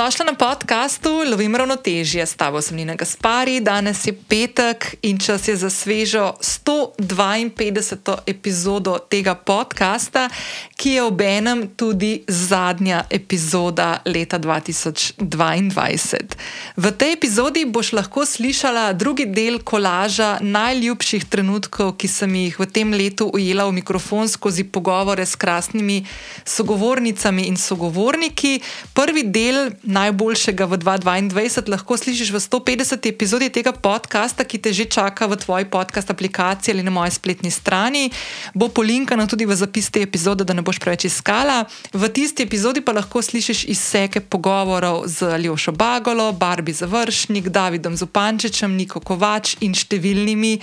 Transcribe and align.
Dobrodošla 0.00 0.24
na 0.24 0.32
podkastu 0.32 1.10
Lovim 1.30 1.56
ravnotežje. 1.56 2.26
S 2.26 2.34
tabo 2.34 2.62
sem 2.62 2.76
Nina 2.76 2.94
Gaspari, 2.94 3.60
danes 3.60 4.06
je 4.06 4.12
petek 4.28 4.96
in 5.02 5.18
čas 5.18 5.48
je 5.48 5.56
za 5.56 5.70
svežo 5.70 6.32
152. 6.40 8.16
epizodo 8.26 8.98
tega 8.98 9.34
podcasta, 9.34 10.28
ki 10.76 10.90
je 10.90 11.02
obenem 11.02 11.68
tudi 11.76 12.24
zadnja 12.28 13.04
epizoda 13.10 14.00
leta 14.06 14.38
2022. 14.38 16.16
V 16.76 16.92
tej 16.96 17.12
epizodi 17.12 17.64
boš 17.68 17.92
lahko 17.92 18.24
slišala 18.24 18.92
drugi 18.92 19.26
del 19.26 19.60
kolaža 19.60 20.38
najljubših 20.40 21.28
trenutkov, 21.28 21.92
ki 22.00 22.08
sem 22.08 22.34
jih 22.34 22.56
v 22.56 22.66
tem 22.72 22.88
letu 22.88 23.28
ujela 23.28 23.68
v 23.68 23.76
mikrofon 23.84 24.28
skozi 24.28 24.64
pogovore 24.64 25.26
s 25.26 25.36
krasnimi 25.36 26.06
sogovornicami 26.44 27.52
in 27.52 27.60
sogovorniki. 27.60 28.62
Prvi 28.96 29.28
del 29.28 29.68
najboljšega 29.90 30.64
v 30.64 30.78
2022 30.78 31.68
lahko 31.68 31.96
slišiš 31.96 32.30
v 32.30 32.38
150. 32.38 33.08
epizodi 33.10 33.50
tega 33.50 33.72
podcasta, 33.74 34.46
ki 34.46 34.58
te 34.58 34.70
že 34.72 34.86
čaka 34.86 35.26
v 35.26 35.36
tvoji 35.36 35.64
podcast 35.66 36.10
aplikaciji 36.10 36.74
ali 36.74 36.82
na 36.82 36.90
moji 36.90 37.10
spletni 37.10 37.50
strani. 37.50 38.10
Bo 38.54 38.68
polinkano 38.70 39.26
tudi 39.26 39.46
v 39.46 39.54
zapis 39.58 39.90
te 39.90 40.02
epizode, 40.02 40.46
da 40.46 40.54
ne 40.54 40.62
boš 40.62 40.78
preveč 40.78 41.10
iskala. 41.10 41.66
V 41.92 42.08
tisti 42.08 42.46
epizodi 42.46 42.80
pa 42.80 42.94
lahko 42.94 43.22
slišiš 43.22 43.66
izseke 43.66 44.20
pogovorov 44.20 45.10
z 45.10 45.38
Ljošo 45.42 45.72
Bagolo, 45.72 46.32
Barbi 46.32 46.72
Završnik, 46.72 47.50
Davidom 47.50 47.96
Zupančičem, 47.96 48.70
Niko 48.76 49.02
Kovač 49.02 49.58
in 49.60 49.74
številnimi 49.74 50.60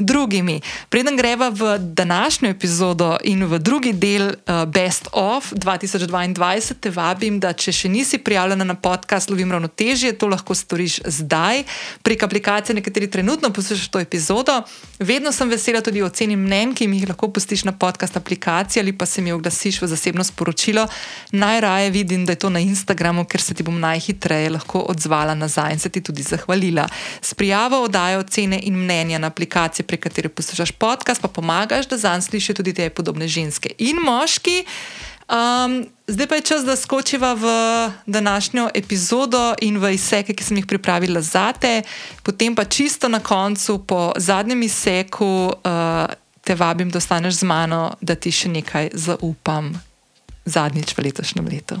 drugimi. 0.00 0.60
Preden 0.88 1.16
greva 1.20 1.52
v 1.52 1.76
današnjo 1.78 2.48
epizodo 2.48 3.16
in 3.24 3.44
v 3.44 3.60
drugi 3.60 3.92
del 3.92 4.32
uh, 4.32 4.64
Best 4.64 5.12
of 5.12 5.52
2022, 5.52 6.80
te 6.80 6.90
vabim, 6.90 7.40
da 7.40 7.52
če 7.52 7.72
še 7.72 7.88
nisi 7.92 8.18
prijavljena 8.60 8.64
na 8.64 8.74
podcast 8.74 9.30
Lovim 9.30 9.52
ravnotežje, 9.52 10.18
to 10.18 10.26
lahko 10.28 10.54
storiš 10.54 11.00
zdaj 11.04 11.64
prek 12.02 12.22
aplikacije, 12.22 12.74
na 12.74 12.82
kateri 12.82 13.10
trenutno 13.10 13.50
poslušaš 13.50 13.88
to 13.88 14.00
epizodo. 14.00 14.62
Vedno 14.98 15.32
sem 15.32 15.48
vesela 15.48 15.80
tudi 15.80 16.02
oceni 16.02 16.36
mnen, 16.36 16.74
ki 16.74 16.88
mi 16.88 16.98
jih 16.98 17.08
lahko 17.08 17.28
pustiš 17.28 17.64
na 17.64 17.72
podcast 17.72 18.16
aplikaciji 18.16 18.80
ali 18.80 18.92
pa 18.92 19.06
se 19.06 19.22
mi 19.22 19.32
oglasiš 19.32 19.82
v 19.82 19.86
zasebno 19.86 20.24
sporočilo. 20.24 20.86
Najraje 21.32 21.90
vidim, 21.90 22.26
da 22.26 22.32
je 22.32 22.38
to 22.38 22.50
na 22.50 22.60
Instagramu, 22.60 23.24
ker 23.24 23.40
se 23.40 23.54
ti 23.54 23.62
bom 23.62 23.80
najhitreje 23.80 24.50
lahko 24.50 24.84
odzvala 24.88 25.34
nazaj 25.34 25.72
in 25.72 25.78
se 25.78 25.88
ti 25.88 26.00
tudi 26.00 26.22
zahvalila. 26.22 26.88
S 27.22 27.34
prijavo 27.34 27.82
oddajo 27.82 28.20
ocene 28.20 28.60
in 28.62 28.76
mnenja 28.76 29.18
na 29.18 29.26
aplikaciji, 29.26 29.86
prek 29.86 30.00
katere 30.00 30.28
poslušaš 30.28 30.70
podcast, 30.72 31.22
pa 31.22 31.28
pomagaš, 31.28 31.88
da 31.88 31.96
zanj 31.96 32.20
slišijo 32.20 32.54
tudi 32.54 32.74
te 32.74 32.90
podobne 32.90 33.28
ženske 33.28 33.70
in 33.78 33.96
moški. 34.04 34.64
Um, 35.30 35.86
zdaj 36.06 36.26
pa 36.26 36.34
je 36.34 36.42
čas, 36.42 36.64
da 36.66 36.76
skočiva 36.76 37.34
v 37.34 37.46
današnjo 38.06 38.70
epizodo 38.74 39.54
in 39.62 39.78
v 39.78 39.94
izseke, 39.94 40.34
ki 40.34 40.44
sem 40.44 40.56
jih 40.58 40.66
pripravila 40.66 41.22
za 41.22 41.52
te. 41.52 41.82
Potem 42.22 42.54
pa 42.54 42.64
čisto 42.64 43.08
na 43.08 43.20
koncu, 43.20 43.78
po 43.86 44.12
zadnjem 44.16 44.62
izseku, 44.62 45.52
uh, 45.54 46.10
te 46.42 46.54
vabim, 46.54 46.90
da 46.90 46.98
ostaneš 46.98 47.34
z 47.34 47.42
mano, 47.46 47.94
da 48.00 48.14
ti 48.14 48.32
še 48.32 48.48
nekaj 48.48 48.90
zaupam 48.94 49.70
zadnjič 50.44 50.96
v 50.96 51.06
letošnjem 51.06 51.46
letu. 51.46 51.78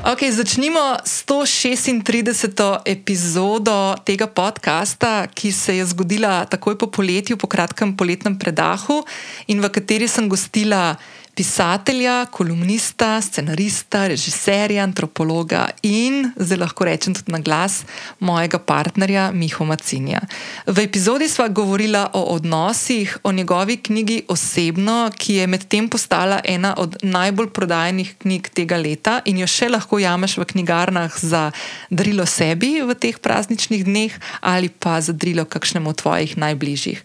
Okay, 0.00 0.32
začnimo 0.32 0.96
s 1.04 1.28
136. 1.28 2.80
epizodo 2.88 3.92
tega 4.00 4.24
podcasta, 4.24 5.28
ki 5.28 5.52
se 5.52 5.76
je 5.76 5.84
zgodila 5.84 6.48
takoj 6.48 6.72
po 6.80 6.88
poletju, 6.88 7.36
po 7.36 7.44
kratkem 7.44 7.92
poletnem 7.92 8.32
predahu, 8.32 9.04
in 9.52 9.60
v 9.60 9.68
kateri 9.68 10.08
sem 10.08 10.24
gostila 10.24 10.96
pisatelja, 11.40 12.26
kolumnista, 12.26 13.20
scenarista, 13.20 14.02
režiserja, 14.12 14.82
antropologa 14.84 15.70
in, 15.80 16.26
zdaj 16.36 16.58
lahko 16.60 16.84
rečem 16.84 17.14
tudi 17.16 17.32
na 17.32 17.40
glas, 17.40 17.78
mojega 18.20 18.60
partnerja 18.60 19.30
Miho 19.32 19.64
Macinja. 19.64 20.20
V 20.68 20.84
epizodi 20.84 21.30
sva 21.32 21.48
govorila 21.48 22.10
o 22.12 22.26
odnosih, 22.36 23.16
o 23.24 23.32
njegovi 23.32 23.78
knjigi 23.80 24.18
Osebno, 24.28 25.08
ki 25.16 25.40
je 25.40 25.48
medtem 25.48 25.88
postala 25.88 26.42
ena 26.44 26.74
od 26.76 27.00
najbolj 27.02 27.48
prodajenih 27.56 28.14
knjig 28.20 28.52
tega 28.52 28.76
leta 28.76 29.22
in 29.24 29.40
jo 29.40 29.48
še 29.48 29.72
lahko 29.72 29.96
jameš 29.96 30.36
v 30.36 30.50
knjigarnah 30.52 31.20
za 31.24 31.46
darilo 31.88 32.28
sebi 32.28 32.82
v 32.84 32.92
teh 32.92 33.16
prazničnih 33.16 33.88
dneh 33.88 34.12
ali 34.44 34.68
pa 34.68 35.00
za 35.00 35.16
darilo 35.16 35.48
kakšnemu 35.48 35.88
od 35.88 36.04
tvojih 36.04 36.36
najbližjih. 36.36 37.00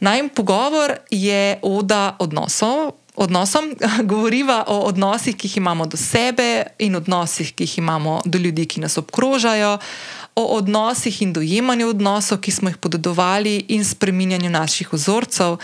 Najmen 0.00 0.32
pogovor 0.32 0.96
je 1.10 1.58
oda 1.60 2.16
odnosov 2.24 2.96
odnosom, 3.16 3.74
govoriva 4.10 4.64
o 4.66 4.78
odnosih, 4.88 5.36
ki 5.36 5.48
jih 5.48 5.56
imamo 5.56 5.86
do 5.86 5.96
sebe 5.96 6.66
in 6.78 6.96
odnosih, 6.96 7.54
ki 7.54 7.64
jih 7.64 7.78
imamo 7.78 8.20
do 8.24 8.38
ljudi, 8.38 8.66
ki 8.66 8.80
nas 8.80 8.98
obkrožajo, 8.98 9.78
o 10.36 10.44
odnosih 10.56 11.22
in 11.22 11.32
dojemanju 11.32 11.88
odnosov, 11.88 12.38
ki 12.38 12.52
smo 12.52 12.68
jih 12.68 12.76
podedovali 12.76 13.64
in 13.68 13.84
spreminjanju 13.84 14.50
naših 14.50 14.92
vzorcev, 14.92 15.56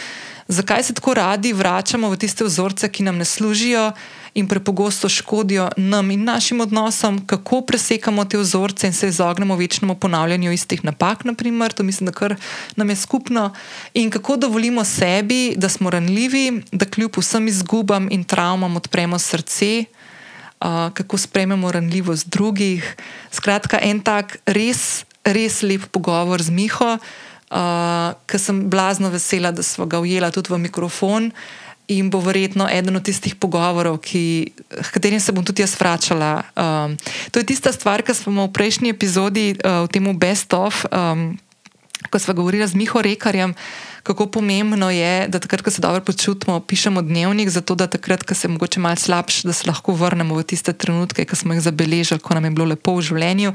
zakaj 0.49 0.83
se 0.83 0.95
tako 0.95 1.15
radi 1.15 1.53
vračamo 1.53 2.11
v 2.11 2.17
tiste 2.17 2.45
vzorce, 2.45 2.89
ki 2.89 3.03
nam 3.03 3.17
ne 3.17 3.25
služijo 3.25 3.93
in 4.35 4.49
prepogosto 4.49 5.09
škodijo 5.09 5.69
nam 5.77 6.11
in 6.11 6.25
našim 6.25 6.61
odnosom, 6.61 7.27
kako 7.27 7.61
presekamo 7.61 8.25
te 8.25 8.39
vzorce 8.39 8.87
in 8.87 8.93
se 8.93 9.09
izognemo 9.09 9.57
večnemu 9.57 9.95
ponavljanju 9.95 10.53
istih 10.53 10.85
napak, 10.85 11.25
naprimer, 11.25 11.73
to 11.73 11.83
mislim, 11.83 12.07
da 12.07 12.13
kar 12.13 12.37
nam 12.77 12.91
je 12.91 12.97
skupno, 12.97 13.53
in 13.95 14.11
kako 14.11 14.37
dovolimo 14.37 14.85
sebi, 14.85 15.55
da 15.57 15.69
smo 15.69 15.91
ranljivi, 15.91 16.63
da 16.73 16.87
kljub 16.87 17.11
vsem 17.17 17.49
izgubam 17.49 18.09
in 18.11 18.25
travmam 18.25 18.77
odpremo 18.77 19.19
srce. 19.19 19.85
Uh, 20.61 20.69
kako 20.95 21.19
sprejmemo 21.19 21.73
ranljivost 21.73 22.29
drugih. 22.29 22.97
Skratka, 23.31 23.79
en 23.83 24.01
tak 24.01 24.37
res, 24.47 25.05
res 25.25 25.63
lep 25.63 25.89
pogovor 25.91 26.43
z 26.43 26.51
Miho, 26.55 26.93
uh, 27.51 28.15
ki 28.27 28.39
sem 28.39 28.61
blazno 28.71 29.11
vesela, 29.11 29.51
da 29.51 29.63
smo 29.63 29.87
ga 29.87 29.99
ujela 29.99 30.31
tudi 30.31 30.55
v 30.55 30.59
mikrofon. 30.63 31.27
Uh, 31.27 31.62
in 31.89 32.11
bo 32.11 32.21
verjetno 32.21 32.69
eden 32.71 32.97
od 32.97 33.05
tistih 33.05 33.35
pogovorov, 33.35 33.99
ki, 33.99 34.53
katerim 34.95 35.21
se 35.21 35.33
bom 35.33 35.45
tudi 35.45 35.63
jaz 35.63 35.75
vračala. 35.81 36.43
Um, 36.57 36.97
to 37.31 37.43
je 37.43 37.47
tista 37.47 37.73
stvar, 37.73 38.03
ki 38.03 38.15
smo 38.15 38.47
v 38.47 38.53
prejšnji 38.55 38.95
epizodi, 38.95 39.53
uh, 39.59 39.85
v 39.85 39.89
tem 39.93 40.07
Best 40.19 40.55
of, 40.55 40.87
um, 40.89 41.37
ko 42.11 42.19
smo 42.19 42.35
govorili 42.35 42.67
z 42.67 42.75
Miho 42.75 43.03
Rekarjem 43.03 43.55
kako 44.03 44.27
pomembno 44.27 44.91
je, 44.91 45.29
da 45.29 45.39
takrat, 45.39 45.63
ko 45.63 45.71
se 45.71 45.83
dobro 45.83 46.01
počutimo, 46.01 46.61
pišemo 46.61 47.03
dnevnik, 47.03 47.49
zato 47.49 47.75
da 47.75 47.87
takrat, 47.87 48.23
ko 48.23 48.35
se 48.35 48.49
morda 48.49 48.81
malo 48.81 48.97
slabš, 48.97 49.43
da 49.43 49.53
se 49.53 49.69
lahko 49.69 49.93
vrnemo 49.93 50.35
v 50.35 50.43
tiste 50.43 50.73
trenutke, 50.73 51.25
ki 51.25 51.37
smo 51.37 51.55
jih 51.55 51.63
zabeležili, 51.63 52.21
ko 52.21 52.35
nam 52.35 52.45
je 52.45 52.51
bilo 52.51 52.67
lepo 52.67 52.97
v 52.99 53.07
življenju. 53.07 53.55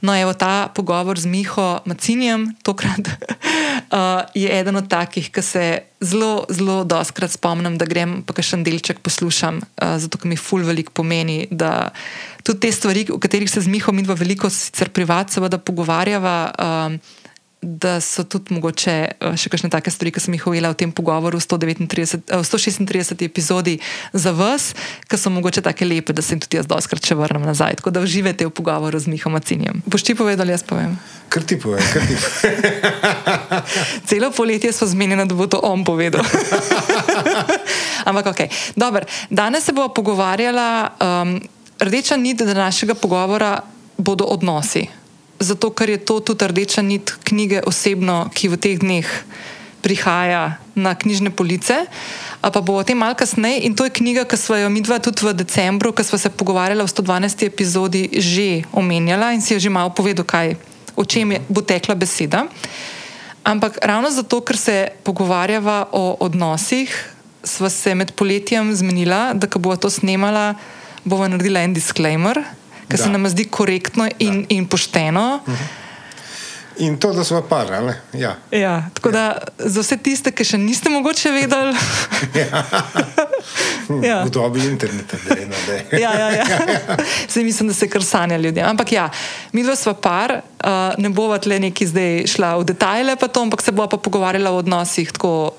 No, 0.00 0.14
evo 0.14 0.32
ta 0.38 0.68
pogovor 0.74 1.18
z 1.18 1.26
Miho 1.26 1.80
Macinjem, 1.84 2.52
tokrat 2.62 3.10
uh, 3.10 4.22
je 4.42 4.46
eden 4.60 4.78
od 4.78 4.88
takih, 4.88 5.32
ki 5.34 5.42
se 5.42 5.66
zelo, 6.00 6.46
zelo 6.48 6.84
doskrat 6.84 7.34
spomnim, 7.34 7.74
da 7.78 7.86
grem 7.86 8.20
pa 8.22 8.38
še 8.38 8.60
en 8.60 8.66
delček 8.66 9.02
poslušam, 9.02 9.58
uh, 9.58 9.98
zato 9.98 10.18
ker 10.18 10.30
mi 10.30 10.38
ful 10.38 10.62
veliko 10.62 10.94
pomeni. 10.94 11.48
Tudi 12.46 12.60
te 12.62 12.70
stvari, 12.72 13.08
o 13.10 13.18
katerih 13.18 13.50
se 13.50 13.66
z 13.66 13.66
Miho 13.66 13.90
in 13.90 14.06
v 14.06 14.14
veliko, 14.14 14.46
sicer 14.46 14.94
privat, 14.94 15.34
seveda 15.34 15.58
pogovarjava. 15.58 16.36
Uh, 16.54 17.16
da 17.60 18.00
so 18.00 18.22
tudi 18.24 18.54
mogoče 18.54 18.94
eh, 19.10 19.36
še 19.36 19.50
kakšne 19.50 19.70
take 19.72 19.90
stvari, 19.90 20.12
ki 20.14 20.22
sem 20.22 20.34
jih 20.36 20.46
ujela 20.46 20.70
v 20.70 20.78
tem 20.78 20.90
pogovoru 20.94 21.40
v 21.40 21.42
136 21.42 23.24
epizodi 23.26 23.78
za 24.14 24.30
vas, 24.30 24.74
ki 25.10 25.18
so 25.18 25.30
mogoče 25.34 25.64
tako 25.66 25.88
lepe, 25.90 26.14
da 26.14 26.22
se 26.22 26.36
jim 26.36 26.42
tudi 26.44 26.60
jaz 26.60 26.70
doskrat 26.70 27.02
še 27.02 27.18
vrnem 27.18 27.42
nazaj. 27.42 27.80
Tako 27.82 27.90
da 27.90 28.02
uživate 28.04 28.46
v 28.46 28.54
pogovoru 28.54 28.98
z 29.02 29.10
Mihom 29.10 29.34
Macinjem. 29.34 29.82
Boš 29.90 30.06
ti 30.06 30.14
povedal, 30.14 30.46
jaz 30.46 30.62
povem? 30.62 30.94
Kar 31.28 31.42
ti 31.42 31.58
povem, 31.58 31.82
kar 31.82 32.06
ti 32.06 32.14
povem. 32.14 32.54
Celo 34.08 34.30
poletje 34.30 34.70
smo 34.72 34.86
zmenjeni, 34.94 35.26
da 35.26 35.34
bo 35.34 35.50
to 35.50 35.58
on 35.58 35.82
povedal. 35.82 36.22
Ampak 38.08 38.30
ok. 38.32 38.40
Dobar. 38.78 39.02
Danes 39.34 39.66
se 39.66 39.74
bomo 39.74 39.90
pogovarjala, 39.90 40.94
um, 41.02 41.42
rdeča 41.82 42.16
nit 42.16 42.38
današnjega 42.38 42.94
pogovora 42.94 43.58
bodo 43.98 44.24
odnosi 44.30 44.86
zato 45.40 45.70
ker 45.70 45.90
je 45.90 45.98
to 45.98 46.20
tudi 46.20 46.46
rdeča 46.46 46.82
nit 46.82 47.14
knjige 47.24 47.62
osebno, 47.66 48.28
ki 48.34 48.50
v 48.50 48.56
teh 48.58 48.78
dneh 48.78 49.06
prihaja 49.82 50.58
na 50.74 50.94
knjižne 50.94 51.30
police. 51.30 51.86
Pa 52.42 52.60
bo 52.62 52.78
o 52.78 52.82
tem 52.82 52.98
malo 52.98 53.14
kasneje. 53.14 53.66
In 53.66 53.74
to 53.74 53.86
je 53.86 53.94
knjiga, 53.94 54.26
ki 54.26 54.36
smo 54.36 54.58
jo 54.58 54.68
mi 54.70 54.82
dva 54.82 54.98
tudi 54.98 55.22
v 55.22 55.34
decembru, 55.34 55.94
ko 55.94 56.02
smo 56.02 56.18
se 56.18 56.30
pogovarjali 56.30 56.82
v 56.82 56.90
112. 56.90 57.46
epizodi, 57.46 58.10
že 58.18 58.66
omenjala 58.74 59.32
in 59.34 59.42
si 59.42 59.54
jo 59.54 59.60
že 59.62 59.70
malo 59.70 59.90
povedal, 59.94 60.26
kaj, 60.26 60.58
o 60.98 61.06
čem 61.06 61.34
je, 61.34 61.38
bo 61.48 61.62
tekla 61.62 61.94
beseda. 61.94 62.46
Ampak 63.46 63.78
ravno 63.82 64.10
zato, 64.10 64.42
ker 64.42 64.58
se 64.58 64.92
pogovarjava 65.06 65.88
o 65.94 66.18
odnosih, 66.20 66.90
sva 67.46 67.70
se 67.70 67.94
med 67.94 68.12
poletjem 68.12 68.74
zmenila, 68.74 69.32
da 69.32 69.46
ko 69.46 69.62
bo 69.62 69.72
to 69.78 69.88
snemala, 69.90 70.58
bova 71.06 71.30
naredila 71.30 71.62
en 71.64 71.72
disclaimer 71.72 72.42
kar 72.88 72.98
se 72.98 73.10
nam 73.10 73.28
zdi 73.28 73.44
korektno 73.44 74.08
in, 74.18 74.46
in 74.48 74.66
pošteno. 74.66 75.40
Uh 75.46 75.52
mhm. 75.52 75.56
-huh. 75.56 75.88
In 76.78 76.98
to, 76.98 77.12
da 77.12 77.24
smo 77.24 77.42
par, 77.42 77.66
ja. 78.12 78.36
ja. 78.50 78.90
Tako 78.94 79.08
ja. 79.08 79.12
da 79.12 79.38
za 79.58 79.80
vse 79.80 79.96
tiste, 79.96 80.30
ki 80.30 80.44
še 80.44 80.58
niste 80.62 80.90
mogoče 80.90 81.32
vedeli. 81.34 81.74
ja. 82.42 82.62
Ja. 84.02 84.20
V 84.24 84.30
dobi 84.30 84.60
interneta, 84.68 85.16
da 85.24 85.34
je 85.34 85.46
na 85.48 85.56
dej. 85.68 86.00
Ja, 86.02 86.12
ja, 86.12 86.28
ja. 86.30 86.44
Zdaj 87.28 87.44
mislim, 87.44 87.70
da 87.72 87.74
se 87.74 87.88
kar 87.88 88.04
sanja 88.04 88.36
ljudem. 88.36 88.66
Ampak 88.68 88.92
ja, 88.92 89.06
mi 89.52 89.62
dva 89.64 89.76
sva 89.76 89.94
par, 89.94 90.34
uh, 90.42 90.98
ne 91.00 91.08
bova 91.08 91.38
tle 91.40 91.56
neki 91.62 91.86
zdaj 91.88 92.26
šla 92.28 92.50
v 92.60 92.66
detajle, 92.68 93.16
pa 93.16 93.30
to, 93.32 93.42
ampak 93.46 93.64
se 93.64 93.72
bova 93.72 93.88
pa 93.88 93.96
pogovarjala 93.96 94.52
o 94.52 94.60
odnosih, 94.60 95.08
tako, 95.16 95.54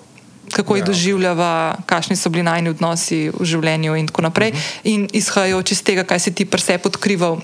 kako 0.53 0.75
jih 0.75 0.81
Ja, 0.81 0.85
ja, 0.85 0.89
doživljava, 0.91 1.51
kakšni 1.85 2.15
so 2.15 2.29
bili 2.29 2.43
najni 2.43 2.69
odnosi 2.69 3.29
v 3.29 3.45
življenju 3.45 3.95
in 3.95 4.07
tako 4.07 4.21
naprej. 4.21 4.51
Uh 4.51 4.57
-huh. 4.57 4.79
In 4.83 5.07
izhajajoč 5.13 5.71
iz 5.71 5.83
tega, 5.83 6.03
kaj 6.03 6.19
si 6.19 6.33
ti 6.33 6.45
pri 6.45 6.61
sebi 6.61 6.83
odkrival 6.85 7.41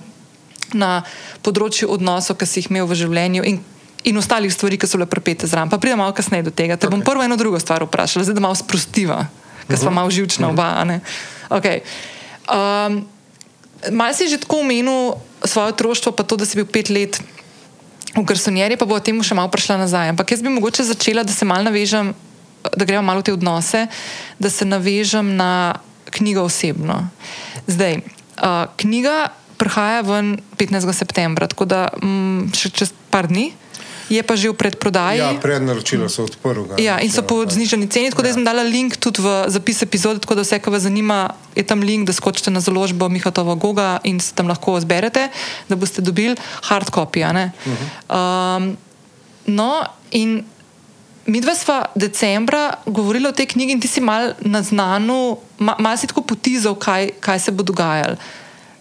na 0.74 1.04
področju 1.42 1.90
odnosov, 1.90 2.38
ki 2.38 2.46
si 2.46 2.60
jih 2.60 2.70
imel 2.72 2.86
v 2.86 2.96
življenju. 2.96 3.44
In 3.46 3.60
In 4.06 4.18
ostalih 4.18 4.54
stvari, 4.54 4.78
ki 4.78 4.86
so 4.86 5.00
bile 5.00 5.10
prepete 5.10 5.48
zraven. 5.48 5.70
Pa 5.70 5.78
pridem 5.82 5.98
malo 5.98 6.14
kasneje 6.14 6.44
do 6.44 6.52
tega. 6.54 6.78
Te 6.78 6.86
okay. 6.86 6.92
bom 6.94 7.02
prvo 7.02 7.24
eno 7.24 7.38
drugo 7.38 7.58
stvar 7.60 7.82
vprašala, 7.84 8.24
zdaj 8.24 8.38
da 8.38 8.42
malo 8.42 8.56
sprostiva, 8.56 9.26
ker 9.68 9.78
smo 9.78 9.90
malo 9.90 10.14
živčna 10.14 10.50
oba. 10.50 10.86
Okay. 11.50 11.82
Um, 12.46 13.06
Mal 13.92 14.14
si 14.14 14.26
že 14.30 14.42
tako 14.42 14.66
omenil 14.66 15.14
svoje 15.46 15.74
otroštvo, 15.78 16.12
pa 16.18 16.24
to, 16.26 16.38
da 16.38 16.46
si 16.46 16.58
bil 16.58 16.66
pet 16.66 16.90
let 16.90 17.22
v 18.16 18.24
garsonjeri, 18.24 18.80
pa 18.80 18.88
bo 18.88 18.96
o 18.96 19.04
tem 19.04 19.18
še 19.22 19.36
malo 19.36 19.52
prišla 19.52 19.78
nazaj. 19.78 20.16
Ampak 20.16 20.32
jaz 20.32 20.42
bi 20.42 20.50
mogoče 20.50 20.88
začela, 20.88 21.22
da 21.22 21.34
se 21.34 21.46
malo 21.46 21.68
navežem, 21.68 22.16
da 22.78 22.86
gremo 22.86 23.04
malo 23.06 23.20
v 23.20 23.30
te 23.30 23.34
odnose, 23.34 23.88
da 24.40 24.50
se 24.50 24.66
navežem 24.66 25.36
na 25.36 25.76
knjigo 26.10 26.46
osebno. 26.48 27.10
Zdaj, 27.68 27.98
uh, 27.98 28.66
knjiga 28.78 29.30
prihaja 29.58 30.02
ven 30.02 30.38
15. 30.58 30.94
septembra, 30.94 31.48
tako 31.48 31.66
da 31.66 31.88
mm, 32.02 32.52
še 32.56 32.72
čez 32.76 32.94
par 33.10 33.28
dni. 33.32 33.52
Je 34.06 34.22
pa 34.22 34.38
že 34.38 34.54
v 34.54 34.54
predprodaji. 34.54 35.18
Ja, 35.18 35.34
prednaročila 35.42 36.06
so 36.14 36.30
odprla. 36.30 36.78
Ja, 36.78 37.02
in 37.02 37.10
so 37.10 37.26
po 37.26 37.42
znižani 37.42 37.90
ceni, 37.90 38.14
tako 38.14 38.22
da 38.22 38.30
jaz 38.30 38.38
sem 38.38 38.46
dala 38.46 38.62
link 38.62 39.02
tudi 39.02 39.26
v 39.26 39.50
zapis 39.50 39.82
epizode, 39.82 40.22
tako 40.22 40.38
da 40.38 40.46
vse, 40.46 40.62
kar 40.62 40.70
vas 40.70 40.86
zanima, 40.86 41.34
je 41.58 41.66
tam 41.66 41.82
link, 41.82 42.06
da 42.06 42.14
skočite 42.14 42.54
na 42.54 42.62
založbo 42.62 43.10
Mihatova 43.10 43.58
Goga 43.58 43.98
in 44.06 44.22
se 44.22 44.38
tam 44.38 44.46
lahko 44.46 44.78
zberete, 44.78 45.34
da 45.66 45.74
boste 45.74 46.06
dobili 46.06 46.38
hard 46.70 46.94
copy. 46.94 47.26
a 47.26 47.34
ne. 47.34 47.50
Um, 48.06 48.78
no, 49.50 49.82
in 50.14 50.46
mi 51.26 51.42
dva 51.42 51.56
sva 51.58 51.86
decembra 51.96 52.78
govorila 52.86 53.30
o 53.30 53.36
tej 53.36 53.46
knjigi 53.46 53.74
in 53.74 53.82
ti 53.82 53.90
si 53.90 54.02
mal 54.02 54.34
naznanil, 54.46 55.42
ma, 55.58 55.76
mal 55.82 55.98
si 55.98 56.08
tako 56.08 56.22
potizal, 56.22 56.78
kaj, 56.78 57.18
kaj 57.20 57.40
se 57.40 57.52
bo 57.52 57.66
dogajalo. 57.66 58.18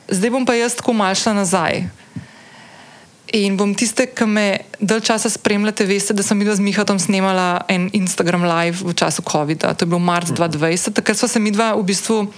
Zdaj 0.08 0.30
bom 0.30 0.44
pa 0.44 0.52
jaz 0.54 0.76
tako 0.76 0.92
mal 0.92 1.16
šla 1.16 1.32
nazaj. 1.40 1.88
In 3.34 3.56
bom 3.56 3.72
tiste, 3.74 4.06
ki 4.06 4.28
me 4.28 4.46
dalj 4.78 5.08
časa 5.08 5.32
spremljate, 5.32 5.88
veste, 5.88 6.14
da 6.14 6.22
sem 6.22 6.38
videla 6.38 6.54
z 6.54 6.62
Mihatom 6.62 7.00
snemala 7.00 7.64
en 7.72 7.88
Instagram 7.96 8.44
live 8.44 8.84
v 8.84 8.92
času 8.94 9.24
COVID-a. 9.24 9.72
To 9.74 9.82
je 9.82 9.90
bilo 9.90 9.98
marc 9.98 10.28
2020, 10.30 10.94
takrat 11.00 11.18
smo 11.18 11.28
se 11.28 11.40
mi 11.40 11.50
dva 11.50 11.72
v 11.74 11.82
bistvu 11.82 12.28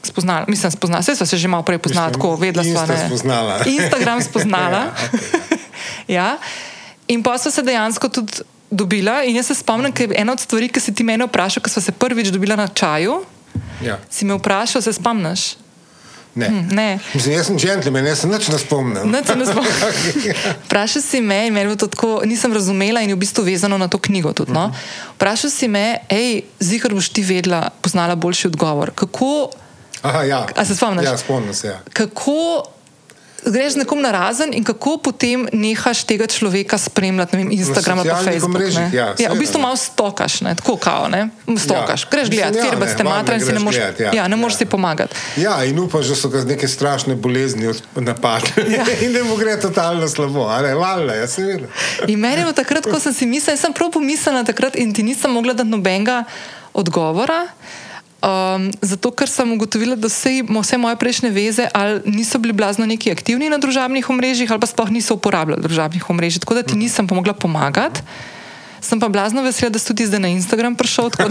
spoznala. 0.00 0.46
Mislim, 0.48 0.70
spoznala, 0.70 1.02
vse 1.02 1.18
smo 1.18 1.26
se 1.26 1.36
že 1.36 1.50
malo 1.50 1.66
prej 1.66 1.82
poznala, 1.82 2.14
tako 2.14 2.38
vedela 2.38 2.64
sva. 2.64 2.86
Insta 2.86 3.06
spoznala. 3.10 3.54
Instagram 3.66 4.22
spoznala. 4.22 4.82
Ja, 4.90 4.94
okej. 5.10 5.18
ja. 6.16 6.38
In 7.10 7.22
pa 7.22 7.38
smo 7.38 7.50
se 7.50 7.62
dejansko 7.62 8.08
tudi 8.08 8.46
dobila. 8.70 9.22
In 9.24 9.36
jaz 9.36 9.46
se 9.46 9.54
spomnim, 9.54 9.92
ker 9.92 10.10
je 10.10 10.20
ena 10.20 10.32
od 10.32 10.40
stvari, 10.40 10.68
ki 10.68 10.80
si 10.80 10.94
ti 10.94 11.04
mene 11.04 11.26
vprašal, 11.26 11.62
ko 11.62 11.70
smo 11.70 11.82
se 11.82 11.92
prvič 11.92 12.28
dobila 12.28 12.56
na 12.56 12.68
čaju, 12.68 13.24
Ja. 13.82 13.98
si 14.10 14.24
me 14.24 14.34
vprašal, 14.34 14.82
se 14.82 14.92
spomniš? 14.92 15.56
Ne. 16.34 16.46
Hm, 16.46 16.68
ne. 16.70 16.98
Mislim, 17.14 17.34
jaz 17.34 17.46
sem 17.46 17.58
džentlmen, 17.58 18.06
jaz 18.06 18.20
sem 18.20 18.30
nič 18.30 18.48
ne 18.48 18.58
spomnil. 18.58 19.02
Ne, 19.04 19.18
se 19.26 19.34
ne 19.36 19.46
spomnim. 19.46 19.72
Vprašal 20.66 21.02
si 21.02 21.20
me, 21.20 21.46
in 21.46 21.54
meni 21.54 21.70
je 21.70 21.76
to 21.76 21.86
tako, 21.86 22.20
nisem 22.24 22.52
razumela 22.52 23.00
in 23.02 23.10
je 23.10 23.14
v 23.14 23.18
bistvu 23.18 23.42
vezano 23.44 23.78
na 23.78 23.88
to 23.88 23.98
knjigo. 23.98 24.30
Tudi, 24.32 24.52
no? 24.52 24.68
Vprašal 25.16 25.50
si 25.50 25.68
me, 25.68 25.98
hej, 26.08 26.42
zihar 26.60 26.94
boš 26.94 27.08
ti 27.08 27.22
vedela, 27.22 27.70
poznala 27.82 28.14
boljši 28.14 28.46
odgovor. 28.46 28.94
Kako, 28.94 29.50
Aha, 30.02 30.22
ja. 30.22 30.46
A 30.56 30.64
se 30.64 30.76
spomniš? 30.76 31.04
Ja, 31.04 31.18
spomnim 31.18 31.54
se. 31.54 31.66
Ja. 31.66 31.80
kako 31.92 32.62
greš 33.46 33.72
z 33.72 33.76
nekom 33.76 34.00
na 34.02 34.10
razen 34.10 34.54
in 34.54 34.64
kako 34.64 34.98
potem 34.98 35.48
nehaš 35.52 36.04
tega 36.04 36.26
človeka 36.26 36.78
spremljati, 36.78 37.36
ne 37.36 37.42
vem, 37.42 37.52
Instagram 37.52 37.98
ali 37.98 38.08
Facebook. 38.10 38.54
omrežjih, 38.54 38.92
ne? 38.92 38.96
ja, 38.96 39.14
ja, 39.18 39.32
v 39.32 39.38
bistvu 39.38 39.60
malo 39.60 39.76
stokaš, 39.76 40.40
ne? 40.40 40.54
tako 40.54 40.76
kao, 40.76 41.08
ne? 41.08 41.28
stokaš. 41.58 42.02
Ja. 42.02 42.08
Greš 42.10 42.30
gledati, 42.30 42.58
ja, 42.58 42.78
ne, 42.78 42.88
ste 42.88 43.04
matra 43.04 43.34
in 43.34 43.40
si 43.40 43.52
ne 43.52 43.58
moreš, 43.58 43.78
ja. 43.78 44.12
ja, 44.12 44.26
Ja. 44.26 44.50
si 44.50 44.64
pomagati. 44.64 45.14
Ja, 45.36 45.64
in 45.64 45.78
upaš, 45.78 46.06
da 46.06 46.14
so 46.14 46.28
ga 46.28 46.44
neke 46.44 46.68
strašne 46.68 47.14
bolezni 47.14 47.74
napadle 47.96 48.64
Ja. 48.76 48.84
in 49.00 49.12
da 49.12 49.24
mu 49.24 49.36
gre 49.36 49.60
totalno 49.60 50.08
slabo. 50.08 50.46
a 50.48 50.62
ne, 50.62 50.74
Valjda, 50.74 51.14
ja, 51.14 51.26
seveda. 51.26 51.66
In 52.06 52.18
meni 52.18 52.42
je 52.42 52.52
takrat, 52.52 52.84
ko 52.84 53.00
sem 53.00 53.14
si 53.14 53.26
mislila, 53.26 53.52
jaz 53.54 53.60
sem 53.60 53.72
prav 53.72 53.90
pomislila 53.90 54.44
takrat 54.44 54.76
in 54.76 54.94
ti 54.94 55.02
nisem 55.02 55.30
mogla 55.30 55.52
dati 55.52 55.68
nobenega 55.68 56.24
odgovora. 56.72 57.46
Um, 58.20 58.68
zato, 58.84 59.08
ker 59.16 59.28
sem 59.32 59.48
ugotovila, 59.52 59.96
da 59.96 60.10
vse, 60.10 60.42
vse 60.44 60.76
moje 60.76 60.96
prejšnje 61.00 61.30
veze 61.32 61.64
ali 61.72 62.04
niso 62.04 62.36
bili 62.38 62.52
blazno 62.52 62.84
neki 62.84 63.08
aktivni 63.08 63.48
na 63.48 63.56
družabnih 63.56 64.10
omrežjih, 64.12 64.50
ali 64.52 64.60
pa 64.60 64.68
sploh 64.68 64.92
niso 64.92 65.16
uporabljali 65.16 65.64
družabnih 65.64 66.04
omrežij, 66.10 66.44
tako 66.44 66.60
da 66.60 66.62
ti 66.62 66.76
nisem 66.76 67.08
pomogla 67.08 67.32
pomagati. 67.32 68.04
Sem 68.80 69.00
pa 69.00 69.08
blazno 69.08 69.42
vesela, 69.42 69.70
da 69.70 69.78
si 69.78 69.86
tudi 69.86 70.06
zdaj 70.06 70.20
na 70.20 70.28
Instagram 70.28 70.74
prišel. 70.74 71.10
Da, 71.10 71.28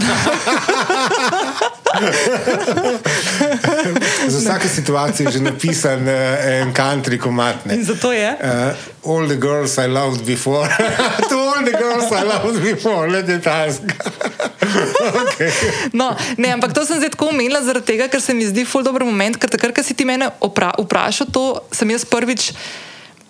Za 4.28 4.38
vsake 4.38 4.68
situacije 4.68 5.26
je 5.26 5.32
že 5.32 5.40
napisan 5.40 6.02
uh, 6.02 6.14
en 6.44 6.74
country 6.74 7.18
komat. 7.18 7.56
in 7.70 7.84
zato 7.84 8.12
je. 8.12 8.36
Uh, 8.42 9.10
all 9.10 9.26
the 9.26 9.36
girls 9.36 9.78
I 9.78 9.86
loved 9.86 10.26
before. 10.26 10.68
to 11.30 11.38
all 11.38 11.64
the 11.64 11.78
girls 11.78 12.12
I 12.12 12.24
loved 12.24 12.62
before, 12.62 13.08
let 13.10 13.28
it 13.28 13.46
ask. 13.46 13.82
okay. 15.22 15.50
No, 15.92 16.16
ne, 16.36 16.52
ampak 16.52 16.72
to 16.72 16.84
sem 16.86 16.96
zdaj 16.96 17.10
tako 17.10 17.28
omenila, 17.34 17.62
zaradi 17.62 17.86
tega, 17.86 18.08
ker 18.08 18.20
se 18.22 18.34
mi 18.34 18.46
zdi 18.46 18.64
ful 18.64 18.84
dober 18.86 19.04
moment, 19.04 19.36
ker 19.36 19.50
takrat, 19.50 19.74
ko 19.74 19.82
si 19.82 19.94
ti 19.94 20.04
mene 20.04 20.30
vprašal, 20.78 21.26
to 21.32 21.58
sem 21.72 21.90
jaz 21.90 22.04
prvič 22.04 22.52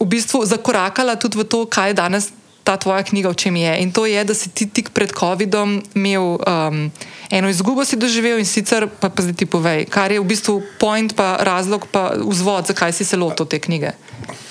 v 0.00 0.06
bistvu 0.08 0.44
zakorakala 0.48 1.16
tudi 1.16 1.38
v 1.38 1.44
to, 1.44 1.66
kaj 1.68 1.92
je 1.92 1.94
danes 1.94 2.24
ta 2.70 2.78
tvoja 2.78 3.02
knjiga, 3.02 3.34
v 3.34 3.34
čem 3.34 3.56
je. 3.58 3.72
In 3.82 3.90
to 3.90 4.06
je, 4.06 4.22
da 4.22 4.34
si 4.34 4.46
ti 4.54 4.70
tik 4.70 4.94
pred 4.94 5.10
COVID-om 5.10 5.82
imel 5.98 6.38
um, 6.38 6.86
eno 7.26 7.50
izgubo, 7.50 7.82
si 7.82 7.98
doživel 7.98 8.38
in 8.38 8.46
sicer, 8.46 8.86
pa, 8.86 9.10
pa 9.10 9.26
zdaj 9.26 9.42
ti 9.42 9.46
povej, 9.50 9.90
kar 9.90 10.14
je 10.14 10.22
v 10.22 10.28
bistvu 10.30 10.62
point, 10.78 11.10
pa 11.18 11.42
razlog, 11.42 11.90
pa 11.90 12.14
vzvod, 12.14 12.70
zakaj 12.70 12.94
si 12.94 13.02
se 13.02 13.18
lotil 13.18 13.50
te 13.50 13.58
knjige. 13.58 13.90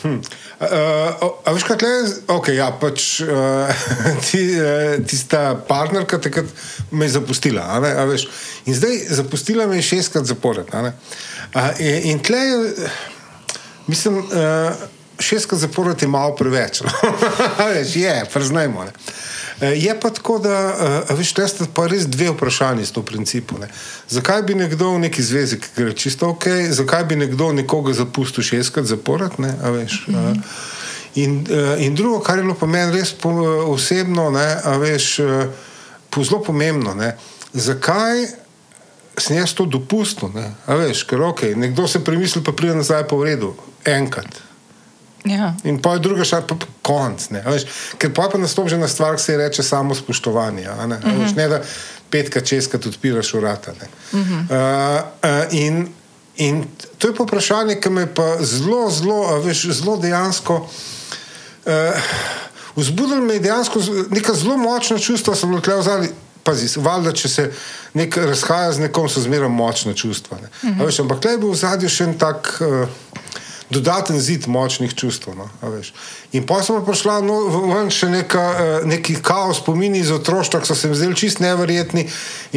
Hm. 0.04 0.20
Uh, 0.60 1.40
a 1.48 1.56
veš, 1.56 1.64
kaj 1.64 1.80
je? 1.80 1.96
Okay, 2.36 2.60
ja, 2.60 2.68
pač, 2.76 3.24
uh, 3.24 3.72
ti, 4.28 4.44
uh, 4.60 5.00
tista 5.08 5.56
partnerka 5.56 6.20
takrat 6.20 6.52
me 6.92 7.08
je 7.08 7.16
zapustila. 7.16 7.64
a 7.72 7.80
ne, 7.80 7.96
a 7.96 8.04
veš. 8.04 8.28
In 8.68 8.76
zdaj 8.76 9.16
zapustila 9.16 9.64
me 9.72 9.80
je 9.80 9.88
šestkrat 9.96 10.28
zapored. 10.28 10.68
Uh, 10.68 10.92
in 11.80 12.12
in 12.12 12.20
tle 12.20 12.44
je, 12.44 12.58
mislim, 13.88 14.20
uh, 14.28 14.99
šestkrat 15.20 15.62
zapored 15.62 16.02
je 16.02 16.08
malo 16.08 16.36
preveč. 16.36 16.82
no. 16.82 16.90
Veš, 17.74 17.96
je, 17.96 18.26
priznajmo. 18.34 18.84
Ne. 18.84 18.92
Eh, 19.62 19.76
Je 19.76 20.00
pa 20.00 20.10
tako, 20.10 20.40
da 20.40 21.04
uh, 21.10 21.18
veš, 21.18 21.34
te 21.34 21.48
sta 21.48 21.66
pa 21.74 21.88
res 21.88 22.08
dve 22.08 22.30
vprašanji 22.32 22.86
s 22.86 22.92
to 22.96 23.04
principu. 23.04 23.58
Ne. 23.60 23.68
Zakaj 24.10 24.44
bi 24.48 24.56
nekdo 24.56 24.94
v 24.96 25.00
neki 25.00 25.24
zvezi, 25.24 25.60
ki 25.60 25.68
gre 25.76 25.94
čisto 25.94 26.30
ok, 26.30 26.48
zakaj 26.72 27.04
bi 27.04 27.16
nekdo 27.20 27.52
nekoga 27.52 27.94
zapustil 27.94 28.44
šestkrat 28.44 28.86
zapored? 28.86 29.36
Ne, 29.38 29.54
a 29.64 29.70
veš, 29.70 30.08
mm 30.08 30.16
-hmm. 30.16 30.42
in, 31.16 31.48
in 31.78 31.96
drugo, 31.96 32.20
kar 32.20 32.38
je 32.38 32.44
bilo 32.44 32.56
po 32.56 32.68
meni 32.68 32.92
res 32.92 33.14
po, 33.14 33.30
osebno, 33.68 34.30
ne, 34.32 34.58
a 34.64 34.78
veš, 34.78 35.20
po 36.10 36.24
zelo 36.24 36.44
pomembno, 36.44 36.96
ne, 36.96 37.18
zakaj 37.54 38.28
sem 39.18 39.38
jaz 39.38 39.54
to 39.54 39.66
dopustil? 39.66 40.30
Ne, 40.34 40.56
a 40.66 40.76
veš, 40.76 41.04
ker 41.04 41.22
ok, 41.22 41.42
nekdo 41.56 41.88
se 41.88 42.04
premisli, 42.04 42.44
pa 42.44 42.52
pride 42.52 42.76
nazaj 42.76 43.08
po 43.08 43.24
redu, 43.24 43.56
enkrat. 43.86 44.49
Ja. 45.26 45.54
In 45.64 45.82
pa 45.82 45.94
je 45.94 46.00
druga 46.00 46.24
šala, 46.24 46.48
pa 46.48 46.56
pa 46.56 46.66
konc. 46.82 47.28
Veš, 47.46 47.66
ker 47.98 48.14
pa 48.16 48.30
pa 48.32 48.38
nastopi 48.38 48.70
že 48.70 48.78
na 48.78 48.88
stvar, 48.88 49.16
ki 49.16 49.24
se 49.24 49.38
reče 49.38 49.64
samo 49.64 49.96
spoštovanje. 49.96 50.64
Ne, 50.88 50.96
uh 50.96 51.04
-huh. 51.04 51.24
veš, 51.24 51.36
ne 51.36 51.48
da 51.48 51.62
petka, 52.10 52.42
českrat 52.42 52.86
odpiraš 52.86 53.34
vrata. 53.34 53.72
Uh 53.72 54.20
-huh. 54.20 54.44
uh, 54.50 55.04
uh, 55.24 55.54
in, 55.54 55.88
in 56.36 56.68
to 56.98 57.08
je 57.08 57.16
pa 57.16 57.24
vprašanje, 57.24 57.80
ki 57.82 57.90
me 57.90 58.14
pa 58.14 58.38
zelo, 58.42 58.90
zelo, 58.90 59.42
veš, 59.42 59.66
zelo 59.66 59.98
dejansko. 59.98 60.70
Uh, 61.66 61.74
Vzbudilo 62.76 63.22
me 63.22 63.34
je 63.34 63.40
dejansko 63.40 63.80
neka 64.10 64.34
zelo 64.34 64.58
močna 64.58 64.98
čustva, 64.98 65.36
sem 65.36 65.50
bila 65.50 65.62
tukaj 65.62 65.80
v 65.80 65.84
zadnji. 65.84 66.10
Pazi, 66.44 66.80
valjda, 66.80 67.12
če 67.12 67.30
se 67.30 67.52
nek 67.94 68.18
razhaja 68.18 68.72
z 68.72 68.80
nekom, 68.80 69.10
so 69.10 69.22
zmeraj 69.22 69.50
močna 69.50 69.94
čustva. 69.94 70.38
ne. 70.42 70.72
A 70.80 70.86
Veš, 70.86 71.00
ampak 71.00 71.20
tukaj 71.20 71.34
je 71.34 71.38
bil 71.38 71.52
v 71.52 71.56
zadnji 71.56 71.90
še 71.90 72.04
en 72.04 72.14
tak 72.18 72.62
uh, 72.62 72.88
dodaten 73.70 74.20
zid 74.20 74.48
močnih 74.48 74.94
čustev. 74.96 75.36
No, 75.38 75.50
in 76.32 76.46
pa 76.46 76.62
sem 76.66 76.82
prišla 76.86 77.20
no, 77.22 77.38
ven 77.70 77.92
še 77.94 78.10
neka, 78.10 78.46
uh, 78.50 78.88
neki 78.90 79.20
kaos, 79.22 79.62
spomini 79.62 80.02
iz 80.02 80.12
otroštva, 80.12 80.62
ki 80.64 80.70
so 80.70 80.78
se 80.78 80.90
mi 80.90 80.98
zdeli 80.98 81.18
čist 81.18 81.42
neverjetni, 81.44 82.08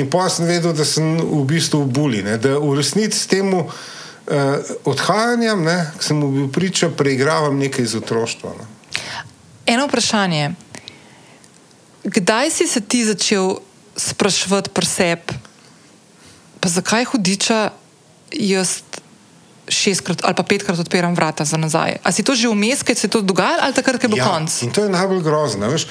in 0.00 0.10
pa 0.10 0.28
sem 0.32 0.48
vedel, 0.48 0.72
da 0.76 0.86
sem 0.88 1.18
v 1.20 1.42
bistvu 1.48 1.84
v 1.84 1.92
buli. 1.92 2.22
Ne, 2.24 2.38
da 2.40 2.56
v 2.56 2.76
resnici 2.80 3.20
s 3.20 3.28
tem 3.28 3.52
uh, 3.52 3.68
odhajanjem, 4.88 5.66
ki 5.98 6.08
sem 6.08 6.20
mu 6.20 6.32
bil 6.32 6.48
priča, 6.52 6.88
preigravam 6.88 7.60
nekaj 7.60 7.90
iz 7.90 7.96
otroštva. 8.00 8.56
No. 8.56 8.70
Eno 9.68 9.86
vprašanje. 9.86 10.54
Kdaj 12.02 12.50
si 12.50 12.66
se 12.66 12.80
ti 12.80 13.04
začel 13.06 13.60
spraševati 13.96 14.72
pri 14.74 14.86
sebi, 14.86 15.36
pa 16.58 16.68
zakaj 16.68 17.04
hudiča 17.12 17.70
jaz 18.32 18.80
šestkrat 19.68 20.18
ali 20.24 20.34
pa 20.34 20.42
petkrat 20.42 20.78
odpiram 20.78 21.14
vrata 21.14 21.44
za 21.44 21.56
nazaj. 21.56 21.96
A 22.02 22.12
si 22.12 22.22
to 22.22 22.34
že 22.34 22.48
vmes, 22.48 22.82
kaj 22.82 22.94
se 22.94 23.06
je 23.06 23.10
to 23.10 23.20
dogajalo, 23.20 23.58
ali 23.62 23.74
takrat, 23.74 24.00
ko 24.00 24.04
je 24.04 24.08
bil 24.08 24.18
Ja, 24.18 24.28
konc? 24.28 24.62
in 24.62 24.70
to 24.70 24.82
je 24.82 24.90
najbolj 24.90 25.22
grozno, 25.22 25.68
veš, 25.70 25.86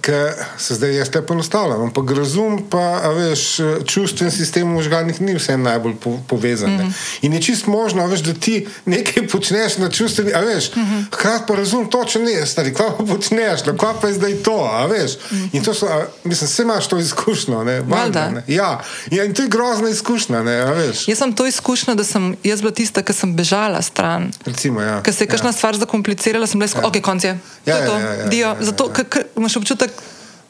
ker 0.00 0.34
se 0.58 0.74
zdaj 0.74 0.94
jaz 0.96 1.10
te 1.10 1.22
poenostavljam. 1.22 1.82
Ampak 1.82 2.10
razum, 2.10 2.62
pa 2.70 3.10
veš, 3.10 3.60
eh, 3.60 3.64
čustven 3.84 4.30
sistem 4.30 4.68
v 4.68 4.74
možganih 4.78 5.20
ni 5.20 5.34
vse 5.34 5.56
najbolj 5.56 5.96
po, 6.00 6.18
povezan. 6.26 6.70
Mm. 6.70 6.78
-hmm. 6.78 6.92
In 7.22 7.32
je 7.32 7.42
čist 7.42 7.66
možno, 7.66 8.06
veš, 8.06 8.20
da 8.20 8.34
ti 8.34 8.66
nekaj 8.84 9.28
počneš 9.28 9.78
na 9.78 9.90
čustveni, 9.90 10.32
a 10.34 10.40
veš, 10.40 10.74
mm. 10.76 10.80
-hmm. 10.80 11.04
hkrati 11.12 11.44
pa 11.48 11.54
razum 11.54 11.90
točno 11.90 12.20
ne, 12.20 12.46
stari, 12.46 12.74
kaj 12.74 12.86
pa 12.98 13.04
počneš, 13.04 13.64
no, 13.66 13.76
kaj 13.76 13.94
pa 14.00 14.08
je 14.08 14.14
zdaj 14.14 14.34
to, 14.34 14.70
a 14.72 14.86
veš. 14.86 15.12
Mm 15.30 15.36
-hmm. 15.36 15.48
In 15.52 15.64
to 15.64 15.74
so, 15.74 15.86
a, 15.86 16.06
mislim, 16.24 16.48
vse 16.48 16.62
imaš 16.62 16.86
to 16.88 16.98
izkušnjo, 16.98 17.64
ne. 17.64 17.80
Valjda. 17.80 18.42
Ja, 18.46 18.80
ja, 19.10 19.24
in 19.24 19.34
to 19.34 19.42
je 19.42 19.48
grozna 19.48 19.88
izkušnja, 19.88 20.42
ne, 20.42 20.56
a 20.60 20.72
veš. 20.72 21.08
Jaz 21.08 21.18
sem 21.18 21.32
to 21.32 21.46
izkušnja, 21.46 21.94
da 21.94 22.04
sem 22.04 22.36
jaz 22.44 22.60
bila 22.60 22.72
tista, 22.72 23.02
ki 23.08 23.14
sem 23.14 23.32
bežala 23.32 23.80
stran. 23.80 24.28
Recimo, 24.44 24.80
ja. 24.80 24.98
Ker 25.00 25.12
se 25.12 25.24
je 25.24 25.30
kakšna 25.30 25.48
ja. 25.48 25.56
stvar 25.56 25.76
zakomplicirala, 25.76 26.44
sem 26.44 26.60
bila 26.60 26.68
skoro, 26.68 26.88
ok, 26.88 27.00
konc 27.02 27.24
je. 27.24 27.32
To 27.64 27.66
Ja, 27.66 27.76
je 27.76 27.86
to, 27.86 27.94
ja, 27.94 28.04
ja, 28.04 28.12
ja, 28.14 28.28
dio. 28.28 28.46
ja, 28.46 28.54
ja, 28.54 28.64
Zato, 28.64 28.86
ja. 28.86 28.94
ker 28.94 29.04
ker 29.08 29.26
imaš 29.34 29.56
občutek, 29.56 29.96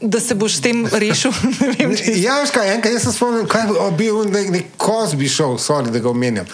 da 0.00 0.20
se 0.20 0.34
boš 0.34 0.52
s 0.54 0.60
tem 0.60 0.82
rešil. 1.02 1.32
Ne 1.58 1.86
vem, 1.86 1.94
Ja, 2.16 2.36
veš 2.38 2.52
kaj, 2.52 2.68
enkrat 2.72 2.98
sem 2.98 3.10
spomnil, 3.10 3.46
kaj 3.46 3.62
je 3.62 3.68
bil- 3.68 3.90
bil 3.92 4.18
nek, 4.28 4.50
nek 4.52 4.66
Kozbi 4.76 5.26
šov, 5.28 5.56
sorry, 5.58 5.90
da 5.90 5.98
ga 5.98 6.08
omenjam. 6.08 6.46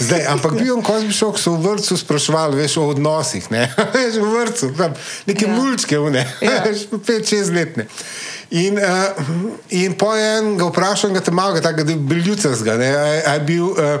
Zdaj, 0.00 0.24
ampak 0.28 0.54
bil 0.54 0.72
je 0.72 0.82
Kozbi 0.82 1.12
šov, 1.12 1.30
ko 1.32 1.38
so 1.38 1.52
v 1.52 1.62
vrtu 1.68 1.94
spraševali, 1.96 2.58
veš, 2.58 2.74
o 2.76 2.88
odnosih, 2.88 3.46
ne, 3.50 3.68
veš, 3.94 4.16
v 4.16 4.26
vrtu, 4.32 4.72
tam, 4.74 4.98
neke 5.26 5.46
Ja. 5.46 5.48
ja. 5.48 5.54
mulčke, 5.56 5.94
vne, 6.00 6.26
Ja. 6.40 6.50
ja. 6.50 6.64
veš, 6.64 6.78
pet, 7.00 7.22
šest 7.24 7.50
letne. 7.50 7.86
In, 8.50 8.74
uh, 8.74 9.14
in 9.70 9.94
po 9.94 10.10
en 10.10 10.56
ga 10.56 10.66
vprašam, 10.66 11.12
ga 11.12 11.20
te 11.20 11.30
malega, 11.30 11.60
tako 11.60 11.84
da 11.84 11.92
je 11.92 12.00
bil 12.02 12.18
ljudcevska, 12.24 12.74
ne, 12.76 12.90
a 13.22 13.32
je 13.32 13.40
bil. 13.46 13.66
Uh, 13.68 14.00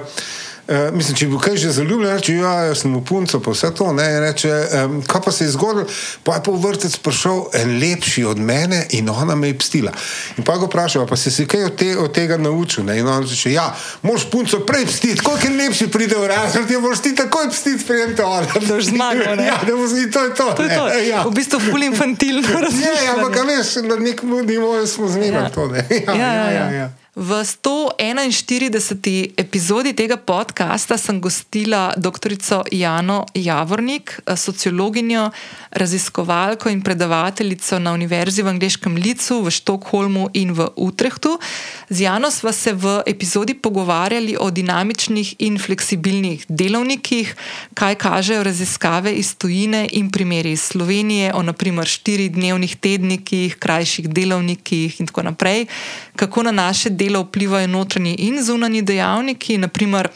Uh, 0.68 0.92
mislim, 0.92 1.16
če 1.16 1.24
je 1.24 1.28
bil 1.28 1.40
kaj 1.40 1.56
že 1.56 1.70
zaljubljen, 1.72 2.12
reče: 2.12 2.34
Ja, 2.34 2.50
jaz 2.62 2.82
sem 2.82 2.92
v 2.92 3.00
punco, 3.00 3.38
pa 3.40 3.50
vse 3.50 3.70
to. 3.72 3.86
Ne, 3.92 4.04
in 4.06 4.20
reče: 4.20 4.50
um, 4.84 4.98
Kaj 5.02 5.20
pa 5.20 5.32
se 5.32 5.44
je 5.44 5.50
zgodilo? 5.50 5.86
Pa 6.20 6.34
je 6.34 6.42
pa 6.44 6.50
v 6.50 6.60
vrtec 6.60 6.96
prišel 6.98 7.38
en 7.54 7.78
lepši 7.78 8.24
od 8.24 8.38
mene 8.38 8.82
in 8.90 9.08
ona 9.08 9.32
me 9.34 9.48
je 9.48 9.56
pstila. 9.56 9.92
In 10.36 10.44
pa 10.44 10.58
ga 10.58 10.66
vprašal, 10.66 11.06
pa 11.06 11.16
si 11.16 11.30
se 11.30 11.46
kaj 11.46 11.64
od, 11.64 11.74
te, 11.74 11.96
od 11.96 12.12
tega 12.12 12.36
naučil? 12.36 12.84
Ne? 12.84 12.98
In 12.98 13.08
on 13.08 13.24
reče: 13.24 13.48
Ja, 13.50 13.70
moš 14.02 14.28
punco 14.28 14.60
prej 14.60 14.84
pstiti, 14.86 15.20
koliko 15.20 15.46
je 15.46 15.56
lepši 15.56 15.88
pride 15.88 16.16
v 16.16 16.26
razred, 16.26 16.68
ti 16.68 16.76
moš 16.76 17.00
ti 17.00 17.14
takoj 17.14 17.48
pstiti, 17.48 17.80
sprejem 17.80 18.12
te 18.12 18.24
ona. 18.24 18.44
Da 18.44 18.60
boš 18.60 18.84
zmagal? 18.84 19.40
Ja, 19.40 19.56
da 19.64 19.72
boš 19.72 19.96
in 19.96 20.12
to 20.12 20.20
je 20.20 20.34
to. 20.34 20.52
To 20.52 20.62
je 20.62 20.68
to. 20.70 20.84
Ne, 20.86 21.08
ja. 21.08 21.24
V 21.24 21.32
bistvu 21.32 21.60
ful 21.62 21.82
infantilno 21.82 22.44
Ja, 22.44 22.52
ja, 22.52 22.60
razmišljanje. 22.60 23.08
ampak 23.16 23.40
veš, 23.46 23.74
na 23.82 23.96
nekem 23.96 24.36
nivoju 24.44 24.86
smo 24.86 25.08
zmeraj 25.08 25.42
Ja. 25.42 25.50
to. 25.50 25.66
Ne? 25.66 25.80
Ja, 26.06 26.12
Ja, 26.14 26.32
ja, 26.34 26.50
ja. 26.52 26.70
ja. 26.70 26.88
V 27.18 27.34
141. 27.42 29.34
epizodi 29.34 29.90
tega 29.90 30.14
podcasta 30.14 30.94
sem 30.94 31.18
gostila 31.18 31.90
dr. 31.98 32.38
Jano 32.70 33.26
Javornik, 33.34 34.22
sociologinjo, 34.36 35.30
raziskovalko 35.70 36.70
in 36.70 36.78
predavateljico 36.82 37.78
na 37.82 37.92
Univerzi 37.92 38.42
v 38.42 38.48
angliškem 38.54 38.94
licu 38.94 39.42
v 39.42 39.50
Štokholmu 39.50 40.30
in 40.38 40.54
v 40.54 40.70
Utrehtu. 40.76 41.42
Z 41.90 42.06
Jano 42.06 42.30
sva 42.30 42.52
se 42.52 42.70
v 42.72 43.02
epizodi 43.02 43.58
pogovarjali 43.58 44.36
o 44.38 44.50
dinamičnih 44.50 45.42
in 45.42 45.58
fleksibilnih 45.58 46.46
delovnikih, 46.48 47.34
kaj 47.74 47.98
kažejo 47.98 48.46
raziskave 48.46 49.10
iz 49.18 49.34
tujine 49.34 49.88
in 49.90 50.10
primeri 50.14 50.54
iz 50.54 50.70
Slovenije, 50.70 51.34
o 51.34 51.42
naprimer 51.42 51.86
štiridnevnih 51.86 52.76
tednikih, 52.78 53.58
krajših 53.58 54.06
delovnikih 54.06 55.00
in 55.00 55.10
tako 55.10 55.22
naprej, 55.22 55.66
kako 56.14 56.46
na 56.46 56.52
naše 56.52 56.90
delo 56.90 57.07
vplivajo 57.16 57.66
notranji 57.66 58.14
in 58.18 58.42
zunanji 58.44 58.82
dejavniki, 58.82 59.58
naprimer 59.58 60.08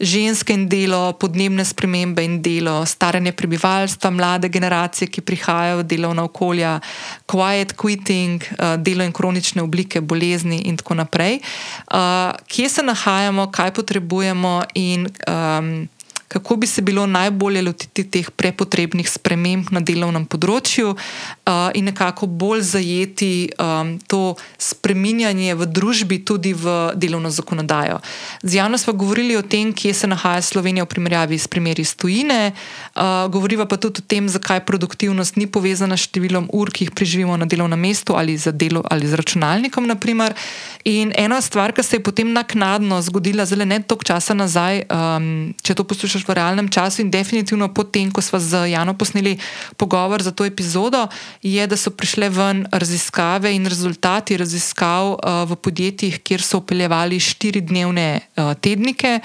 ženske 0.00 0.52
in 0.54 0.68
delo, 0.68 1.12
podnebne 1.12 1.64
spremembe 1.64 2.24
in 2.24 2.38
delo, 2.42 2.86
staranje 2.86 3.32
prebivalstva, 3.32 4.10
mlade 4.10 4.48
generacije, 4.48 5.08
ki 5.10 5.20
prihajajo 5.20 5.82
v 5.82 5.86
delovna 5.90 6.24
okolja, 6.24 6.80
quiet 7.26 7.74
quitting, 7.76 8.42
eh, 8.42 8.76
delo 8.78 9.04
in 9.04 9.12
kronične 9.12 9.62
oblike 9.62 10.00
bolezni 10.00 10.62
in 10.70 10.76
tako 10.76 10.94
naprej. 10.94 11.38
Eh, 11.38 12.32
Kje 12.48 12.68
se 12.68 12.82
nahajamo, 12.82 13.50
kaj 13.50 13.74
potrebujemo 13.74 14.62
in 14.74 15.06
um, 15.28 15.88
kako 16.28 16.56
bi 16.56 16.66
se 16.66 16.82
bilo 16.82 17.06
najbolje 17.06 17.62
lotiti 17.62 18.04
teh 18.04 18.30
prepotrebnih 18.30 19.08
sprememb 19.10 19.72
na 19.72 19.80
delovnem 19.80 20.26
področju 20.28 20.92
uh, 20.92 21.70
in 21.74 21.88
nekako 21.88 22.28
bolj 22.28 22.62
zajeti 22.68 23.48
um, 23.56 23.96
to 24.08 24.36
spreminjanje 24.60 25.56
v 25.56 25.66
družbi, 25.66 26.20
tudi 26.24 26.52
v 26.52 26.92
delovno 27.00 27.32
zakonodajo. 27.32 27.98
Z 28.42 28.60
javno 28.60 28.78
smo 28.78 28.92
govorili 28.92 29.36
o 29.36 29.42
tem, 29.42 29.72
kje 29.72 29.94
se 29.94 30.10
nahaja 30.10 30.44
Slovenija 30.44 30.84
v 30.84 30.92
primerjavi 30.92 31.38
s 31.38 31.48
primeri 31.48 31.82
iz 31.82 31.94
tujine, 31.96 32.52
uh, 32.52 33.26
govoriva 33.32 33.64
pa 33.66 33.80
tudi 33.80 34.04
o 34.04 34.06
tem, 34.06 34.28
zakaj 34.28 34.64
produktivnost 34.68 35.40
ni 35.40 35.48
povezana 35.48 35.96
s 35.96 36.06
številom 36.10 36.50
ur, 36.52 36.68
ki 36.68 36.88
jih 36.88 36.94
preživimo 36.94 37.36
na 37.40 37.48
delovnem 37.48 37.80
mestu 37.80 38.18
ali 38.20 38.36
za 38.36 38.52
delo 38.52 38.84
ali 38.90 39.08
z 39.08 39.16
računalnikom. 39.16 39.88
Naprimer. 39.88 40.36
In 40.84 41.12
ena 41.16 41.40
stvar, 41.40 41.72
ki 41.72 41.82
se 41.82 41.96
je 41.96 42.04
potem 42.04 42.30
naknadno 42.32 43.00
zgodila, 43.02 43.44
zelo 43.48 43.64
ne 43.64 43.80
toliko 43.82 44.04
časa 44.08 44.36
nazaj, 44.36 44.84
um, 44.88 45.54
če 45.64 45.74
to 45.74 45.84
poslušaš 45.88 46.17
v 46.26 46.34
realnem 46.38 46.68
času 46.68 47.02
in 47.02 47.10
definitivno 47.10 47.68
potem, 47.74 48.10
ko 48.10 48.22
smo 48.24 48.40
z 48.40 48.72
Jano 48.72 48.94
posneli 48.94 49.36
pogovor 49.76 50.22
za 50.22 50.32
to 50.32 50.44
epizodo, 50.44 51.06
je, 51.42 51.66
da 51.66 51.76
so 51.76 51.90
prišle 51.90 52.30
ven 52.30 52.66
raziskave 52.72 53.52
in 53.54 53.66
rezultati 53.66 54.36
raziskav 54.36 55.12
uh, 55.12 55.44
v 55.50 55.56
podjetjih, 55.56 56.22
kjer 56.22 56.42
so 56.42 56.62
upeljevali 56.62 57.20
štiridnevne 57.20 58.08
uh, 58.18 58.54
tednike. 58.58 59.20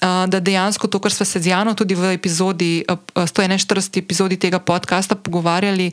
Da 0.00 0.40
dejansko 0.40 0.86
to, 0.86 1.00
kar 1.02 1.12
smo 1.12 1.26
se 1.26 1.40
z 1.40 1.50
Jano 1.50 1.74
tudi 1.74 1.94
v 1.94 2.12
epizodi, 2.14 2.84
uh, 2.86 2.98
141. 3.26 3.98
epizodi 3.98 4.36
tega 4.36 4.58
podcasta 4.58 5.14
pogovarjali, 5.14 5.90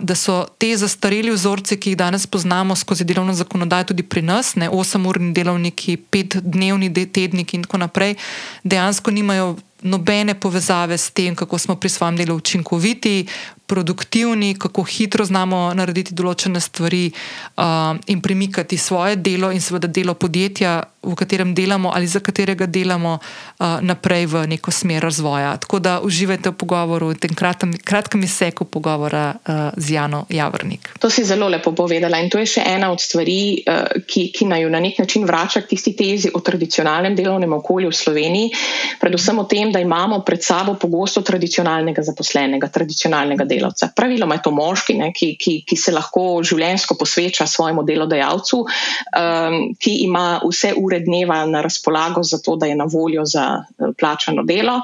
da 0.00 0.14
so 0.14 0.44
te 0.58 0.68
zastareli 0.76 1.32
vzorci, 1.32 1.78
ki 1.80 1.94
jih 1.94 1.96
danes 1.96 2.26
poznamo 2.26 2.76
skozi 2.76 3.04
delovno 3.08 3.32
zakonodajo, 3.32 3.84
tudi 3.92 4.02
pri 4.02 4.22
nas, 4.22 4.54
ne 4.60 4.68
8-urni 4.68 5.32
delovniki, 5.32 5.96
5-dnevni 6.12 6.92
de 6.92 7.06
tedniki 7.06 7.56
in 7.56 7.64
tako 7.64 7.80
naprej, 7.86 8.18
dejansko 8.64 9.10
nimajo 9.10 9.56
nobene 9.82 10.34
povezave 10.34 10.98
s 10.98 11.10
tem, 11.10 11.34
kako 11.36 11.58
smo 11.58 11.76
pri 11.76 11.88
svojem 11.88 12.16
delu 12.16 12.36
učinkoviti, 12.36 13.26
produktivni, 13.66 14.54
kako 14.58 14.82
hitro 14.82 15.24
znamo 15.24 15.72
narediti 15.74 16.14
določene 16.14 16.60
stvari 16.62 17.08
uh, 17.10 17.98
in 18.06 18.20
premikati 18.22 18.78
svoje 18.78 19.16
delo 19.16 19.50
in 19.50 19.60
seveda 19.60 19.90
delo 19.90 20.14
podjetja, 20.14 20.82
v 21.06 21.14
katerem 21.14 21.54
delamo 21.54 21.90
ali 21.94 22.06
za 22.06 22.20
katerega 22.20 22.66
delamo, 22.66 23.18
uh, 23.18 23.78
naprej 23.82 24.26
v 24.26 24.44
neko 24.54 24.70
smer 24.70 25.02
razvoja. 25.02 25.56
Tako 25.62 25.78
da 25.82 25.98
uživajte 26.02 26.50
v 26.50 26.58
pogovoru, 26.58 27.10
v 27.14 27.18
tem 27.26 27.34
kratkem, 27.34 27.74
kratkem 27.78 28.22
izseku 28.26 28.66
pogovora 28.70 29.34
uh, 29.34 29.74
z 29.76 29.98
Jano 29.98 30.24
Javrnik. 30.30 30.94
To 31.02 31.10
si 31.10 31.26
zelo 31.26 31.50
lepo 31.50 31.74
povedala 31.74 32.22
in 32.22 32.30
to 32.30 32.38
je 32.42 32.58
še 32.58 32.66
ena 32.66 32.90
od 32.94 33.02
stvari, 33.02 33.66
uh, 33.66 34.02
ki, 34.06 34.30
ki 34.34 34.50
naj 34.50 34.66
jo 34.66 34.70
na 34.70 34.82
nek 34.82 34.98
način 35.02 35.26
vrača 35.26 35.62
k 35.62 35.74
tisti 35.74 35.94
tezi 35.98 36.30
o 36.34 36.42
tradicionalnem 36.42 37.18
delovnem 37.18 37.54
okolju 37.58 37.90
v 37.90 37.98
Sloveniji, 37.98 38.54
predvsem 39.02 39.38
o 39.38 39.46
tem, 39.46 39.65
da 39.72 39.80
imamo 39.80 40.20
pred 40.26 40.42
sabo 40.44 40.74
pogosto 40.74 41.22
tradicionalnega 41.22 42.02
zaposlenega, 42.02 42.68
tradicionalnega 42.72 43.44
delavca. 43.44 43.90
Praviloma 43.96 44.38
je 44.38 44.44
to 44.46 44.52
moški, 44.54 44.96
ne, 44.98 45.10
ki, 45.16 45.32
ki, 45.40 45.56
ki 45.68 45.78
se 45.80 45.94
lahko 45.94 46.42
življensko 46.46 46.96
posveča 46.98 47.46
svojemu 47.50 47.84
delodajalcu, 47.86 48.62
um, 48.62 49.58
ki 49.80 49.98
ima 50.06 50.26
vse 50.44 50.74
ure 50.76 51.00
dneva 51.04 51.42
na 51.50 51.64
razpolago 51.66 52.24
za 52.26 52.40
to, 52.44 52.56
da 52.56 52.70
je 52.70 52.78
na 52.78 52.88
voljo 52.90 53.24
za 53.24 53.48
uh, 53.60 53.92
plačano 53.98 54.46
delo. 54.46 54.80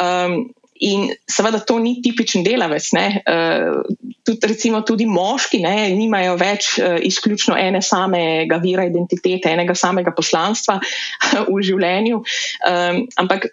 Um, 0.00 0.48
In 0.80 1.10
seveda 1.28 1.58
to 1.60 1.76
ni 1.78 1.98
tipičen 2.00 2.40
delavec. 2.44 2.86
Uh, 2.96 3.82
tudi, 4.24 4.48
recimo, 4.48 4.80
tudi 4.80 5.04
moški 5.04 5.60
ne, 5.60 5.90
nimajo 5.92 6.38
več 6.40 6.70
uh, 6.80 6.96
izključno 7.04 7.56
ene 7.60 7.82
samega 7.84 8.56
vira 8.62 8.86
identitete, 8.88 9.52
enega 9.52 9.76
samega 9.76 10.14
poslanstva 10.16 10.78
v 11.52 11.60
življenju. 11.68 12.22
Um, 12.70 13.02
ampak 13.20 13.50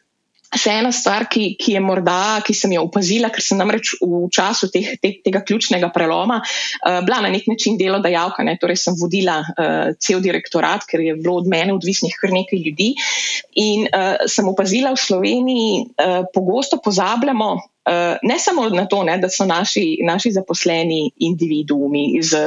še 0.55 0.77
ena 0.79 0.91
stvar, 0.95 1.27
ki, 1.31 1.55
ki 1.59 1.75
je 1.75 1.81
morda, 1.83 2.39
ki 2.45 2.55
sem 2.55 2.73
jo 2.75 2.85
opazila, 2.87 3.31
ker 3.33 3.43
sem 3.43 3.59
namreč 3.59 3.95
v 3.99 4.25
času 4.33 4.69
teh, 4.73 4.93
te, 5.01 5.11
tega 5.25 5.41
ključnega 5.43 5.89
preloma 5.95 6.39
uh, 6.39 6.99
bila 7.05 7.19
na 7.25 7.31
nek 7.33 7.49
način 7.51 7.77
delodajalka, 7.79 8.45
ne, 8.47 8.57
torej 8.61 8.79
sem 8.79 8.97
vodila 8.99 9.39
uh, 9.43 9.93
cel 9.99 10.23
direktorat, 10.23 10.87
ker 10.87 11.03
je 11.03 11.17
bilo 11.19 11.39
od 11.41 11.49
mene 11.51 11.75
odvisnih 11.75 12.15
kar 12.19 12.31
nekaj 12.35 12.63
ljudi. 12.63 12.93
In 13.63 13.87
uh, 13.89 14.27
sem 14.29 14.47
opazila 14.47 14.93
v 14.95 15.03
Sloveniji, 15.03 15.73
uh, 15.99 16.21
pogosto 16.33 16.79
pozabljamo. 16.83 17.55
Ne 18.23 18.35
samo 18.39 18.67
na 18.69 18.85
to, 18.85 19.03
ne, 19.03 19.17
da 19.17 19.29
so 19.31 19.45
naši, 19.47 19.99
naši 20.03 20.31
zaposleni 20.35 21.11
individuumi 21.23 22.19
z 22.21 22.39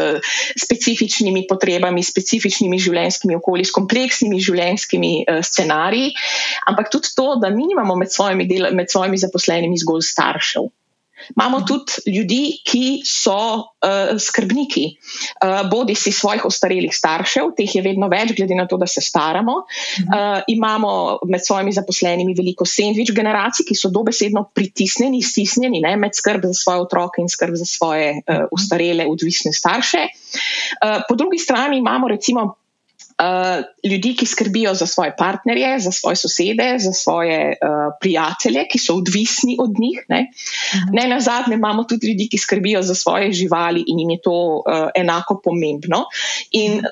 specifičnimi 0.59 1.47
potrebami, 1.49 2.03
specifičnimi 2.05 2.79
življenjskimi 2.79 3.39
okolji, 3.39 3.69
s 3.69 3.75
kompleksnimi 3.77 4.41
življenjskimi 4.45 5.13
uh, 5.25 5.41
scenariji, 5.47 6.13
ampak 6.69 6.93
tudi 6.93 7.15
to, 7.17 7.35
da 7.41 7.51
mi 7.55 7.71
nimamo 7.71 7.97
med 7.97 8.13
svojimi, 8.13 8.49
del, 8.51 8.71
med 8.77 8.93
svojimi 8.93 9.21
zaposlenimi 9.21 9.81
zgolj 9.81 10.05
staršev. 10.11 10.69
Imamo 11.37 11.63
tudi 11.69 12.11
ljudi, 12.11 12.41
ki 12.67 13.03
so 13.07 13.37
uh, 13.57 14.13
skrbniki, 14.19 14.85
uh, 15.45 15.63
bodi 15.71 15.95
si 15.99 16.13
svojih 16.13 16.45
ostarelih 16.49 16.95
staršev, 16.95 17.53
teh 17.59 17.75
je 17.75 17.83
vedno 17.85 18.09
več, 18.13 18.35
glede 18.37 18.57
na 18.59 18.67
to, 18.71 18.79
da 18.81 18.89
se 18.91 19.03
staramo. 19.05 19.57
Uh, 19.61 20.41
imamo 20.51 20.93
med 21.29 21.45
svojimi 21.47 21.75
zaposlenimi 21.77 22.35
veliko 22.39 22.67
sandvič 22.69 23.13
generacij, 23.17 23.67
ki 23.69 23.79
so 23.79 23.93
dobesedno 23.95 24.47
pritisnjeni, 24.55 25.23
stisnjeni 25.23 25.83
ne, 25.85 25.97
med 26.01 26.17
skrb 26.17 26.47
za 26.49 26.55
svoje 26.57 26.87
otroke 26.87 27.23
in 27.23 27.29
skrb 27.29 27.59
za 27.61 27.69
svoje 27.69 28.17
uh, 28.21 28.47
ostarele, 28.53 29.07
odvisne 29.11 29.53
starše. 29.57 30.07
Uh, 30.81 31.03
po 31.09 31.19
drugi 31.19 31.39
strani 31.39 31.79
imamo 31.79 32.09
recimo 32.09 32.55
uh, 33.21 33.91
ljudi, 33.91 34.15
ki 34.17 34.27
skrbijo 34.27 34.75
za 34.75 34.87
svoje 34.87 35.15
partnerje, 35.17 35.79
za 35.81 35.93
svoje 35.93 36.17
sosede, 36.17 36.75
za 36.79 36.93
svoje 36.93 37.57
uh, 37.61 37.93
prijatelje, 38.01 38.67
ki 38.73 38.79
so 38.79 38.97
odvisni 38.97 39.57
od 39.61 39.71
njih. 39.79 40.05
Ne, 40.09 40.27
-huh. 40.33 40.89
ne 40.93 41.09
na 41.09 41.21
zadnje 41.21 41.55
imamo 41.55 41.85
tudi 41.85 42.07
ljudi, 42.07 42.29
ki 42.29 42.39
skrbijo 42.39 42.83
za 42.83 42.95
svoje 42.95 43.33
živali 43.33 43.85
in 43.87 43.99
jim 43.99 44.11
je 44.11 44.21
to 44.23 44.33
uh, 44.33 44.89
enako 44.95 45.41
pomembno. 45.45 46.05
In 46.51 46.83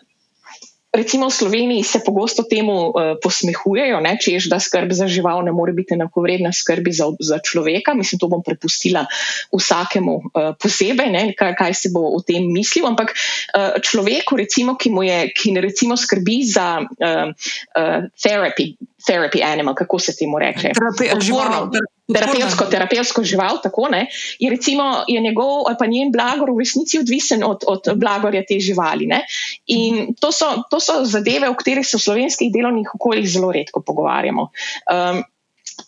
Recimo 0.89 1.29
v 1.29 1.35
Sloveniji 1.35 1.85
se 1.85 2.01
pogosto 2.01 2.43
temu 2.49 2.89
uh, 2.89 3.21
posmehujejo, 3.21 4.01
ne, 4.01 4.17
češ, 4.17 4.49
da 4.49 4.57
skrb 4.57 4.89
za 4.97 5.05
žival 5.05 5.45
ne 5.45 5.53
more 5.53 5.73
biti 5.77 5.93
enakovredna 5.93 6.49
skrbi 6.49 6.93
za, 6.93 7.13
za 7.21 7.39
človeka. 7.45 7.93
Mislim, 7.93 8.17
to 8.17 8.29
bom 8.33 8.41
prepustila 8.41 9.05
vsakemu 9.53 10.15
uh, 10.17 10.57
posebej, 10.57 11.13
ne, 11.13 11.23
kaj, 11.37 11.53
kaj 11.61 11.77
se 11.77 11.93
bo 11.93 12.09
o 12.17 12.23
tem 12.25 12.49
mislil. 12.49 12.89
Ampak 12.89 13.13
uh, 13.13 13.77
človeku, 13.85 14.41
recimo, 14.41 14.81
ki 14.81 14.89
mu 14.89 15.05
je, 15.05 15.29
ki 15.37 15.53
ne 15.53 15.61
recimo 15.61 15.93
skrbi 15.93 16.41
za 16.49 16.81
uh, 16.81 17.37
uh, 17.37 18.09
therapy, 18.17 18.81
therapy 19.05 19.45
animal, 19.45 19.77
kako 19.77 20.01
se 20.01 20.17
temu 20.17 20.41
reče? 20.41 20.73
Žival 21.21 21.69
terapevtsko, 22.09 22.67
terapevtsko 22.73 23.23
žival, 23.25 23.61
tako 23.63 23.89
ne, 23.93 24.07
je, 24.39 24.51
recimo, 24.51 25.05
je 25.09 25.21
njegov 25.21 25.69
ali 25.69 25.77
pa 25.79 25.87
njen 25.87 26.13
blagor 26.13 26.53
v 26.55 26.65
resnici 26.65 26.99
odvisen 26.99 27.45
od, 27.45 27.65
od 27.67 27.91
blagorja 27.97 28.43
te 28.49 28.61
živali. 28.61 29.07
Ne? 29.07 29.23
In 29.67 30.15
to 30.21 30.33
so, 30.33 30.65
to 30.71 30.81
so 30.81 31.05
zadeve, 31.05 31.49
o 31.49 31.57
katerih 31.59 31.87
se 31.87 31.99
v 32.01 32.07
slovenskih 32.07 32.53
delovnih 32.53 32.95
okoljih 32.95 33.29
zelo 33.29 33.53
redko 33.53 33.83
pogovarjamo. 33.85 34.49
Um, 34.89 35.23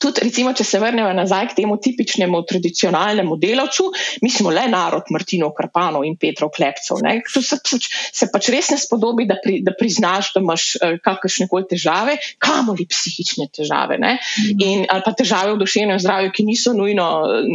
tudi, 0.00 0.24
recimo, 0.24 0.52
če 0.56 0.64
se 0.64 0.80
vrnemo 0.80 1.10
nazaj 1.14 1.50
k 1.50 1.56
temu 1.60 1.76
tipičnemu 1.82 2.40
tradicionalnemu 2.48 3.36
delavcu, 3.40 3.90
mi 4.24 4.30
smo 4.32 4.52
le 4.54 4.64
narod 4.72 5.10
Martinov 5.12 5.52
Karpanov 5.58 6.06
in 6.08 6.16
Petrov 6.20 6.52
Klepcev. 6.56 7.02
To 7.34 7.42
se, 7.44 7.58
pač, 7.60 7.88
se 8.16 8.28
pač 8.32 8.48
res 8.54 8.70
ne 8.72 8.78
spodobi, 8.80 9.26
da, 9.28 9.36
pri, 9.42 9.58
da 9.66 9.74
priznaš, 9.76 10.32
da 10.34 10.42
imaš 10.42 10.66
uh, 10.80 10.96
kakršne 11.04 11.46
koli 11.50 11.68
težave, 11.70 12.16
kamoli 12.40 12.88
psihične 12.88 13.50
težave. 13.52 14.00
Mhm. 14.00 14.64
In, 14.64 14.86
ali 14.88 15.04
pa 15.04 15.12
težave 15.16 15.54
v 15.54 15.60
duševnem 15.60 16.00
zdravju, 16.00 16.32
ki 16.34 16.46
niso 16.48 16.72
nujno 16.76 17.06
eh, 17.26 17.50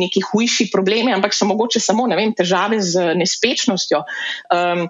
neki 0.00 0.24
hujši 0.30 0.70
problemi, 0.72 1.12
ampak 1.12 1.36
so 1.36 1.48
mogoče 1.50 1.82
samo 1.84 2.08
vem, 2.10 2.32
težave 2.36 2.80
z 2.80 3.12
nespečnostjo. 3.18 4.02
Um, 4.54 4.86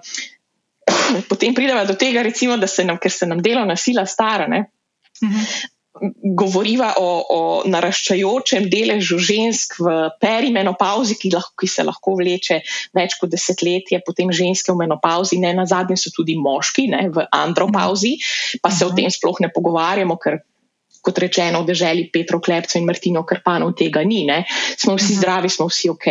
potem 1.31 1.53
pridemo 1.57 1.83
do 1.85 1.97
tega, 1.99 2.23
recimo, 2.23 2.55
da 2.57 2.71
se 2.71 2.87
nam, 2.87 2.97
ker 3.01 3.11
se 3.11 3.27
nam 3.27 3.43
delovna 3.43 3.75
sila 3.75 4.07
stara. 4.07 4.47
Ne? 4.47 4.65
Mhm 5.21 5.77
govoriva 6.37 6.93
o, 6.97 7.09
o 7.29 7.39
naraščajočem 7.69 8.67
deležu 8.71 9.19
žensk 9.21 9.77
v 9.81 9.95
perimenopauzi, 10.21 11.17
ki, 11.19 11.31
lahko, 11.35 11.53
ki 11.61 11.69
se 11.69 11.85
lahko 11.85 12.15
vleče 12.19 12.61
več 12.97 13.17
kot 13.21 13.31
desetletje, 13.31 14.01
potem 14.05 14.33
ženske 14.33 14.73
v 14.73 14.81
menopauzi, 14.83 15.39
ne 15.41 15.53
na 15.57 15.67
zadnje 15.69 15.99
so 16.01 16.13
tudi 16.15 16.37
moški 16.39 16.87
ne, 16.91 17.07
v 17.13 17.25
andropauzi, 17.35 18.15
pa 18.63 18.73
se 18.73 18.87
o 18.87 18.93
tem 18.97 19.11
sploh 19.13 19.43
ne 19.45 19.51
pogovarjamo, 19.53 20.17
ker. 20.21 20.41
Kot 21.01 21.17
rečeno, 21.17 21.63
v 21.63 21.71
državi 21.71 22.01
Petro 22.13 22.37
Klepcev 22.37 22.77
in 22.77 22.85
Martino 22.85 23.23
Karpanov 23.25 23.71
tega 23.73 24.03
ni, 24.05 24.19
ne? 24.27 24.43
smo 24.77 24.93
vsi 24.93 25.15
zdravi, 25.17 25.49
smo 25.49 25.65
vsi 25.65 25.89
ok. 25.89 26.05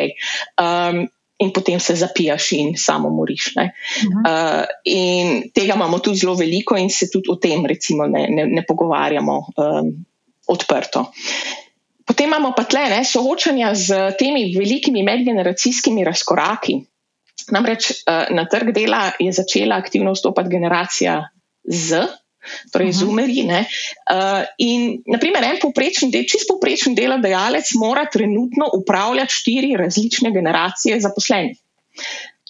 Um, 0.59 1.05
in 1.41 1.53
potem 1.53 1.81
se 1.81 1.95
zapijaš 1.97 2.53
in 2.53 2.75
samo 2.77 3.11
moriš. 3.11 3.53
Uh 3.57 3.63
-huh. 3.63 4.61
uh, 4.61 4.65
in 4.85 5.51
tega 5.55 5.75
imamo 5.75 5.99
tudi 5.99 6.17
zelo 6.17 6.35
veliko, 6.35 6.77
in 6.77 6.91
se 6.91 7.09
tudi 7.13 7.29
o 7.31 7.37
tem, 7.37 7.67
recimo, 7.67 8.07
ne, 8.07 8.27
ne, 8.29 8.47
ne 8.47 8.65
pogovarjamo 8.69 9.37
um, 9.39 10.05
odprto. 10.47 11.13
Potem 12.07 12.27
imamo 12.27 12.53
pa 12.57 12.65
tle 12.65 12.89
ne, 12.91 13.05
soočanja 13.05 13.75
z 13.75 13.95
temi 14.19 14.57
velikimi 14.59 15.03
medgeneracijskimi 15.03 16.05
razkoraki. 16.05 16.81
Namreč 17.51 17.91
uh, 17.91 18.37
na 18.37 18.45
trg 18.45 18.73
dela 18.75 19.13
je 19.19 19.33
začela 19.33 19.77
aktivno 19.77 20.13
vstopati 20.13 20.49
generacija 20.49 21.29
Z, 21.65 22.07
torej 22.73 22.93
zumerji. 22.93 23.45
Uh, 23.47 24.45
in, 24.59 25.01
naprimer, 25.07 25.45
en 25.45 25.61
povprečen, 25.63 26.13
čist 26.13 26.49
povprečen 26.49 26.97
delodajalec 26.99 27.73
mora 27.81 28.07
trenutno 28.11 28.71
upravljati 28.81 29.35
štiri 29.35 29.77
različne 29.81 30.33
generacije 30.35 31.01
zaposlenih. 31.01 31.59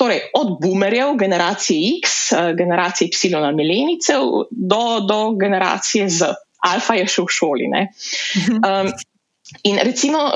Torej, 0.00 0.20
od 0.34 0.56
boomerjev, 0.62 1.14
generacije 1.20 1.98
X, 2.00 2.32
uh, 2.32 2.52
generacije 2.56 3.10
Y, 3.12 3.34
milenicev, 3.56 4.46
do, 4.50 4.84
do 5.08 5.20
generacije 5.40 6.08
Z. 6.08 6.32
Alfa 6.60 6.94
je 6.98 7.06
še 7.08 7.24
v 7.24 7.32
šoli. 7.32 7.68
Um, 8.60 8.90
in 9.64 9.80
recimo, 9.80 10.28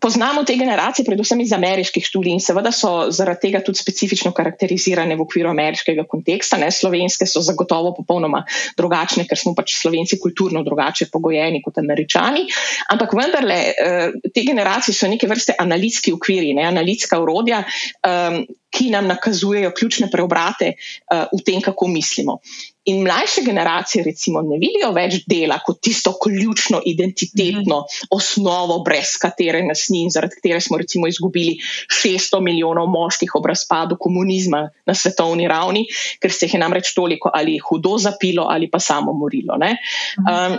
poznamo 0.00 0.44
te 0.44 0.56
generacije, 0.56 1.04
predvsem 1.06 1.40
iz 1.40 1.52
ameriških 1.52 2.04
študij, 2.04 2.32
in 2.36 2.42
seveda 2.42 2.72
so 2.72 3.10
zaradi 3.14 3.46
tega 3.46 3.62
tudi 3.64 3.78
specifično 3.78 4.32
karakterizirane 4.36 5.16
v 5.16 5.24
okviru 5.24 5.50
ameriškega 5.50 6.06
konteksta. 6.08 6.58
Ne? 6.60 6.70
Slovenske 6.72 7.26
so 7.26 7.42
zagotovo 7.44 7.94
popolnoma 7.96 8.44
drugačne, 8.76 9.26
ker 9.28 9.38
smo 9.38 9.54
pač 9.56 9.76
slovenci 9.80 10.20
kulturno 10.22 10.62
drugače 10.66 11.08
pogojeni 11.12 11.62
kot 11.64 11.78
američani. 11.82 12.46
Ampak 12.92 13.16
vendarle, 13.16 13.58
eh, 13.72 14.20
te 14.34 14.44
generacije 14.46 14.94
so 14.94 15.08
neke 15.08 15.28
vrste 15.30 15.56
analitski 15.58 16.12
okviri, 16.12 16.54
ne? 16.54 16.66
analitska 16.68 17.20
urodja. 17.22 17.64
Um, 18.06 18.44
ki 18.76 18.90
nam 18.92 19.06
nakazujejo 19.08 19.70
ključne 19.72 20.10
preobrate 20.12 20.74
uh, 20.74 21.30
v 21.32 21.40
tem, 21.46 21.62
kako 21.64 21.88
mislimo. 21.88 22.40
In 22.86 23.02
mlajše 23.02 23.42
generacije, 23.42 24.04
recimo, 24.06 24.42
ne 24.46 24.58
vidijo 24.62 24.92
več 24.94 25.18
dela 25.26 25.58
kot 25.64 25.80
tisto 25.82 26.12
ključno 26.22 26.80
identitetno 26.86 27.80
mhm. 27.82 28.10
osnovo, 28.14 28.78
brez 28.86 29.16
katere 29.22 29.64
nas 29.66 29.88
ni 29.90 30.04
in 30.06 30.12
zaradi 30.14 30.38
katere 30.38 30.60
smo, 30.60 30.78
recimo, 30.78 31.08
izgubili 31.10 31.56
600 32.02 32.40
milijonov 32.42 32.86
moških 32.92 33.34
ob 33.34 33.50
razpadu 33.50 33.98
komunizma 34.00 34.62
na 34.86 34.94
svetovni 34.94 35.48
ravni, 35.48 35.86
ker 36.22 36.32
se 36.32 36.46
jih 36.46 36.54
je 36.54 36.62
namreč 36.62 36.94
toliko 36.94 37.30
ali 37.34 37.58
hudo 37.58 37.96
zapilo 37.98 38.46
ali 38.50 38.70
pa 38.70 38.78
samo 38.78 39.12
morilo. 39.12 39.58
Um, 39.58 40.58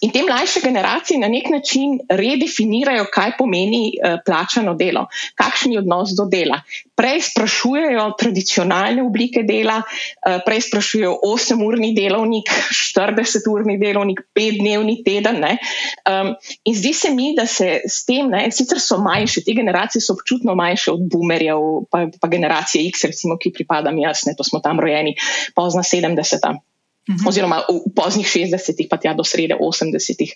In 0.00 0.10
te 0.10 0.22
mlajše 0.22 0.60
generacije 0.64 1.18
na 1.20 1.28
nek 1.28 1.50
način 1.50 1.98
redefinirajo, 2.08 3.04
kaj 3.12 3.36
pomeni 3.38 3.92
uh, 3.92 4.16
plačano 4.26 4.74
delo, 4.74 5.06
kakšen 5.34 5.72
je 5.72 5.78
odnos 5.78 6.14
do 6.16 6.26
dela. 6.30 6.60
Prej 6.96 7.20
sprašujejo 7.28 8.06
tradicionalne 8.18 9.02
oblike 9.02 9.42
dela, 9.42 9.80
uh, 9.82 10.40
prej 10.46 10.60
sprašujejo 10.68 11.18
8-urni 11.26 11.92
delovnik, 11.96 12.50
40-urni 12.96 13.78
delovnik, 13.80 14.24
5-dnevni 14.34 14.98
teden. 15.04 15.44
Um, 15.44 16.34
in 16.64 16.74
zdi 16.74 16.92
se 16.92 17.10
mi, 17.10 17.34
da 17.36 17.46
se 17.46 17.80
s 17.88 18.04
tem, 18.08 18.30
ne, 18.30 18.48
sicer 18.50 18.80
so 18.80 18.98
manjše, 19.02 19.44
te 19.44 19.54
generacije 19.56 20.02
so 20.02 20.16
občutno 20.16 20.54
manjše 20.54 20.92
od 20.92 21.06
boomerjev, 21.12 21.86
pa, 21.90 22.06
pa 22.20 22.28
generacije 22.28 22.88
X, 22.88 23.04
recimo, 23.12 23.38
ki 23.38 23.52
pripadam 23.52 23.98
jaz, 23.98 24.26
ne, 24.26 24.36
to 24.38 24.44
smo 24.44 24.60
tam 24.60 24.80
rojeni 24.80 25.16
pozna 25.54 25.82
70. 25.82 26.71
-hmm. 27.08 27.28
oziroma 27.28 27.62
v 27.68 27.90
poznih 27.94 28.26
60-ih, 28.26 28.88
pa 28.88 28.96
tja 28.96 29.14
do 29.14 29.24
srede 29.24 29.54
80-ih. 29.54 30.32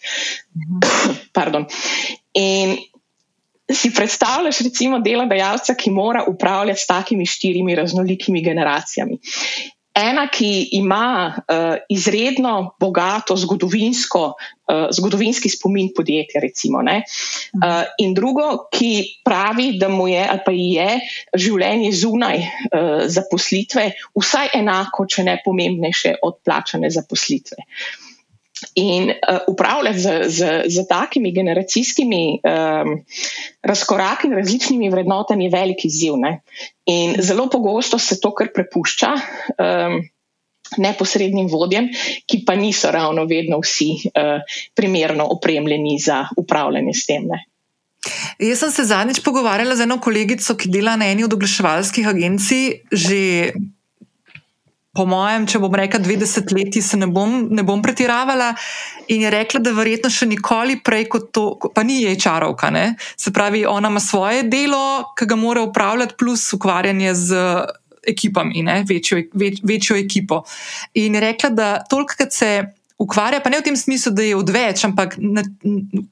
Mm 0.55 0.81
-hmm. 0.81 1.67
In 2.35 2.77
si 3.73 3.91
predstavljaš, 3.95 4.61
recimo, 4.61 4.99
delodajalca, 4.99 5.75
ki 5.75 5.91
mora 5.91 6.25
upravljati 6.29 6.81
s 6.81 6.87
takimi 6.87 7.27
štirimi 7.27 7.75
raznolikimi 7.75 8.43
generacijami 8.43 9.19
ena, 9.97 10.27
ki 10.33 10.69
ima 10.79 11.33
uh, 11.33 11.77
izredno 11.89 12.77
bogato 12.81 13.37
zgodovinsko, 13.37 14.23
uh, 14.37 14.87
zgodovinski 14.93 15.51
spomin 15.51 15.91
podjetja, 15.97 16.41
recimo, 16.45 16.83
uh, 16.85 17.83
in 17.99 18.15
drugo, 18.15 18.69
ki 18.73 19.21
pravi, 19.25 19.73
da 19.81 19.89
mu 19.89 20.09
je 20.09 20.25
ali 20.29 20.45
pa 20.47 20.53
je 20.55 20.89
življenje 21.35 21.93
zunaj 21.97 22.43
uh, 22.43 23.07
zaposlitve 23.09 23.91
vsaj 24.17 24.53
enako, 24.61 25.07
če 25.07 25.25
ne 25.25 25.39
pomembnejše 25.45 26.19
od 26.23 26.43
plačane 26.45 26.91
zaposlitve. 26.91 27.65
In 28.75 29.11
uh, 29.11 29.39
upravljati 29.49 29.99
z, 29.99 30.09
z, 30.29 30.63
z 30.67 30.87
takimi 30.89 31.33
generacijskimi 31.33 32.41
um, 32.41 32.95
razkoraki 33.63 34.27
in 34.27 34.37
različnimi 34.39 34.91
vrednotami 34.91 35.45
je 35.45 35.51
velik 35.53 35.85
izziv. 35.85 36.17
Ne? 36.17 36.41
In 36.87 37.17
zelo 37.23 37.51
pogosto 37.53 37.99
se 37.99 38.21
to 38.21 38.33
kar 38.35 38.49
prepušča 38.55 39.13
um, 39.13 39.99
neposrednim 40.79 41.51
vodjem, 41.53 41.91
ki 42.27 42.43
pa 42.47 42.57
niso 42.57 42.91
ravno 42.91 43.25
vedno 43.29 43.61
vsi 43.61 43.91
uh, 44.09 44.41
primerno 44.75 45.29
opremljeni 45.37 45.99
za 45.99 46.25
upravljanje 46.37 46.95
s 46.95 47.07
tem. 47.07 47.29
Ne? 47.29 47.45
Jaz 48.39 48.59
sem 48.59 48.71
se 48.71 48.85
zadnjič 48.85 49.21
pogovarjala 49.25 49.77
z 49.77 49.85
eno 49.87 50.01
kolegico, 50.01 50.57
ki 50.57 50.71
dela 50.71 50.97
na 50.97 51.09
eni 51.11 51.25
od 51.25 51.33
oglaševalskih 51.33 52.09
agencij 52.09 52.87
že 52.93 53.53
po 54.97 55.07
mojem, 55.09 55.47
če 55.49 55.61
bom 55.63 55.75
rekla 55.77 56.01
20 56.03 56.53
let, 56.57 56.77
se 56.83 56.99
ne 56.99 57.09
bom, 57.13 57.39
ne 57.53 57.65
bom 57.67 57.83
pretiravala. 57.85 58.53
In 59.13 59.27
je 59.27 59.33
rekla, 59.33 59.61
da 59.63 59.75
verjetno 59.77 60.11
še 60.13 60.29
nikoli 60.31 60.81
prej 60.85 61.07
kot 61.13 61.31
to, 61.37 61.47
pa 61.75 61.85
ni 61.87 62.01
jej 62.03 62.19
čarovka. 62.21 62.73
Ne? 62.75 62.95
Se 63.17 63.33
pravi, 63.35 63.67
ona 63.69 63.93
ima 63.93 64.03
svoje 64.03 64.47
delo, 64.51 65.13
ki 65.19 65.29
ga 65.29 65.39
mora 65.39 65.67
upravljati, 65.67 66.19
plus 66.19 66.53
ukvarjanje 66.57 67.15
z. 67.15 67.43
Ekipami, 68.07 68.61
večjo, 68.87 69.17
več, 69.35 69.57
večjo 69.67 69.97
ekipo. 69.99 70.37
In 70.95 71.17
je 71.19 71.23
rekla, 71.25 71.49
da 71.51 71.71
toliko, 71.91 72.29
se 72.31 72.51
ukvarja, 72.99 73.41
pa 73.45 73.53
ne 73.53 73.61
v 73.61 73.67
tem 73.69 73.77
smislu, 73.77 74.13
da 74.17 74.25
je 74.25 74.37
odveč, 74.37 74.85
ampak 74.89 75.17
na, 75.21 75.45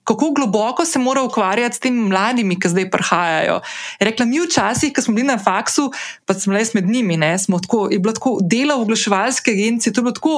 kako 0.04 0.30
globoko 0.36 0.84
se 0.84 0.98
mora 0.98 1.22
ukvarjati 1.24 1.76
s 1.76 1.80
temi 1.80 2.08
mladimi, 2.08 2.58
ki 2.60 2.68
zdaj 2.68 2.90
prihajajo. 2.92 3.60
Rekla 4.00 4.26
mi 4.26 4.42
včasih, 4.44 4.92
ko 4.92 5.02
smo 5.02 5.14
bili 5.16 5.28
na 5.32 5.38
faksu, 5.40 5.90
pa 6.28 6.36
smo 6.36 6.52
le 6.52 6.64
med 6.74 6.90
njimi, 6.90 7.16
ne, 7.16 7.36
tako, 7.62 7.88
je 7.90 7.98
bilo 7.98 8.12
tako 8.12 8.38
delo 8.42 8.76
v 8.78 8.88
oglaševalske 8.88 9.50
agencije, 9.50 9.92
to 9.92 10.00
je 10.00 10.02
bilo 10.02 10.18
tako. 10.20 10.36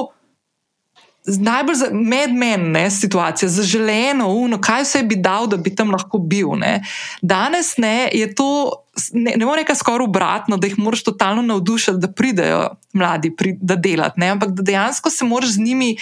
Najbolj 1.27 1.75
za 1.75 1.87
medmen 1.91 2.91
situacija, 2.91 3.49
zaželeno, 3.49 4.27
uno, 4.27 4.61
kaj 4.61 4.83
vse 4.83 5.03
bi 5.03 5.15
dal, 5.15 5.47
da 5.47 5.57
bi 5.57 5.75
tam 5.75 5.91
lahko 5.91 6.17
bil. 6.17 6.53
Ne. 6.55 6.83
Danes 7.21 7.73
ne, 7.77 8.09
je 8.13 8.29
to, 8.35 8.71
ne, 9.13 9.33
ne 9.35 9.45
morem 9.45 9.65
reči, 9.67 9.79
skoraj 9.79 10.07
obratno, 10.07 10.57
da 10.57 10.67
jih 10.67 10.79
moraš 10.79 11.03
totalno 11.03 11.41
navdušiti, 11.41 11.97
da 11.97 12.11
pridejo 12.11 12.69
mladi, 12.93 13.35
pri, 13.35 13.57
da 13.61 13.75
delati, 13.75 14.23
ampak 14.23 14.55
da 14.55 14.63
dejansko 14.63 15.09
se 15.09 15.25
moraš 15.25 15.57
z 15.57 15.67
njimi 15.67 15.97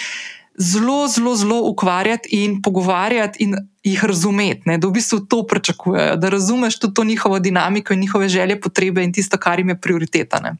zelo, 0.58 1.08
zelo, 1.08 1.34
zelo 1.36 1.60
ukvarjati 1.68 2.28
in 2.32 2.62
pogovarjati 2.62 3.44
in 3.44 3.56
jih 3.82 4.04
razumeti, 4.04 4.62
ne? 4.66 4.78
da 4.78 4.88
v 4.88 4.90
bistvu 4.90 5.20
to 5.20 5.42
pričakujejo, 5.46 6.16
da 6.16 6.28
razumeš 6.28 6.78
tudi 6.78 6.94
to 6.94 7.04
njihovo 7.04 7.38
dinamiko 7.38 7.94
in 7.94 8.00
njihove 8.00 8.28
želje, 8.28 8.60
potrebe 8.60 9.04
in 9.04 9.12
tisto, 9.12 9.36
kar 9.36 9.58
jim 9.58 9.68
je 9.68 9.80
prioriteta. 9.80 10.54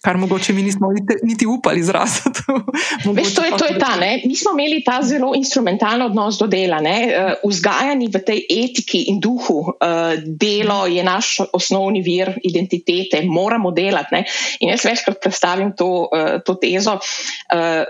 Ne? 0.00 0.10
kar 0.10 0.16
mogoče 0.16 0.52
mi 0.52 0.62
nismo 0.62 0.92
niti, 0.92 1.14
niti 1.22 1.46
upali 1.46 1.80
izraziti. 1.80 2.40
Veš, 3.16 3.34
to 3.34 3.44
je, 3.44 3.50
to 3.58 3.64
je 3.64 3.78
ta, 3.78 3.96
ne? 4.00 4.22
mi 4.24 4.36
smo 4.36 4.50
imeli 4.52 4.82
ta 4.84 5.00
zelo 5.02 5.34
instrumentalni 5.36 6.04
odnos 6.04 6.38
do 6.38 6.46
dela, 6.46 6.78
uh, 6.80 7.32
vzgajani 7.44 8.08
v 8.08 8.22
tej 8.24 8.40
etiki 8.48 9.02
in 9.12 9.20
duhu. 9.20 9.58
Uh, 9.60 10.16
delo 10.24 10.86
je 10.86 11.04
naš 11.04 11.40
osnovni 11.52 12.00
vir 12.02 12.32
identitete, 12.42 13.22
moramo 13.26 13.70
delati. 13.70 14.14
Ne? 14.14 14.24
In 14.60 14.72
jaz 14.72 14.84
večkrat 14.88 15.20
predstavim 15.20 15.74
to, 15.76 16.08
uh, 16.08 16.40
to 16.44 16.54
tezo. 16.54 16.98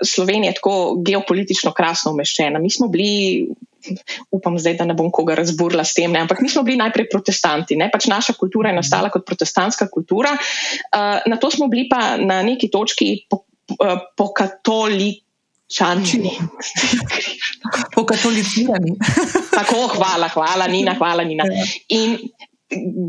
Slovenija 0.04 0.50
je 0.50 0.54
tako 0.54 0.74
geopolitično 1.06 1.72
krasno 1.72 2.10
umeščena. 2.12 2.58
Mi 2.58 2.70
smo 2.70 2.88
bili 2.88 3.46
upam 4.30 4.58
zdaj, 4.58 4.74
da 4.78 4.84
ne 4.84 4.94
bom 4.94 5.10
koga 5.12 5.34
razburila 5.38 5.84
s 5.84 5.94
tem, 5.94 6.12
ne? 6.12 6.20
ampak 6.24 6.40
mi 6.40 6.48
smo 6.48 6.62
bili 6.66 6.78
najprej 6.80 7.08
protestanti, 7.12 7.76
ne? 7.76 7.90
pač 7.92 8.06
naša 8.10 8.36
kultura 8.38 8.70
je 8.70 8.78
nastala 8.80 9.10
kot 9.12 9.26
protestantska 9.26 9.88
kultura, 9.92 10.34
uh, 10.36 11.18
na 11.26 11.36
to 11.40 11.50
smo 11.50 11.68
bili 11.68 11.88
pa 11.90 12.16
na 12.16 12.42
neki 12.46 12.70
točki 12.70 13.26
po, 13.30 13.44
uh, 13.78 13.98
po 14.16 14.30
katolični. 14.36 16.34
po 17.94 18.04
katolicirani. 18.04 18.96
Tako, 19.58 19.86
hvala, 19.96 20.28
hvala, 20.28 20.68
Nina, 20.68 20.94
hvala, 20.98 21.24
Nina. 21.24 21.44
Ja. 21.48 21.66
In 22.00 22.18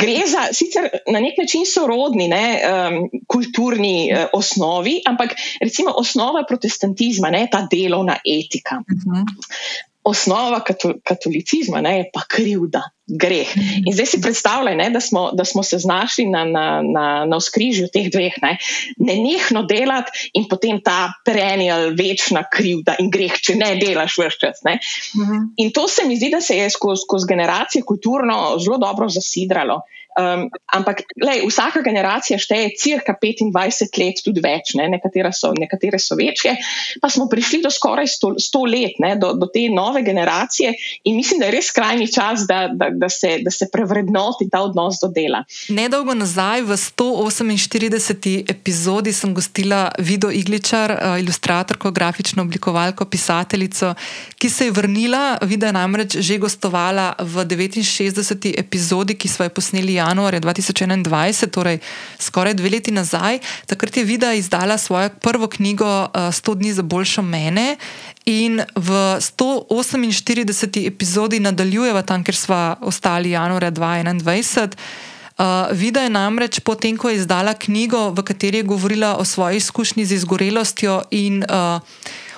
Gre 0.02 0.24
za 0.26 0.48
sicer 0.58 0.88
na 1.14 1.20
nek 1.22 1.36
način 1.38 1.68
sorodni 1.70 2.26
ne, 2.32 2.46
um, 2.66 2.96
kulturni 3.30 4.10
uh, 4.10 4.24
osnovi, 4.34 4.96
ampak 5.06 5.36
recimo 5.62 5.94
osnova 6.02 6.42
protestantizma 6.50 7.30
je 7.36 7.46
ta 7.54 7.68
delovna 7.70 8.16
etika. 8.26 8.82
Uh 8.82 8.98
mhm. 8.98 9.20
-huh 9.22 9.91
osnova 10.04 10.64
katolicizma 11.04 11.82
ne, 11.82 11.98
je 11.98 12.10
pa 12.14 12.24
krivda, 12.30 12.82
greh. 13.06 13.50
In 13.86 13.94
zdaj 13.94 14.06
si 14.06 14.22
predstavljaj, 14.22 14.76
ne, 14.76 14.90
da, 14.90 15.00
smo, 15.00 15.30
da 15.34 15.46
smo 15.46 15.64
se 15.64 15.78
znašli 15.78 16.26
na, 16.26 16.46
na, 16.46 16.82
na, 16.82 17.06
na 17.26 17.40
skrižju 17.40 17.90
teh 17.94 18.10
dveh, 18.12 18.38
ne, 18.42 18.56
ne 18.98 19.18
nehno 19.20 19.64
delati 19.70 20.32
in 20.34 20.48
potem 20.50 20.82
ta 20.82 21.12
perenjal 21.26 21.92
večna 21.98 22.44
krivda 22.50 22.96
in 23.00 23.12
greh, 23.14 23.36
če 23.38 23.56
ne 23.60 23.76
delaš 23.82 24.18
vse 24.18 24.40
čas. 24.42 24.64
Ne. 24.66 24.80
Mhm. 25.18 25.48
In 25.58 25.72
to 25.76 25.88
se 25.88 26.08
mi 26.08 26.18
zdi, 26.18 26.32
da 26.34 26.42
se 26.42 26.58
je 26.58 26.70
skozi 26.70 27.02
skoz 27.06 27.26
generacije 27.30 27.84
kulturno 27.86 28.58
zelo 28.60 28.78
dobro 28.78 29.10
zasidralo. 29.10 29.82
Um, 30.12 30.50
ampak 30.68 31.06
lej, 31.24 31.46
vsaka 31.48 31.80
generacija 31.80 32.36
šteje 32.36 32.74
cirka 32.76 33.16
25 33.16 33.96
let, 33.96 34.18
tudi 34.20 34.42
več, 34.44 34.74
ne? 34.76 34.90
nekatere, 34.92 35.30
so, 35.32 35.54
nekatere 35.56 36.02
so 36.04 36.18
večje, 36.20 36.52
pa 37.00 37.08
smo 37.08 37.30
prišli 37.32 37.62
do 37.64 37.72
skoraj 37.72 38.10
100, 38.20 38.34
100 38.44 38.64
let, 38.68 39.00
ne? 39.00 39.14
do, 39.16 39.32
do 39.40 39.48
te 39.48 39.64
nove 39.72 40.04
generacije 40.04 40.74
in 41.08 41.16
mislim, 41.16 41.40
da 41.40 41.48
je 41.48 41.54
res 41.56 41.70
skrajni 41.72 42.10
čas, 42.12 42.44
da, 42.50 42.66
da, 42.76 42.90
da, 42.92 43.08
se, 43.08 43.38
da 43.40 43.54
se 43.56 43.70
prevrednoti 43.72 44.50
ta 44.52 44.60
odnos 44.66 45.00
do 45.00 45.08
dela. 45.08 45.46
Nedolgo 45.72 46.12
nazaj, 46.12 46.66
v 46.68 46.76
148. 46.76 48.52
epizodi, 48.52 49.16
sem 49.16 49.32
gostila 49.32 49.94
Vido 49.96 50.28
Igličar, 50.28 50.92
eh, 50.92 51.16
ilustratorko, 51.24 51.94
grafično 51.96 52.44
oblikovalko, 52.44 53.08
pisateljico, 53.08 53.94
ki 54.36 54.50
se 54.50 54.68
je 54.68 54.76
vrnila. 54.76 55.38
Vida 55.48 55.72
je 55.72 55.78
namreč 55.80 56.20
že 56.20 56.36
gostovala 56.38 57.14
v 57.16 57.48
69. 57.48 58.52
epizodi, 58.60 59.16
ki 59.16 59.32
smo 59.32 59.48
jo 59.48 59.56
posneli 59.56 60.01
januarja 60.02 60.42
2021, 60.42 61.50
torej 61.54 61.80
skoraj 62.20 62.58
dve 62.58 62.70
leti 62.70 62.92
nazaj. 62.92 63.40
Takrat 63.66 63.98
je 63.98 64.04
Vida 64.04 64.34
izdala 64.34 64.78
svojo 64.78 65.10
prvo 65.22 65.48
knjigo 65.48 65.86
uh, 65.86 66.10
eh, 66.14 66.32
100 66.32 66.56
dni 66.56 66.74
za 66.74 66.82
boljšo 66.82 67.22
mene. 67.22 67.78
In 68.26 68.62
v 68.76 68.90
148. 69.22 70.88
epizodi 70.88 71.40
nadaljujeva 71.40 72.02
tam, 72.02 72.24
kjer 72.24 72.36
smo 72.36 72.76
ostali 72.82 73.32
januarja 73.32 73.72
2021. 73.72 74.68
Uh, 74.68 75.46
eh, 75.46 75.74
Vida 75.74 76.02
je 76.02 76.10
namreč 76.10 76.60
potem, 76.60 76.98
ko 76.98 77.10
je 77.10 77.22
izdala 77.22 77.54
knjigo, 77.54 78.10
v 78.10 78.24
kateri 78.24 78.62
je 78.62 78.64
govorila 78.64 79.16
o 79.18 79.26
svoji 79.26 79.58
izkušnji 79.58 80.06
z 80.06 80.12
izgorelostjo, 80.12 81.02
in 81.12 81.44
uh, 81.44 81.82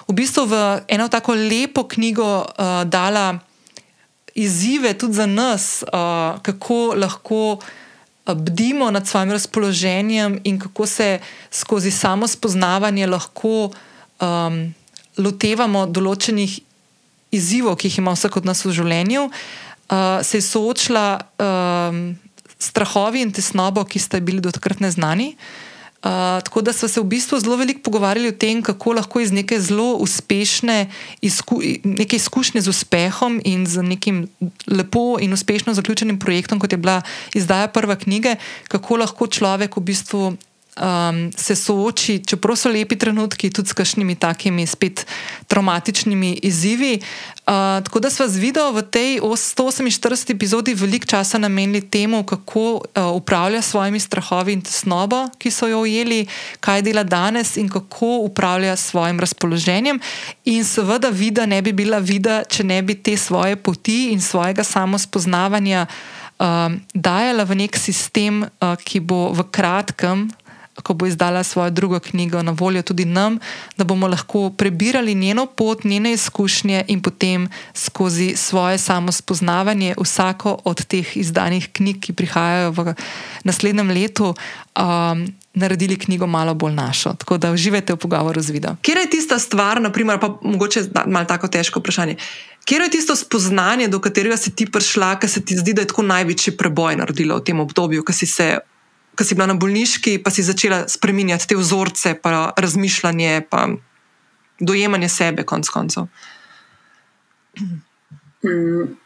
v 0.07 0.13
bistvu 0.13 0.45
v 0.45 0.55
eno 0.87 1.07
tako 1.07 1.33
lepo 1.33 1.87
knjigo 1.87 2.45
uh, 2.45 2.83
dala 2.85 3.39
izzive 4.35 4.93
tudi 4.93 5.13
za 5.13 5.25
nas, 5.25 5.83
uh, 5.83 6.41
kako 6.41 6.93
lahko 6.97 7.59
bdimo 8.25 8.91
nad 8.91 9.07
svojim 9.07 9.31
razpoloženjem 9.31 10.39
in 10.43 10.59
kako 10.59 10.85
se 10.85 11.19
skozi 11.51 11.91
samo 11.91 12.27
spoznavanje 12.27 13.07
lahko 13.07 13.71
um, 14.21 14.73
lotevamo 15.17 15.85
določenih 15.85 16.59
izzivov, 17.31 17.75
ki 17.75 17.87
jih 17.87 17.99
ima 17.99 18.13
vsak 18.15 18.37
od 18.37 18.45
nas 18.45 18.63
v 18.65 18.71
življenju, 18.71 19.27
uh, 19.27 20.23
se 20.23 20.39
je 20.39 20.47
soočila 20.47 21.19
um, 21.19 22.15
strahovi 22.59 23.21
in 23.21 23.33
tesnobo, 23.35 23.83
ki 23.83 23.99
sta 23.99 24.19
bili 24.23 24.41
do 24.41 24.51
takrat 24.55 24.79
neznani. 24.79 25.33
Uh, 25.33 25.72
tako 26.43 26.61
da 26.61 26.73
smo 26.73 26.87
se 26.87 26.99
v 26.99 27.03
bistvu 27.03 27.39
zelo 27.39 27.55
veliko 27.55 27.79
pogovarjali 27.79 28.27
o 28.27 28.35
tem, 28.35 28.61
kako 28.61 28.93
lahko 28.93 29.19
iz 29.19 29.31
neke 29.31 29.59
zelo 29.59 29.95
uspešne 30.03 30.89
izku, 31.21 31.61
neke 31.83 32.15
izkušnje 32.15 32.61
z 32.61 32.69
uspehom 32.69 33.41
in 33.45 33.63
z 33.67 33.83
nekim 33.83 34.27
lepo 34.67 35.17
in 35.19 35.33
uspešno 35.33 35.73
zaključenim 35.73 36.19
projektom, 36.19 36.59
kot 36.59 36.71
je 36.71 36.77
bila 36.77 37.01
izdaja 37.33 37.67
prve 37.67 37.95
knjige, 37.99 38.35
kako 38.67 38.97
lahko 38.97 39.27
človek 39.27 39.77
v 39.77 39.81
bistvu 39.81 40.33
um, 40.81 41.31
se 41.37 41.55
sooči, 41.55 42.19
čeprav 42.25 42.57
so 42.57 42.69
lepi 42.69 42.95
trenutki, 42.95 43.49
tudi 43.49 43.69
s 43.69 43.73
kakšnimi 43.73 44.15
takimi 44.15 44.65
spet 44.67 45.05
traumatičnimi 45.47 46.39
izzivi. 46.43 46.99
Uh, 46.99 47.83
tako 47.83 47.99
da 47.99 48.09
smo 48.09 48.27
z 48.27 48.37
video 48.37 48.71
v 48.71 48.81
tej 48.81 49.19
148. 49.19 50.31
epizodi 50.31 50.73
veliko 50.73 51.05
časa 51.05 51.37
namenili 51.37 51.81
temu, 51.81 52.23
kako 52.23 52.59
uh, 52.59 52.81
upravlja 53.13 53.61
s 53.61 53.69
svojimi 53.69 53.99
strahovi 53.99 54.53
in 54.53 54.61
tesnobo, 54.61 55.27
ki 55.37 55.51
so 55.51 55.67
jo 55.67 55.83
ujeli, 55.83 56.25
kaj 56.59 56.81
dela 56.81 57.03
danes 57.03 57.57
in 57.57 57.69
kako 57.69 58.23
upravlja 58.29 58.75
s 58.75 58.89
svojim 58.89 59.19
razpoloženjem. 59.19 59.99
In 60.45 60.65
seveda, 60.65 61.09
vida 61.09 61.45
ne 61.45 61.61
bi 61.61 61.73
bila 61.73 61.99
vida, 61.99 62.43
če 62.43 62.63
ne 62.63 62.81
bi 62.81 62.95
te 62.95 63.17
svoje 63.17 63.55
poti 63.55 64.11
in 64.11 64.21
svojega 64.21 64.63
samospoznavanja. 64.63 65.85
Uh, 66.39 66.73
dajala 66.93 67.43
v 67.43 67.55
nek 67.55 67.77
sistem, 67.77 68.41
uh, 68.43 68.73
ki 68.83 68.99
bo 68.99 69.29
v 69.31 69.45
kratkem, 69.51 70.27
ko 70.81 70.93
bo 70.93 71.05
izdala 71.05 71.43
svojo 71.43 71.69
drugo 71.69 71.99
knjigo, 71.99 72.41
na 72.43 72.51
voljo 72.51 72.81
tudi 72.81 73.05
nam, 73.05 73.39
da 73.77 73.83
bomo 73.83 74.07
lahko 74.07 74.49
prebirali 74.49 75.15
njeno 75.15 75.45
pot, 75.45 75.83
njene 75.83 76.13
izkušnje 76.13 76.85
in 76.87 77.01
potem 77.01 77.49
skozi 77.73 78.33
svoje 78.35 78.77
samospoznavanje 78.77 79.95
vsako 80.01 80.57
od 80.63 80.85
teh 80.85 81.17
izdanih 81.17 81.69
knjig, 81.73 81.99
ki 81.99 82.13
prihajajo 82.13 82.71
v 82.71 82.93
naslednjem 83.43 83.89
letu. 83.89 84.35
Um, 84.79 85.33
Naredili 85.53 85.95
knjigo 85.99 86.25
malo 86.27 86.53
bolj 86.53 86.73
našo, 86.73 87.11
tako 87.13 87.37
da 87.37 87.51
uživate 87.51 87.93
v 87.93 87.97
pogovoru 87.97 88.41
z 88.41 88.49
vidom. 88.49 88.77
Kje 88.81 88.93
je 88.93 89.09
tista 89.09 89.37
stvar, 89.39 89.81
naprimer, 89.81 90.17
pa 90.19 90.31
mogoče 90.41 90.81
malo 91.05 91.25
tako 91.29 91.47
težko 91.47 91.79
vprašanje, 91.79 92.15
kje 92.65 92.79
je 92.81 92.89
tisto 92.89 93.15
spoznanje, 93.15 93.87
do 93.87 93.99
katerega 94.01 94.37
si 94.37 94.55
ti 94.55 94.65
prišla, 94.65 95.19
ki 95.19 95.27
se 95.27 95.45
ti 95.45 95.57
zdi, 95.57 95.73
da 95.77 95.85
je 95.85 95.91
tako 95.93 96.01
največji 96.09 96.57
preboj 96.57 96.97
naredila 96.97 97.37
v 97.37 97.45
tem 97.45 97.59
obdobju, 97.59 98.01
ki 98.01 98.13
si 98.13 98.25
se 98.25 98.57
ko 99.15 99.23
si 99.23 99.35
bila 99.35 99.47
na 99.47 99.57
bolniški, 99.59 100.17
pa 100.23 100.31
si 100.33 100.43
začela 100.43 100.87
spremenjati 100.89 101.47
te 101.47 101.55
vzorce, 101.55 102.15
pa 102.21 102.53
razmišljanje, 102.57 103.45
pa 103.49 103.67
dojemanje 104.59 105.09
sebe, 105.09 105.43
konc 105.43 105.69
koncev. 105.69 106.09
Mm. 108.43 108.97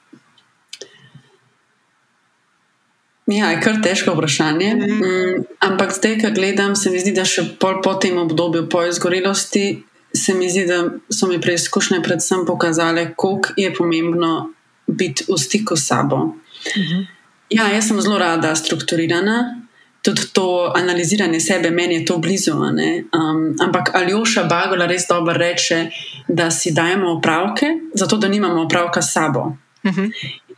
Ja, 3.27 3.49
je 3.51 3.59
kar 3.61 3.81
težko 3.83 4.13
vprašanje. 4.15 4.75
Mm 4.75 4.93
mm, 4.93 5.43
ampak 5.59 5.91
zdaj, 5.93 6.19
ko 6.21 6.31
gledam, 6.35 6.75
se 6.75 6.89
mi 6.89 6.99
zdi, 6.99 7.11
da 7.11 7.25
še 7.25 7.43
pol 7.59 7.81
po 7.83 7.97
tem 7.99 8.17
obdobju, 8.17 8.69
po 8.69 8.85
izgorelosti, 8.87 9.83
se 10.15 10.33
mi 10.33 10.47
zdi, 10.49 10.63
da 10.65 10.85
so 11.11 11.27
mi 11.27 11.41
preizkušnje 11.41 11.99
predvsem 12.03 12.45
pokazale, 12.47 13.11
koliko 13.15 13.49
je 13.57 13.73
pomembno 13.73 14.53
biti 14.87 15.25
v 15.27 15.37
stiku 15.37 15.75
s 15.75 15.87
sabo. 15.87 16.17
Mm 16.17 16.81
-hmm. 16.81 17.05
Ja, 17.49 17.67
jaz 17.67 17.87
sem 17.87 18.01
zelo 18.01 18.17
rada 18.17 18.55
strukturirana. 18.55 19.66
Tudi 20.07 20.21
to 20.31 20.71
analiziranje 20.75 21.39
sebe, 21.39 21.71
meni 21.71 21.95
je 21.95 22.05
to 22.05 22.17
blizu. 22.17 22.51
Um, 22.55 23.55
ampak 23.59 23.91
Aljoša 23.95 24.43
Bagola 24.43 24.85
res 24.87 25.03
dobro 25.09 25.33
reče, 25.33 25.89
da 26.27 26.51
si 26.51 26.71
dajemo 26.71 27.11
opravke, 27.11 27.65
zato 27.93 28.17
da 28.17 28.27
nimamo 28.27 28.61
opravka 28.61 29.01
s 29.01 29.13
sabo. 29.13 29.39
Uh 29.83 29.91
mhm. 29.91 30.01
-huh. 30.01 30.11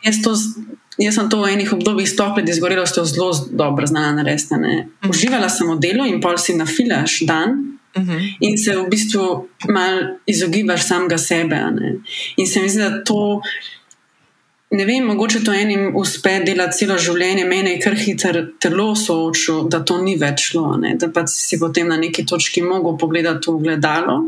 jaz, 0.04 0.16
to, 0.24 0.34
jaz 0.98 1.16
sem 1.16 1.30
to 1.30 1.42
v 1.42 1.54
enih 1.54 1.74
obdobjih 1.74 2.10
stopil, 2.10 2.50
izgorelo 2.50 2.86
ste 2.86 3.06
zelo 3.06 3.32
dobro 3.52 3.88
znala 3.88 4.12
narediti. 4.12 4.54
Uh 4.54 4.60
mhm. 4.60 4.68
-huh. 4.68 5.10
Uživala 5.10 5.50
sem 5.50 5.68
v 5.68 5.80
delu 5.80 6.06
in 6.06 6.22
pol 6.22 6.38
si 6.38 6.54
nafilaš 6.54 7.20
dan. 7.20 7.50
Uh 7.96 8.02
mhm. 8.04 8.12
-huh. 8.12 8.36
In 8.40 8.58
se 8.58 8.76
v 8.76 8.88
bistvu 8.90 9.48
malo 9.70 10.02
izogibaš 10.26 10.88
samega 10.88 11.18
sebe. 11.18 11.64
In 12.38 12.48
se 12.48 12.62
mi 12.62 12.70
zdi, 12.70 12.80
da 12.80 13.04
to 13.04 13.42
ne 14.72 14.86
vem, 14.86 15.06
mogoče 15.06 15.44
to 15.44 15.54
enim 15.54 15.96
uspe 15.98 16.36
delati 16.46 16.78
celo 16.78 16.98
življenje, 17.02 17.46
meni 17.50 17.76
je 17.76 17.80
kar 17.84 17.96
hitro 17.98 18.44
telo 18.62 18.92
soočil, 18.96 19.64
da 19.70 19.82
to 19.82 19.98
ni 20.04 20.16
več 20.20 20.52
šlo, 20.52 20.76
ne? 20.82 20.94
da 21.00 21.10
pa 21.14 21.26
si 21.28 21.58
potem 21.60 21.90
na 21.90 21.98
neki 21.98 22.26
točki 22.30 22.62
mogel 22.62 22.98
pogledati 22.98 23.50
v 23.50 23.64
gledalo. 23.66 24.20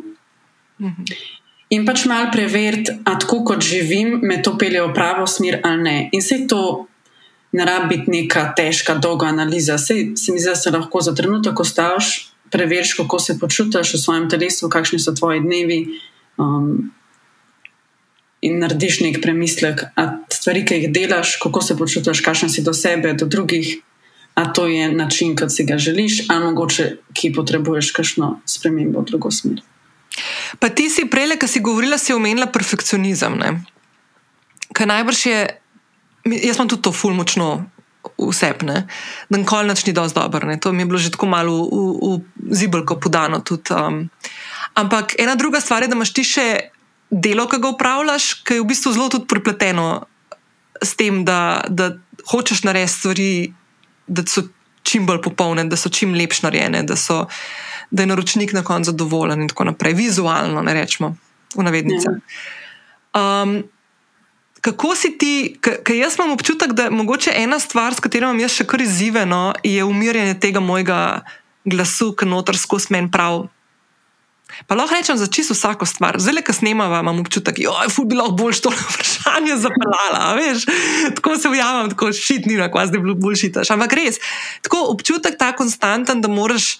Mhm. 0.82 1.19
In 1.71 1.86
pač 1.88 2.04
malo 2.10 2.27
preveriti, 2.34 2.91
a 3.08 3.13
tako 3.15 3.45
kot 3.47 3.63
živim, 3.63 4.17
me 4.27 4.41
to 4.43 4.58
pelje 4.60 4.82
v 4.84 4.91
pravo 4.93 5.23
smer 5.23 5.62
ali 5.63 5.84
ne. 5.84 5.97
In 6.12 6.21
se 6.21 6.41
to 6.47 6.88
ne 7.56 7.65
rabi 7.65 7.95
biti 7.95 8.12
neka 8.12 8.49
težka, 8.58 8.97
dolga 8.99 9.30
analiza. 9.32 9.77
Sej, 9.80 10.17
se 10.19 10.34
mi 10.34 10.39
zdi, 10.39 10.49
da 10.49 10.56
se 10.56 10.71
lahko 10.71 10.99
za 11.01 11.13
trenutek 11.15 11.60
ostaviš, 11.60 12.10
preveriš, 12.51 12.93
kako 12.99 13.19
se 13.19 13.38
počutiš 13.39 13.93
v 13.93 14.01
svojem 14.01 14.27
telesu, 14.30 14.67
kakšni 14.69 14.99
so 14.99 15.15
tvoji 15.15 15.39
dnevi. 15.39 15.80
Um, 16.38 16.91
in 18.41 18.60
narediš 18.60 18.99
nek 19.06 19.21
premislek, 19.21 19.84
a 19.95 20.08
stvari, 20.34 20.65
ki 20.65 20.80
jih 20.80 20.91
delaš, 20.93 21.36
kako 21.41 21.62
se 21.62 21.77
počutiš, 21.77 22.23
kakšen 22.25 22.49
si 22.49 22.63
do 22.65 22.73
sebe, 22.73 23.13
do 23.13 23.25
drugih, 23.30 23.75
a 24.36 24.47
to 24.54 24.67
je 24.67 24.89
način, 24.91 25.36
kot 25.36 25.54
si 25.54 25.65
ga 25.65 25.77
želiš, 25.77 26.23
ali 26.30 26.45
mogoče 26.45 26.88
ki 27.13 27.34
potrebuješ 27.36 27.91
kakšno 27.91 28.39
spremembo 28.45 29.01
v 29.01 29.12
drugo 29.12 29.32
smer. 29.32 29.62
Pa 30.60 30.69
ti 30.69 30.89
si 30.89 31.06
prej, 31.10 31.38
ki 31.39 31.47
si 31.47 31.62
govorila, 31.63 31.97
si 31.97 32.13
omenila 32.13 32.49
perfekcionizem. 32.51 33.38
Kaj 34.73 34.88
najbrž 34.88 35.25
je, 35.25 35.39
jaz 36.25 36.58
imam 36.58 36.71
tudi 36.71 36.82
to 36.82 36.91
fulmočno. 36.91 37.51
Vse, 38.17 38.54
da 38.65 38.82
nikoli 39.38 39.69
noč 39.69 39.86
ni 39.86 39.93
dovolj 39.93 40.13
dobro. 40.15 40.47
Ne. 40.49 40.58
To 40.58 40.71
mi 40.73 40.82
je 40.82 40.86
bilo 40.89 40.97
že 40.97 41.12
tako 41.13 41.30
malo 41.30 41.54
v, 41.54 41.69
v, 41.69 42.10
v 42.49 42.56
zibelko 42.58 42.97
podano. 42.97 43.41
Tudi, 43.45 43.73
um. 43.77 44.10
Ampak 44.73 45.13
ena 45.21 45.36
druga 45.36 45.62
stvar 45.62 45.86
je, 45.86 45.89
da 45.89 45.95
imaš 45.95 46.13
ti 46.13 46.25
še 46.25 46.45
delo, 47.12 47.47
ki 47.47 47.60
ga 47.60 47.74
upravljaš, 47.76 48.34
ki 48.47 48.60
je 48.60 48.63
v 48.63 48.69
bistvu 48.71 48.93
zelo 48.95 49.10
tudi 49.12 49.28
prepleteno 49.28 50.06
s 50.82 50.95
tem, 50.95 51.26
da, 51.26 51.63
da 51.67 51.91
hočeš 52.32 52.63
narediti 52.63 52.93
stvari, 52.93 53.32
da 54.08 54.24
so 54.28 54.47
čim 54.84 55.06
bolj 55.06 55.21
popolne, 55.21 55.65
da 55.69 55.78
so 55.78 55.91
čim 55.93 56.15
lepše 56.17 56.47
narejene, 56.47 56.84
da, 56.88 56.95
so, 56.95 57.26
da 57.91 58.04
je 58.04 58.10
naročnik 58.10 58.54
na 58.54 58.63
koncu 58.63 58.91
zadovoljen 58.91 59.41
in 59.41 59.52
tako 59.52 59.69
naprej, 59.69 59.93
vizualno, 59.93 60.63
ne 60.63 60.74
rečemo, 60.74 61.15
v 61.56 61.67
navednicah. 61.67 62.17
Um, 63.13 63.62
kako 64.62 64.95
si 64.95 65.13
ti, 65.17 65.34
ker 65.62 65.95
jaz 65.95 66.17
imam 66.17 66.32
občutek, 66.32 66.74
da 66.74 66.88
je 66.88 66.95
mogoče 66.95 67.34
ena 67.36 67.60
stvar, 67.60 67.93
s 67.93 68.00
katero 68.00 68.30
imam 68.30 68.39
jaz 68.39 68.56
še 68.56 68.65
kar 68.65 68.82
izziveno, 68.82 69.52
je 69.63 69.84
umirjanje 69.84 70.39
tega 70.39 70.63
mojega 70.63 71.21
glasu, 71.65 72.13
ki 72.17 72.26
noter 72.26 72.58
skozi 72.58 72.95
meni 72.95 73.12
pravi. 73.12 73.50
Pa 74.68 74.76
lahko 74.76 74.96
rečem 74.96 75.18
za 75.18 75.28
čisto 75.28 75.54
vsako 75.54 75.86
stvar. 75.86 76.20
Zdaj, 76.20 76.44
ko 76.48 76.54
snemamo, 76.54 77.00
imam 77.00 77.20
občutek, 77.20 77.60
da 77.60 77.84
je 77.84 77.90
ful 77.90 78.06
bilo 78.06 78.30
bolj 78.32 78.62
to 78.62 78.70
vprašanje 78.70 79.58
zapeljala. 79.58 80.38
Tako 81.16 81.38
se 81.38 81.50
ujamem, 81.50 81.90
tako 81.90 82.14
šitni, 82.14 82.56
na 82.56 82.72
kvazi 82.72 83.00
bilo 83.00 83.16
bolj 83.16 83.36
šitaš. 83.36 83.72
Ampak 83.72 83.94
res, 83.94 84.22
tako 84.62 84.86
občutek 84.94 85.38
ta 85.38 85.52
konstanten, 85.56 86.22
da 86.22 86.28
moraš 86.28 86.78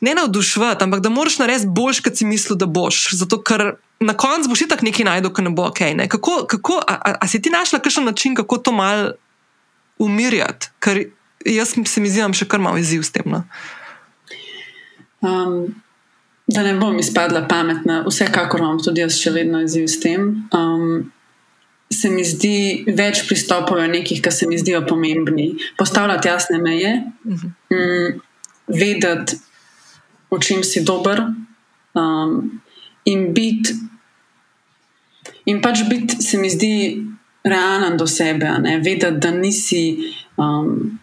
ne 0.00 0.14
navdušvati, 0.14 0.84
ampak 0.84 1.00
da 1.00 1.08
moraš 1.08 1.38
narediti 1.38 1.68
boljš, 1.68 2.00
kot 2.00 2.16
si 2.16 2.24
mislil, 2.24 2.56
da 2.56 2.66
boš. 2.66 3.10
Zato, 3.12 3.42
ker 3.42 3.74
na 4.00 4.16
koncu 4.16 4.48
boš 4.48 4.64
tako 4.68 4.84
nekaj 4.88 5.04
najdel, 5.04 5.32
ki 5.34 5.42
ne 5.42 5.50
bo 5.50 5.66
ok. 5.68 5.80
Ne? 5.94 6.08
Kako, 6.08 6.44
kako, 6.48 6.80
a, 6.86 6.94
a, 6.94 7.14
a 7.20 7.28
si 7.28 7.42
ti 7.42 7.50
našla 7.50 7.78
kakšen 7.78 8.04
način, 8.04 8.34
kako 8.34 8.58
to 8.58 8.72
mal 8.72 9.12
umirjati? 9.98 10.72
Ker 10.80 11.04
jaz 11.44 11.74
se 11.84 12.00
mi 12.00 12.08
zdi, 12.08 12.16
da 12.16 12.26
imam 12.26 12.34
še 12.36 12.48
kar 12.48 12.60
malo 12.60 12.80
izziv 12.80 13.04
s 13.04 13.12
tem. 13.12 13.28
No? 13.28 13.44
Um, 15.20 15.74
Da 16.50 16.62
ne 16.62 16.74
bom 16.74 16.98
izpadla 16.98 17.44
pametna, 17.48 18.02
vsekakor 18.08 18.60
imam 18.60 18.78
tudi 18.82 19.04
jaz 19.04 19.14
še 19.20 19.30
vedno 19.34 19.60
izziv 19.62 19.86
s 19.86 20.00
tem. 20.02 20.24
Um, 20.56 21.10
se 21.90 22.10
mi 22.10 22.24
zdi 22.26 22.86
več 22.96 23.24
pristopov, 23.28 23.78
nekih, 23.92 24.22
ki 24.22 24.32
se 24.34 24.48
mi 24.50 24.58
zdijo 24.58 24.82
pomembni. 24.86 25.52
Postavljati 25.78 26.28
jasne 26.28 26.58
meje, 26.62 26.96
um, 27.26 28.18
vedeti, 28.66 29.38
v 30.30 30.40
čem 30.42 30.64
si 30.66 30.82
dober, 30.86 31.22
um, 31.98 32.34
in 33.10 33.30
biti. 33.34 33.76
In 35.50 35.62
pač 35.62 35.84
biti, 35.90 36.18
se 36.22 36.38
mi 36.38 36.50
zdi, 36.50 36.72
realen 37.46 37.96
do 37.98 38.06
sebe, 38.10 38.56
vedeti, 38.82 39.14
da 39.22 39.30
nisi. 39.36 39.84
Um, 40.38 40.98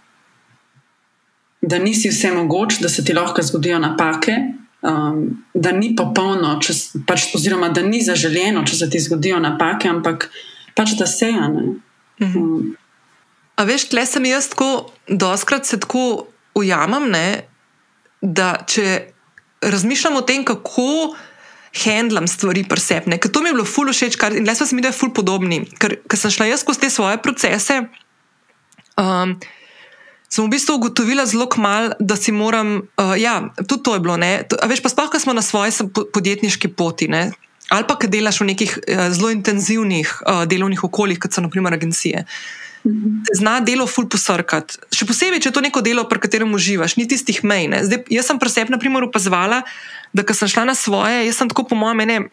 Da 1.68 1.80
nisi 1.82 2.08
vse 2.14 2.30
mogoče, 2.32 2.78
da 2.86 2.90
se 2.90 3.04
ti 3.04 3.16
lahko 3.18 3.42
zgodijo 3.44 3.80
napake, 3.82 4.36
um, 4.82 5.44
da 5.54 5.72
ni 5.72 5.94
popolno, 5.96 6.58
če, 6.62 6.76
pač, 7.08 7.30
oziroma 7.38 7.70
da 7.74 7.84
ni 7.86 8.02
zaželjeno, 8.06 8.66
če 8.68 8.82
se 8.82 8.90
ti 8.94 9.02
zgodijo 9.02 9.40
napake, 9.44 9.90
ampak 9.90 10.30
pač 10.78 10.98
da 11.00 11.08
se 11.10 11.32
je. 11.32 11.48
Mhm. 12.22 12.38
Um. 12.38 12.76
A 13.58 13.66
veš, 13.66 13.88
tle 13.90 14.04
sem 14.06 14.26
jaz 14.30 14.52
tako, 14.52 14.92
doskrat 15.10 15.66
se 15.66 15.80
tako 15.82 16.28
ujamem, 16.58 17.08
ne, 17.10 17.48
da 18.22 18.54
če 18.70 19.14
razmišljam 19.66 20.20
o 20.20 20.22
tem, 20.22 20.44
kako 20.46 21.16
handlam 21.78 22.28
stvari 22.30 22.64
presepne, 22.70 23.18
ker 23.22 23.32
to 23.34 23.42
mi 23.42 23.50
je 23.50 23.58
bilo 23.58 23.66
ful 23.66 23.90
všeč, 23.90 24.18
kar, 24.22 24.36
in 24.38 24.46
le 24.46 24.54
smo 24.58 24.68
se 24.70 24.78
mi 24.78 24.86
da 24.86 24.94
ful 24.94 25.10
podobni, 25.14 25.64
ker, 25.82 25.98
ker 26.06 26.22
sem 26.22 26.34
šla 26.34 26.52
jaz 26.52 26.62
skozi 26.62 26.86
te 26.86 26.90
svoje 26.94 27.18
procese. 27.22 27.82
Um, 28.98 29.36
sem 30.30 30.46
v 30.46 30.52
bistvu 30.52 30.78
ugotovila 30.78 31.26
zelo 31.26 31.48
kmalo, 31.50 31.96
da 32.00 32.16
si 32.20 32.32
moram, 32.36 32.84
uh, 33.00 33.16
ja, 33.20 33.50
tudi 33.68 33.84
to 33.84 33.96
je 33.96 34.04
bilo. 34.04 34.18
Veš, 34.68 34.84
pa 34.84 34.92
sploh, 34.92 35.10
ko 35.12 35.20
smo 35.20 35.34
na 35.34 35.42
svoji 35.42 35.72
podjetniški 36.14 36.74
poti, 36.76 37.08
ne? 37.08 37.32
ali 37.68 37.84
pa 37.84 37.98
ki 38.00 38.08
delaš 38.08 38.40
v 38.40 38.46
nekih 38.48 38.78
uh, 38.80 39.10
zelo 39.12 39.32
intenzivnih 39.34 40.08
uh, 40.24 40.46
delovnih 40.48 40.84
okoljih, 40.88 41.20
kot 41.20 41.36
so 41.36 41.44
naprimer 41.44 41.76
agencije. 41.76 42.24
Mhm. 42.88 43.28
Zna 43.36 43.60
delo 43.60 43.88
ful 43.90 44.08
posrkati. 44.08 44.80
Še 44.96 45.08
posebej, 45.10 45.42
če 45.44 45.50
je 45.50 45.56
to 45.58 45.64
neko 45.66 45.84
delo, 45.84 46.06
pri 46.08 46.22
katerem 46.24 46.54
uživaš, 46.56 46.96
ni 46.96 47.08
tistih 47.10 47.42
mej. 47.44 47.68
Zdaj, 47.84 48.06
jaz 48.14 48.32
sem 48.32 48.40
pri 48.40 48.52
sebi, 48.54 48.72
na 48.72 48.80
primer, 48.80 49.04
opazovala, 49.04 49.64
da 50.16 50.24
ko 50.24 50.36
sem 50.38 50.48
šla 50.48 50.64
na 50.70 50.76
svoje, 50.78 51.26
jaz 51.28 51.42
sem 51.42 51.52
tako, 51.52 51.68
po 51.68 51.76
mojem, 51.76 52.30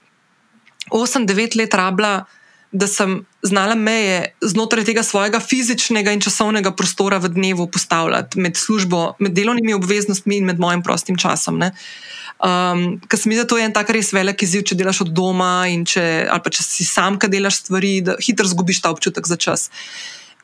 8-9 0.93 1.59
let 1.59 1.75
rabila 1.75 2.27
da 2.75 2.87
sem 2.91 3.21
znala 3.43 3.75
meje 3.79 4.35
znotraj 4.43 4.85
tega 4.85 5.03
svojega 5.07 5.39
fizičnega 5.41 6.13
in 6.13 6.21
časovnega 6.21 6.73
prostora 6.75 7.21
v 7.23 7.31
dnevu 7.31 7.69
postavljati 7.71 8.41
med 8.41 8.57
službo, 8.59 9.13
med 9.23 9.33
delovnimi 9.33 9.77
obveznostmi 9.77 10.41
in 10.41 10.49
med 10.51 10.59
mojim 10.59 10.83
prostim 10.83 11.17
časom. 11.17 11.63
Um, 11.63 12.83
Ker 13.09 13.19
se 13.19 13.29
mi 13.29 13.37
zdi, 13.37 13.45
da 13.45 13.49
to 13.49 13.61
je 13.61 13.69
en 13.69 13.73
tak 13.73 13.95
res 13.95 14.11
velik 14.13 14.43
izziv, 14.43 14.65
če 14.67 14.75
delaš 14.75 15.05
od 15.07 15.13
doma 15.15 15.69
in 15.71 15.87
če, 15.87 16.27
ali 16.27 16.43
pa 16.43 16.51
če 16.51 16.67
si 16.67 16.87
sam, 16.89 17.15
ki 17.15 17.31
delaš 17.31 17.63
stvari, 17.63 17.95
da 18.03 18.19
hitro 18.19 18.49
zgubiš 18.51 18.83
ta 18.83 18.91
občutek 18.91 19.31
za 19.31 19.39
čas. 19.39 19.71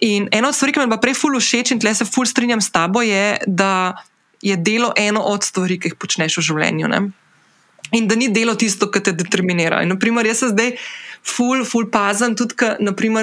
In 0.07 0.31
ena 0.31 0.49
od 0.49 0.57
stvari, 0.57 0.73
ki 0.73 0.87
mi 0.87 0.95
je 0.95 1.01
prej 1.03 1.19
ful 1.19 1.35
všeč 1.35 1.75
in 1.75 1.83
tle 1.83 1.97
se 1.99 2.07
ful 2.07 2.31
strinjam 2.31 2.63
s 2.63 2.71
tabo, 2.71 3.03
je, 3.03 3.43
da 3.47 3.99
je 4.41 4.55
delo 4.57 4.95
eno 4.97 5.27
od 5.35 5.43
stvari, 5.45 5.81
ki 5.83 5.91
jih 5.91 5.99
počneš 5.99 6.39
v 6.39 6.47
življenju. 6.47 6.95
Ne? 6.95 7.03
In 7.97 8.07
da 8.07 8.15
ni 8.15 8.29
delo 8.31 8.55
tisto, 8.55 8.91
kar 8.91 9.03
te 9.03 9.13
determinira. 9.13 9.83
In, 9.83 9.91
naprimer, 9.95 10.27
jaz 10.31 10.45
se 10.45 10.53
zdaj 10.53 10.77
ful, 11.23 11.65
ful 11.69 11.89
pazem, 11.91 12.37
tudi 12.39 12.55
ko 12.55 12.75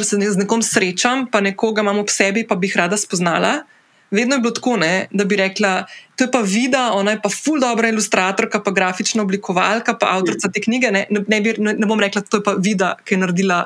se 0.03 0.17
z 0.19 0.37
nekom 0.37 0.61
srečam, 0.61 1.27
pa 1.31 1.41
nekoga 1.41 1.81
imam 1.81 1.99
ob 1.99 2.09
sebi, 2.09 2.45
pa 2.47 2.55
bi 2.55 2.67
jih 2.67 2.77
rada 2.77 2.97
spoznala. 2.97 3.63
Vedno 4.11 4.35
je 4.35 4.39
bilo 4.39 4.53
tako, 4.55 4.77
ne, 4.77 5.07
da 5.11 5.25
bi 5.25 5.35
rekla, 5.35 5.85
to 6.15 6.23
je 6.23 6.31
pa 6.31 6.39
vida, 6.39 6.91
ona 6.93 7.11
je 7.11 7.21
pa 7.23 7.29
ful 7.29 7.59
dobra 7.59 7.89
ilustratorka, 7.89 8.61
pa 8.63 8.71
grafična 8.71 9.23
oblikovalka, 9.23 9.97
pa 9.99 10.13
avtorica 10.15 10.47
te 10.47 10.61
knjige. 10.61 10.91
Ne, 10.91 11.05
ne, 11.11 11.41
bi, 11.41 11.55
ne, 11.57 11.73
ne 11.73 11.89
bom 11.89 11.99
rekla, 11.99 12.21
to 12.21 12.39
je 12.39 12.43
pa 12.43 12.55
vida, 12.55 12.95
ki 13.03 13.15
je 13.15 13.19
naredila 13.19 13.65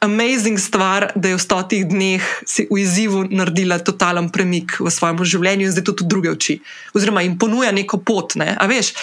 amazing 0.00 0.58
stvar, 0.58 1.12
da 1.14 1.28
je 1.28 1.36
v 1.36 1.42
stotih 1.42 1.84
dneh 1.88 2.24
v 2.70 2.78
izzivu 2.80 3.26
naredila 3.28 3.78
totalen 3.78 4.30
premik 4.32 4.78
v 4.80 4.88
svojem 4.88 5.20
življenju 5.20 5.68
in 5.68 5.74
zdaj 5.74 5.84
to 5.84 5.94
tudi 6.00 6.08
druge 6.08 6.32
oči. 6.32 6.56
Oziroma 6.96 7.22
jim 7.22 7.36
ponuja 7.38 7.72
neko 7.72 8.00
pot, 8.00 8.34
ne, 8.40 8.54
veš, 8.70 8.94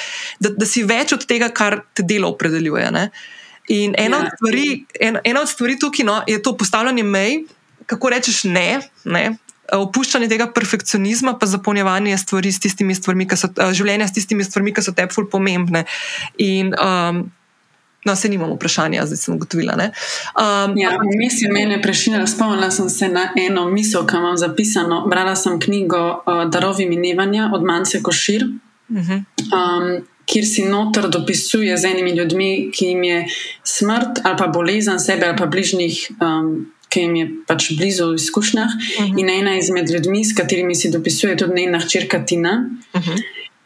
da, 0.41 0.49
da 0.57 0.65
si 0.65 0.83
več 0.87 1.13
od 1.13 1.27
tega, 1.29 1.51
kar 1.53 1.83
te 1.93 2.05
delo 2.07 2.33
opredeljuje. 2.33 2.89
Ne. 2.91 3.09
In 3.77 3.93
ena, 3.99 4.23
ja. 4.23 4.31
od 4.31 4.39
stvari, 4.39 4.67
en, 4.99 5.21
ena 5.23 5.43
od 5.45 5.51
stvari 5.51 5.77
tukaj 5.79 6.07
no, 6.07 6.21
je 6.27 6.41
to 6.41 6.55
postavljanje 6.57 7.03
mej, 7.03 7.43
kako 7.85 8.09
rečeš 8.15 8.47
ne. 8.49 8.81
ne. 9.05 9.27
opuščanje 9.67 10.29
tega 10.31 10.47
perfekcionizma, 10.55 11.35
pa 11.37 11.45
zapolnjevanje 11.45 12.17
stvari 12.17 12.51
s 12.55 12.61
tistimi 12.63 12.95
stvarmi, 12.95 13.27
ki 13.27 13.35
so 13.35 13.49
uh, 13.51 13.73
življenja 13.75 14.07
s 14.07 14.15
tistimi 14.15 14.45
stvarmi, 14.47 14.71
ki 14.73 14.81
so 14.81 14.93
te 14.95 15.03
ful 15.11 15.27
pomembne. 15.27 15.83
In, 16.39 16.71
um, 16.79 17.25
No, 18.07 18.15
se 18.15 18.29
nimamo 18.29 18.55
vprašanja, 18.55 19.05
zdaj 19.05 19.17
sem 19.17 19.35
ugotovila. 19.35 19.73
Um, 19.75 20.77
ja, 20.77 20.89
Vmes 20.89 21.41
je 21.41 21.51
mene 21.51 21.81
prešila, 21.81 22.27
spomnila 22.27 22.71
sem 22.71 22.89
se 22.89 23.09
na 23.11 23.29
eno 23.35 23.65
misel, 23.69 24.05
ki 24.07 24.15
imam 24.15 24.37
zapisano. 24.37 25.01
Brala 25.11 25.35
sem 25.35 25.59
knjigo 25.59 25.99
uh, 25.99 26.45
Darovi 26.51 26.85
minevanja 26.87 27.49
od 27.53 27.63
Mance 27.63 27.99
Košir, 28.03 28.45
uh 28.89 28.95
-huh. 28.95 29.23
um, 29.51 30.07
kjer 30.25 30.45
si 30.45 30.63
noter 30.63 31.09
dopisuje 31.09 31.77
z 31.77 31.85
enimi 31.85 32.11
ljudmi, 32.11 32.71
ki 32.73 32.85
jim 32.85 33.03
je 33.03 33.25
smrt 33.63 34.23
ali 34.23 34.37
pa 34.37 34.47
bolezen 34.47 34.99
sebe 34.99 35.27
ali 35.27 35.37
pa 35.37 35.45
bližnjih. 35.45 36.11
Um, 36.21 36.71
Ki 36.89 37.01
jim 37.01 37.15
je 37.15 37.25
pač 37.47 37.65
blizu 37.77 38.05
v 38.11 38.15
izkušnjah, 38.15 38.69
uh 38.99 39.05
-huh. 39.05 39.19
in 39.19 39.29
ena 39.29 39.57
izmed 39.57 39.89
ljudmi, 39.89 40.25
s 40.25 40.35
katerimi 40.35 40.75
si 40.75 40.91
dopisuje, 40.91 41.37
tudi 41.37 41.61
njena 41.61 41.79
hčerka 41.79 42.25
Tina. 42.25 42.69
Uh 42.93 43.01
-huh. 43.01 43.21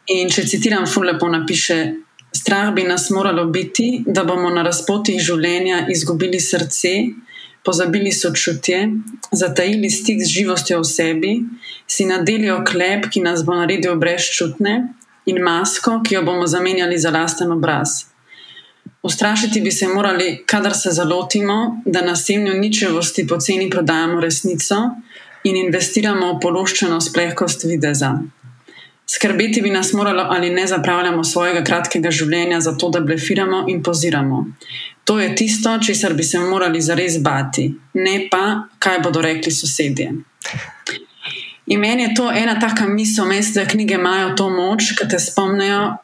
In 0.06 0.30
če 0.30 0.42
citiram, 0.46 0.86
fullepo 0.86 1.28
napiše: 1.28 1.94
Strah 2.32 2.72
bi 2.74 2.82
nas 2.82 3.10
moralo 3.10 3.44
biti, 3.44 4.04
da 4.06 4.24
bomo 4.24 4.50
na 4.50 4.62
razpotih 4.62 5.20
življenja 5.20 5.86
izgubili 5.92 6.40
srce, 6.40 6.92
pozabili 7.64 8.12
sočutje, 8.12 8.88
zatajili 9.32 9.90
stik 9.90 10.22
z 10.24 10.28
živostjo 10.28 10.80
v 10.80 10.88
sebi, 10.88 11.32
si 11.86 12.08
nadeli 12.08 12.50
oklep, 12.50 13.10
ki 13.12 13.20
nas 13.20 13.44
bo 13.44 13.54
naredil 13.54 13.98
brezčutne, 14.00 14.74
in 15.26 15.42
masko, 15.42 16.00
ki 16.02 16.14
jo 16.14 16.22
bomo 16.26 16.46
zamenjali 16.46 16.98
za 16.98 17.10
lasten 17.10 17.52
obraz. 17.52 17.88
Ustrašiti 19.02 19.60
bi 19.60 19.70
se 19.70 19.88
morali, 19.88 20.42
kadar 20.46 20.74
se 20.74 20.90
zalotimo, 20.90 21.82
da 21.84 22.02
na 22.02 22.16
semnju 22.16 22.54
ničevosti 22.54 23.26
poceni 23.26 23.70
prodajamo 23.70 24.20
resnico 24.20 24.76
in 25.44 25.56
investiramo 25.56 26.32
v 26.32 26.40
pološčeno 26.40 27.00
splehkost 27.00 27.64
videza. 27.64 28.12
Skrbeti 29.06 29.62
bi 29.62 29.70
nas 29.70 29.92
moralo, 29.92 30.26
ali 30.30 30.50
ne 30.50 30.66
zapravljamo 30.66 31.24
svojega 31.24 31.64
kratkega 31.64 32.10
življenja 32.10 32.60
za 32.60 32.76
to, 32.78 32.88
da 32.90 33.00
blefiramo 33.00 33.64
in 33.68 33.82
poziramo. 33.82 34.44
To 35.04 35.20
je 35.20 35.34
tisto, 35.36 35.78
česar 35.78 36.14
bi 36.14 36.22
se 36.22 36.38
morali 36.38 36.80
zares 36.80 37.18
bati, 37.22 37.74
ne 37.94 38.28
pa, 38.30 38.68
kaj 38.78 39.00
bodo 39.02 39.20
rekli 39.20 39.52
sosedje. 39.52 40.12
In 41.66 41.80
meni 41.80 42.02
je 42.02 42.14
to 42.14 42.30
ena 42.30 42.60
taka 42.60 42.86
misel, 42.88 43.26
da 43.54 43.66
knjige 43.66 43.94
imajo 43.94 44.34
to 44.36 44.48
moč, 44.50 44.94
da 45.00 45.08
te 45.08 45.18
spomnijo, 45.18 45.96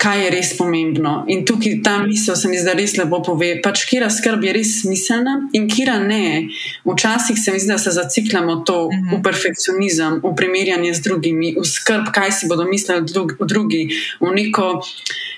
kaj 0.00 0.24
je 0.24 0.30
res 0.32 0.50
pomembno. 0.56 1.24
In 1.28 1.42
tukaj 1.44 1.80
ta 1.84 1.98
misel 2.00 2.36
se 2.36 2.48
mi 2.48 2.58
zdaj 2.58 2.76
res 2.78 2.96
lepo 2.96 3.20
pove. 3.24 3.50
Pač, 3.60 3.84
kira 3.88 4.08
skrb 4.12 4.46
je 4.48 4.54
res 4.56 4.72
smiselna 4.80 5.34
in 5.56 5.66
kira 5.68 5.98
ne. 6.00 6.48
Včasih 6.88 7.36
se 7.36 7.52
mi 7.52 7.60
zdi, 7.60 7.72
da 7.74 7.78
se 7.78 7.92
zacikljamo 7.92 8.62
to 8.64 8.78
uh 8.86 8.92
-huh. 8.92 9.10
v 9.10 9.12
mhm. 9.12 9.22
perfekcionizem, 9.22 10.20
v 10.24 10.34
primerjanje 10.36 10.94
z 10.94 11.00
drugimi, 11.00 11.54
v 11.58 11.64
skrb, 11.64 12.08
kaj 12.12 12.32
si 12.32 12.48
bodo 12.48 12.64
mislili 12.64 13.04
drugi, 13.40 13.88
v 14.20 14.34
neko 14.34 14.80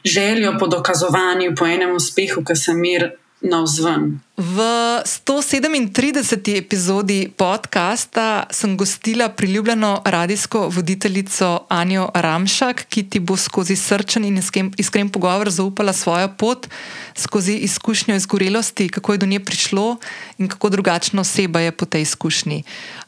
željo 0.04 0.56
po 0.58 0.66
dokazovanju, 0.66 1.54
po 1.58 1.66
enem 1.66 1.96
uspehu, 1.96 2.44
ki 2.44 2.56
se 2.56 2.74
mir 2.74 3.10
navzven. 3.42 4.20
V 4.36 4.58
137. 5.04 6.56
epizodi 6.58 7.32
podcasta 7.36 8.46
sem 8.50 8.76
gostila 8.76 9.28
priljubljeno 9.28 10.02
radijsko 10.04 10.68
voditeljico 10.68 11.66
Anjo 11.68 12.08
Ramšak, 12.14 12.84
ki 12.88 13.02
ti 13.02 13.20
bo 13.20 13.36
skozi 13.36 13.76
srčen 13.76 14.24
in 14.24 14.40
iskren 14.76 15.08
pogovor 15.08 15.50
zaupala 15.50 15.92
svojo 15.92 16.28
pot, 16.38 16.66
skozi 17.14 17.52
izkušnjo 17.52 18.14
izgorelosti, 18.14 18.88
kako 18.88 19.12
je 19.12 19.18
do 19.18 19.26
nje 19.26 19.40
prišlo 19.40 19.96
in 20.38 20.48
kako 20.48 20.68
drugačna 20.68 21.20
oseba 21.20 21.60
je 21.60 21.72
po 21.72 21.86
tej 21.86 22.02
izkušnji. 22.02 22.62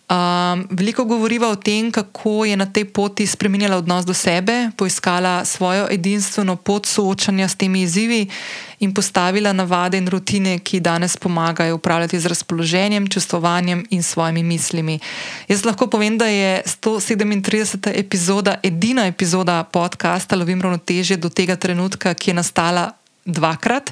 Um, 0.04 0.66
veliko 0.70 1.04
govoriva 1.04 1.48
o 1.48 1.56
tem, 1.56 1.88
kako 1.92 2.44
je 2.44 2.56
na 2.56 2.66
tej 2.66 2.84
poti 2.84 3.24
spremenila 3.26 3.76
odnos 3.80 4.04
do 4.04 4.12
sebe, 4.14 4.68
poiskala 4.76 5.44
svojo 5.44 5.86
edinstveno 5.90 6.56
pot 6.56 6.86
soočanja 6.86 7.48
s 7.48 7.56
temi 7.56 7.82
izzivi 7.82 8.28
in 8.84 8.92
postavila 8.94 9.52
navade 9.52 9.96
in 9.98 10.08
rutine, 10.08 10.58
ki 10.58 10.80
danes 10.80 11.16
pomagajo 11.16 11.74
upravljati 11.74 12.20
z 12.20 12.26
razpoloženjem, 12.26 13.08
čustovanjem 13.08 13.86
in 13.90 14.02
svojimi 14.02 14.42
mislimi. 14.42 14.98
Jaz 15.48 15.64
lahko 15.64 15.86
povem, 15.86 16.18
da 16.18 16.26
je 16.26 16.62
137. 16.66 17.92
epizoda 17.94 18.58
edina 18.62 19.06
epizoda 19.06 19.64
podcasta 19.64 20.36
Lovim 20.36 20.62
ravnoteže 20.62 21.16
do 21.16 21.28
tega 21.28 21.56
trenutka, 21.56 22.14
ki 22.14 22.30
je 22.30 22.34
nastala 22.34 22.90
dvakrat. 23.24 23.90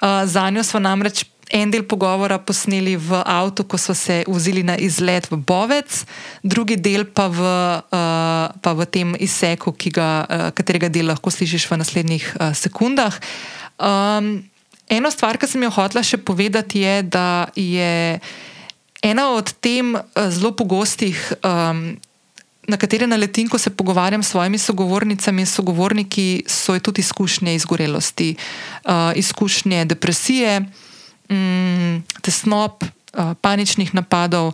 Uh, 0.00 0.24
Za 0.24 0.50
njo 0.50 0.64
smo 0.64 0.80
namreč 0.80 1.24
en 1.50 1.70
del 1.70 1.82
pogovora 1.82 2.38
posneli 2.38 2.94
v 2.96 3.18
avtu, 3.26 3.66
ko 3.66 3.78
so 3.78 3.94
se 3.94 4.22
vozili 4.26 4.62
na 4.62 4.78
izlet 4.78 5.26
v 5.30 5.36
Bovec, 5.36 6.06
drugi 6.46 6.78
del 6.78 7.04
pa 7.10 7.26
v, 7.26 7.42
uh, 7.42 8.54
pa 8.54 8.70
v 8.70 8.86
tem 8.86 9.16
izseku, 9.18 9.74
ga, 9.90 10.10
uh, 10.22 10.48
katerega 10.54 10.86
del 10.88 11.10
lahko 11.10 11.30
slišiš 11.30 11.66
v 11.66 11.80
naslednjih 11.82 12.26
uh, 12.38 12.54
sekundah. 12.54 13.18
Um, 13.82 14.46
eno 14.86 15.10
stvar, 15.10 15.38
ki 15.42 15.50
sem 15.50 15.66
jo 15.66 15.74
hotela 15.74 16.06
še 16.06 16.22
povedati, 16.22 16.86
je, 16.86 17.02
da 17.02 17.50
je 17.58 18.22
ena 19.02 19.34
od 19.34 19.50
tem 19.58 19.98
uh, 19.98 20.30
zelo 20.30 20.54
pogostih. 20.54 21.18
Um, 21.42 21.98
Na 22.70 22.76
katere 22.78 23.02
naletim, 23.08 23.48
ko 23.50 23.58
se 23.58 23.72
pogovarjam 23.74 24.22
s 24.22 24.30
svojimi 24.30 24.58
sogovornicami 24.60 25.42
in 25.42 25.48
sogovorniki, 25.48 26.44
so 26.46 26.76
tudi 26.78 27.02
izkušnje 27.02 27.56
izgorelosti, 27.56 28.36
uh, 28.84 29.10
izkušnje 29.18 29.88
depresije, 29.90 30.60
mm, 31.30 32.20
tesnob, 32.22 32.82
uh, 32.82 33.34
paničnih 33.40 33.94
napadov. 33.94 34.52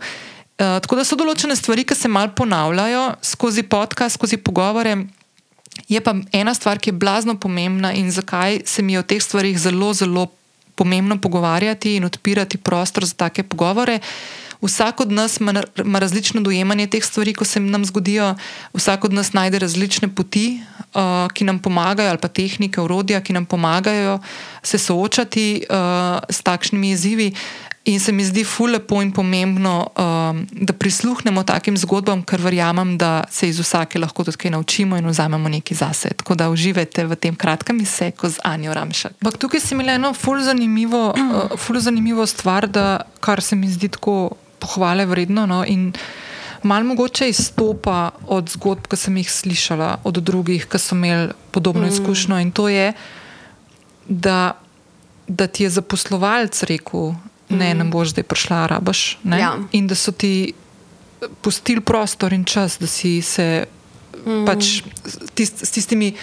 Uh, 0.56 0.78
tako 0.80 0.96
da 0.96 1.04
so 1.04 1.18
določene 1.18 1.56
stvari, 1.56 1.84
ki 1.84 1.94
se 1.94 2.08
mal 2.08 2.32
ponavljajo 2.36 3.16
skozi 3.24 3.66
podcast, 3.68 4.16
skozi 4.16 4.36
pogovore. 4.36 4.96
Je 5.88 6.00
pa 6.00 6.14
ena 6.32 6.54
stvar, 6.56 6.80
ki 6.80 6.90
je 6.90 6.96
blazno 6.96 7.36
pomembna 7.36 7.92
in 7.92 8.08
zakaj 8.10 8.62
se 8.64 8.82
mi 8.82 8.96
je 8.96 9.02
o 9.02 9.04
teh 9.04 9.20
stvarih 9.22 9.58
zelo, 9.60 9.92
zelo 9.92 10.30
pomembno 10.76 11.18
pogovarjati 11.20 11.96
in 11.96 12.04
odpirati 12.04 12.58
prostor 12.58 13.04
za 13.04 13.14
take 13.14 13.42
pogovore. 13.42 14.00
Vsak 14.62 15.00
od 15.00 15.12
nas 15.12 15.40
ima, 15.40 15.62
ima 15.84 15.98
različno 15.98 16.40
dojemanje 16.40 16.86
teh 16.86 17.04
stvari, 17.04 17.34
ko 17.34 17.44
se 17.44 17.60
nam 17.60 17.84
zgodijo, 17.84 18.34
vsak 18.74 19.04
od 19.04 19.12
nas 19.12 19.32
najde 19.32 19.58
različne 19.58 20.08
poti, 20.08 20.60
uh, 20.94 21.32
ki 21.32 21.44
nam 21.44 21.58
pomagajo, 21.58 22.08
ali 22.10 22.18
pa 22.18 22.28
tehnike, 22.28 22.80
urodja, 22.80 23.20
ki 23.20 23.32
nam 23.32 23.46
pomagajo 23.46 24.18
se 24.62 24.78
soočati 24.78 25.64
uh, 25.70 25.76
s 26.28 26.42
takšnimi 26.42 26.90
izzivi. 26.90 27.32
In 27.86 28.00
se 28.00 28.12
mi 28.12 28.24
zdi 28.24 28.42
fulepo 28.44 28.98
in 29.02 29.12
pomembno, 29.12 29.86
um, 29.94 30.46
da 30.50 30.72
prisluhnemo 30.72 31.44
takim 31.46 31.76
zgodbam, 31.78 32.24
ker 32.26 32.42
verjamem, 32.42 32.96
da 32.98 33.24
se 33.30 33.46
iz 33.48 33.60
vsake 33.62 34.00
lahko 34.02 34.24
tudi 34.26 34.40
kaj 34.42 34.50
naučimo 34.50 34.98
in 34.98 35.06
vzamemo 35.06 35.48
nekaj 35.48 35.76
zase. 35.76 36.10
Tako 36.18 36.34
da 36.34 36.48
uživajte 36.50 37.04
v 37.06 37.14
tem 37.14 37.36
kratkem 37.36 37.78
izseku 37.80 38.28
z 38.28 38.42
Anjo 38.42 38.74
Ramšak. 38.74 39.14
Ampak 39.22 39.38
tukaj 39.38 39.62
si 39.62 39.74
imela 39.78 39.94
eno 39.94 40.10
ful 40.14 40.42
zanimivo, 40.42 41.12
uh, 41.14 41.54
ful 41.54 41.78
zanimivo 41.78 42.26
stvar, 42.26 42.66
da, 42.66 43.06
kar 43.20 43.42
se 43.42 43.54
mi 43.56 43.70
zdi 43.70 43.88
tako 43.88 44.34
pohvale 44.66 45.06
vredno. 45.06 45.46
No, 45.46 45.62
in 45.64 45.92
malo 46.62 46.84
mogoče 46.84 47.28
izstopa 47.30 48.10
od 48.26 48.50
zgodb, 48.50 48.90
ki 48.90 48.98
sem 48.98 49.16
jih 49.22 49.30
slišala 49.30 50.00
od 50.04 50.18
drugih, 50.18 50.66
ki 50.66 50.82
so 50.82 50.98
imeli 50.98 51.30
podobno 51.54 51.86
mm. 51.86 51.94
izkušnjo. 51.94 52.40
In 52.42 52.50
to 52.50 52.68
je, 52.68 52.92
da, 54.08 54.58
da 55.28 55.46
ti 55.46 55.64
je 55.64 55.70
zaposlovalec 55.78 56.62
rekel, 56.62 57.14
ne, 57.48 57.74
mm. 57.74 57.78
ne 57.78 57.84
boš 57.84 58.16
zdaj 58.16 58.26
prišla, 58.26 58.66
rabaš. 58.74 59.18
Ja. 59.24 59.54
In 59.72 59.86
da 59.86 59.94
so 59.94 60.12
ti 60.12 60.52
pustili 61.42 61.80
prostor 61.80 62.32
in 62.32 62.44
čas, 62.44 62.78
da 62.82 62.86
si 62.86 63.22
se 63.22 63.66
mm. 64.26 64.44
pač 64.46 64.82
tist, 65.34 65.64
s 65.64 65.70
tistimi 65.70 66.14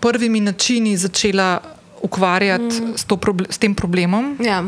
prvimi 0.00 0.40
načini 0.40 0.96
začela 1.00 1.73
ukvarjati 2.04 2.80
mm. 2.82 2.96
s, 2.96 3.04
proble 3.04 3.46
s 3.50 3.58
tem 3.58 3.74
problemom, 3.74 4.36
ja. 4.40 4.60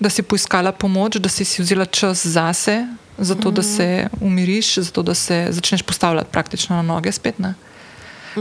da 0.00 0.10
si 0.10 0.22
poiskala 0.22 0.72
pomoč, 0.72 1.20
da 1.22 1.30
si, 1.30 1.44
si 1.44 1.62
vzela 1.62 1.86
čas 1.86 2.26
zase, 2.26 2.86
zato 3.18 3.50
mm. 3.50 3.54
da 3.54 3.62
se 3.62 4.08
umiriš, 4.20 4.78
zato 4.88 5.02
da 5.02 5.14
se 5.14 5.46
začneš 5.50 5.82
postavljati 5.82 6.32
praktično 6.32 6.76
na 6.76 6.82
noge 6.82 7.12
spet. 7.12 7.38
Mm. 7.38 7.54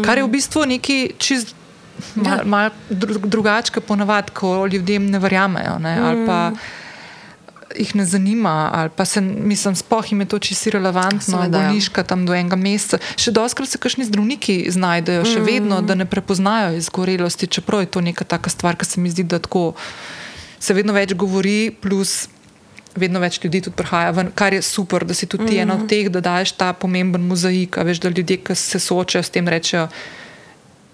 Kar 0.02 0.18
je 0.18 0.24
v 0.24 0.34
bistvu 0.34 0.66
nekaj 0.66 1.08
čist. 1.18 1.56
Malo 2.16 2.44
mal 2.44 2.70
drugače, 3.24 3.80
ponavadi, 3.80 4.34
ko 4.36 4.66
ljudem 4.68 5.06
ne 5.08 5.20
verjamejo. 5.20 5.78
Ne, 5.80 5.96
mm 5.96 6.58
jih 7.80 7.96
ne 7.96 8.06
zanima, 8.06 8.70
ali 8.74 8.90
pa 8.96 9.06
se, 9.06 9.22
mislim, 9.22 9.76
spoh 9.76 10.12
jim 10.12 10.22
je 10.22 10.28
to 10.34 10.40
čisto 10.40 10.70
relevantno, 10.70 11.38
da 11.38 11.44
ja. 11.44 11.68
bolniška 11.68 12.04
tam 12.04 12.26
do 12.26 12.36
enega 12.36 12.56
meseca. 12.56 13.00
Še 13.20 13.32
doskrat 13.36 13.70
se 13.70 13.82
kakšni 13.82 14.08
zdravniki 14.10 14.58
znajdejo, 14.72 15.26
še 15.26 15.40
mm. 15.40 15.46
vedno, 15.46 15.82
da 15.82 15.96
ne 15.96 16.06
prepoznajo 16.10 16.76
izgorelosti, 16.78 17.48
čeprav 17.48 17.86
je 17.86 17.92
to 17.98 18.02
neka 18.02 18.28
taka 18.28 18.50
stvar, 18.50 18.78
ki 18.80 18.86
se 18.86 19.02
mi 19.02 19.12
zdi, 19.14 19.24
da 19.24 19.40
tako 19.40 19.74
se 20.60 20.74
vedno 20.74 20.96
več 20.96 21.14
govori, 21.14 21.70
plus 21.82 22.26
vedno 22.96 23.20
več 23.20 23.40
ljudi 23.44 23.66
tudi 23.68 23.76
prihaja 23.76 24.14
ven, 24.16 24.32
kar 24.36 24.56
je 24.56 24.62
super, 24.64 25.04
da 25.06 25.14
si 25.14 25.28
tudi 25.28 25.52
mm. 25.52 25.64
ena 25.66 25.76
od 25.76 25.90
teh, 25.92 26.10
da 26.10 26.22
daš 26.24 26.56
ta 26.56 26.72
pomemben 26.74 27.26
mozaik, 27.28 27.78
veš, 27.84 28.00
da 28.04 28.12
ljudje, 28.14 28.40
ki 28.48 28.56
se 28.56 28.80
soočajo 28.80 29.24
s 29.24 29.34
tem, 29.36 29.50
rečejo. 29.52 29.90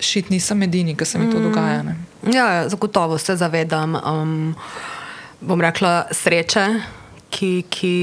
Šit 0.02 0.32
nisem 0.34 0.64
edini, 0.66 0.96
ki 0.98 1.06
se 1.06 1.20
mi 1.22 1.30
to 1.30 1.38
mm. 1.38 1.44
dogaja. 1.46 1.84
Ne? 1.86 1.96
Ja, 2.34 2.48
zagotovo 2.70 3.20
se 3.22 3.36
zavedam. 3.38 4.00
Um, 4.02 4.56
bom 5.42 5.62
rekla, 5.62 6.08
sreče, 6.12 6.66
ki, 7.32 7.52
ki 7.70 7.94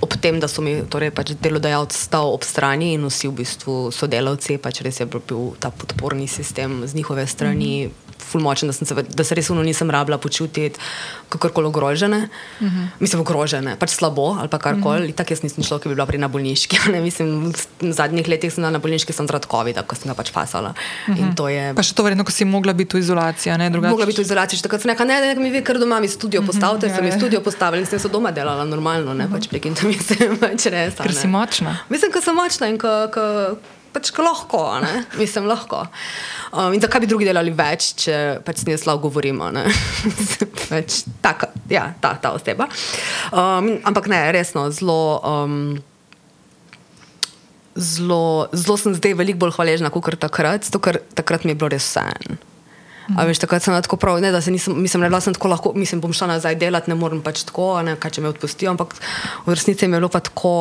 ob 0.00 0.14
tem, 0.22 0.40
da 0.40 0.48
so 0.50 0.62
mi 0.64 0.78
torej, 0.90 1.12
pač 1.14 1.34
delodajalci 1.38 1.98
stal 1.98 2.32
ob 2.34 2.46
strani 2.46 2.92
in 2.96 3.06
vsi 3.08 3.30
v 3.30 3.38
bistvu 3.42 3.78
sodelavci, 3.94 4.58
pač 4.62 4.82
res 4.86 5.00
je 5.00 5.06
bil 5.06 5.22
ta 5.60 5.70
podporni 5.70 6.28
sistem 6.28 6.82
z 6.86 6.94
njihove 6.94 7.26
strani. 7.26 7.86
Mm 7.86 7.90
-hmm 7.90 8.07
fulmočen, 8.28 8.68
da, 8.68 8.72
se, 8.72 8.94
da 8.94 9.24
se 9.24 9.34
res 9.34 9.48
nisem 9.50 9.90
rabila 9.90 10.18
počutiti 10.18 10.80
kakorkoli 11.28 11.66
ogrožene. 11.66 12.28
Uh 12.60 12.66
-huh. 12.66 12.86
Mislim, 13.00 13.20
ogrožene, 13.20 13.76
pač 13.76 13.90
slabo 13.90 14.36
ali 14.40 14.48
karkoli. 14.48 15.04
Uh 15.04 15.08
-huh. 15.08 15.14
Tako 15.14 15.32
jaz 15.32 15.42
nisem 15.42 15.64
šla, 15.64 15.78
ki 15.78 15.88
bi 15.88 15.94
bila 15.94 16.06
pri 16.06 16.18
na 16.18 16.28
bolniški. 16.28 16.78
Mislim, 17.08 17.52
v 17.80 17.92
zadnjih 17.92 18.28
letih 18.28 18.52
sem 18.52 18.62
na 18.62 18.78
bolniški 18.78 19.12
zaradi 19.12 19.46
COVID-a, 19.50 19.82
ko 19.82 19.96
sem 19.96 20.08
ga 20.08 20.14
pač 20.14 20.32
fasala. 20.32 20.74
Uh 21.08 21.14
mhm. 21.14 21.30
-huh. 21.30 21.74
Pa 21.74 21.82
še 21.82 21.94
to 21.94 22.02
vredno, 22.02 22.24
ko 22.24 22.32
si 22.32 22.44
mogla 22.44 22.72
biti 22.72 22.96
v 22.96 23.00
izolaciji. 23.00 23.52
Mogla 23.70 24.06
biti 24.06 24.20
v 24.20 24.24
izolaciji, 24.24 24.62
tako 24.62 24.78
sem 24.78 24.90
rekla, 24.90 25.04
ne, 25.06 25.20
ne, 25.20 25.34
mi 25.34 25.50
vi 25.50 25.64
kar 25.64 25.78
doma 25.78 26.00
mi 26.00 26.08
studio 26.08 26.40
mhm, 26.40 26.46
postavite, 26.46 26.86
uh 26.86 26.92
-huh, 26.92 26.96
sem 26.96 27.04
jih 27.04 27.14
studio 27.14 27.40
postavila 27.40 27.80
in 27.80 27.86
sem 27.86 27.98
se 27.98 28.08
doma 28.08 28.30
delala 28.30 28.64
normalno, 28.64 29.14
ne 29.14 29.24
uh 29.24 29.30
-huh. 29.30 29.34
pač 29.34 29.48
prekin 29.48 29.74
tam 29.74 29.88
mislim, 29.94 30.38
pač 30.38 30.66
res. 30.66 30.94
Ker 30.94 31.14
si 31.14 31.26
močna. 31.26 31.78
Mislim, 31.88 32.12
ker 32.12 32.22
sem 32.22 32.34
močna 32.34 32.68
in 32.68 32.78
ko. 32.78 33.08
ko 33.14 33.56
pač 33.98 34.14
lahko, 34.22 34.62
ne? 34.82 35.02
mislim, 35.18 35.48
lahko. 35.50 35.82
Um, 36.52 36.72
in 36.72 36.80
zakaj 36.80 37.02
bi 37.02 37.10
drugi 37.10 37.26
delali 37.28 37.52
več, 37.54 37.90
če 38.04 38.38
pač 38.46 38.62
s 38.62 38.68
njim 38.68 38.78
slabo 38.78 39.08
govorimo? 39.08 39.50
pač, 40.70 41.02
taka, 41.24 41.50
ja, 41.70 41.90
ta, 42.00 42.14
ta 42.22 42.32
oseba. 42.38 42.70
Um, 43.32 43.74
ampak 43.88 44.10
ne, 44.10 44.22
resno, 44.34 44.68
zelo. 44.74 45.20
Um, 45.26 45.62
Zelo, 47.78 48.50
zelo 48.58 48.74
sem 48.74 48.90
zdaj 48.96 49.12
veliko 49.14 49.38
bolj 49.44 49.52
hvaležna 49.54 49.86
kot 49.94 50.16
takrat, 50.18 50.66
zato 50.66 50.80
ker 50.82 50.96
takrat 51.14 51.44
mi 51.46 51.54
je 51.54 51.58
bilo 51.60 51.68
res 51.70 51.84
vse. 51.86 52.34
Mm. 53.06 53.20
Veš, 53.28 53.38
takrat 53.38 53.62
sem 53.62 53.76
tako 53.86 54.00
prav, 54.02 54.18
ne, 54.18 54.32
da 54.34 54.40
se 54.42 54.50
nisem, 54.50 54.74
mislim, 54.82 55.06
da 55.06 55.20
sem 55.22 55.36
tako 55.36 55.52
lahko, 55.52 55.72
mislim, 55.78 56.02
bom 56.02 56.10
šla 56.10 56.26
nazaj 56.32 56.58
delati, 56.58 56.90
ne 56.90 56.96
morem 56.98 57.22
pač 57.22 57.44
tako, 57.46 57.70
ne, 57.86 57.94
kaj 57.94 58.18
če 58.18 58.24
me 58.24 58.32
odpustijo, 58.32 58.74
ampak 58.74 58.98
v 59.46 59.54
resnici 59.54 59.86
mi 59.86 59.94
je 59.94 60.02
bilo 60.02 60.10
pa 60.10 60.18
tako 60.26 60.56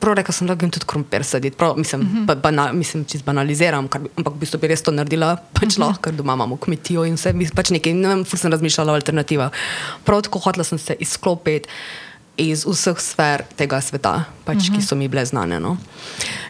prav 0.00 0.16
rekel 0.18 0.34
sem, 0.34 0.48
da 0.48 0.56
grem 0.58 0.72
tudi 0.72 0.88
krompir 0.88 1.24
saditi. 1.26 1.56
Prav, 1.56 1.76
mislim, 1.78 2.00
mm 2.00 2.26
-hmm. 2.26 2.40
bana, 2.42 2.72
mislim 2.72 3.04
čist 3.04 3.24
banaliziram, 3.24 3.88
kar, 3.88 4.00
ampak 4.16 4.34
v 4.34 4.38
bistvu 4.38 4.60
bi 4.60 4.68
res 4.68 4.82
to 4.82 4.90
naredila, 4.90 5.36
pač 5.36 5.62
mm 5.62 5.68
-hmm. 5.68 5.80
lahko, 5.80 6.02
ker 6.02 6.12
doma 6.12 6.34
imamo 6.34 6.56
kmetijo 6.56 7.04
in 7.04 7.14
vse, 7.14 7.34
pač 7.54 7.70
nekaj, 7.70 7.94
ne 7.94 8.08
vem, 8.08 8.24
sem 8.24 8.52
razmišljala 8.52 8.92
o 8.92 8.94
alternativah. 8.94 9.50
Prav 10.04 10.22
tako 10.22 10.38
hotela 10.38 10.64
sem 10.64 10.78
se 10.78 10.96
izklopiti. 10.98 11.68
Iz 12.36 12.64
vseh 12.64 12.98
sfer 12.98 13.42
tega 13.56 13.80
sveta, 13.80 14.24
pač, 14.44 14.56
uh 14.56 14.62
-huh. 14.62 14.66
ki 14.66 14.78
mhm. 14.78 14.86
so 14.86 14.96
mi 14.96 15.08
bile 15.08 15.24
znane. 15.24 15.60
No. 15.60 15.76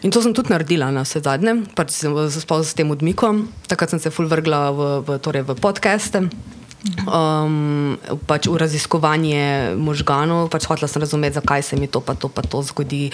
In 0.01 0.11
to 0.11 0.21
sem 0.21 0.33
tudi 0.33 0.49
naredila 0.49 0.91
na 0.91 1.01
vse 1.01 1.19
zadnje, 1.19 1.63
pač 1.75 1.89
sem 1.89 2.31
se 2.31 2.39
s 2.63 2.73
tem 2.73 2.91
odmikom, 2.91 3.47
takrat 3.67 3.89
sem 3.89 3.99
se 3.99 4.09
fulvrgla 4.09 4.71
v, 4.71 5.03
v, 5.07 5.19
torej 5.19 5.41
v 5.41 5.55
podcaste 5.55 6.29
um, 7.05 7.97
pač 8.25 8.49
v 8.49 8.57
raziskovanje 8.57 9.77
možganov. 9.77 10.49
Pač 10.49 10.65
hotela 10.65 10.89
sem 10.89 11.01
razumeti, 11.01 11.37
zakaj 11.37 11.61
se 11.61 11.75
mi 11.77 11.87
to 11.87 12.01
pa 12.01 12.17
to, 12.17 12.29
pa 12.29 12.41
to 12.41 12.61
zgodi, 12.65 13.13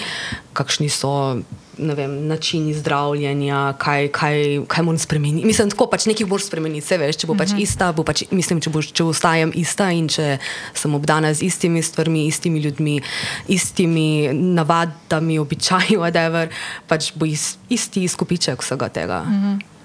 kakšni 0.56 0.88
so. 0.88 1.40
Vem, 1.78 2.26
načini 2.26 2.74
zdravljenja, 2.74 3.78
kaj, 3.78 4.08
kaj, 4.10 4.66
kaj 4.66 4.82
moram 4.82 4.98
spremeniti. 4.98 5.46
Mislim, 5.46 5.70
da 5.70 5.86
pač 5.86 6.08
nekaj 6.10 6.26
boš 6.26 6.48
spremeniti, 6.50 6.82
vse 6.82 6.98
veš. 6.98 7.20
Če 7.22 7.30
bo 7.30 7.38
pač 7.38 7.54
uh 7.54 7.54
mhm. 7.54 7.62
-huh. 7.62 7.70
ista, 7.70 7.92
bo 7.94 8.02
pač, 8.02 8.24
mislim, 8.34 8.58
če, 8.58 8.70
bo, 8.74 8.82
če 8.82 9.04
ostajam 9.06 9.54
ista 9.54 9.86
in 9.94 10.10
če 10.10 10.42
sem 10.74 10.94
obdana 10.94 11.30
z 11.30 11.46
istimi 11.46 11.78
stvarmi, 11.78 12.26
istimi 12.26 12.58
ljudmi, 12.58 12.98
istimi 13.46 14.34
navadami, 14.34 15.38
običaji, 15.38 15.94
whatever, 16.02 16.50
pač 16.90 17.12
bo 17.14 17.26
isti 17.70 18.02
izkupiček 18.02 18.58
vsega 18.58 18.88
tega. 18.88 19.22
Uh 19.22 19.30
mhm. 19.30 19.54
-huh. 19.54 19.78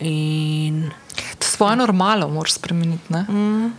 In 0.00 0.92
svojo 1.40 1.76
normalo 1.76 2.28
moraš 2.28 2.52
spremeniti. 2.52 3.12
Mm. 3.12 3.72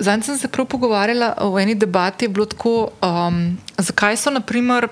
Zdaj 0.00 0.22
sem 0.22 0.38
se 0.38 0.48
prav 0.48 0.66
pogovarjala 0.66 1.34
v 1.40 1.62
eni 1.62 1.74
debati, 1.74 2.28
tako, 2.48 2.90
um, 3.02 3.58
zakaj 3.78 4.16
so, 4.16 4.30
naprimer, 4.30 4.88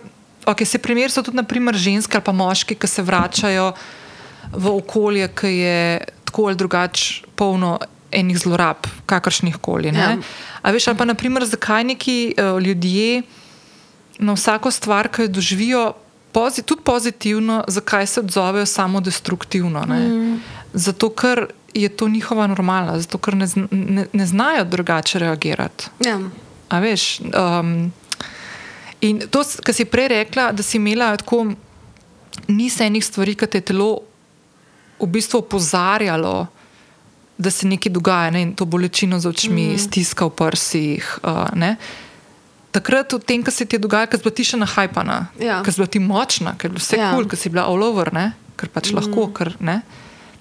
okay, 0.46 0.64
se 0.64 0.78
primer 0.78 1.10
so 1.10 1.22
tudi 1.22 1.36
naprimer, 1.36 1.74
ženske 1.74 2.16
ali 2.16 2.24
pa 2.24 2.32
moški, 2.32 2.74
ki 2.74 2.86
se 2.86 3.02
vračajo 3.02 3.72
v 4.52 4.76
okolje, 4.76 5.28
ki 5.28 5.48
je 5.48 6.00
tako 6.24 6.46
ali 6.46 6.56
drugače 6.56 7.26
polno 7.36 7.78
enih 8.12 8.38
zlorab, 8.38 8.86
kakršnih 9.06 9.56
koli. 9.56 9.88
Ja. 9.88 10.16
Ali 10.62 10.78
pa 10.98 11.04
naprimer, 11.04 11.44
zakaj 11.44 11.84
neki 11.84 12.34
uh, 12.36 12.60
ljudje 12.60 13.22
na 14.18 14.32
vsako 14.32 14.70
stvar, 14.70 15.08
ki 15.08 15.22
jo 15.22 15.28
doživijo, 15.28 15.92
pozit, 16.32 16.66
tudi 16.66 16.82
pozitivno, 16.84 17.64
zakaj 17.68 18.06
se 18.06 18.20
odzovejo 18.20 18.66
samo 18.66 19.00
destruktivno. 19.00 19.84
Mm. 19.86 20.40
Zato, 20.72 21.10
ker 21.10 21.46
je 21.74 21.88
to 21.88 22.08
njihova 22.08 22.46
normalna, 22.46 22.98
zato, 23.00 23.18
ker 23.18 23.36
ne, 23.36 23.46
ne, 23.70 24.06
ne 24.12 24.26
znajo 24.26 24.64
drugače 24.64 25.18
reagirati. 25.18 25.86
Ja. 26.04 26.20
A 26.68 26.78
veš. 26.78 27.20
Um, 27.20 27.92
in 29.00 29.20
to, 29.30 29.44
kar 29.64 29.74
si 29.74 29.84
prej 29.84 30.08
rekla, 30.08 30.52
da 30.52 30.62
si 30.62 30.76
imela 30.76 31.16
tako 31.16 31.46
nisenih 32.48 33.04
stvari, 33.04 33.34
ki 33.34 33.46
te 33.46 33.58
je 33.58 33.70
telo 33.72 33.98
v 35.00 35.06
bistvu 35.06 35.38
opozarjalo, 35.38 36.46
da 37.38 37.50
se 37.50 37.66
nekaj 37.66 37.92
dogaja 37.92 38.30
ne? 38.30 38.42
in 38.42 38.54
to 38.54 38.64
bolečino 38.64 39.20
z 39.20 39.28
očmi, 39.28 39.72
mm. 39.74 39.78
stiska 39.78 40.26
v 40.26 40.30
prsih. 40.30 41.18
Uh, 41.22 41.74
takrat, 42.72 43.12
v 43.12 43.20
tem, 43.20 43.42
kar 43.44 43.54
se 43.54 43.66
ti 43.68 43.76
je 43.76 43.84
dogajalo, 43.84 44.10
ker 44.10 44.18
si 44.20 44.24
bila 44.24 44.36
ti 44.36 44.46
še 44.48 44.60
nahajpana, 44.60 45.18
ja. 45.40 45.60
ker 45.64 45.74
si 45.74 45.82
bila 45.82 45.90
ti 45.92 46.00
močna, 46.02 46.56
ker 46.56 46.70
je 46.70 46.74
bilo 46.76 46.84
vse 46.84 46.96
ja. 46.98 47.10
kul, 47.12 47.22
cool, 47.22 47.28
ker 47.30 47.38
si 47.40 47.52
bila 47.52 47.68
all 47.68 47.84
over, 47.84 48.12
ne? 48.14 48.32
ker 48.56 48.72
pač 48.72 48.92
mm. 48.92 49.00
lahko. 49.00 49.28
Ker, 49.36 49.56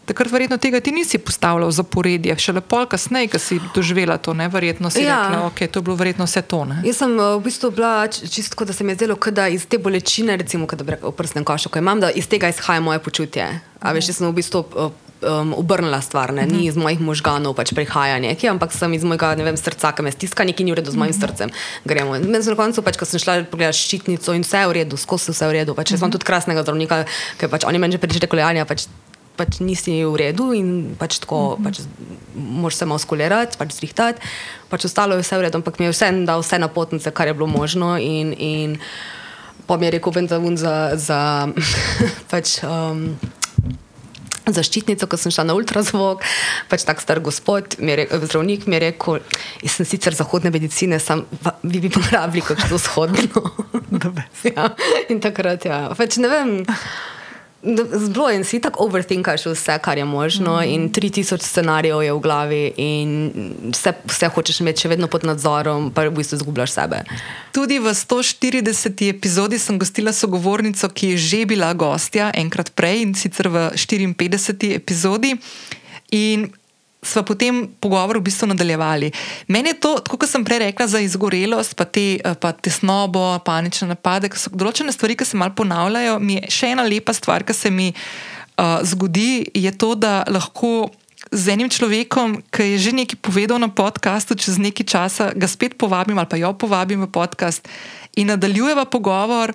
Takrat 0.01 0.32
verjetno 0.34 0.57
tega 0.57 0.79
ti 0.82 0.91
nisi 0.91 1.19
postavljal 1.21 1.69
v 1.69 1.75
zaporedje, 1.77 2.34
še 2.41 2.55
lepo 2.57 2.79
kasneje, 2.89 3.29
ko 3.32 3.39
si 3.39 3.59
doživela 3.75 4.17
to, 4.17 4.34
ne? 4.34 4.47
verjetno 4.51 4.89
si 4.91 5.05
ja. 5.05 5.19
rekla, 5.29 5.43
okay, 5.45 5.69
to 5.69 5.79
je 5.79 5.86
bilo 5.88 5.95
verjetno 5.95 6.25
vse 6.25 6.41
to. 6.41 6.63
Ne? 6.67 6.79
Jaz 6.88 7.03
sem 7.03 7.13
v 7.13 7.38
bistvu 7.45 7.69
bila 7.77 8.09
čisto 8.09 8.65
da 8.65 8.73
se 8.73 8.84
mi 8.84 8.95
je 8.95 9.03
zdelo, 9.03 9.15
da 9.29 9.45
iz 9.47 9.67
te 9.69 9.77
bolečine, 9.77 10.36
recimo, 10.41 10.65
da 10.65 10.97
v 10.97 11.13
prsnem 11.13 11.45
košu, 11.45 11.69
ko 11.69 11.79
imam, 11.79 12.01
da 12.01 12.09
iz 12.09 12.27
tega 12.27 12.49
izhaja 12.49 12.82
moje 12.82 12.99
počutje. 12.99 13.45
A 13.79 13.93
veš, 13.93 14.09
jaz 14.09 14.19
sem 14.19 14.27
v 14.27 14.36
bistvu 14.41 14.65
um, 15.22 15.53
obrnila 15.53 16.01
stvar, 16.01 16.34
ne? 16.34 16.45
ni 16.45 16.65
iz 16.65 16.78
mojih 16.78 17.01
možganov 17.01 17.53
pač 17.57 17.74
prihaja 17.78 18.17
nekaj, 18.22 18.49
ampak 18.51 18.74
sem 18.76 18.93
iz 18.97 19.05
mojega 19.05 19.34
vem, 19.38 19.57
srca, 19.57 19.93
ki 19.95 20.05
me 20.05 20.13
stiska, 20.13 20.45
nekaj 20.47 20.65
ni 20.65 20.74
v 20.74 20.82
redu 20.82 20.93
z 20.93 20.99
mojim 20.99 21.15
srcem. 21.15 21.53
Gremo. 21.86 22.17
Na 22.17 22.41
koncu, 22.41 22.84
pač, 22.86 22.97
ko 22.99 23.07
sem 23.07 23.22
šla 23.22 23.45
pogledati 23.51 23.78
ščitnico 23.78 24.36
in 24.36 24.45
vse 24.45 24.65
je 24.65 24.72
v 24.72 24.76
redu, 24.82 24.99
skozi 24.99 25.34
vse 25.34 25.45
je 25.45 25.51
v 25.51 25.57
redu. 25.61 25.78
Pač, 25.78 25.93
jaz 25.93 26.03
imam 26.03 26.13
tudi 26.13 26.28
krasnega 26.28 26.65
zdravnika, 26.65 27.05
ker 27.41 27.51
pač 27.53 27.65
oni 27.69 27.82
meni 27.82 27.97
že 27.97 28.01
prišli 28.01 28.32
kolejanja. 28.32 28.67
Pač, 28.69 28.89
Pač 29.32 29.61
nisi 29.63 30.03
v 30.03 30.11
redu 30.19 30.51
in 30.51 30.91
pač 30.99 31.24
tako, 31.24 31.55
mm 31.55 31.63
-hmm. 31.63 31.63
pač 31.63 31.76
moraš 32.36 32.76
se 32.76 32.86
malo 32.86 32.99
skulirati, 32.99 33.57
pač 33.57 33.80
zrihtati. 33.80 34.19
Pač 34.69 34.86
ostalo 34.86 35.15
je 35.15 35.24
vse 35.24 35.38
v 35.39 35.41
redu, 35.47 35.57
ampak 35.57 35.80
mi 35.80 35.88
je 35.88 35.95
vse 35.95 36.11
dal 36.28 36.43
vse 36.43 36.59
na 36.59 36.67
potnice, 36.67 37.11
kar 37.11 37.28
je 37.28 37.34
bilo 37.34 37.47
možno. 37.47 37.97
In, 37.97 38.36
in 38.38 38.78
pa 39.65 39.78
mi 39.78 39.88
je 39.88 39.91
rekel, 39.91 40.28
da 40.28 40.36
je 40.36 40.57
za, 40.57 40.91
za 40.99 41.47
pač, 42.32 42.59
um, 42.63 43.15
zaščitnico, 44.49 45.07
ko 45.07 45.19
sem 45.19 45.33
šla 45.33 45.45
na 45.49 45.55
ultrazvok. 45.57 46.25
Pač 46.71 46.85
tak 46.87 47.03
star 47.03 47.21
gospod, 47.23 47.77
mi 47.79 47.95
rekel, 47.99 48.23
zdravnik 48.25 48.67
mi 48.67 48.79
je 48.79 48.83
rekel, 48.87 49.21
jaz 49.61 49.77
sem 49.79 49.89
sicer 49.89 50.17
zahodne 50.17 50.53
medicine, 50.53 50.99
sam 50.99 51.25
vi 51.63 51.83
bi 51.83 51.91
pa 51.93 52.03
rabili 52.15 52.45
kakšno 52.45 52.79
vzhodno. 52.79 53.43
ja, 54.49 54.71
in 55.09 55.21
takrat, 55.23 55.65
ja, 55.69 55.83
pač 55.97 56.17
ne 56.21 56.31
vem. 56.31 56.53
Zelo 57.62 58.30
in 58.34 58.43
si 58.43 58.59
tako 58.62 58.88
overthinkaš 58.88 59.45
vse, 59.45 59.78
kar 59.84 59.97
je 59.97 60.05
možno, 60.05 60.55
mm. 60.57 60.64
in 60.64 60.89
3000 60.89 61.41
scenarijev 61.45 62.01
je 62.03 62.14
v 62.14 62.20
glavi, 62.20 62.62
in 62.78 63.12
vse, 63.72 63.93
vse 64.05 64.30
hočeš 64.34 64.62
imeti 64.64 64.82
še 64.82 64.89
vedno 64.95 65.07
pod 65.07 65.28
nadzorom, 65.30 65.91
pa 65.93 66.07
v 66.07 66.16
bistvu 66.18 66.39
izgubljaš 66.39 66.74
sebe. 66.74 67.03
Tudi 67.53 67.78
v 67.80 67.93
140. 67.93 69.05
epizodi 69.09 69.59
sem 69.62 69.78
gostila 69.80 70.14
sogovornico, 70.14 70.89
ki 70.89 71.14
je 71.14 71.18
že 71.18 71.43
bila 71.45 71.74
gostja 71.74 72.32
enkrat 72.34 72.74
prej 72.74 73.05
in 73.05 73.14
sicer 73.14 73.47
v 73.47 73.70
54. 73.78 74.74
epizodi. 74.76 75.38
In 76.12 76.49
smo 77.02 77.24
potem 77.26 77.66
pogovor 77.82 78.18
v 78.18 78.26
bistvu 78.30 78.47
nadaljevali. 78.54 79.12
Meni 79.47 79.74
je 79.74 79.80
to, 79.82 79.97
kot 80.06 80.30
sem 80.30 80.45
prej 80.45 80.62
rekla, 80.70 80.88
za 80.88 81.02
izgorelost, 81.02 81.74
pa, 81.76 81.86
te, 81.86 82.22
eh, 82.22 82.36
pa 82.38 82.54
tesnobo, 82.54 83.41
panične 83.45 83.89
napade, 83.89 84.30
ki 84.30 84.38
so 84.38 84.54
določene 84.54 84.93
stvari, 84.93 85.18
ki 85.18 85.26
se 85.26 85.38
malo 85.38 85.58
ponavljajo. 85.58 86.20
Mi 86.22 86.38
je 86.38 86.52
še 86.54 86.74
ena 86.78 86.86
lepa 86.86 87.14
stvar, 87.18 87.43
ki 87.43 87.54
se 87.58 87.74
mi 87.74 87.89
uh, 87.91 88.80
zgodi, 88.86 89.49
je 89.54 89.72
to, 89.74 89.95
da 89.95 90.24
lahko. 90.30 90.91
Z 91.32 91.54
enim 91.54 91.70
človekom, 91.70 92.41
ki 92.49 92.66
je 92.74 92.78
že 92.82 92.91
nekaj 92.97 93.20
povedal 93.22 93.62
na 93.62 93.70
podkastu, 93.70 94.34
čez 94.34 94.58
nekaj 94.58 94.86
časa 94.89 95.26
ga 95.38 95.45
spet 95.45 95.78
povabim 95.78 96.18
ali 96.18 96.28
pa 96.28 96.36
jo 96.36 96.49
povabim 96.58 97.06
v 97.06 97.14
podcast 97.14 97.62
in 98.18 98.34
nadaljujeva 98.34 98.89
pogovor. 98.89 99.54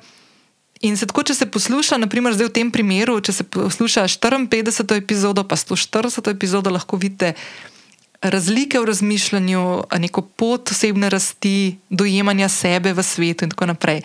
In 0.85 0.97
se 0.97 1.07
tako, 1.09 1.23
če 1.25 1.35
se 1.35 1.47
posluša, 1.49 1.97
naprimer, 1.97 2.35
zdaj 2.37 2.51
v 2.51 2.57
tem 2.59 2.71
primeru, 2.73 3.17
če 3.25 3.33
se 3.33 3.45
posluša 3.49 4.05
54. 4.13 4.99
epizodo, 5.01 5.45
pa 5.49 5.57
140. 5.57 6.31
epizodo, 6.31 6.71
lahko 6.71 7.01
vidite 7.01 7.33
razlike 8.21 8.81
v 8.81 8.85
razmišljanju, 8.85 9.63
neko 9.99 10.23
pot 10.37 10.71
osebne 10.71 11.09
rasti, 11.11 11.79
dojemanja 11.91 12.49
sebe 12.49 12.93
v 12.93 13.03
svetu 13.03 13.45
in 13.45 13.55
tako 13.55 13.73
naprej. 13.73 14.03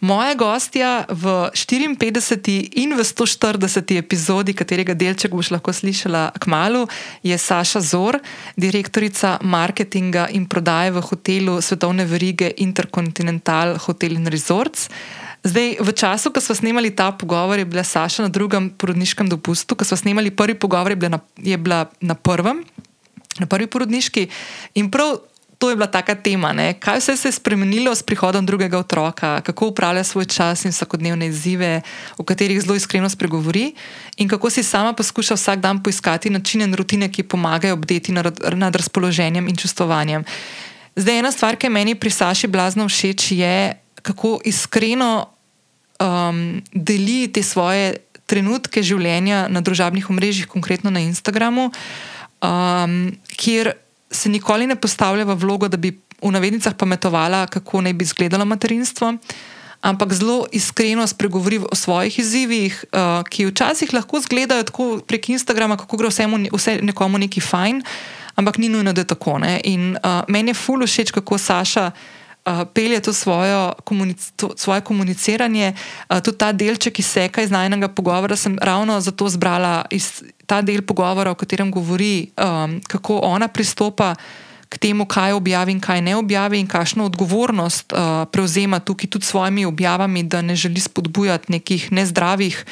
Moja 0.00 0.34
gostja 0.36 1.06
v 1.08 1.48
54. 1.56 2.68
in 2.76 2.92
v 2.92 3.00
140. 3.00 3.96
epizodi, 3.96 4.52
katerega 4.52 4.92
delček 4.92 5.32
boš 5.32 5.50
lahko 5.50 5.72
slišala 5.72 6.36
k 6.36 6.44
malu, 6.52 6.84
je 7.24 7.32
Saša 7.32 7.80
Zor, 7.80 8.20
direktorica 8.56 9.38
marketinga 9.40 10.28
in 10.36 10.44
prodaje 10.44 10.92
v 10.92 11.00
hotelu 11.00 11.60
svetovne 11.64 12.04
verige 12.04 12.52
Intercontinental 12.60 13.80
Hotel 13.80 14.20
in 14.20 14.28
Resorts. 14.28 14.92
Zdaj, 15.44 15.76
v 15.80 15.90
času, 15.92 16.32
ko 16.32 16.40
smo 16.40 16.54
snemali 16.54 16.90
ta 16.90 17.12
pogovor, 17.12 17.58
je 17.58 17.64
bila 17.64 17.84
Saša 17.84 18.22
na 18.22 18.28
drugem 18.28 18.70
porodniškem 18.70 19.28
dopustu, 19.28 19.76
ko 19.76 19.84
smo 19.84 19.96
snemali 19.96 20.30
prvi 20.30 20.54
pogovor, 20.54 20.90
je 20.90 20.96
bila 20.96 21.10
na, 21.16 21.20
je 21.36 21.56
bila 21.56 21.86
na 22.00 22.14
prvem, 22.14 22.64
na 23.38 23.46
prvi 23.46 23.66
porodniški. 23.66 24.28
In 24.74 24.90
prav 24.90 25.20
to 25.58 25.70
je 25.70 25.76
bila 25.76 25.86
taka 25.86 26.14
tema, 26.14 26.52
ne? 26.52 26.74
kaj 26.80 26.98
vse 26.98 27.16
se 27.16 27.28
je 27.28 27.32
spremenilo 27.32 27.94
s 27.94 28.02
prihodom 28.02 28.46
drugega 28.46 28.78
otroka, 28.78 29.40
kako 29.40 29.66
upravlja 29.66 30.04
svoj 30.04 30.24
čas 30.24 30.64
in 30.64 30.70
vsakodnevne 30.70 31.26
izzive, 31.26 31.80
o 32.18 32.24
katerih 32.24 32.60
zelo 32.60 32.76
iskreno 32.76 33.08
spregovori, 33.08 33.72
in 34.16 34.28
kako 34.28 34.50
si 34.50 34.62
sama 34.62 34.92
poskuša 34.92 35.34
vsak 35.34 35.60
dan 35.60 35.82
poiskati 35.82 36.30
načine 36.30 36.64
in 36.64 36.74
rutine, 36.74 37.08
ki 37.12 37.22
pomagajo 37.22 37.74
obdeti 37.74 38.12
nad, 38.12 38.40
nad 38.52 38.76
razpoloženjem 38.76 39.48
in 39.48 39.56
čustovanjem. 39.56 40.24
Zdaj, 40.96 41.18
ena 41.18 41.32
stvar, 41.32 41.56
ki 41.56 41.66
je 41.66 41.70
meni 41.70 41.94
pri 41.94 42.10
Saši 42.10 42.46
blazno 42.46 42.88
všeč, 42.88 43.32
je, 43.32 43.85
kako 44.06 44.36
iskreno 44.46 45.26
um, 45.98 46.62
deli 46.72 47.26
te 47.32 47.42
svoje 47.42 47.96
trenutke 48.26 48.82
življenja 48.82 49.46
na 49.50 49.62
družabnih 49.62 50.06
omrežjih, 50.10 50.48
konkretno 50.50 50.90
na 50.90 51.02
Instagramu, 51.02 51.70
um, 52.42 52.96
kjer 53.38 53.74
se 54.10 54.30
nikoli 54.30 54.66
ne 54.70 54.76
postavlja 54.78 55.26
v 55.26 55.36
vlogo, 55.38 55.70
da 55.70 55.78
bi 55.78 55.94
v 56.22 56.32
navednicah 56.32 56.74
pametovala, 56.78 57.46
kako 57.50 57.82
naj 57.84 57.94
bi 57.94 58.06
izgledalo 58.06 58.46
materinstvo, 58.48 59.12
ampak 59.86 60.14
zelo 60.16 60.46
iskreno 60.54 61.06
spregovori 61.06 61.60
o 61.62 61.76
svojih 61.76 62.18
izzivih, 62.18 62.78
uh, 62.90 63.22
ki 63.28 63.50
včasih 63.50 63.94
lahko 63.94 64.18
izgledajo 64.22 64.66
tako 64.70 64.86
prek 65.06 65.30
Instagrama, 65.34 65.78
kako 65.78 66.00
gre 66.00 66.10
vsemu, 66.10 66.46
vse 66.54 66.78
nekomu 66.82 67.20
neki 67.22 67.42
fajn, 67.44 67.82
ampak 68.34 68.58
ni 68.58 68.70
nujno, 68.72 68.92
da 68.92 69.04
je 69.04 69.12
tako. 69.14 69.38
In 69.64 69.94
uh, 69.96 70.22
meni 70.28 70.50
je 70.54 70.58
ful 70.58 70.86
všeč, 70.86 71.14
kako 71.14 71.38
Saša. 71.38 71.90
Uh, 72.46 72.62
pelje 72.74 73.00
to, 73.00 73.12
svojo, 73.12 73.72
komunic 73.84 74.30
to 74.36 74.52
svoje 74.56 74.80
komuniciranje, 74.80 75.74
uh, 75.74 76.20
tudi 76.22 76.38
ta 76.38 76.52
delček 76.52 76.98
iz 76.98 77.06
seka 77.06 77.42
iz 77.42 77.50
najnega 77.50 77.88
pogovora, 77.88 78.36
sem 78.36 78.58
ravno 78.62 79.00
zato 79.00 79.28
zbrala 79.28 79.84
iz, 79.90 80.22
ta 80.46 80.62
del 80.62 80.82
pogovora, 80.86 81.30
o 81.30 81.34
katerem 81.34 81.70
govori, 81.74 82.30
um, 82.38 82.78
kako 82.86 83.18
ona 83.26 83.48
pristopa 83.48 84.14
k 84.68 84.78
temu, 84.78 85.06
kaj 85.06 85.32
objavi 85.32 85.72
in 85.72 85.80
kaj 85.80 86.02
ne 86.02 86.16
objavi, 86.16 86.60
in 86.60 86.66
kakšno 86.66 87.04
odgovornost 87.06 87.92
uh, 87.92 88.28
prevzema 88.30 88.78
tukaj 88.78 89.10
tudi 89.10 89.26
s 89.26 89.34
svojimi 89.34 89.66
objavami, 89.66 90.22
da 90.22 90.42
ne 90.42 90.56
želi 90.56 90.80
spodbujati 90.80 91.52
nekih 91.52 91.92
nezdravih. 91.92 92.64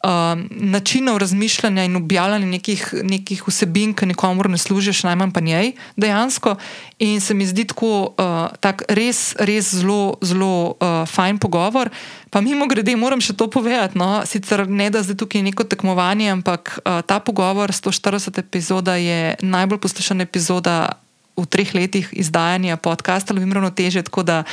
Um, 0.00 0.48
načinov 0.50 1.18
razmišljanja 1.18 1.84
in 1.84 1.96
objavljanja 1.96 2.46
nekih, 2.46 2.94
nekih 3.02 3.42
vsebin, 3.44 3.92
ki 3.94 4.06
nikomor 4.06 4.48
ne 4.50 4.56
služijo, 4.58 4.94
najmanj 5.04 5.30
pa 5.30 5.40
njej, 5.40 5.72
dejansko. 5.96 6.54
In 6.98 7.20
se 7.20 7.34
mi 7.34 7.46
zdi 7.46 7.66
tako 7.68 8.14
uh, 8.16 8.48
tak 8.60 8.82
res, 8.88 9.34
res 9.36 9.74
zelo, 9.74 10.16
zelo 10.22 10.72
uh, 10.80 11.04
fajn 11.04 11.38
pogovor. 11.38 11.90
Pa 12.30 12.40
mimo 12.40 12.64
grede, 12.66 12.96
moram 12.96 13.20
še 13.20 13.36
to 13.36 13.50
povedati. 13.52 13.98
No? 14.00 14.22
Sicer 14.24 14.64
ne 14.68 14.88
da 14.88 15.04
zdaj 15.04 15.20
tukaj 15.20 15.44
neko 15.44 15.68
tekmovanje, 15.68 16.30
ampak 16.32 16.78
uh, 16.80 17.02
ta 17.04 17.20
pogovor, 17.20 17.68
140 17.68 18.40
epizoda, 18.40 18.96
je 18.96 19.36
najbolj 19.42 19.84
poslušana 19.84 20.24
epizoda 20.24 20.96
v 21.36 21.44
treh 21.44 21.74
letih 21.74 22.08
izdajanja 22.12 22.76
podcasta, 22.76 23.34
ali 23.34 23.42
imamo 23.42 23.70
teže. 23.70 24.02
Tako 24.02 24.22
da 24.22 24.44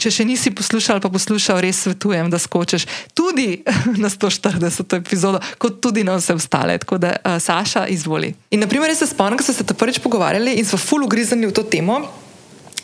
če 0.00 0.12
še 0.14 0.24
nisi 0.28 0.52
poslušal, 0.56 1.02
pa 1.04 1.10
poslušal, 1.12 1.60
res 1.64 1.82
svetujem, 1.84 2.30
da 2.32 2.40
skočiš 2.40 2.86
tudi 3.14 3.60
na 4.02 4.08
140. 4.08 4.96
epizodo, 5.00 5.42
kot 5.60 5.80
tudi 5.84 6.04
na 6.06 6.16
vse 6.16 6.36
ostale. 6.38 6.78
Tako 6.80 7.00
da, 7.02 7.14
uh, 7.20 7.36
Saša, 7.42 7.86
izvoli. 7.92 8.32
In, 8.50 8.64
na 8.64 8.70
primer, 8.70 8.92
se 8.96 9.08
spomnim, 9.10 9.38
ko 9.38 9.46
smo 9.46 9.54
se 9.54 9.64
prvič 9.64 10.00
pogovarjali 10.02 10.56
in 10.60 10.66
smo 10.66 10.80
full 10.80 11.04
ugrizani 11.06 11.48
v 11.50 11.56
to 11.56 11.66
temo 11.68 12.00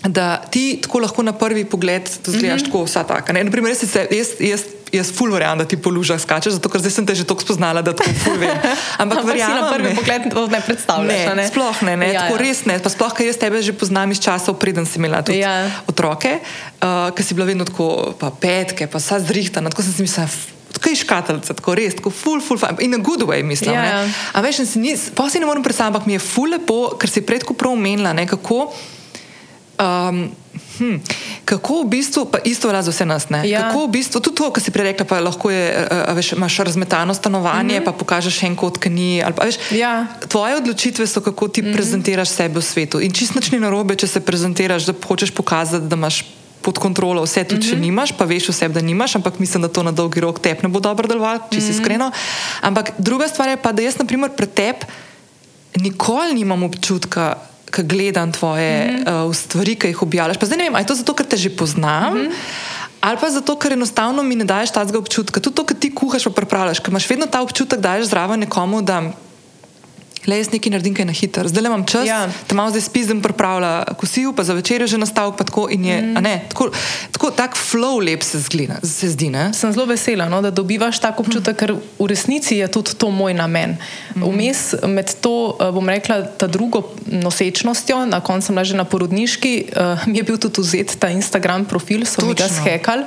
da 0.09 0.43
ti 0.51 0.79
tako 0.83 0.99
lahko 0.99 1.23
na 1.23 1.33
prvi 1.33 1.65
pogled 1.65 2.09
zgledaš 2.25 2.61
mm 2.61 2.65
-hmm. 2.65 2.65
tako 2.65 2.85
vsa 2.85 3.05
taka. 3.05 3.33
Naprimer, 3.33 3.71
jaz, 3.71 3.97
jaz, 4.11 4.29
jaz, 4.41 4.61
jaz 4.93 5.13
ful 5.13 5.33
verjamem, 5.33 5.59
da 5.59 5.65
ti 5.65 5.77
po 5.77 5.91
lužah 5.91 6.21
skačeš, 6.21 6.53
zato 6.59 6.69
ker 6.69 6.81
zdaj 6.81 6.93
sem 6.93 7.07
te 7.07 7.15
že 7.15 7.25
tako 7.25 7.43
spoznala, 7.43 7.83
da 7.83 7.93
to 7.93 8.05
ful 8.25 8.39
vem. 8.39 8.57
Ampak 9.03 9.25
verjamem, 9.25 9.61
na 9.61 9.73
prvi 9.73 9.89
ne. 9.89 9.95
pogled 9.95 10.31
to 10.31 10.47
ne 10.47 10.61
predstavljaš. 10.61 11.27
Ne, 11.29 11.35
ne? 11.35 11.49
Sploh 11.49 11.83
ne, 11.83 11.97
ne. 11.97 12.13
Ja, 12.13 12.21
tako 12.21 12.35
ja. 12.35 12.43
res 12.43 12.65
ne. 12.65 12.79
Pa 12.79 12.91
sploh, 12.91 13.15
ker 13.15 13.27
jaz 13.27 13.37
tebe 13.37 13.63
že 13.63 13.73
poznam 13.73 14.11
iz 14.11 14.21
časov, 14.21 14.59
preden 14.59 14.87
si 14.87 14.99
imela 14.99 15.23
tudi 15.23 15.39
ja. 15.39 15.71
otroke, 15.87 16.39
uh, 16.39 17.11
ker 17.15 17.25
si 17.25 17.35
bila 17.35 17.47
vedno 17.47 17.65
tako, 17.65 18.15
pa 18.21 18.31
petke, 18.31 18.87
pa 18.87 18.99
vsa 18.99 19.21
zrihtana, 19.21 19.71
tako 19.71 19.83
sem 19.83 19.93
si 19.93 20.03
mislila. 20.03 20.29
Tako 20.77 20.93
je 20.93 20.97
škatlica, 20.97 21.55
tako 21.57 21.75
res, 21.75 21.95
tako 21.97 22.11
ful, 22.13 22.41
ful, 22.45 22.59
ful, 22.61 22.69
in 22.85 22.93
na 22.93 22.99
good 23.01 23.25
way, 23.25 23.41
mislim. 23.43 23.73
Ja. 23.73 24.05
Ampak 24.37 24.53
veš, 24.53 24.77
pa 25.17 25.31
si 25.31 25.41
ne 25.41 25.47
morem 25.49 25.65
predstavljati, 25.65 25.97
ampak 25.97 26.07
mi 26.07 26.13
je 26.13 26.21
ful 26.21 26.53
lepo, 26.53 26.99
ker 27.01 27.09
si 27.09 27.25
predko 27.25 27.57
prav 27.57 27.73
omenila, 27.73 28.13
kako. 28.29 28.69
Um, 29.77 30.31
hm, 30.79 30.97
kako 31.45 31.85
v 31.85 32.01
bistvu, 32.01 32.25
pa 32.33 32.39
isto 32.45 32.69
velja 32.69 32.83
za 32.83 32.91
vse 32.91 33.05
nas, 33.05 33.27
ja. 33.45 33.69
kako 33.69 33.85
v 33.85 33.91
bistvu, 34.01 34.21
tudi 34.25 34.41
to, 34.41 34.49
kar 34.51 34.63
si 34.65 34.73
prej 34.73 34.93
rekla, 34.93 35.05
pa 35.05 35.21
lahko 35.21 35.53
je, 35.53 35.85
uh, 35.85 36.17
veš, 36.17 36.33
imaš 36.33 36.57
razmetano 36.65 37.15
stanovanje, 37.15 37.77
mm 37.77 37.83
-hmm. 37.83 37.85
pa 37.85 37.93
pokažeš 37.93 38.43
en 38.43 38.57
kot, 38.57 38.79
ki 38.79 38.91
ni. 38.91 39.23
Pa, 39.37 39.45
veš, 39.45 39.59
ja. 39.71 40.07
Tvoje 40.29 40.57
odločitve 40.57 41.07
so, 41.07 41.21
kako 41.21 41.49
ti 41.49 41.63
mm 41.63 41.67
-hmm. 41.67 41.73
prezentiraš 41.73 42.29
sebe 42.29 42.61
v 42.61 42.63
svetu. 42.63 43.01
In 43.01 43.13
čist 43.13 43.35
nič 43.35 43.53
ni 43.53 43.61
narobe, 43.61 43.95
če 43.97 44.07
se 44.07 44.21
prezentiraš, 44.21 44.87
da 44.87 44.95
hočeš 45.07 45.31
pokazati, 45.31 45.87
da 45.87 45.97
imaš. 45.97 46.25
Pod 46.63 46.79
kontrolo 46.79 47.23
vse, 47.23 47.45
tudi 47.45 47.55
mm 47.55 47.63
-hmm. 47.63 47.69
če 47.69 47.77
mhm. 47.77 47.83
nimaš, 47.83 48.13
pa 48.13 48.25
veš 48.25 48.49
vse, 48.49 48.69
da 48.69 48.81
nimaš, 48.81 49.17
ampak 49.17 49.39
mislim, 49.39 49.63
da 49.63 49.69
to 49.69 49.83
na 49.83 49.93
dolgi 49.93 50.21
rok 50.21 50.41
tep 50.41 50.63
ne 50.63 50.69
bo 50.69 50.81
dobro 50.81 51.09
delovalo, 51.09 51.39
če 51.51 51.61
si 51.61 51.67
mm 51.67 51.71
-hmm. 51.71 51.71
iskreno. 51.71 52.11
Ampak 52.61 52.91
druga 52.99 53.29
stvar 53.29 53.49
je 53.49 53.57
pa, 53.57 53.73
da 53.73 53.83
jaz, 53.83 53.99
na 53.99 54.05
primer, 54.05 54.31
pred 54.37 54.55
tep 54.55 54.85
nikoli 55.77 56.35
nimam 56.35 56.63
občutka, 56.63 57.37
ki 57.77 57.85
gledam 57.85 58.33
tvoje 58.33 58.73
mm 58.89 59.05
-hmm. 59.05 59.29
uh, 59.29 59.35
stvari, 59.37 59.77
ki 59.77 59.93
jih 59.93 60.03
objavljaš. 60.03 60.41
Pa 60.41 60.47
zdaj 60.47 60.59
ne 60.59 60.65
vem, 60.65 60.75
ali 60.75 60.83
je 60.83 60.87
to 60.87 60.95
zato, 60.95 61.15
ker 61.15 61.27
te 61.27 61.37
že 61.37 61.51
poznam. 61.57 62.15
Mm 62.15 62.27
-hmm. 62.27 62.75
Ali 63.01 63.19
pa 63.21 63.31
zato, 63.31 63.57
ker 63.57 63.73
enostavno 63.73 64.23
mi 64.23 64.35
ne 64.37 64.45
daješ 64.45 64.71
tega 64.71 64.99
občutka. 64.99 65.41
Tudi 65.41 65.57
to, 65.57 65.65
kar 65.65 65.77
ti 65.77 65.95
kuhaš, 65.95 66.25
pa 66.25 66.31
pripravljaš, 66.31 66.81
ker 66.81 66.91
imaš 66.91 67.11
vedno 67.11 67.27
ta 67.27 67.43
občutek, 67.43 67.81
da 67.81 67.99
daš 67.99 68.09
zraven 68.11 68.41
nekomu, 68.41 68.83
da 68.83 69.03
le 70.27 70.39
jaz 70.39 70.51
nekaj 70.53 70.73
naredim, 70.75 70.95
kaj 70.95 71.07
na 71.09 71.13
hitro. 71.13 71.49
Zdaj 71.49 71.63
le 71.63 71.71
imam 71.73 71.87
čas, 71.87 72.07
ja. 72.09 72.29
da 72.49 72.55
malo 72.55 72.71
zdaj 72.71 72.83
spizdem 72.87 73.23
pripravlja 73.23 73.85
kosil, 73.99 74.33
pa 74.37 74.45
za 74.45 74.55
večer 74.55 74.83
je 74.83 74.87
že 74.87 74.99
nastavek, 74.99 75.37
pa 75.39 75.45
tako 75.45 75.69
in 75.71 75.85
je. 75.85 76.03
Mm. 76.03 76.23
Ne, 76.23 76.45
tako, 76.49 76.71
tako 77.13 77.31
tak 77.31 77.57
flow 77.57 78.01
lep 78.05 78.23
se, 78.23 78.41
zglina, 78.41 78.81
se 78.83 79.11
zdi. 79.11 79.31
Ne? 79.31 79.53
Sem 79.55 79.73
zelo 79.73 79.87
vesela, 79.87 80.29
no, 80.29 80.43
da 80.43 80.51
dobivaš 80.51 81.01
tako 81.01 81.23
občutek, 81.27 81.55
mm. 81.55 81.59
ker 81.59 81.75
v 81.99 82.07
resnici 82.07 82.57
je 82.57 82.69
tudi 82.69 82.95
to 82.99 83.11
moj 83.11 83.35
namen. 83.35 83.77
Mm. 84.15 84.23
Vmes 84.23 84.75
med 84.87 85.15
to, 85.21 85.57
eh, 85.61 85.73
bom 85.73 85.89
rekla, 85.89 86.23
ta 86.39 86.47
drugo 86.47 86.83
nosečnostjo, 87.07 88.05
na 88.07 88.21
koncu 88.21 88.47
sem 88.47 88.65
že 88.65 88.77
na 88.77 88.85
porodniški, 88.85 89.53
uh, 89.75 90.07
mi 90.07 90.19
je 90.19 90.23
bil 90.23 90.39
tudi 90.39 90.63
vzet 90.63 90.95
ta 90.99 91.11
Instagram 91.11 91.65
profil, 91.65 92.07
so 92.07 92.23
Točno. 92.23 92.29
mi 92.29 92.35
ga 92.35 92.49
skekali. 92.49 93.05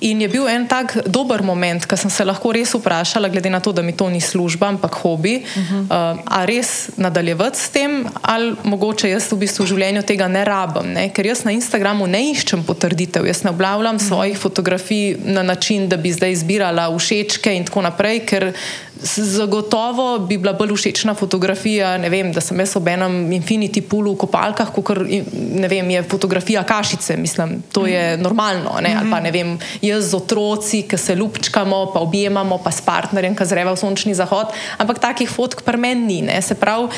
In 0.00 0.20
je 0.20 0.28
bil 0.28 0.48
en 0.48 0.66
tak 0.68 0.96
dober 1.06 1.42
moment, 1.42 1.86
ker 1.86 1.98
sem 1.98 2.10
se 2.10 2.24
lahko 2.24 2.52
res 2.52 2.74
vprašala, 2.74 3.28
glede 3.28 3.50
na 3.50 3.60
to, 3.60 3.72
da 3.72 3.82
mi 3.82 3.92
to 3.92 4.08
ni 4.10 4.20
služba, 4.20 4.68
ampak 4.68 4.94
hobi. 5.02 5.40
Mm 5.40 5.62
-hmm. 5.62 5.82
uh, 5.88 6.18
a 6.30 6.44
res 6.46 6.90
nadaljevati 6.96 7.58
s 7.58 7.70
tem, 7.74 8.04
ali 8.22 8.54
mogoče 8.64 9.10
jaz 9.10 9.26
v 9.32 9.40
bistvu 9.42 9.64
v 9.64 9.70
življenju 9.72 10.02
tega 10.06 10.28
ne 10.30 10.44
rabim. 10.46 10.92
Ne? 10.94 11.08
Ker 11.14 11.26
jaz 11.26 11.42
na 11.42 11.54
Instagramu 11.56 12.06
ne 12.06 12.22
iščem 12.30 12.62
potrditev, 12.66 13.26
jaz 13.26 13.42
ne 13.42 13.50
objavljam 13.50 13.98
mm. 13.98 14.04
svojih 14.06 14.38
fotografij 14.38 15.16
na 15.26 15.42
način, 15.42 15.88
da 15.90 15.98
bi 15.98 16.12
zdaj 16.14 16.38
izbirala 16.38 16.86
všečke 16.94 17.54
in 17.56 17.66
tako 17.66 17.82
naprej, 17.88 18.22
ker 18.30 18.52
zagotovo 19.00 20.18
bi 20.28 20.36
bila 20.38 20.52
bolj 20.52 20.74
všečna 20.76 21.14
fotografija, 21.16 21.94
vem, 22.12 22.30
da 22.36 22.42
sem 22.44 22.58
jaz 22.60 22.76
ob 22.76 22.88
enem 22.92 23.32
infinity 23.32 23.80
poolu 23.80 24.12
v 24.12 24.20
kopalkah, 24.20 24.70
kot 24.76 24.92
je 25.08 26.02
fotografija 26.04 26.62
kašice. 26.68 27.16
Mislim, 27.16 27.62
to 27.72 27.86
je 27.90 28.16
mm. 28.16 28.22
normalno. 28.22 28.76
Ne? 28.84 28.94
Ali 29.00 29.10
pa 29.10 29.20
ne 29.24 29.34
vem, 29.34 29.56
jaz 29.82 30.12
z 30.12 30.20
otroci, 30.20 30.84
ki 30.86 31.00
se 31.00 31.18
ljubčkamo, 31.18 31.80
pa 31.94 32.04
objemamo, 32.06 32.60
pa 32.62 32.70
s 32.70 32.84
partnerjem, 32.86 33.34
ki 33.34 33.48
zreva 33.48 33.74
v 33.74 33.82
sončni 33.82 34.14
zahod. 34.14 34.54
Ampak 34.78 35.02
takih 35.02 35.30
fotk 35.30 35.64
pri 35.66 35.80
meni 35.80 36.19
ni. 36.19 36.19
Ne? 36.22 36.42
Se 36.42 36.54
pravi, 36.54 36.88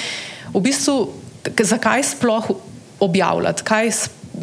v 0.55 0.61
bistvu, 0.61 1.13
zakaj 1.63 2.03
sploh 2.15 2.51
objavljati, 3.03 3.65
kaj, 3.67 3.91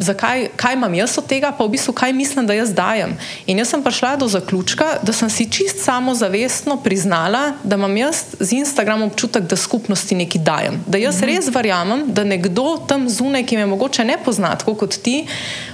zakaj, 0.00 0.48
kaj 0.56 0.74
imam 0.74 0.94
jaz 0.94 1.18
od 1.18 1.26
tega, 1.28 1.52
pa 1.52 1.64
v 1.64 1.74
bistvu 1.76 1.92
kaj 1.92 2.12
mislim, 2.12 2.46
da 2.46 2.56
jaz 2.56 2.72
dajem. 2.74 3.12
In 3.46 3.58
jaz 3.60 3.68
sem 3.68 3.82
prišla 3.82 4.16
do 4.16 4.28
zaključka, 4.28 4.86
da 5.02 5.12
sem 5.12 5.30
si 5.30 5.46
čist 5.50 5.84
samozavestno 5.84 6.76
priznala, 6.80 7.52
da 7.62 7.76
imam 7.76 7.96
jaz 7.96 8.24
z 8.40 8.52
Instagramom 8.52 9.10
občutek, 9.12 9.44
da 9.44 9.56
skupnosti 9.56 10.14
nekaj 10.14 10.42
dajem. 10.42 10.80
Da 10.86 10.98
jaz 10.98 11.20
-hmm. 11.20 11.26
res 11.26 11.48
verjamem, 11.54 12.04
da 12.06 12.24
nekdo 12.24 12.78
tam 12.88 13.08
zunaj, 13.08 13.46
ki 13.46 13.56
me 13.56 13.66
mogoče 13.66 14.04
ne 14.04 14.16
pozna, 14.24 14.56
tako 14.56 14.74
kot 14.74 14.96
ti, 15.02 15.26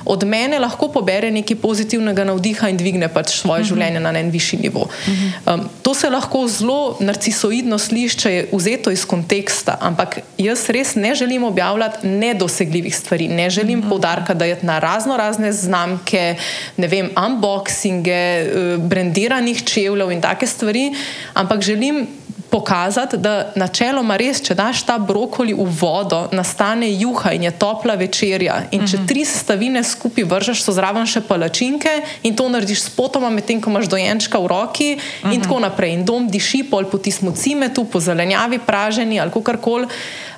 od 0.05 0.25
mene 0.25 0.59
lahko 0.59 0.89
pobere 0.89 1.31
nekaj 1.31 1.57
pozitivnega 1.57 2.25
navdiha 2.25 2.69
in 2.69 2.77
dvigne 2.77 3.09
pač 3.09 3.31
svoje 3.31 3.61
mm 3.61 3.65
-hmm. 3.65 3.69
življenje 3.69 4.01
na 4.01 4.19
en 4.19 4.31
višji 4.31 4.59
nivo. 4.59 4.87
-hmm. 5.07 5.55
um, 5.55 5.69
to 5.83 5.95
se 5.95 6.11
lahko 6.11 6.49
zelo 6.49 6.97
narcisoidno 7.01 7.79
sliši, 7.79 8.19
če 8.19 8.31
je 8.33 8.49
vzeto 8.53 8.91
iz 8.91 9.05
konteksta, 9.05 9.79
ampak 9.81 10.19
jaz 10.39 10.69
res 10.69 10.95
ne 10.95 11.15
želim 11.15 11.45
objavljati 11.45 12.07
nedosegljivih 12.07 12.97
stvari, 12.97 13.29
ne 13.29 13.51
želim 13.51 13.79
mm 13.79 13.83
-hmm. 13.83 13.89
poudarjati 13.89 14.16
jarka, 14.17 14.35
da 14.35 14.45
je 14.45 14.59
na 14.63 14.79
razno 14.79 15.17
razne 15.17 15.53
znamke, 15.53 16.37
ne 16.77 16.89
vem, 16.89 17.11
unboxinge, 17.17 18.13
eh, 18.13 18.77
brandiranih 18.79 19.65
čevljev 19.65 20.11
in 20.11 20.21
take 20.21 20.47
stvari, 20.47 20.95
ampak 21.35 21.63
želim 21.63 22.07
pokazati, 22.51 23.19
da 23.19 23.53
načeloma 23.55 24.17
res, 24.17 24.41
če 24.41 24.55
daš 24.55 24.85
ta 24.87 24.99
brokoli 24.99 25.53
v 25.55 25.67
vodo, 25.81 26.29
nastane 26.33 26.89
juha 26.89 27.33
in 27.35 27.43
je 27.43 27.51
topla 27.59 27.97
večerja. 27.99 28.61
In 28.71 28.87
če 28.87 29.03
tri 29.09 29.25
sestavine 29.27 29.83
skupaj 29.85 30.25
vržeš, 30.25 30.63
so 30.65 30.73
zraven 30.73 31.09
še 31.11 31.25
palačinke 31.27 31.91
in 32.23 32.37
to 32.39 32.49
narediš 32.49 32.87
s 32.87 32.93
potoma, 32.97 33.31
medtem 33.35 33.61
ko 33.61 33.73
imaš 33.73 33.91
dojenčka 33.93 34.39
v 34.39 34.47
roki 34.53 34.91
in 34.93 34.99
uh 34.99 35.31
-huh. 35.31 35.43
tako 35.43 35.61
naprej. 35.61 35.93
In 35.95 36.05
dom 36.05 36.29
diši 36.31 36.63
pol 36.71 36.85
po 36.85 36.99
tismu 36.99 37.33
cimetu, 37.33 37.85
po 37.85 38.01
zelenjavi, 38.01 38.59
praženi 38.59 39.21
ali 39.21 39.31
karkoli. 39.45 39.87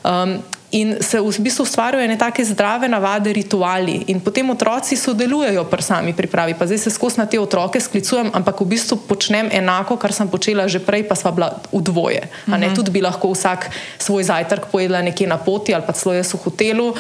Um, 0.05 0.39
In 0.71 0.97
se 1.01 1.21
v 1.21 1.33
bistvu 1.41 1.65
ustvarjajo 1.65 2.05
ene 2.05 2.19
take 2.21 2.45
zdrave 2.45 2.89
navade, 2.89 3.33
rituali, 3.33 4.03
in 4.13 4.21
potem 4.21 4.51
otroci 4.53 4.97
sodelujejo 5.01 5.65
pri 5.65 5.83
sami 5.83 6.13
pripravi. 6.13 6.55
Pa 6.61 6.67
zdaj 6.69 6.79
se 6.79 6.91
skozi 6.93 7.23
na 7.23 7.27
te 7.27 7.41
otroke 7.41 7.81
sklicujem, 7.81 8.29
ampak 8.37 8.61
v 8.61 8.77
bistvu 8.77 8.99
počnem 9.09 9.49
enako, 9.49 9.97
kar 9.97 10.13
sem 10.13 10.29
počela 10.29 10.69
že 10.69 10.85
prej, 10.85 11.09
pa 11.09 11.17
sva 11.17 11.33
bila 11.33 11.57
v 11.73 11.81
dvoje. 11.81 12.29
Mm 12.47 12.53
-hmm. 12.53 12.77
Tudi 12.77 12.91
bi 12.91 13.01
lahko 13.01 13.33
vsak 13.33 13.71
svoj 13.99 14.25
zajtrk 14.29 14.69
pojedla 14.69 15.03
nekje 15.03 15.27
na 15.27 15.39
poti 15.39 15.75
ali 15.75 15.85
pa 15.87 15.93
celo 15.93 16.15
jaz 16.15 16.35
v 16.35 16.37
hotelu, 16.37 16.89
uh, 16.89 16.97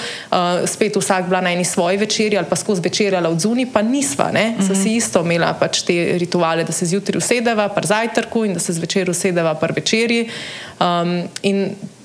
spet 0.64 0.96
vsak 0.96 1.28
bila 1.28 1.40
na 1.40 1.52
eni 1.52 1.64
svoji 1.64 1.96
večerji 1.96 2.38
ali 2.38 2.46
pa 2.48 2.56
skozi 2.56 2.80
večerjala 2.80 3.28
od 3.28 3.40
zunaj, 3.40 3.66
pa 3.72 3.82
nisva. 3.82 4.32
Mm 4.32 4.36
-hmm. 4.36 4.82
Si 4.82 4.96
isto 4.96 5.20
imela 5.20 5.52
pač 5.54 5.82
te 5.82 6.18
rituale, 6.18 6.64
da 6.64 6.72
se 6.72 6.86
zjutraj 6.86 7.18
usedeva 7.18 7.68
pri 7.68 7.86
zajtrku 7.86 8.44
in 8.44 8.54
da 8.54 8.60
se 8.60 8.72
zvečer 8.72 9.10
usedeva 9.10 9.54
pri 9.54 9.72
večerji. 9.76 10.30
Um, 10.80 11.28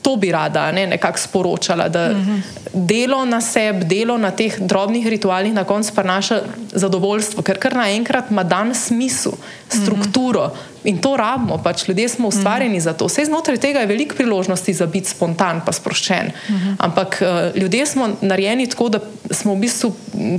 to 0.03 0.15
bi 0.15 0.31
rada 0.31 0.71
ne, 0.71 0.87
nekako 0.87 1.19
sporočala, 1.19 1.89
da 1.89 2.09
uh 2.11 2.17
-huh. 2.17 2.41
delo 2.73 3.25
na 3.25 3.41
sebi, 3.41 3.85
delo 3.85 4.17
na 4.17 4.31
teh 4.31 4.59
drobnih 4.59 5.07
ritualih 5.07 5.53
na 5.53 5.63
koncu 5.63 5.93
prinaša 5.95 6.41
zadovoljstvo, 6.71 7.43
ker 7.43 7.59
kar 7.59 7.75
naenkrat 7.75 8.31
ima 8.31 8.43
dan 8.43 8.75
smisel, 8.75 9.31
strukturo, 9.69 10.43
uh 10.43 10.51
-huh. 10.51 10.72
In 10.83 10.97
to 10.97 11.15
rabimo, 11.17 11.57
pač 11.63 11.87
ljudje 11.87 12.09
smo 12.09 12.27
ustvarjeni 12.27 12.77
mm. 12.77 12.81
za 12.81 12.93
to. 12.93 13.05
Vse 13.05 13.25
znotraj 13.25 13.57
tega 13.57 13.79
je 13.79 13.87
veliko 13.87 14.15
priložnosti 14.15 14.73
za 14.73 14.85
biti 14.85 15.09
spontan, 15.09 15.61
pa 15.65 15.71
sproščen. 15.71 16.31
Mm 16.49 16.53
-hmm. 16.53 16.75
Ampak 16.79 17.21
uh, 17.21 17.61
ljudje 17.61 17.85
smo 17.85 18.09
narejeni 18.21 18.67
tako, 18.67 18.89
da 18.89 18.99
smo 19.31 19.55
v 19.55 19.57
bistvu 19.57 19.93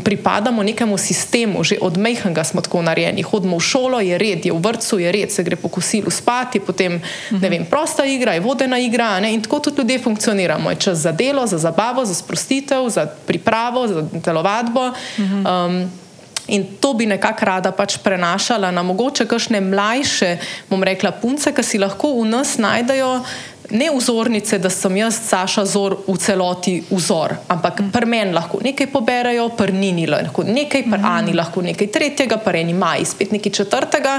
pripadamo 0.04 0.62
nekemu 0.62 0.98
sistemu, 0.98 1.64
že 1.64 1.78
od 1.80 1.96
mehanga 1.96 2.44
smo 2.44 2.60
tako 2.60 2.82
narejeni. 2.82 3.22
Hodimo 3.22 3.56
v 3.56 3.60
šolo, 3.60 4.00
je 4.00 4.18
red, 4.18 4.46
je 4.46 4.52
v 4.52 4.58
vrtu, 4.58 4.98
je 4.98 5.12
red, 5.12 5.32
se 5.32 5.42
gre 5.42 5.56
po 5.56 5.68
kosilu 5.68 6.10
spati, 6.10 6.60
potem 6.60 6.92
mm 6.92 7.00
-hmm. 7.30 7.42
ne 7.42 7.48
vem, 7.50 7.64
prosta 7.64 8.04
igra, 8.04 8.32
je 8.32 8.40
vodena 8.40 8.78
igra. 8.78 9.20
Ne? 9.20 9.34
In 9.34 9.42
tako 9.42 9.58
tudi 9.58 9.78
ljudje 9.78 9.98
funkcioniramo. 9.98 10.70
Je 10.70 10.76
čas 10.76 10.98
za 10.98 11.12
delo, 11.12 11.46
za 11.46 11.58
zabavo, 11.58 12.04
za 12.04 12.14
sprostitev, 12.14 12.88
za 12.88 13.06
pripravo, 13.26 13.88
za 13.88 14.08
telovadbo. 14.24 14.88
Mm 15.18 15.22
-hmm. 15.22 15.66
um, 15.66 16.03
In 16.48 16.76
to 16.80 16.92
bi 16.92 17.06
nekako 17.06 17.44
rada 17.44 17.72
pač 17.72 17.96
prenašala 18.04 18.70
na 18.70 18.82
mogoče 18.84 19.24
kakšne 19.26 19.60
mlajše, 19.64 20.36
bom 20.68 20.82
rekla, 20.84 21.14
punce, 21.16 21.54
ki 21.56 21.64
si 21.64 21.80
lahko 21.80 22.12
v 22.20 22.28
nas 22.28 22.58
najdejo. 22.60 23.16
Ne 23.72 23.88
vzornice, 23.88 24.58
da 24.60 24.68
sem 24.68 24.92
jaz, 25.00 25.16
Saša, 25.24 25.64
zor 25.64 25.96
v 26.04 26.18
celoti 26.20 26.74
vzor, 26.90 27.32
ampak 27.48 27.80
mm. 27.80 27.92
pri 27.94 28.06
meni 28.06 28.36
lahko 28.36 28.60
nekaj 28.60 28.90
poberajo, 28.92 29.46
pri 29.56 29.72
Nini 29.72 30.04
lahko 30.04 30.44
nekaj, 30.44 30.84
pri 30.84 31.00
mm. 31.00 31.08
Ani 31.08 31.32
lahko 31.32 31.64
nekaj 31.64 31.88
tretjega, 31.88 32.36
pri 32.44 32.60
eni 32.60 32.76
Maji 32.76 33.08
spet 33.08 33.32
nekaj 33.32 33.56
četrtega 33.56 34.18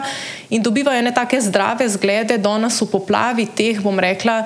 in 0.49 0.65
dobivajo 0.65 1.03
ne 1.05 1.13
take 1.13 1.37
zdrave 1.37 1.85
zglede, 1.93 2.39
da 2.41 2.57
nas 2.57 2.81
v 2.81 2.89
poplavi 2.89 3.45
teh, 3.53 3.77
bom 3.85 4.01
rekla, 4.01 4.41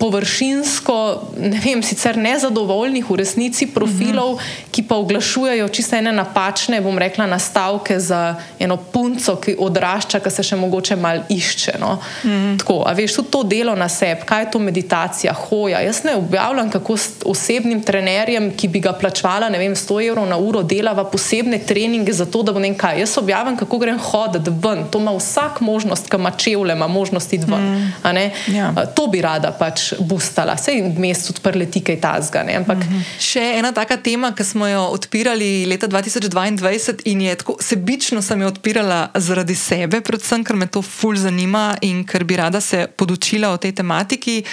površinsko, 0.00 0.96
ne 1.36 1.60
vem, 1.60 1.82
sicer 1.84 2.16
nezadovoljnih 2.16 3.04
v 3.10 3.16
resnici 3.20 3.66
profilov, 3.66 4.30
uh 4.34 4.40
mhm. 4.40 4.48
-huh. 4.48 4.70
ki 4.70 4.82
pa 4.82 4.96
oglašujejo 4.96 5.68
čisto 5.68 5.96
ene 5.96 6.12
napačne, 6.12 6.80
bom 6.80 6.98
rekla, 6.98 7.26
nastavke 7.26 8.00
za 8.00 8.34
eno 8.58 8.76
punco, 8.76 9.36
ki 9.36 9.56
odrašča, 9.58 10.20
ki 10.20 10.30
se 10.30 10.42
še 10.42 10.56
mogoče 10.56 10.96
malo 10.96 11.22
išče. 11.28 11.72
No? 11.80 11.92
Uh 11.92 12.30
mhm. 12.30 12.36
-huh. 12.36 12.58
Tako, 12.58 12.82
a 12.86 12.92
veš, 12.92 13.14
tudi 13.14 13.30
to 13.30 13.42
delo 13.42 13.74
na 13.74 13.88
sebi, 13.88 14.20
kaj 14.24 14.42
je 14.42 14.50
to 14.50 14.58
meditacija, 14.58 15.32
hoja. 15.32 15.80
Jaz 15.80 16.04
ne 16.04 16.14
objavljam, 16.14 16.70
kako 16.70 16.96
s 16.96 17.10
osebnim 17.24 17.82
trenerjem, 17.82 18.56
ki 18.56 18.68
bi 18.68 18.80
ga 18.80 18.92
plačvala, 18.92 19.48
ne 19.48 19.58
vem, 19.58 19.74
100 19.74 20.08
evrov 20.08 20.28
na 20.28 20.36
uro, 20.36 20.62
delava 20.62 21.04
posebne 21.04 21.58
treninge 21.58 22.12
za 22.12 22.26
to, 22.26 22.42
da 22.42 22.52
bo 22.52 22.58
ne 22.58 22.74
kaj. 22.78 23.00
Jaz 23.00 23.18
objavljam, 23.18 23.56
kako 23.56 23.78
grem 23.78 23.98
hoditi 23.98 24.50
ven. 24.50 24.84
To 24.90 24.98
ima 24.98 25.12
vsak 25.12 25.60
možnost, 25.60 26.10
ki 26.10 26.16
ima 26.16 26.30
čevlje, 26.30 26.72
ima 26.72 26.86
možnost 26.86 27.32
iti 27.32 27.44
ven. 27.50 27.66
Uh 27.76 28.04
-huh. 28.04 28.30
ja. 28.46 28.86
To 28.94 29.06
bi 29.06 29.20
rada 29.20 29.52
pač 29.52 29.89
boostala, 29.98 30.54
vse 30.54 30.72
v 30.82 30.98
mestu 31.00 31.32
odprli 31.34 31.66
ti 31.70 31.82
kaj 31.84 32.00
tazga. 32.00 32.44
Ampak... 32.56 32.78
Mm 32.78 32.92
-hmm. 32.92 33.02
Še 33.18 33.44
ena 33.58 33.72
taka 33.72 33.96
tema, 33.96 34.34
ki 34.34 34.44
smo 34.44 34.66
jo 34.66 34.82
odpirali 34.82 35.66
leta 35.66 35.88
2022 35.88 37.00
in 37.04 37.20
je 37.20 37.34
tako 37.34 37.56
sebično 37.60 38.22
sem 38.22 38.40
jo 38.40 38.48
odpirala 38.48 39.08
zaradi 39.14 39.54
sebe, 39.54 40.00
predvsem 40.00 40.44
ker 40.44 40.56
me 40.56 40.66
to 40.66 40.82
ful 40.82 41.16
zanima 41.16 41.76
in 41.80 42.04
ker 42.04 42.24
bi 42.24 42.36
rada 42.36 42.60
se 42.60 42.86
podučila 42.96 43.50
o 43.50 43.56
tej 43.56 43.72
tematiki. 43.72 44.44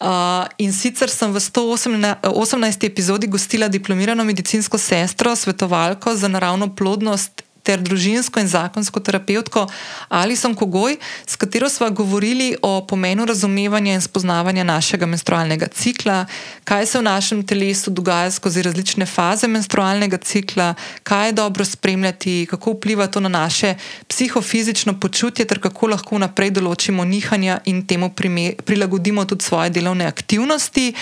Uh, 0.00 0.06
in 0.58 0.72
sicer 0.72 1.10
sem 1.10 1.32
v 1.32 1.40
118. 1.40 2.86
epizodi 2.86 3.26
gostila 3.26 3.68
diplomirano 3.68 4.24
medicinsko 4.24 4.78
sestro, 4.78 5.36
svetovalko 5.36 6.14
za 6.14 6.28
naravno 6.28 6.74
plodnost 6.74 7.47
ter 7.62 7.80
družinsko 7.80 8.40
in 8.40 8.48
zakonsko 8.48 9.00
terapeutko 9.00 9.66
Alison 10.08 10.54
Kogoj, 10.54 10.96
s 11.26 11.36
katero 11.36 11.68
smo 11.68 11.90
govorili 11.90 12.56
o 12.62 12.86
pomenu 12.86 13.24
razumevanja 13.24 13.94
in 13.94 14.00
spoznavanja 14.00 14.64
našega 14.64 15.06
menstrualnega 15.06 15.68
cikla, 15.68 16.26
kaj 16.64 16.86
se 16.86 16.98
v 16.98 17.02
našem 17.02 17.42
telesu 17.46 17.90
dogaja 17.90 18.30
skozi 18.30 18.62
različne 18.62 19.06
faze 19.06 19.48
menstrualnega 19.48 20.16
cikla, 20.16 20.74
kaj 21.02 21.28
je 21.28 21.32
dobro 21.32 21.64
spremljati, 21.64 22.46
kako 22.50 22.72
vpliva 22.72 23.06
to 23.06 23.20
na 23.20 23.28
naše 23.28 23.74
psihofizično 24.08 25.00
počutje, 25.00 25.44
ter 25.44 25.60
kako 25.60 25.92
lahko 25.94 26.18
naprej 26.18 26.50
določimo 26.50 27.04
nihanja 27.04 27.60
in 27.64 27.84
temu 27.86 28.10
prilagodimo 28.64 29.24
tudi 29.24 29.44
svoje 29.44 29.70
delovne 29.70 30.06
aktivnosti. 30.06 30.92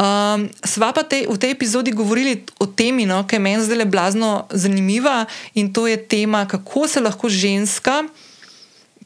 Um, 0.00 0.48
sva 0.64 0.94
pa 0.96 1.04
te, 1.04 1.26
v 1.28 1.36
tej 1.36 1.52
epizodi 1.52 1.92
govorili 1.92 2.40
o 2.56 2.64
temi, 2.64 3.04
no, 3.04 3.20
ki 3.28 3.36
je 3.36 3.42
meni 3.44 3.60
zdaj 3.60 3.82
le 3.82 3.84
blazno 3.84 4.46
zanimiva 4.48 5.26
in 5.52 5.68
to 5.76 5.84
je 5.84 5.98
tema, 6.00 6.46
kako 6.48 6.88
se 6.88 7.04
lahko 7.04 7.28
ženska 7.28 8.08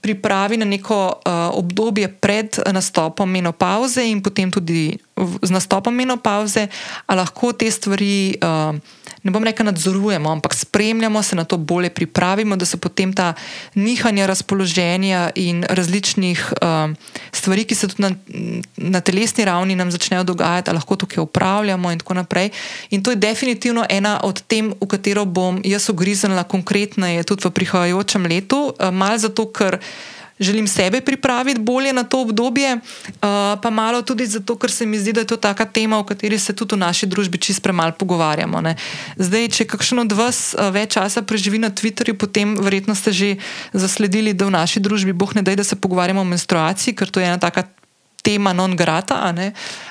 pripravi 0.04 0.60
na 0.60 0.68
neko 0.68 1.18
uh, 1.18 1.32
obdobje 1.58 2.08
pred 2.20 2.60
nastopom 2.70 3.26
menopauze 3.26 4.04
in 4.06 4.22
potem 4.22 4.52
tudi 4.52 4.94
z 5.42 5.50
nastopom 5.50 5.94
menopauze, 5.94 6.68
ali 7.06 7.18
lahko 7.18 7.52
te 7.52 7.70
stvari. 7.70 8.38
Uh, 8.42 8.78
ne 9.24 9.32
bom 9.32 9.44
rekel, 9.44 9.64
nadzorujemo, 9.66 10.28
ampak 10.30 10.54
spremljamo, 10.54 11.22
se 11.22 11.36
na 11.36 11.44
to 11.44 11.56
bolje 11.56 11.90
pripravimo, 11.90 12.56
da 12.56 12.64
se 12.64 12.76
potem 12.76 13.12
ta 13.12 13.32
nihanja 13.74 14.26
razpoloženja 14.26 15.30
in 15.34 15.64
različnih 15.68 16.52
uh, 16.60 16.92
stvari, 17.32 17.64
ki 17.64 17.74
se 17.74 17.88
tudi 17.88 18.02
na, 18.02 18.10
na 18.76 19.00
telesni 19.00 19.44
ravni 19.44 19.76
nam 19.76 19.90
začnejo 19.90 20.24
dogajati, 20.24 20.72
lahko 20.76 20.96
tukaj 20.96 21.22
upravljamo 21.22 21.92
in 21.92 21.98
tako 21.98 22.14
naprej. 22.14 22.50
In 22.90 23.02
to 23.02 23.10
je 23.10 23.16
definitivno 23.16 23.86
ena 23.88 24.20
od 24.22 24.42
tem, 24.42 24.74
v 24.80 24.86
katero 24.86 25.24
bom 25.24 25.60
jaz 25.64 25.88
ogriznila 25.90 26.44
konkretneje 26.44 27.24
tudi 27.24 27.48
v 27.48 27.50
prihajajočem 27.50 28.26
letu, 28.26 28.74
uh, 28.76 28.92
malo 28.92 29.18
zato, 29.18 29.48
ker 29.48 29.80
želim 30.40 30.66
sebe 30.68 31.00
pripraviti 31.00 31.60
bolje 31.60 31.92
na 31.92 32.02
to 32.04 32.20
obdobje, 32.20 32.76
uh, 32.76 32.80
pa 33.62 33.70
malo 33.70 34.02
tudi 34.02 34.26
zato, 34.26 34.56
ker 34.58 34.70
se 34.70 34.86
mi 34.86 34.98
zdi, 34.98 35.12
da 35.12 35.20
je 35.20 35.26
to 35.26 35.36
taka 35.36 35.64
tema, 35.64 35.98
o 35.98 36.04
kateri 36.04 36.38
se 36.38 36.52
tudi 36.52 36.74
v 36.74 36.78
naši 36.78 37.06
družbi 37.06 37.38
čist 37.38 37.62
premalo 37.62 37.92
pogovarjamo. 37.92 38.60
Ne. 38.60 38.76
Zdaj, 39.16 39.48
če 39.48 39.64
kakšen 39.64 39.98
od 39.98 40.12
vas 40.12 40.54
uh, 40.54 40.70
več 40.74 40.94
časa 40.98 41.22
preživi 41.22 41.58
na 41.58 41.70
Twitterju, 41.70 42.18
potem 42.18 42.56
verjetno 42.58 42.94
ste 42.94 43.12
že 43.12 43.30
zasledili, 43.72 44.34
da 44.34 44.46
v 44.46 44.56
naši 44.58 44.80
družbi 44.80 45.12
boh 45.12 45.34
ne 45.34 45.42
da, 45.42 45.54
da 45.54 45.64
se 45.64 45.76
pogovarjamo 45.76 46.20
o 46.20 46.28
menstruaciji, 46.28 46.94
ker 46.94 47.10
to 47.10 47.20
je 47.20 47.26
ena 47.26 47.38
taka 47.38 47.68
tema 48.24 48.52
non 48.56 48.72
grata. 48.76 49.20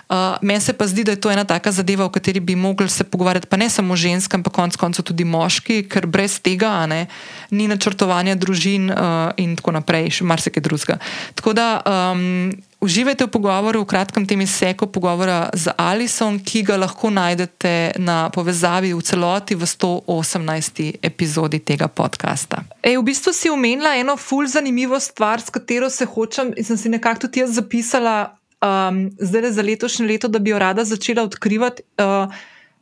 Uh, 0.10 0.18
Meni 0.42 0.62
se 0.62 0.74
pa 0.74 0.88
zdi, 0.90 1.06
da 1.06 1.14
je 1.14 1.22
to 1.22 1.32
ena 1.32 1.46
taka 1.46 1.72
zadeva, 1.72 2.06
o 2.06 2.10
kateri 2.10 2.40
bi 2.40 2.56
mogli 2.58 2.90
se 2.90 3.06
pogovarjati, 3.06 3.48
pa 3.48 3.58
ne 3.58 3.70
samo 3.70 3.96
ženske, 3.96 4.36
ampak 4.36 4.54
konec 4.54 4.78
koncev 4.78 5.06
tudi 5.06 5.26
moški, 5.26 5.84
ker 5.90 6.10
brez 6.10 6.40
tega 6.42 6.74
ne, 6.90 7.06
ni 7.54 7.70
načrtovanja 7.70 8.36
družin 8.36 8.90
uh, 8.90 9.32
in 9.38 9.56
tako 9.60 9.78
naprej, 9.78 10.10
še 10.20 10.28
marsikaj 10.28 10.66
drugega. 10.66 11.00
Tako 11.38 11.54
da. 11.58 11.70
Um, 11.86 12.54
Uživajte 12.84 13.32
v 13.32 13.32
pogovoru, 13.32 13.80
v 13.80 13.88
kratkem 13.88 14.28
tem 14.28 14.44
izseku 14.44 14.92
pogovora 14.92 15.48
z 15.56 15.72
Alison, 15.80 16.36
ki 16.36 16.68
ga 16.68 16.76
lahko 16.76 17.08
najdete 17.08 17.96
na 17.96 18.28
povezavi 18.28 18.92
v 18.92 19.00
celoti 19.00 19.56
v 19.56 19.64
118. 19.64 21.00
epizodi 21.00 21.64
tega 21.64 21.88
podcasta. 21.88 22.68
Ej, 22.84 23.00
v 23.00 23.08
bistvu 23.08 23.32
si 23.32 23.48
omenila 23.48 23.96
eno 23.96 24.20
ful 24.20 24.44
zanimivo 24.52 25.00
stvar, 25.00 25.40
s 25.40 25.48
katero 25.48 25.88
se 25.88 26.04
hočem 26.04 26.52
in 26.60 26.68
sem 26.68 26.76
si 26.76 26.92
nekako 26.92 27.32
tudi 27.32 27.40
jaz 27.40 27.56
zapisala 27.56 28.36
um, 28.60 29.08
zdaj 29.16 29.56
za 29.56 29.64
letošnje 29.64 30.04
leto, 30.04 30.28
da 30.28 30.44
bi 30.44 30.52
jo 30.52 30.60
rada 30.60 30.84
začela 30.84 31.24
odkrivati. 31.24 31.88
Uh, 31.96 32.28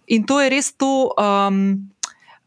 in 0.09 0.25
to 0.25 0.41
je 0.41 0.49
res 0.49 0.73
to. 0.73 1.13
Um, 1.13 1.93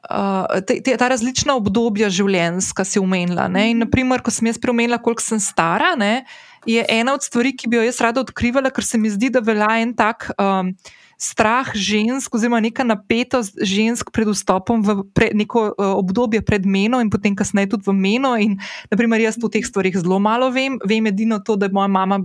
Uh, 0.05 0.61
te, 0.69 0.83
te, 0.85 0.93
ta 1.01 1.07
različna 1.09 1.55
obdobja 1.57 2.11
življenjska 2.13 2.85
si 2.85 3.01
umenila. 3.01 3.47
In, 3.65 3.79
naprimer, 3.81 4.21
ko 4.21 4.29
sem 4.29 4.51
jaz 4.51 4.59
preomenila, 4.61 4.99
koliko 5.01 5.25
sem 5.25 5.41
stara, 5.41 5.95
ne, 5.97 6.27
je 6.67 6.85
ena 6.89 7.15
od 7.15 7.23
stvari, 7.23 7.55
ki 7.57 7.69
bi 7.69 7.77
jo 7.77 7.87
jaz 7.87 8.01
rada 8.01 8.23
odkrivala, 8.25 8.73
ker 8.75 8.85
se 8.85 8.99
mi 8.99 9.11
zdi, 9.11 9.31
da 9.31 9.45
velja 9.45 9.71
en 9.83 9.95
tak. 9.97 10.31
Um, 10.39 10.75
Strah 11.15 11.69
žensk, 11.79 12.35
oziroma 12.35 12.59
neka 12.61 12.83
napetost 12.85 13.55
žensk 13.63 14.11
pred 14.11 14.27
vstopom 14.27 14.83
v 14.83 14.97
pre, 15.15 15.29
neko 15.31 15.63
uh, 15.71 15.93
obdobje 15.95 16.43
pred 16.43 16.67
meno, 16.67 16.99
in 16.99 17.09
potem 17.09 17.37
kasneje 17.39 17.71
tudi 17.77 17.87
v 17.87 17.95
meno. 17.95 18.35
In, 18.35 18.59
naprimer, 18.91 19.23
jaz 19.23 19.39
o 19.39 19.49
teh 19.49 19.63
stvarih 19.63 19.95
zelo 19.95 20.19
malo 20.19 20.51
vem. 20.51 20.75
Vem 20.83 21.07
edino 21.07 21.39
to, 21.39 21.55
da 21.55 21.71
je 21.71 21.77
moja 21.77 21.87
mama 21.87 22.19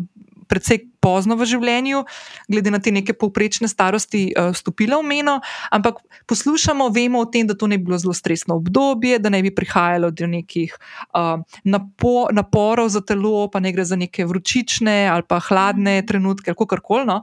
precej 0.50 0.82
pozno 1.00 1.38
v 1.40 1.48
življenju, 1.48 2.04
glede 2.52 2.74
na 2.74 2.82
te 2.84 2.92
neke 2.92 3.14
povprečne 3.16 3.70
starosti, 3.72 4.34
uh, 4.34 4.52
stopila 4.58 5.00
v 5.00 5.08
meno. 5.08 5.38
Ampak 5.72 6.02
poslušamo, 6.28 6.90
vemo 6.96 7.22
o 7.24 7.30
tem, 7.30 7.48
da 7.48 7.56
to 7.56 7.70
ne 7.70 7.78
bi 7.80 7.88
bilo 7.88 8.00
zelo 8.02 8.16
stresno 8.18 8.58
obdobje, 8.60 9.22
da 9.24 9.32
ne 9.32 9.42
bi 9.46 9.54
prihajalo 9.56 10.12
do 10.12 10.28
nekih 10.28 10.76
uh, 11.14 11.40
napo 11.64 12.28
naporov 12.36 12.90
za 12.92 13.02
telo, 13.06 13.48
pa 13.48 13.62
ne 13.64 13.72
gre 13.72 13.86
za 13.86 13.96
neke 14.00 14.26
vročične 14.26 15.08
ali 15.08 15.24
pa 15.24 15.40
hladne 15.40 16.02
trenutke, 16.06 16.54
kako 16.54 16.82
koli. 16.84 17.08
No? 17.10 17.22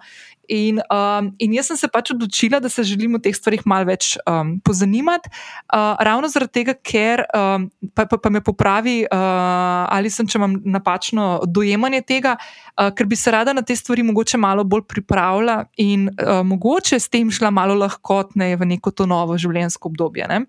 In, 0.48 0.80
um, 0.92 1.30
in 1.42 1.54
jaz 1.56 1.70
sem 1.70 1.78
se 1.80 1.88
pač 1.90 2.12
odločila, 2.14 2.60
da 2.62 2.68
se 2.68 2.84
želim 2.86 3.16
o 3.16 3.20
teh 3.22 3.34
stvarih 3.34 3.64
malo 3.66 3.88
več 3.88 4.14
um, 4.26 4.56
pozanimati, 4.64 5.30
uh, 5.74 5.96
ravno 6.06 6.30
zaradi 6.32 6.60
tega, 6.60 6.76
ker 6.78 7.24
um, 7.26 7.68
pa, 7.94 8.06
pa, 8.06 8.18
pa 8.18 8.30
me 8.30 8.42
popravi, 8.44 9.00
uh, 9.06 9.86
ali 9.92 10.12
sem, 10.12 10.28
če 10.28 10.38
imam 10.38 10.58
napačno 10.76 11.28
dojemanje 11.46 12.02
tega, 12.06 12.36
uh, 12.38 12.90
ker 12.96 13.10
bi 13.10 13.18
se 13.18 13.34
rada 13.34 13.54
na 13.56 13.64
te 13.66 13.76
stvari 13.76 14.06
mogoče 14.06 14.38
malo 14.38 14.64
bolj 14.64 14.86
pripravila 14.90 15.64
in 15.82 16.08
uh, 16.10 16.40
mogoče 16.46 17.00
s 17.00 17.10
tem 17.10 17.30
šla 17.30 17.50
malo 17.50 17.74
lahkotneje 17.78 18.60
v 18.60 18.70
neko 18.76 18.94
to 18.94 19.06
novo 19.10 19.38
življenjsko 19.40 19.90
obdobje. 19.92 20.30
Ne? 20.30 20.44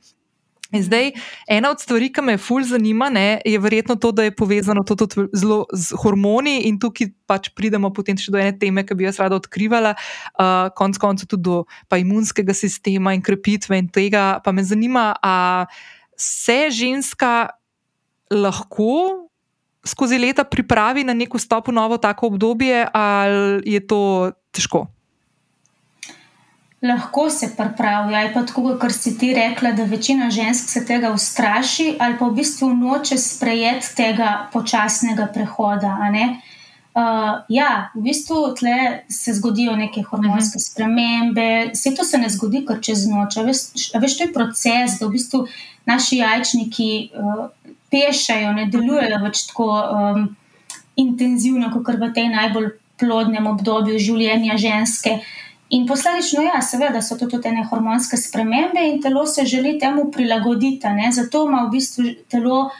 In 0.75 0.83
zdaj, 0.83 1.13
ena 1.47 1.71
od 1.71 1.79
stvari, 1.79 2.09
ki 2.11 2.21
me 2.27 2.37
fulj 2.37 2.65
zanima, 2.73 3.07
ne, 3.13 3.39
je 3.45 3.59
verjetno 3.59 3.95
to, 3.95 4.11
da 4.11 4.25
je 4.27 4.35
povezano 4.35 4.83
to 4.83 4.97
tudi 4.99 5.27
zelo 5.33 5.63
z 5.71 5.95
hormoni, 6.01 6.67
in 6.67 6.79
tukaj 6.79 7.11
pač 7.29 7.49
pridemo 7.55 7.93
potem 7.95 8.19
še 8.19 8.33
do 8.35 8.41
ene 8.41 8.51
teme, 8.59 8.83
ki 8.83 8.97
bi 8.97 9.07
jaz 9.07 9.21
rada 9.23 9.39
odkrivala, 9.39 9.93
uh, 9.95 10.67
konec 10.75 10.99
koncev 10.99 11.31
tudi 11.31 11.47
do 11.47 11.63
imunskega 11.95 12.55
sistema 12.55 13.15
in 13.15 13.23
krepitve 13.23 13.79
in 13.79 13.87
tega. 13.87 14.41
Pa 14.43 14.51
me 14.51 14.65
zanima, 14.67 15.13
ali 15.23 15.71
se 16.17 16.67
ženska 16.73 17.53
lahko 18.33 19.23
skozi 19.87 20.19
leta 20.19 20.43
pripravi 20.43 21.03
na 21.07 21.13
neko 21.13 21.39
stopno 21.39 21.73
novo 21.73 21.97
tako 21.97 22.27
obdobje, 22.27 22.87
ali 22.91 23.63
je 23.71 23.87
to 23.87 24.31
težko? 24.51 24.87
Lahko 26.81 27.29
se 27.29 27.55
pripravi. 27.57 28.15
Ali 28.15 28.33
pa 28.33 28.45
tako, 28.45 28.77
kot 28.81 28.91
si 28.91 29.17
ti 29.17 29.33
rekla, 29.33 29.71
da 29.71 29.83
večina 29.83 30.29
žensk 30.29 30.69
se 30.69 30.85
tega 30.85 31.11
ustraši, 31.11 31.95
ali 31.99 32.17
pa 32.19 32.25
v 32.25 32.35
bistvu 32.41 32.73
noče 32.73 33.17
sprejeti 33.17 33.95
tega 33.95 34.49
počasnega 34.53 35.27
prehoda. 35.33 35.97
Uh, 36.97 37.03
ja, 37.49 37.89
v 37.95 38.01
bistvu 38.01 38.53
tle 38.57 39.03
se 39.09 39.33
zgodijo 39.33 39.75
neke 39.75 40.01
hormonske 40.01 40.57
uh 40.57 40.61
-huh. 40.61 40.71
spremembe, 40.71 41.69
vse 41.73 41.95
to 41.95 42.03
se 42.03 42.17
ne 42.17 42.29
zgodi 42.29 42.65
kar 42.65 42.81
čez 42.81 43.07
noč. 43.07 43.35
Veš, 43.35 43.91
veš, 44.01 44.17
to 44.17 44.23
je 44.23 44.33
proces, 44.33 44.99
da 44.99 45.05
v 45.05 45.09
bistvu 45.09 45.47
naši 45.85 46.17
jajčniki 46.17 47.09
uh, 47.13 47.49
pešajo, 47.91 48.53
ne 48.53 48.65
delujejo 48.65 49.19
več 49.23 49.47
tako 49.47 49.83
um, 49.91 50.35
intenzivno, 50.95 51.71
kot 51.71 51.95
v 51.95 52.13
tej 52.13 52.29
najbolj 52.29 52.69
plodnem 52.97 53.47
obdobju 53.47 53.99
življenja 53.99 54.57
ženske. 54.57 55.11
Uh, 55.11 55.46
In 55.69 55.83
posledično, 55.87 56.45
ja, 56.45 56.61
seveda 56.63 57.01
so 57.03 57.17
to 57.19 57.27
tudi 57.27 57.49
ene 57.49 57.65
hormonske 57.67 58.17
spremembe 58.17 58.85
in 58.87 59.01
telo 59.03 59.25
se 59.27 59.45
želi 59.45 59.75
temu 59.79 60.11
prilagoditi. 60.11 60.87
Ne? 60.95 61.11
Zato 61.11 61.43
ima 61.47 61.65
v 61.65 61.71
bistvu 61.75 62.03
telo 62.31 62.59
uh, 62.61 62.71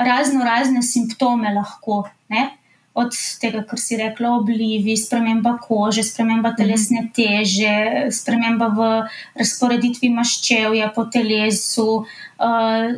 razno 0.00 0.44
razne 0.44 0.82
simptome 0.82 1.52
lahko. 1.54 2.06
Ne? 2.32 2.48
Od 2.94 3.12
tega, 3.40 3.62
kar 3.68 3.80
si 3.80 3.96
rekla, 3.96 4.34
oblivi, 4.36 4.96
sprememba 4.96 5.58
kože, 5.60 6.04
sprememba 6.04 6.52
mhm. 6.52 6.56
telesne 6.56 7.04
teže, 7.16 8.08
sprememba 8.12 8.68
v 8.76 8.88
razporeditvi 9.40 10.12
maščevja 10.16 10.90
po 10.96 11.04
telesu, 11.12 12.04
uh, 12.42 12.90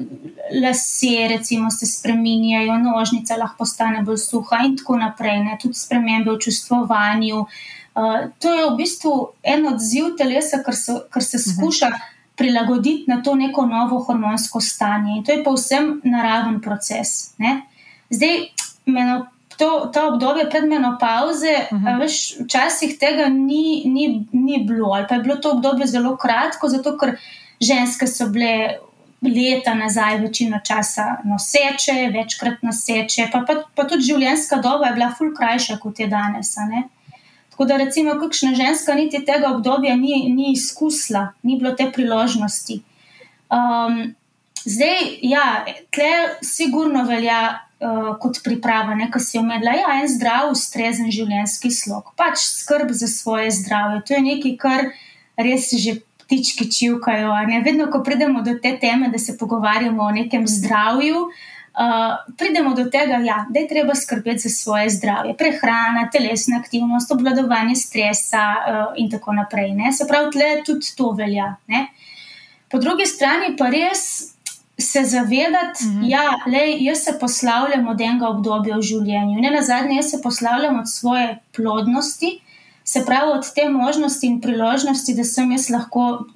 lase, 0.63 1.29
recimo, 1.29 1.71
se 1.71 1.87
spremenjajo, 1.87 2.79
nožnica 2.79 3.37
lahko 3.37 3.65
postane 3.65 4.03
bolj 4.03 4.23
suha 4.25 4.65
in 4.65 4.77
tako 4.77 4.97
naprej. 4.97 5.41
Ne? 5.45 5.59
Tudi 5.63 5.79
spremembe 5.79 6.33
v 6.33 6.43
čustvovanju. 6.49 7.45
Uh, 7.45 7.63
Uh, 7.95 8.27
to 8.39 8.51
je 8.51 8.71
v 8.71 8.75
bistvu 8.75 9.11
en 9.43 9.69
odziv 9.71 10.17
telesa, 10.19 10.59
ker 10.67 10.75
se, 10.75 10.97
ker 11.15 11.23
se 11.23 11.39
mhm. 11.39 11.51
skuša 11.51 11.91
prilagoditi 12.35 13.07
na 13.07 13.21
to 13.23 13.37
neko 13.39 13.67
novo 13.71 14.01
hormonsko 14.03 14.61
stanje. 14.61 15.19
In 15.19 15.23
to 15.25 15.33
je 15.33 15.45
povsem 15.45 16.01
naraven 16.03 16.59
proces. 16.61 17.37
Ne? 17.39 17.61
Zdaj, 18.11 18.49
meno, 18.91 19.29
to, 19.55 19.69
to 19.95 20.09
obdobje 20.09 20.49
pred 20.51 20.67
menopauze, 20.67 21.55
uh 21.71 21.79
-huh. 21.79 22.01
veš, 22.01 22.41
včasih 22.41 22.99
tega 22.99 23.29
ni, 23.29 23.87
ni, 23.87 24.27
ni 24.33 24.65
bilo, 24.67 24.91
ali 24.93 25.07
pa 25.09 25.15
je 25.15 25.23
bilo 25.23 25.37
to 25.37 25.51
obdobje 25.51 25.87
zelo 25.87 26.17
kratko, 26.17 26.69
zato 26.69 26.99
ker 26.99 27.17
ženske 27.61 28.07
so 28.07 28.27
bile. 28.29 28.79
Leta 29.25 29.75
nazaj, 29.75 30.19
večino 30.21 30.59
časa 30.65 31.05
noseče, 31.25 32.11
večkrat 32.13 32.63
noseče, 32.63 33.29
pa, 33.33 33.41
pa, 33.49 33.55
pa 33.75 33.87
tudi 33.89 34.05
življenjska 34.11 34.59
doba 34.65 34.91
je 34.91 34.97
bila 34.99 35.09
ful 35.17 35.33
krajša 35.37 35.79
kot 35.81 36.01
je 36.01 36.09
danes. 36.13 36.53
Tako 37.55 37.65
da, 37.71 37.77
recimo, 37.81 38.17
kakšna 38.21 38.55
ženska 38.59 38.95
niti 38.99 39.23
tega 39.25 39.53
obdobja 39.55 39.97
ni, 39.97 40.27
ni 40.35 40.53
izkusila, 40.53 41.29
ni 41.43 41.57
bilo 41.59 41.73
te 41.79 41.87
priložnosti. 41.93 42.81
Um, 43.49 44.15
zdaj, 44.65 45.05
ja, 45.23 45.45
tle 45.95 46.11
sigurno 46.43 47.05
velja 47.07 47.41
uh, 47.55 48.17
kot 48.21 48.43
priprava, 48.45 48.97
nekaj 48.99 49.23
si 49.23 49.39
omedla. 49.39 49.77
Ja, 49.79 49.95
en 50.03 50.11
zdrav, 50.11 50.51
ustrezen 50.53 51.13
življenjski 51.15 51.71
slog, 51.71 52.11
pač 52.19 52.43
skrb 52.43 52.91
za 52.91 53.09
svoje 53.09 53.55
zdravje. 53.55 54.03
To 54.09 54.19
je 54.19 54.25
nekaj, 54.27 54.57
kar 54.59 54.91
res 55.39 55.71
že 55.79 56.01
ptički 56.25 56.71
čivkajo. 56.73 57.33
Vedno, 57.65 57.91
ko 57.91 58.03
pridemo 58.03 58.43
do 58.43 58.55
te 58.63 58.79
teme, 58.81 59.09
da 59.09 59.19
se 59.19 59.39
pogovarjamo 59.39 60.03
o 60.03 60.11
nekem 60.11 60.47
zdravju. 60.49 61.17
Uh, 61.75 62.35
pridemo 62.39 62.75
do 62.75 62.85
tega, 62.85 63.17
ja, 63.27 63.47
da 63.51 63.61
je 63.61 63.69
treba 63.69 63.95
skrbeti 63.95 64.39
za 64.39 64.49
svoje 64.49 64.91
zdravje, 64.91 65.35
prehrana, 65.37 66.09
telesna 66.13 66.61
aktivnost, 66.63 67.11
obvladovanje 67.13 67.75
stresa 67.75 68.45
uh, 68.55 68.93
in 68.97 69.11
tako 69.11 69.33
naprej. 69.33 69.73
Ne? 69.75 69.93
Se 69.93 70.07
pravi, 70.09 70.31
tle 70.31 70.53
tudi 70.67 70.93
to 70.97 71.11
velja. 71.19 71.57
Ne? 71.67 71.87
Po 72.71 72.79
drugi 72.79 73.07
strani 73.07 73.57
pa 73.59 73.69
res 73.75 74.35
se 74.79 75.05
zavedati, 75.05 75.85
da 75.85 75.91
mm 75.91 76.03
-hmm. 76.03 76.11
ja, 76.11 76.23
jaz 76.79 76.99
se 76.99 77.19
poslavljam 77.21 77.89
od 77.89 78.01
enega 78.01 78.29
obdobja 78.29 78.77
v 78.77 78.83
življenju, 78.83 79.41
ne 79.41 79.51
na 79.51 79.63
zadnje, 79.63 79.97
jaz 79.97 80.11
se 80.11 80.23
poslavljam 80.23 80.79
od 80.79 80.91
svoje 80.91 81.39
plodnosti, 81.57 82.41
se 82.85 83.05
pravi 83.05 83.33
od 83.33 83.55
te 83.55 83.69
možnosti 83.69 84.27
in 84.27 84.41
priložnosti, 84.41 85.15
da 85.15 85.25
sem 85.25 85.53
jaz 85.53 85.71
lahko 85.71 86.27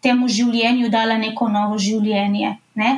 temu 0.00 0.28
življenju 0.28 0.88
dala 0.88 1.18
neko 1.18 1.48
novo 1.52 1.78
življenje. 1.78 2.56
Ne? 2.74 2.92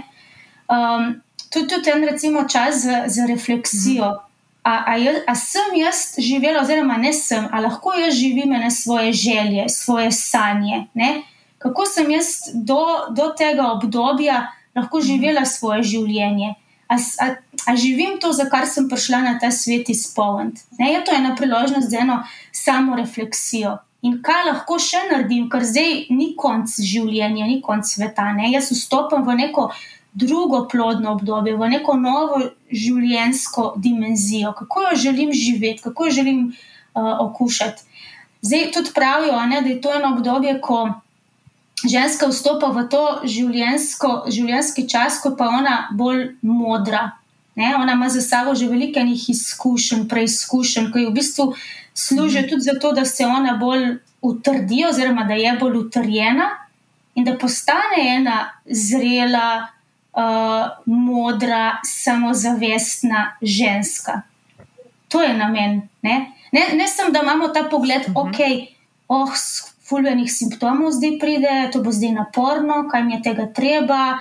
Um, 0.71 1.15
tudi, 1.51 1.67
tudi 1.75 1.91
en 1.91 2.05
recimo, 2.07 2.45
čas 2.49 2.85
za, 2.85 3.05
za 3.09 3.27
refleksijo. 3.27 4.13
Mhm. 4.15 4.27
A, 4.63 4.73
a, 4.93 4.97
jaz, 5.01 5.23
a 5.27 5.35
sem 5.41 5.77
jaz 5.81 6.01
živela, 6.21 6.61
oziroma 6.61 6.99
ne 7.01 7.15
sem, 7.17 7.47
ali 7.49 7.65
lahko 7.65 7.95
jaz 7.97 8.15
živim 8.15 8.53
ene 8.53 8.69
svoje 8.71 9.13
želje, 9.17 9.69
svoje 9.73 10.13
sanje. 10.13 10.85
Ne? 10.95 11.23
Kako 11.59 11.87
sem 11.89 12.11
jaz 12.13 12.27
do, 12.55 12.85
do 13.17 13.31
tega 13.39 13.71
obdobja 13.73 14.43
lahko 14.77 15.01
mhm. 15.01 15.07
živela 15.07 15.45
svoje 15.49 15.83
življenje? 15.95 16.55
A, 16.91 16.99
a, 17.25 17.27
a 17.67 17.77
živim 17.77 18.19
to, 18.21 18.33
za 18.33 18.49
kar 18.51 18.67
sem 18.67 18.89
prišla 18.89 19.21
na 19.21 19.39
ta 19.39 19.51
svet 19.51 19.89
izpolniti? 19.89 20.63
Je 20.79 21.05
to 21.05 21.13
ena 21.15 21.35
priložnost 21.37 21.91
za 21.91 21.99
eno 22.01 22.23
samo 22.53 22.97
refleksijo. 22.97 23.79
In 24.03 24.21
kaj 24.25 24.47
lahko 24.47 24.79
še 24.81 25.03
naredim, 25.11 25.49
ker 25.53 25.65
zdaj 25.67 26.07
ni 26.11 26.33
konc 26.37 26.73
življenja, 26.81 27.45
ni 27.45 27.61
konc 27.61 27.85
sveta. 27.85 28.31
Ne? 28.33 28.49
Jaz 28.55 28.71
vstopam 28.73 29.27
v 29.27 29.37
neko 29.43 29.69
drugo 30.13 30.65
plodno 30.69 31.13
obdobje, 31.19 31.55
v 31.57 31.69
neko 31.77 31.95
novo 32.01 32.41
življenjsko 32.73 33.75
dimenzijo, 33.77 34.55
kako 34.57 34.89
jo 34.89 34.97
želim 35.05 35.35
živeti, 35.37 35.85
kako 35.85 36.09
jo 36.09 36.17
želim 36.17 36.41
uh, 36.49 37.13
okušati. 37.27 37.85
Zdaj 38.41 38.73
tudi 38.73 38.95
pravijo, 38.97 39.37
ne, 39.47 39.61
da 39.63 39.69
je 39.69 39.81
to 39.81 39.93
eno 39.95 40.15
obdobje, 40.17 40.57
ko 40.65 40.81
ženska 41.85 42.29
vstopa 42.33 42.73
v 42.73 42.89
to 42.89 43.05
življenjski 43.25 44.89
čas, 44.89 45.21
ko 45.21 45.37
pa 45.37 45.53
ona 45.61 45.89
bolj 45.93 46.31
modra. 46.43 47.20
Ne, 47.61 47.75
ona 47.77 47.93
ima 47.93 48.09
za 48.09 48.23
sabo 48.25 48.55
že 48.55 48.69
veliko 48.71 49.01
enih 49.01 49.27
izkušenj, 49.31 50.07
preizkušenj, 50.09 50.87
ki 50.93 51.07
v 51.07 51.13
bistvu 51.13 51.51
služijo 51.95 52.49
tudi 52.49 52.69
zato, 52.71 52.93
da 52.97 53.05
se 53.05 53.27
ona 53.27 53.57
bolj 53.61 53.99
utrdi, 54.23 54.85
oziroma 54.89 55.25
da 55.29 55.37
je 55.37 55.53
bolj 55.61 55.77
utrjena 55.77 56.49
in 57.15 57.25
da 57.25 57.37
postane 57.39 58.01
ena 58.17 58.39
zrela, 58.65 59.67
uh, 60.13 60.69
modra, 60.87 61.79
samozavestna 61.85 63.37
ženska. 63.43 64.23
To 65.09 65.23
je 65.23 65.35
namen. 65.35 65.83
Ne, 66.03 66.33
ne, 66.53 66.61
ne 66.75 66.89
samo, 66.89 67.11
da 67.11 67.21
imamo 67.23 67.49
ta 67.49 67.65
pogled, 67.71 68.03
uh 68.09 68.15
-huh. 68.15 68.29
ok, 68.29 68.69
oh, 69.09 69.33
fulvenih 69.89 70.33
simptomov 70.33 70.93
zdaj 70.93 71.19
pride, 71.19 71.71
to 71.73 71.83
bo 71.83 71.93
zdaj 71.93 72.13
naporno, 72.13 72.89
kaj 72.91 73.05
mi 73.05 73.15
je 73.15 73.23
tega 73.23 73.53
treba. 73.53 74.19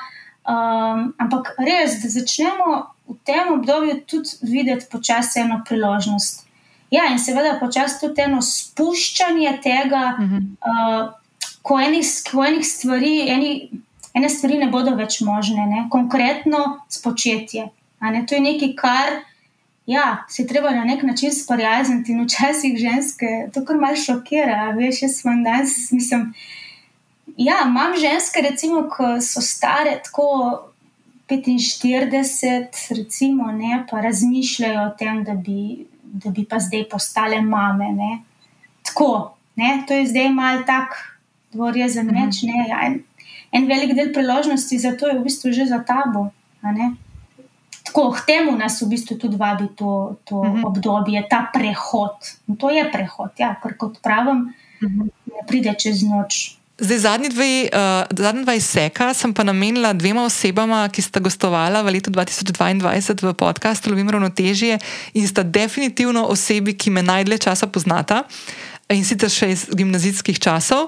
Um, 0.49 1.13
ampak 1.17 1.53
res, 1.57 2.01
da 2.03 2.09
začnemo 2.09 2.87
v 3.09 3.17
tem 3.25 3.53
obdobju 3.53 4.01
tudi 4.05 4.29
videti 4.41 4.85
počasi 4.91 5.39
eno 5.39 5.61
priložnost. 5.67 6.45
Ja, 6.91 7.05
in 7.11 7.19
seveda 7.19 7.57
počasi 7.59 7.99
tudi 8.01 8.21
eno 8.21 8.41
spuščanje 8.41 9.59
tega, 9.63 10.15
uh 10.17 10.25
-huh. 10.25 10.43
uh, 10.71 11.13
ko 11.61 11.79
enih, 11.79 12.05
ko 12.31 12.45
enih 12.45 12.65
stvari, 12.65 13.29
eni, 13.29 13.69
ene 14.13 14.29
stvari 14.29 14.57
ne 14.57 14.67
bodo 14.67 14.95
več 14.95 15.21
možne, 15.21 15.65
ne? 15.65 15.87
konkretno 15.89 16.79
spočetje. 16.89 17.69
To 17.99 18.35
je 18.35 18.41
nekaj, 18.41 18.75
kar 18.75 19.09
ja, 19.85 20.25
se 20.29 20.47
treba 20.47 20.71
na 20.71 20.83
nek 20.83 21.03
način 21.03 21.31
sprijazniti 21.31 22.11
in 22.11 22.23
včasih 22.23 22.77
ženske 22.77 23.49
to 23.53 23.65
kar 23.65 23.75
malo 23.75 23.95
šokira. 23.95 24.71
Veš, 24.77 25.01
jaz 25.01 25.21
sem 25.21 25.43
danes, 25.43 25.91
mislim. 25.91 26.33
Ja, 27.37 27.63
imam 27.65 27.93
ženske, 27.97 28.41
recimo, 28.41 28.83
ki 28.89 29.21
so 29.21 29.41
stare 29.41 30.01
tako 30.03 30.68
45, 31.29 32.93
recimo, 32.97 33.51
ne, 33.51 33.85
pa 33.89 34.01
razmišljajo 34.01 34.87
o 34.87 34.95
tem, 34.97 35.23
da 35.23 35.33
bi, 35.33 35.85
da 36.03 36.29
bi 36.29 36.45
pa 36.45 36.59
zdaj 36.59 36.87
postale 36.89 37.41
mame. 37.41 37.91
Ne. 37.93 38.19
Tako, 38.85 39.35
ne, 39.55 39.83
to 39.87 39.93
je 39.93 40.07
zdaj 40.09 40.29
mal 40.33 40.63
tak 40.65 40.97
dvorezen 41.53 42.07
mhm. 42.07 42.15
meč. 42.15 42.41
Ne, 42.43 42.65
ja, 42.69 42.81
en, 42.87 43.03
en 43.51 43.67
velik 43.69 43.93
del 43.95 44.13
priložnosti 44.13 44.79
za 44.79 44.95
to 44.97 45.07
je 45.07 45.19
v 45.19 45.23
bistvu 45.23 45.53
že 45.53 45.69
za 45.69 45.83
tabo. 45.85 46.29
Tako, 47.89 48.11
k 48.13 48.25
temu 48.25 48.53
nas 48.57 48.81
v 48.81 48.89
bistvu 48.93 49.17
tudi 49.17 49.37
vabi 49.37 49.69
to, 49.75 50.17
to 50.25 50.35
uh 50.35 50.47
mhm. 50.47 50.57
-huh. 50.57 50.67
obdobje, 50.67 51.25
ta 51.29 51.49
prehod. 51.53 52.17
In 52.47 52.55
to 52.55 52.69
je 52.69 52.91
prehod, 52.91 53.31
ja, 53.37 53.55
ker 53.61 53.77
kot 53.77 54.01
pravim, 54.01 54.53
uh 54.81 54.89
mhm. 54.89 55.01
-huh. 55.01 55.09
ne 55.25 55.47
pride 55.47 55.73
čez 55.77 56.03
noč. 56.03 56.58
Zdaj, 56.79 56.97
zadnji 56.97 57.29
dve, 57.29 57.69
uh, 57.73 58.17
zadnji 58.19 58.43
dva 58.43 58.53
izseka 58.55 59.13
sem 59.13 59.33
pa 59.33 59.43
namenila 59.43 59.93
dvema 59.93 60.23
osebama, 60.23 60.85
ki 60.89 61.01
sta 61.01 61.19
gostovala 61.19 61.81
v 61.83 61.99
letu 61.99 62.11
2022 62.11 63.19
v 63.19 63.33
podkastu 63.33 63.91
Lovim 63.91 64.09
Ravnotežje 64.09 64.79
in 65.13 65.27
sta 65.27 65.43
definitivno 65.43 66.23
osebi, 66.31 66.73
ki 66.73 66.89
me 66.89 67.03
najdlje 67.03 67.37
časa 67.37 67.67
poznata. 67.67 68.23
In 68.89 69.03
sicer 69.05 69.29
še 69.29 69.47
iz 69.53 69.63
gimnazijskih 69.69 70.39
časov. 70.41 70.87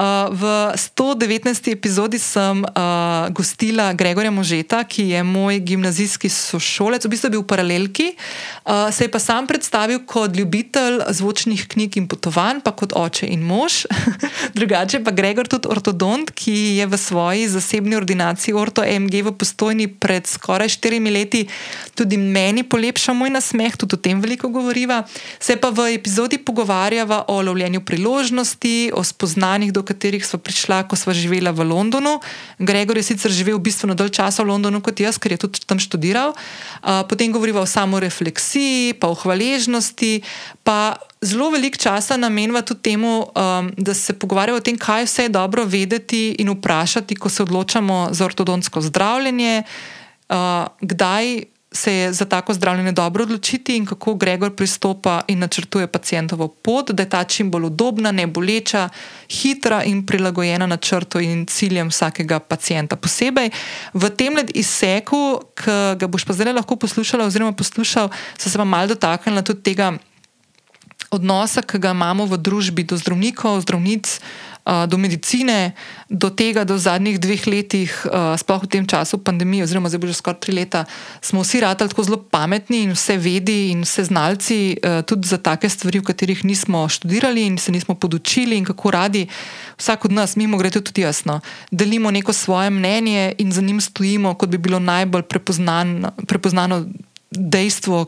Uh, 0.00 0.32
v 0.32 0.42
119. 0.72 1.68
epizodi 1.68 2.16
sem 2.16 2.62
uh, 2.64 3.28
gostila 3.28 3.90
Gregorja 3.92 4.32
Možeta, 4.32 4.80
ki 4.88 5.12
je 5.12 5.20
moj 5.20 5.60
gimnazijski 5.60 6.32
sošolec, 6.32 7.04
v 7.04 7.10
bistvu 7.12 7.28
bil 7.34 7.42
v 7.44 7.48
paralelki. 7.52 8.06
Uh, 8.64 8.88
se 8.88 9.04
je 9.04 9.12
pa 9.12 9.20
sam 9.20 9.44
predstavil 9.44 10.00
kot 10.08 10.32
ljubitelj 10.32 11.04
zvočnih 11.12 11.66
knjig 11.68 12.00
in 12.00 12.06
potovanj, 12.08 12.62
pa 12.64 12.72
kot 12.72 12.96
oče 12.96 13.28
in 13.28 13.44
mož. 13.44 13.84
Drugače 14.56 15.02
pa 15.04 15.12
Gregor 15.12 15.44
tudi 15.44 15.68
ortodont, 15.68 16.32
ki 16.32 16.80
je 16.80 16.88
v 16.88 16.96
svoji 16.96 17.52
zasebni 17.52 18.00
ordinaciji 18.00 18.56
Orto 18.56 18.80
MG 18.80 19.28
v 19.28 19.36
postojni 19.36 19.90
pred 19.92 20.24
skoraj 20.24 20.72
štirimi 20.72 21.12
leti 21.12 21.44
tudi 21.92 22.16
meni 22.16 22.64
polepšal 22.64 23.12
moj 23.12 23.28
nasmeh, 23.36 23.76
tudi 23.76 24.00
o 24.00 24.00
tem 24.00 24.24
veliko 24.24 24.48
govoriva. 24.48 25.02
Se 25.36 25.60
pa 25.60 25.68
v 25.68 25.92
epizodi 25.92 26.40
pogovarjava 26.40 27.28
o 27.28 27.41
lovljenju 27.42 27.80
priložnosti, 27.84 28.92
o 28.94 29.04
spoznanjih, 29.04 29.72
do 29.72 29.82
katerih 29.82 30.26
smo 30.26 30.38
prišla, 30.38 30.82
ko 30.88 30.96
smo 30.96 31.12
živela 31.12 31.50
v 31.50 31.66
Londonu. 31.68 32.20
Gregor 32.58 32.96
je 32.96 33.02
sicer 33.02 33.30
živel 33.30 33.58
bistveno 33.58 33.94
dalj 33.94 34.14
časa 34.18 34.42
v 34.42 34.52
Londonu 34.52 34.80
kot 34.80 35.00
jaz, 35.00 35.18
ker 35.18 35.32
je 35.32 35.44
tudi 35.46 35.62
tam 35.66 35.78
študiral. 35.78 36.34
Potem 36.82 37.32
govorimo 37.32 37.62
o 37.62 37.66
samorefleksiji, 37.66 38.94
pa 39.00 39.08
o 39.08 39.14
hvaležnosti. 39.14 40.22
Pa 40.62 40.96
zelo 41.22 41.50
veliko 41.50 41.78
časa 41.78 42.16
namenjava 42.16 42.62
tudi 42.62 42.82
temu, 42.82 43.30
um, 43.30 43.70
da 43.76 43.94
se 43.94 44.12
pogovarjamo 44.12 44.58
o 44.58 44.64
tem, 44.64 44.78
kaj 44.78 45.06
vse 45.06 45.22
je 45.22 45.34
dobro 45.34 45.64
vedeti 45.64 46.36
in 46.38 46.50
vprašati, 46.50 47.16
ko 47.16 47.28
se 47.28 47.42
odločamo 47.42 48.08
za 48.10 48.24
ortodontsko 48.24 48.80
zdravljenje, 48.80 49.62
uh, 49.62 50.36
kdaj 50.80 51.52
se 51.72 51.94
je 51.94 52.12
za 52.12 52.24
tako 52.24 52.54
zdravljenje 52.54 52.92
dobro 52.92 53.22
odločiti 53.22 53.76
in 53.76 53.86
kako 53.86 54.14
Gregor 54.14 54.54
pristopa 54.56 55.20
in 55.28 55.38
načrtuje 55.38 55.86
pacijentovo 55.86 56.48
pot, 56.48 56.90
da 56.90 57.02
je 57.02 57.08
ta 57.08 57.24
čim 57.24 57.50
bolj 57.50 57.64
udobna, 57.64 58.12
ne 58.12 58.26
boleča, 58.26 58.88
hitra 59.28 59.82
in 59.84 60.06
prilagojena 60.06 60.66
načrtu 60.66 61.20
in 61.20 61.46
ciljem 61.46 61.88
vsakega 61.88 62.38
pacijenta 62.38 62.96
posebej. 62.96 63.50
V 63.94 64.10
tem 64.10 64.38
izseku, 64.54 65.40
ki 65.54 65.98
ga 65.98 66.06
boš 66.06 66.24
pa 66.24 66.32
zdaj 66.32 66.52
lahko 66.52 66.76
poslušala, 66.76 67.26
oziroma 67.26 67.52
poslušal, 67.52 68.10
so 68.38 68.50
se 68.50 68.58
pa 68.58 68.64
mal 68.64 68.88
dotaknila 68.88 69.42
tudi 69.42 69.62
tega 69.62 69.92
odnosa, 71.12 71.62
ki 71.62 71.78
ga 71.78 71.92
imamo 71.92 72.26
v 72.26 72.40
družbi 72.40 72.84
do 72.88 72.96
zdravnikov, 72.96 73.60
zdravnic 73.60 74.20
do 74.62 74.98
medicine, 74.98 75.72
do 76.06 76.30
tega, 76.30 76.62
da 76.64 76.74
v 76.74 76.82
zadnjih 76.82 77.18
dveh 77.18 77.46
letih, 77.50 77.90
sploh 78.38 78.62
v 78.62 78.70
tem 78.70 78.86
času 78.86 79.18
pandemije, 79.18 79.66
oziroma 79.66 79.90
zdaj 79.90 79.98
bo 79.98 80.06
že 80.06 80.14
skoraj 80.14 80.38
tri 80.38 80.54
leta, 80.54 80.84
smo 81.18 81.42
vsi 81.42 81.60
ratali 81.66 81.90
tako 81.90 82.06
zelo 82.06 82.18
pametni 82.22 82.86
in 82.86 82.94
vse 82.94 83.18
vedi 83.18 83.74
in 83.74 83.82
vse 83.82 84.06
znalci, 84.06 84.78
tudi 85.06 85.26
za 85.26 85.42
take 85.42 85.66
stvari, 85.66 85.98
v 85.98 86.06
katerih 86.06 86.44
nismo 86.46 86.86
študirali 86.86 87.46
in 87.46 87.58
se 87.58 87.74
nismo 87.74 87.94
podučili 87.98 88.54
in 88.54 88.64
kako 88.64 88.90
radi. 88.90 89.26
Vsak 89.78 90.04
od 90.04 90.12
nas, 90.12 90.36
mimo 90.36 90.58
grede 90.58 90.80
tudi 90.80 91.02
jasno, 91.02 91.40
delimo 91.70 92.10
neko 92.10 92.32
svoje 92.32 92.70
mnenje 92.70 93.34
in 93.38 93.52
za 93.52 93.60
njim 93.60 93.80
stojimo, 93.80 94.34
kot 94.34 94.48
bi 94.48 94.58
bilo 94.58 94.78
najbolj 94.78 95.22
prepoznan, 95.22 96.06
prepoznano 96.26 96.86
dejstvo, 97.30 98.06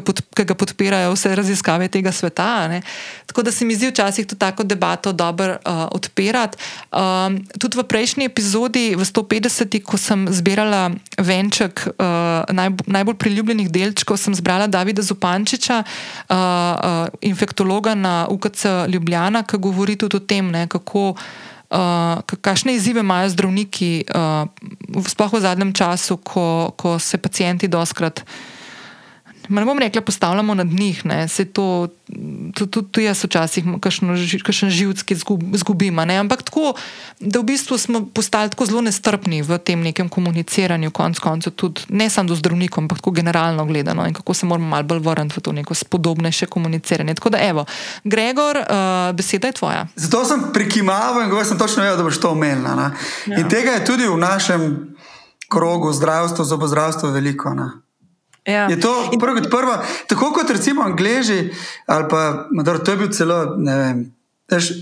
ki 0.00 0.44
ga 0.48 0.54
podpirajo 0.54 1.12
vse 1.12 1.34
raziskave 1.36 1.88
tega 1.92 2.12
sveta. 2.12 2.68
Ne. 2.68 2.82
Tako 3.26 3.42
da 3.42 3.52
se 3.52 3.64
mi 3.64 3.74
zdi 3.74 3.90
včasih 3.90 4.26
to 4.26 4.36
tako 4.36 4.64
debato 4.64 5.12
dobro 5.12 5.52
uh, 5.52 5.72
odpirati. 5.92 6.58
Um, 6.92 7.44
tudi 7.58 7.78
v 7.78 7.84
prejšnji 7.84 8.24
epizodi, 8.24 8.94
v 8.96 9.04
150, 9.04 9.82
ko 9.84 10.00
sem 10.00 10.24
zbirala 10.30 10.90
venček 11.18 11.84
uh, 11.86 12.48
naj, 12.48 12.72
najbolj 12.86 13.18
priljubljenih 13.20 13.70
delčkov, 13.70 14.16
sem 14.16 14.34
zbrala 14.34 14.66
Davida 14.66 15.02
Zupančiča, 15.02 15.82
uh, 15.82 16.36
uh, 16.36 17.06
infektologa 17.20 17.94
na 17.94 18.26
UKC 18.30 18.88
Ljubljana, 18.88 19.44
ki 19.44 19.60
govori 19.60 19.96
tudi 19.96 20.16
o 20.16 20.20
tem, 20.20 20.50
ne, 20.50 20.66
kako. 20.68 21.14
Uh, 21.72 22.20
kakšne 22.44 22.74
izzive 22.76 23.00
imajo 23.00 23.30
zdravniki, 23.32 24.04
uh, 24.12 24.44
sploh 25.08 25.32
v 25.32 25.40
zadnjem 25.40 25.70
času, 25.72 26.18
ko, 26.20 26.74
ko 26.76 26.98
se 27.00 27.16
pacijenti 27.16 27.64
doskrat 27.64 28.20
uh, 28.20 28.51
ne 29.48 29.64
bom 29.64 29.78
rekla, 29.78 30.00
postavljamo 30.02 30.54
na 30.54 30.62
njih, 30.62 31.02
se 31.28 31.44
to, 31.44 31.88
tudi 32.54 33.04
jaz 33.04 33.24
včasih 33.24 33.64
kakšen 33.80 34.70
živski 34.70 35.16
zgubim. 35.54 35.98
Ampak 35.98 36.42
tako, 36.42 36.74
da 37.20 37.40
v 37.40 37.42
bistvu 37.42 37.78
smo 37.78 38.06
postali 38.14 38.50
tako 38.50 38.66
zelo 38.66 38.80
nestrpni 38.80 39.42
v 39.42 39.58
tem 39.58 39.82
nekem 39.82 40.08
komuniciranju, 40.08 40.90
konc 40.90 41.18
koncev, 41.18 41.52
tudi 41.52 41.80
ne 41.88 42.10
samo 42.10 42.28
do 42.28 42.36
zdravnikov, 42.36 42.84
ampak 42.84 42.98
tako 42.98 43.10
generalno 43.10 43.64
gledano 43.64 44.06
in 44.06 44.14
kako 44.14 44.34
se 44.34 44.46
moramo 44.46 44.68
malo 44.68 44.82
bolj 44.82 44.98
vrniti 44.98 45.34
v 45.36 45.42
to 45.42 45.52
neko 45.52 45.74
spodobnejše 45.74 46.46
komuniciranje. 46.46 47.14
Tako 47.14 47.30
da, 47.30 47.38
evo, 47.40 47.64
Gregor, 48.04 48.56
uh, 48.56 49.16
beseda 49.16 49.46
je 49.46 49.52
tvoja. 49.52 49.86
Zato 49.96 50.24
sem 50.24 50.52
prikimaval 50.52 51.22
in 51.22 51.28
govoril, 51.28 51.48
sem 51.48 51.58
točno 51.58 51.82
vedel, 51.82 51.96
da 51.96 52.02
boš 52.02 52.20
to 52.20 52.30
omenila. 52.30 52.90
Ja. 53.26 53.38
In 53.38 53.48
tega 53.48 53.70
je 53.70 53.84
tudi 53.84 54.06
v 54.06 54.16
našem 54.16 54.94
krogu 55.48 55.92
zdravstva, 55.92 56.44
zobozdravstva 56.44 57.10
veliko. 57.10 57.54
Ne? 57.54 57.70
Ja. 58.46 58.66
Je 58.70 58.80
to 58.80 59.10
prvo 59.20 59.34
kot 59.34 59.50
prvo, 59.50 59.76
tako 60.06 60.32
kot 60.32 60.50
recimo 60.50 60.82
Angliji, 60.82 61.50
ali 61.86 62.04
pa 62.10 62.46
Madar, 62.50 62.78
to 62.78 62.90
je 62.90 62.96
bil 62.96 63.08
celo, 63.10 63.54
ne 63.58 63.76
vem. 63.76 64.12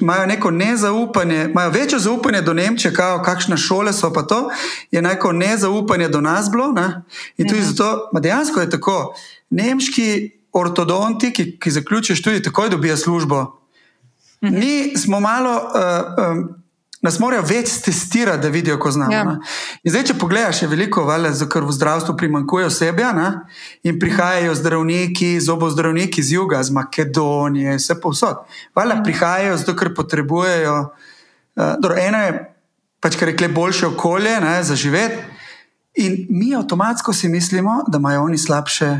Imajo 0.00 0.26
neko 0.26 0.50
nezaupanje, 0.50 1.44
imajo 1.50 1.70
večjo 1.70 1.98
zaupanje 1.98 2.42
do 2.42 2.54
Nemčije, 2.54 2.94
kao, 2.94 3.22
kakšne 3.22 3.56
šole 3.56 3.92
so 3.92 4.12
pa 4.12 4.22
to, 4.22 4.50
je 4.90 5.02
neko 5.02 5.32
nezaupanje 5.32 6.08
do 6.08 6.20
nas 6.20 6.50
bilo. 6.50 6.72
Ne? 6.72 7.02
In 7.36 7.48
tudi 7.48 7.60
ja. 7.60 7.66
zato, 7.66 8.10
dejansko 8.20 8.60
je 8.60 8.70
tako, 8.70 9.14
nemški 9.50 10.30
ortodonti, 10.52 11.32
ki, 11.32 11.58
ki 11.58 11.70
zaključijo 11.70 12.16
študij, 12.16 12.42
takoj 12.42 12.68
dobijo 12.70 12.96
službo. 12.96 13.60
Mhm. 14.44 14.58
Mi 14.58 14.96
smo 14.96 15.20
malo 15.20 15.54
uh, 15.54 16.30
um, 16.30 16.59
nas 17.00 17.18
morajo 17.18 17.42
več 17.48 17.72
testirati, 17.84 18.42
da 18.42 18.48
vidijo, 18.52 18.76
ko 18.78 18.90
znamo. 18.92 19.12
Ja. 19.12 19.36
Zdaj, 19.88 20.04
če 20.10 20.16
pogledaš, 20.20 20.62
je 20.62 20.68
veliko, 20.68 21.04
vale, 21.08 21.32
ker 21.52 21.64
v 21.64 21.72
zdravstvu 21.72 22.16
primankuje 22.20 22.68
osebja 22.68 23.12
ne? 23.16 23.28
in 23.82 23.98
prihajajo 24.00 24.54
zdravniki, 24.58 25.32
zobozdravniki 25.40 26.20
iz 26.20 26.32
juga, 26.32 26.60
iz 26.60 26.70
Makedonije, 26.70 27.78
vse 27.80 27.96
povsod. 28.00 28.44
Vale, 28.76 28.98
ja. 28.98 29.04
Prihajajo 29.06 29.56
zato, 29.62 29.76
ker 29.80 29.94
potrebujejo. 29.96 30.76
Uh, 31.56 31.74
dobro, 31.80 31.96
eno 32.00 32.20
je 32.26 32.34
pač, 33.00 33.16
kar 33.16 33.32
rekle, 33.32 33.48
boljše 33.48 33.88
okolje 33.94 34.36
ne, 34.44 34.58
za 34.64 34.76
živeti. 34.76 35.24
In 36.04 36.26
mi 36.30 36.52
avtomatsko 36.54 37.12
si 37.16 37.28
mislimo, 37.28 37.80
da 37.88 37.98
imajo 37.98 38.22
oni 38.28 38.38
slabše 38.38 38.92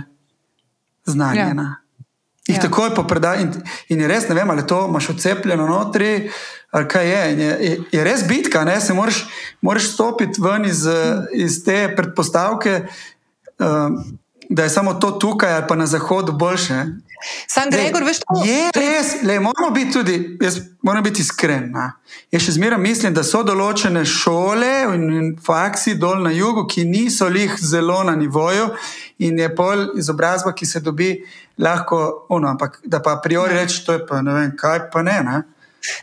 znanje. 1.05 1.41
Ja. 1.41 1.69
Jih 2.51 2.59
ja. 2.59 2.63
takoj 2.67 2.95
popredajo. 2.95 3.47
In, 3.47 3.53
in 3.95 4.01
je 4.05 4.09
res, 4.11 4.29
ne 4.29 4.35
vem, 4.35 4.51
ali 4.51 4.67
to 4.67 4.85
imaš 4.89 5.13
odcepljeno 5.15 5.67
notri. 5.67 6.31
Ali 6.71 6.89
kaj 6.89 7.09
je. 7.11 7.23
Je, 7.39 7.51
je, 7.67 7.77
je 7.93 8.05
res 8.05 8.25
bitka, 8.29 8.65
ne? 8.65 8.81
se 8.81 8.95
moraš, 8.95 9.25
moraš 9.61 9.93
stopiti 9.95 10.43
ven 10.43 10.65
iz, 10.65 10.87
iz 11.35 11.65
te 11.65 11.95
predpostavke, 11.97 12.83
uh, 13.59 13.67
da 14.49 14.63
je 14.63 14.71
samo 14.71 14.95
to 14.95 15.11
tukaj 15.11 15.55
ali 15.55 15.65
pa 15.69 15.77
na 15.77 15.87
zahodu 15.87 16.33
boljše. 16.33 16.85
Sam 17.47 17.71
Gregor, 17.71 18.05
veš, 18.05 18.23
to 18.25 18.41
je 18.45 18.71
res. 18.75 19.15
Le, 19.23 19.39
moramo 19.41 19.71
biti 19.75 19.93
tudi, 19.93 20.17
jaz 20.41 20.61
moram 20.83 21.05
biti 21.05 21.23
iskren. 21.23 21.71
Na. 21.75 21.93
Jaz 22.33 22.47
še 22.47 22.57
zmeraj 22.57 22.81
mislim, 22.81 23.15
da 23.15 23.25
so 23.27 23.43
določene 23.47 24.05
šole 24.09 24.71
in, 24.95 25.07
in 25.19 25.29
faksi 25.45 25.97
dol 26.01 26.23
na 26.25 26.33
jugu, 26.35 26.67
ki 26.71 26.87
niso 26.89 27.29
lih 27.29 27.57
zelo 27.61 28.01
na 28.07 28.17
nivoju 28.17 28.71
in 29.27 29.39
je 29.39 29.51
pol 29.55 29.91
izobrazba, 30.01 30.55
ki 30.57 30.67
se 30.67 30.81
dobi 30.81 31.13
lahko, 31.61 32.27
ono, 32.33 32.49
ampak 32.55 32.81
da 32.85 33.03
pa 33.05 33.19
a 33.19 33.23
priori 33.23 33.59
reči, 33.59 33.85
to 33.85 33.99
je 33.99 34.05
pa 34.09 34.23
ne 34.25 34.37
vem, 34.37 34.57
kaj 34.57 34.89
pa 34.93 35.05
ne. 35.05 35.21
Ne, 35.23 35.43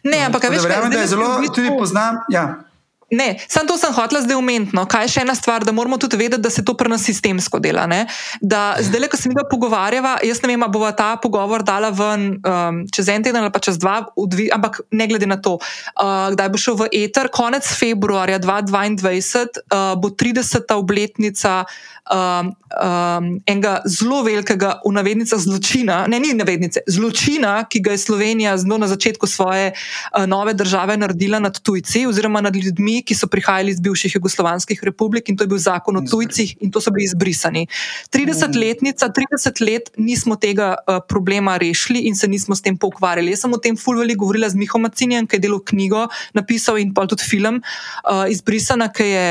ne 0.06 0.24
ampak 0.28 0.50
veš, 0.52 0.70
da 0.70 1.02
je 1.02 1.08
zelo, 1.16 1.34
tudi 1.54 1.74
poznam. 1.80 2.22
Ja. 2.34 2.67
Ne, 3.08 3.40
samo 3.48 3.68
to 3.72 3.78
sem 3.80 3.94
hotel 3.96 4.20
zdaj 4.20 4.36
umetno. 4.36 4.84
Kaj 4.84 5.06
je 5.06 5.12
še 5.16 5.22
ena 5.24 5.32
stvar, 5.36 5.64
da 5.64 5.72
moramo 5.72 5.96
tudi 5.96 6.20
vedeti, 6.20 6.42
da 6.44 6.50
se 6.52 6.60
to 6.66 6.74
pri 6.76 6.92
nas 6.92 7.06
sistemsko 7.08 7.62
dela. 7.64 7.86
Ne? 7.88 8.02
Da 8.44 8.76
zdaj, 8.84 9.08
ko 9.08 9.20
se 9.20 9.32
mi 9.32 9.38
ga 9.38 9.46
pogovarjava, 9.48 10.18
jaz 10.28 10.42
ne 10.44 10.52
vem, 10.52 10.66
ali 10.66 10.76
bo 10.76 10.84
ta 10.92 11.14
pogovor 11.24 11.64
dala 11.64 11.94
ven 11.96 12.28
um, 12.36 12.82
čez 12.92 13.08
en 13.14 13.24
teden 13.24 13.40
ali 13.40 13.54
pa 13.56 13.64
čez 13.64 13.80
dva, 13.80 14.02
dvi, 14.12 14.50
ampak 14.52 14.82
ne 14.92 15.08
glede 15.08 15.30
na 15.30 15.40
to, 15.40 15.56
uh, 15.56 16.28
kdaj 16.36 16.52
bo 16.52 16.60
šel 16.60 16.76
v 16.84 16.90
eter, 17.06 17.32
konec 17.32 17.64
februarja 17.64 18.42
2022 18.44 19.64
uh, 19.72 19.96
bo 19.96 20.12
30. 20.12 20.68
obletnica 20.76 21.64
um, 22.12 22.56
um, 22.72 23.42
enega 23.46 23.82
zelo 23.86 24.22
velikega, 24.24 24.80
v 24.86 24.92
navednicah, 24.96 25.40
zločina, 25.40 26.06
ne, 26.08 26.20
ni 26.20 26.34
navednice, 26.38 26.84
zločina, 26.88 27.60
ki 27.70 27.82
ga 27.84 27.96
je 27.96 28.02
Slovenija 28.02 28.56
zelo 28.58 28.78
na 28.78 28.88
začetku 28.88 29.28
svoje 29.28 29.72
uh, 29.74 30.26
nove 30.30 30.54
države 30.54 30.98
naredila 30.98 31.40
nad 31.40 31.60
tujci 31.60 32.06
oziroma 32.08 32.42
nad 32.42 32.56
ljudmi, 32.56 33.02
ki 33.04 33.16
so 33.16 33.28
prihajali 33.28 33.72
iz 33.72 33.82
bivših 33.84 34.16
jugoslovanskih 34.16 34.84
republik 34.84 35.30
in 35.30 35.38
to 35.38 35.44
je 35.44 35.52
bil 35.52 35.62
zakon 35.62 35.98
o 35.98 36.04
tujcih 36.04 36.56
in 36.62 36.72
to 36.72 36.82
so 36.82 36.92
bili 36.92 37.06
izbrisani. 37.06 37.68
30-letnica, 38.14 39.12
30 39.12 39.64
let 39.66 39.92
nismo 39.98 40.36
tega 40.36 40.76
uh, 40.76 41.00
problema 41.08 41.58
rešili 41.58 42.08
in 42.08 42.16
se 42.16 42.28
nismo 42.28 42.56
s 42.56 42.62
tem 42.62 42.78
pokvarjali. 42.78 43.32
Jaz 43.32 43.46
sem 43.46 43.54
o 43.54 43.58
tem 43.58 43.78
fulvali 43.78 44.16
govorila 44.16 44.50
z 44.50 44.56
Miho 44.56 44.80
Macinjem, 44.80 45.28
ki 45.28 45.36
je 45.36 45.46
delal 45.48 45.64
knjigo, 45.66 46.08
napisal 46.34 46.80
in 46.80 46.94
pa 46.94 47.08
tudi 47.08 47.24
film 47.24 47.62
uh, 47.62 48.26
Izbrisana, 48.30 48.92
ki 48.94 49.04
je 49.04 49.28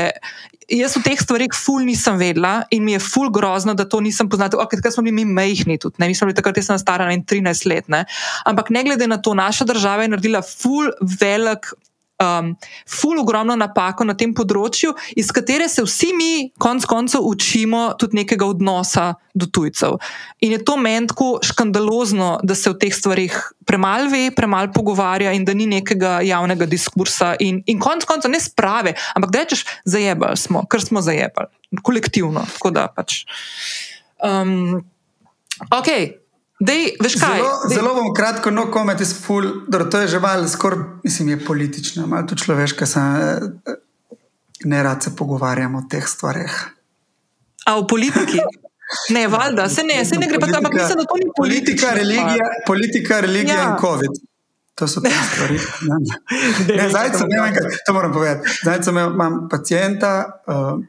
jaz 0.67 0.97
v 0.99 1.03
teh 1.05 1.19
stvarih 1.19 1.55
ful 1.55 1.85
nisem 1.87 2.17
vedela 2.19 2.67
in 2.71 2.83
mi 2.83 2.93
je 2.95 2.99
ful 2.99 3.31
grozno, 3.31 3.73
da 3.73 3.87
to 3.87 4.01
nisem 4.03 4.29
poznala. 4.29 4.51
Okay, 4.65 4.79
takrat 4.79 4.93
smo 4.93 5.03
bili 5.03 5.23
mi 5.23 5.25
mehni 5.25 5.77
tudi, 5.79 5.95
ne 5.97 6.07
mislim, 6.11 6.31
da 6.31 6.41
takrat 6.41 6.59
sem 6.63 6.79
stara 6.79 7.07
13 7.07 7.67
let. 7.67 7.87
Ne? 7.87 8.05
Ampak 8.45 8.69
ne 8.69 8.83
glede 8.83 9.07
na 9.07 9.17
to, 9.17 9.33
naša 9.33 9.65
država 9.65 10.03
je 10.03 10.13
naredila 10.13 10.41
ful 10.41 10.91
velik 11.19 11.71
um, 12.17 12.55
ful 12.89 13.19
ogromno 13.19 13.55
napako 13.55 14.05
na 14.07 14.15
tem 14.17 14.33
področju, 14.35 14.93
iz 15.17 15.29
katere 15.33 15.67
se 15.69 15.83
vsi 15.85 16.11
mi, 16.17 16.31
konc 16.61 16.85
koncev, 16.89 17.25
učimo 17.25 17.91
tudi 17.99 18.21
nekega 18.21 18.47
odnosa 18.49 19.13
do 19.37 19.45
tujcev. 19.53 19.99
In 20.41 20.55
je 20.55 20.61
to 20.65 20.77
meni 20.81 21.09
tako 21.11 21.29
škandalozno, 21.45 22.37
da 22.43 22.57
se 22.57 22.71
o 22.71 22.77
teh 22.77 22.93
stvarih 22.93 23.35
premalo 23.69 24.09
ve, 24.11 24.27
premalo 24.35 24.71
pogovarja 24.73 25.33
in 25.37 25.45
da 25.45 25.53
ni 25.53 25.67
nekega 25.69 26.19
javnega 26.25 26.65
diskursa. 26.69 27.35
In, 27.43 27.61
in 27.69 27.81
konc 27.83 28.07
koncev 28.09 28.33
ne 28.33 28.41
sprave, 28.41 28.95
ampak 29.15 29.33
da 29.33 29.43
rečeš, 29.45 29.65
zajebali 29.85 30.39
smo, 30.39 30.65
ker 30.71 30.83
smo 30.83 31.03
zajebali, 31.05 31.51
kolektivno. 31.85 32.47
Pač. 32.95 33.23
Um, 34.23 34.81
ok. 35.69 35.91
Dej, 36.59 36.95
zelo, 37.13 37.49
zelo 37.69 37.93
bom 37.93 38.13
kratko, 38.17 38.49
no, 38.49 38.65
komet 38.73 39.01
iz 39.01 39.11
ful, 39.13 39.45
da 39.69 39.83
to 39.85 39.99
je 40.01 40.07
že 40.15 40.19
malo, 40.19 40.47
skoraj, 40.49 40.79
mislim, 41.03 41.29
je 41.29 41.45
politično, 41.45 42.07
malo 42.07 42.25
tudi 42.27 42.41
človeško, 42.41 42.85
sem 42.85 43.03
eh, 43.03 43.75
ne 44.65 44.83
rad 44.83 45.03
se 45.03 45.15
pogovarjam 45.15 45.75
o 45.75 45.83
teh 45.89 46.07
stvareh. 46.07 46.55
A 47.65 47.75
v 47.77 47.85
politiki? 47.87 48.41
Ne, 49.13 49.27
valjda, 49.27 49.69
se 49.69 49.83
ne, 49.83 49.99
se 50.05 50.17
ne 50.17 50.27
gre 50.27 50.39
pa 50.39 50.47
tam, 50.47 50.65
ampak 50.65 50.73
mislim, 50.73 50.97
da 50.97 51.05
to 51.05 51.19
ni 51.19 51.29
politika. 51.37 51.91
Religija, 51.93 52.49
politika, 52.67 53.19
religija 53.19 53.57
ja. 53.57 53.69
in 53.69 53.77
COVID. 53.81 54.17
To 54.75 54.87
so 54.87 55.01
te 55.01 55.11
stvari. 55.33 55.59
Zdaj, 56.89 57.09
sem 57.17 57.31
imel 57.31 57.53
to 57.85 57.93
moram 57.93 58.13
povedati. 58.13 58.49
Zdaj, 58.61 58.83
sem 58.83 58.97
imel, 58.97 59.13
imam 59.13 59.47
pacijenta, 59.51 60.41
uh, 60.47 60.79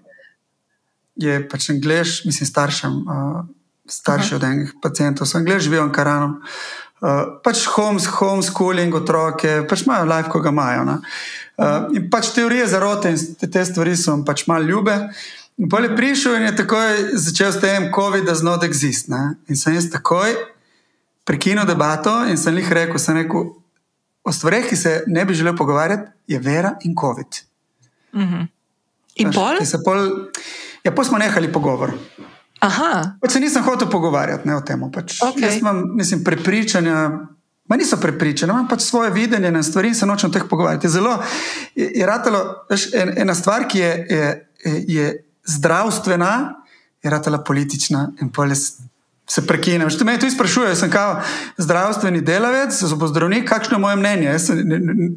je 1.16 1.40
pač 1.48 1.70
angliš, 1.70 2.24
mislim, 2.24 2.46
staršem. 2.46 2.92
Uh, 3.02 3.57
starši 3.89 4.34
od 4.34 4.45
enih 4.45 4.74
pacijentov, 4.82 5.26
sem 5.26 5.45
gledal, 5.45 5.64
živijo 5.64 5.86
v 5.86 5.93
Karanu. 5.93 6.34
Uh, 6.99 7.39
pač 7.45 7.62
homes, 7.70 8.09
homeschooling, 8.11 8.95
otroke, 8.95 9.62
pač 9.70 9.84
imajo 9.86 10.07
life, 10.11 10.30
ko 10.32 10.41
ga 10.43 10.51
imajo. 10.51 10.84
Uh, 10.89 11.89
in 11.95 12.09
pač 12.11 12.32
teorije 12.34 12.66
zarote 12.66 13.12
in 13.14 13.18
te, 13.39 13.47
te 13.47 13.64
stvari 13.64 13.97
so 13.97 14.16
jim 14.16 14.24
pač 14.26 14.47
malo 14.51 14.66
ljube. 14.66 14.97
In 15.59 15.70
pa 15.70 15.80
je 15.82 15.95
prišel 15.97 16.36
in 16.39 16.49
je 16.49 16.57
takoj 16.62 17.01
začel 17.18 17.53
s 17.53 17.61
tem, 17.62 17.91
COVID 17.95 18.26
does 18.26 18.43
not 18.43 18.62
exist. 18.66 19.09
Ne? 19.11 19.39
In 19.51 19.59
sem 19.59 19.74
jaz 19.74 19.89
takoj 19.91 20.34
prekinil 21.26 21.66
debato 21.66 22.12
in 22.30 22.39
sem 22.41 22.57
jih 22.59 22.70
rekel, 22.72 22.99
sem 23.03 23.18
rekel, 23.18 23.51
o 24.24 24.32
stvareh, 24.32 24.68
ki 24.68 24.76
se 24.76 24.93
ne 25.07 25.24
bi 25.24 25.34
želel 25.34 25.57
pogovarjati, 25.57 26.11
je 26.26 26.39
vera 26.39 26.76
in 26.86 26.95
COVID. 26.99 27.43
Uh 28.12 28.20
mhm. 28.20 28.34
-huh. 28.34 28.47
In 29.18 29.30
pol? 29.34 29.59
pol? 29.84 30.30
Ja, 30.84 30.95
pa 30.95 31.05
smo 31.05 31.18
nehali 31.18 31.53
pogovor. 31.53 31.93
Pač 32.61 33.32
se 33.32 33.40
nisem 33.40 33.62
hotel 33.62 33.90
pogovarjati 33.90 34.48
ne, 34.48 34.56
o 34.56 34.62
tem. 34.66 34.82
Pač. 34.92 35.20
Okay. 35.22 35.46
Jaz 35.46 35.61
imam 35.61 35.84
mislim, 35.96 36.24
prepričanja. 36.24 37.11
Ma 37.68 37.76
niso 37.76 37.98
prepričani, 38.00 38.52
imam 38.52 38.68
pač 38.68 38.80
svoje 38.80 39.11
videnje 39.12 39.50
na 39.52 39.62
stvari 39.62 39.90
in 39.92 39.94
se 39.94 40.06
nočem 40.06 40.32
teh 40.32 40.46
pogovarjati. 40.48 40.88
Zelo 40.88 41.18
je, 41.76 41.90
je 41.94 42.06
ratalo, 42.06 42.64
veš, 42.70 42.86
en, 42.96 43.12
ena 43.20 43.34
stvar, 43.36 43.66
ki 43.68 43.78
je, 43.78 43.90
je, 44.11 44.84
je 44.88 45.11
zdravstvena, 45.44 46.54
je 47.02 47.11
ratala 47.11 47.44
politična 47.44 48.09
in 48.22 48.32
polis. 48.32 48.78
Se 49.28 49.42
prekinem. 49.44 49.90
Če 49.92 50.06
me 50.09 50.14
tu 50.16 50.24
sprašujejo, 50.32 50.72
sem 50.72 50.88
kao 50.88 51.18
zdravstveni 51.61 52.22
delavec, 52.24 52.72
zobozdravnik, 52.72 53.44
kakšno 53.44 53.76
je 53.76 53.80
moje 53.82 53.98
mnenje? 54.00 54.30
Jaz 54.30 54.46
sem 54.48 54.62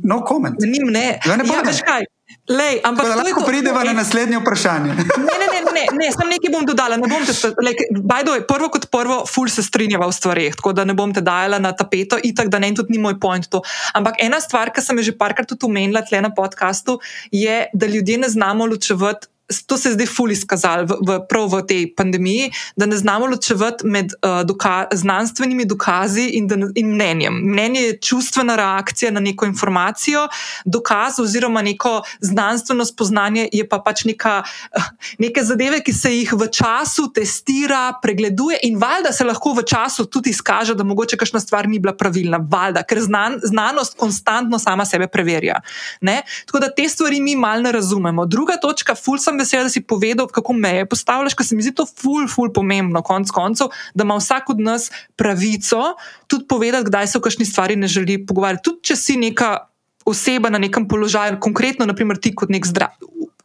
no 0.03 0.17
koment. 0.27 0.59
Ni 0.59 0.81
mne. 0.83 1.05
Ja, 1.23 1.37
ne 1.39 1.45
ja, 1.47 1.61
veš 1.63 1.79
kaj. 1.87 2.03
Lej, 2.51 2.81
ampak 2.83 3.07
da 3.07 3.15
lahko 3.21 3.45
prideva 3.47 3.83
na 3.87 3.93
naslednje 3.93 4.41
vprašanje. 4.41 4.97
Ne, 4.97 5.35
ne, 5.39 5.47
ne, 5.75 5.85
ne, 5.91 6.05
ne 6.05 6.11
sem 6.13 6.29
nekaj 6.29 6.53
bom 6.53 6.67
dodala. 6.67 6.99
Bom 7.01 7.25
te, 7.27 7.35
like, 7.63 7.87
way, 7.91 8.43
prvo 8.47 8.69
kot 8.73 8.87
prvo, 8.93 9.21
ful 9.29 9.49
se 9.51 9.63
strinjava 9.65 10.09
v 10.09 10.17
stvarih, 10.17 10.57
tako 10.59 10.73
da 10.77 10.85
ne 10.87 10.95
bom 10.97 11.13
te 11.13 11.23
dajala 11.25 11.61
na 11.63 11.73
tapeto, 11.77 12.19
itak 12.21 12.51
da 12.53 12.59
ne, 12.61 12.73
tudi 12.77 12.95
ni 12.95 13.01
moj 13.03 13.17
point 13.21 13.47
to. 13.51 13.63
Ampak 13.97 14.21
ena 14.23 14.41
stvar, 14.43 14.73
ki 14.73 14.83
sem 14.83 14.99
jo 15.01 15.09
že 15.11 15.17
parkrat 15.17 15.49
tudi 15.49 15.69
omenila 15.69 16.03
tle 16.05 16.21
na 16.21 16.31
podkastu, 16.35 16.99
je, 17.31 17.65
da 17.73 17.89
ljudje 17.89 18.21
ne 18.21 18.29
znamo 18.29 18.67
ločevati 18.69 19.30
to 19.67 19.77
se 19.77 19.89
je 19.89 19.93
zdaj 19.93 20.07
fully 20.07 20.35
skazalo 20.35 20.85
v, 20.85 20.97
v, 21.07 21.19
prav 21.29 21.49
v 21.51 21.61
tej 21.67 21.81
pandemiji, 21.95 22.51
da 22.75 22.85
ne 22.85 22.97
znamo 22.97 23.25
ločevati 23.25 23.87
med 23.87 24.13
uh, 24.13 24.41
doka 24.47 24.87
znanstvenimi 24.91 25.65
dokazi 25.65 26.27
in, 26.37 26.49
in 26.75 26.93
mnenjem. 26.93 27.33
Mnenje 27.33 27.81
je 27.81 27.97
čustvena 27.99 28.55
reakcija 28.55 29.11
na 29.11 29.19
neko 29.19 29.45
informacijo, 29.45 30.27
dokaz 30.65 31.19
oziroma 31.19 31.61
neko 31.61 32.01
znanstveno 32.19 32.85
spoznanje 32.85 33.49
je 33.53 33.67
pa 33.69 33.79
pač 33.85 34.05
neka, 34.05 34.43
uh, 34.77 34.89
neke 35.19 35.43
zadeve, 35.43 35.81
ki 35.83 35.93
se 35.93 36.13
jih 36.15 36.33
v 36.33 36.47
času 36.51 37.09
testira, 37.13 37.93
pregleduje 38.01 38.59
in 38.63 38.77
valjda 38.79 39.11
se 39.11 39.27
lahko 39.27 39.53
v 39.53 39.65
času 39.67 40.05
tudi 40.05 40.29
izkaže, 40.29 40.75
da 40.75 40.83
mogoče 40.83 41.17
kakšna 41.17 41.39
stvar 41.39 41.67
ni 41.67 41.79
bila 41.79 41.93
pravilna, 41.97 42.39
valjda, 42.51 42.83
ker 42.83 43.01
znan, 43.01 43.39
znanost 43.43 43.97
konstantno 43.97 44.59
sama 44.59 44.85
sebe 44.85 45.07
preverja. 45.07 45.59
Ne? 46.01 46.21
Tako 46.45 46.59
da 46.59 46.71
te 46.75 46.89
stvari 46.89 47.21
mi 47.21 47.35
malo 47.35 47.61
ne 47.61 47.71
razumemo. 47.71 48.25
Druga 48.25 48.57
točka, 48.61 48.95
ful 48.95 49.17
sem 49.17 49.40
vesela, 49.41 49.65
da 49.67 49.73
si 49.73 49.83
povedal, 49.83 50.29
kako 50.31 50.53
meje 50.53 50.85
postavljaš, 50.89 51.35
ker 51.37 51.47
se 51.47 51.57
mi 51.57 51.65
zdi 51.65 51.73
to 51.77 51.85
ful, 51.89 52.27
ful 52.31 52.51
pomembno, 52.53 53.01
konc 53.05 53.33
koncev, 53.33 53.73
da 53.97 54.07
ima 54.07 54.17
vsak 54.21 54.53
od 54.53 54.61
nas 54.63 54.89
pravico 55.19 55.95
tudi 56.31 56.47
povedati, 56.47 56.87
kdaj 56.89 57.11
se 57.11 57.17
o 57.17 57.21
kakšni 57.21 57.45
stvari 57.45 57.75
ne 57.75 57.89
želi 57.91 58.19
pogovarjati. 58.25 58.63
Tudi 58.69 58.91
če 58.91 58.95
si 58.95 59.17
neka 59.19 59.57
oseba 60.05 60.49
na 60.49 60.61
nekem 60.61 60.87
položaju, 60.87 61.39
konkretno, 61.41 61.85
naprimer, 61.85 62.17
ti 62.17 62.33
kot 62.35 62.49
nek 62.49 62.65
zdrav. 62.65 62.95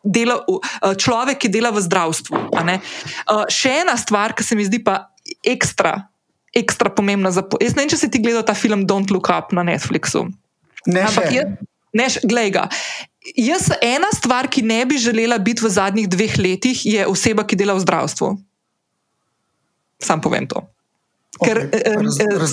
Dela, 0.06 0.38
človek, 0.96 1.40
ki 1.42 1.50
dela 1.50 1.72
v 1.74 1.82
zdravstvu. 1.82 2.46
Še 3.50 3.72
ena 3.82 3.96
stvar, 3.98 4.36
ki 4.38 4.46
se 4.46 4.54
mi 4.54 4.62
zdi 4.64 4.78
pa 4.86 5.08
ekstra, 5.42 6.06
ekstra 6.54 6.92
pomembna. 6.94 7.32
Za, 7.34 7.42
jaz 7.60 7.74
ne 7.74 7.82
vem, 7.82 7.90
če 7.90 7.98
si 7.98 8.10
ti 8.12 8.22
gledal 8.22 8.46
ta 8.46 8.54
film 8.54 8.86
Don't 8.86 9.10
Look 9.10 9.32
Up 9.34 9.50
na 9.56 9.66
Netflixu. 9.66 10.28
Ne, 10.86 11.02
Ampak 11.02 11.34
je, 11.34 11.42
ne, 11.98 12.06
glej 12.22 12.54
ga. 12.54 12.68
Jaz, 13.34 13.70
ena 13.82 14.12
stvar, 14.14 14.46
ki 14.48 14.62
ne 14.62 14.84
bi 14.86 14.98
želela 14.98 15.38
biti 15.38 15.64
v 15.64 15.70
zadnjih 15.72 16.08
dveh 16.08 16.38
letih, 16.38 16.86
je 16.86 17.06
oseba, 17.06 17.46
ki 17.46 17.58
dela 17.58 17.74
v 17.74 17.82
zdravstvu. 17.82 18.36
Sam 20.02 20.20
povem 20.20 20.46
to. 20.46 20.62
Ker, 21.36 21.58
okay. 21.68 21.96
Raz, 22.00 22.16
raz, 22.40 22.52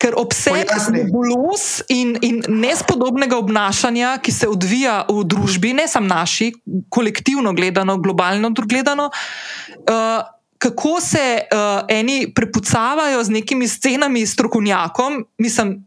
ker 0.00 0.14
obseg 0.16 0.70
nebulos 0.94 1.82
in, 1.92 2.14
in 2.24 2.40
nespodobnega 2.48 3.36
obnašanja, 3.36 4.14
ki 4.24 4.32
se 4.32 4.48
odvija 4.48 5.02
v 5.10 5.24
družbi, 5.28 5.74
ne 5.76 5.84
samo 5.90 6.08
naši, 6.08 6.54
kolektivno 6.88 7.52
gledano, 7.52 7.98
globalno 8.00 8.48
gledano, 8.64 9.10
uh, 9.10 10.22
kako 10.56 11.00
se 11.04 11.24
uh, 11.44 11.84
eni 11.92 12.32
prepucavajo 12.32 13.20
z 13.24 13.34
nekimi 13.42 13.68
scenami, 13.68 14.24
strokovnjakom, 14.26 15.26
mislim, 15.38 15.82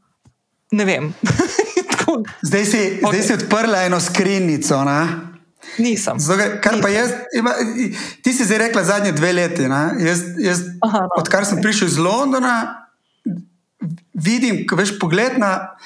ne 0.72 0.86
vem. 0.86 1.10
Zdaj 2.41 2.65
si, 2.65 2.78
okay. 2.78 3.09
zdaj 3.09 3.22
si 3.24 3.34
odprla 3.34 3.84
eno 3.84 3.99
skrinjico. 3.99 4.84
Nisem. 5.78 6.20
Zdaj, 6.20 6.61
kar 6.61 6.82
pa 6.82 6.89
jaz, 6.89 7.11
ima, 7.36 7.53
ti 8.22 8.34
si 8.34 8.45
zdaj 8.45 8.57
rekla 8.57 8.84
zadnje 8.84 9.11
dve 9.11 9.34
leti. 9.34 9.68
Jaz, 9.99 10.24
jaz, 10.38 10.61
Aha, 10.82 10.99
no, 10.99 11.22
odkar 11.22 11.43
okay. 11.43 11.49
sem 11.49 11.61
prišel 11.61 11.88
iz 11.88 11.97
Londona, 11.97 12.88
vidim, 14.13 14.65
veš 14.72 14.97
pogled 14.99 15.38
na. 15.38 15.78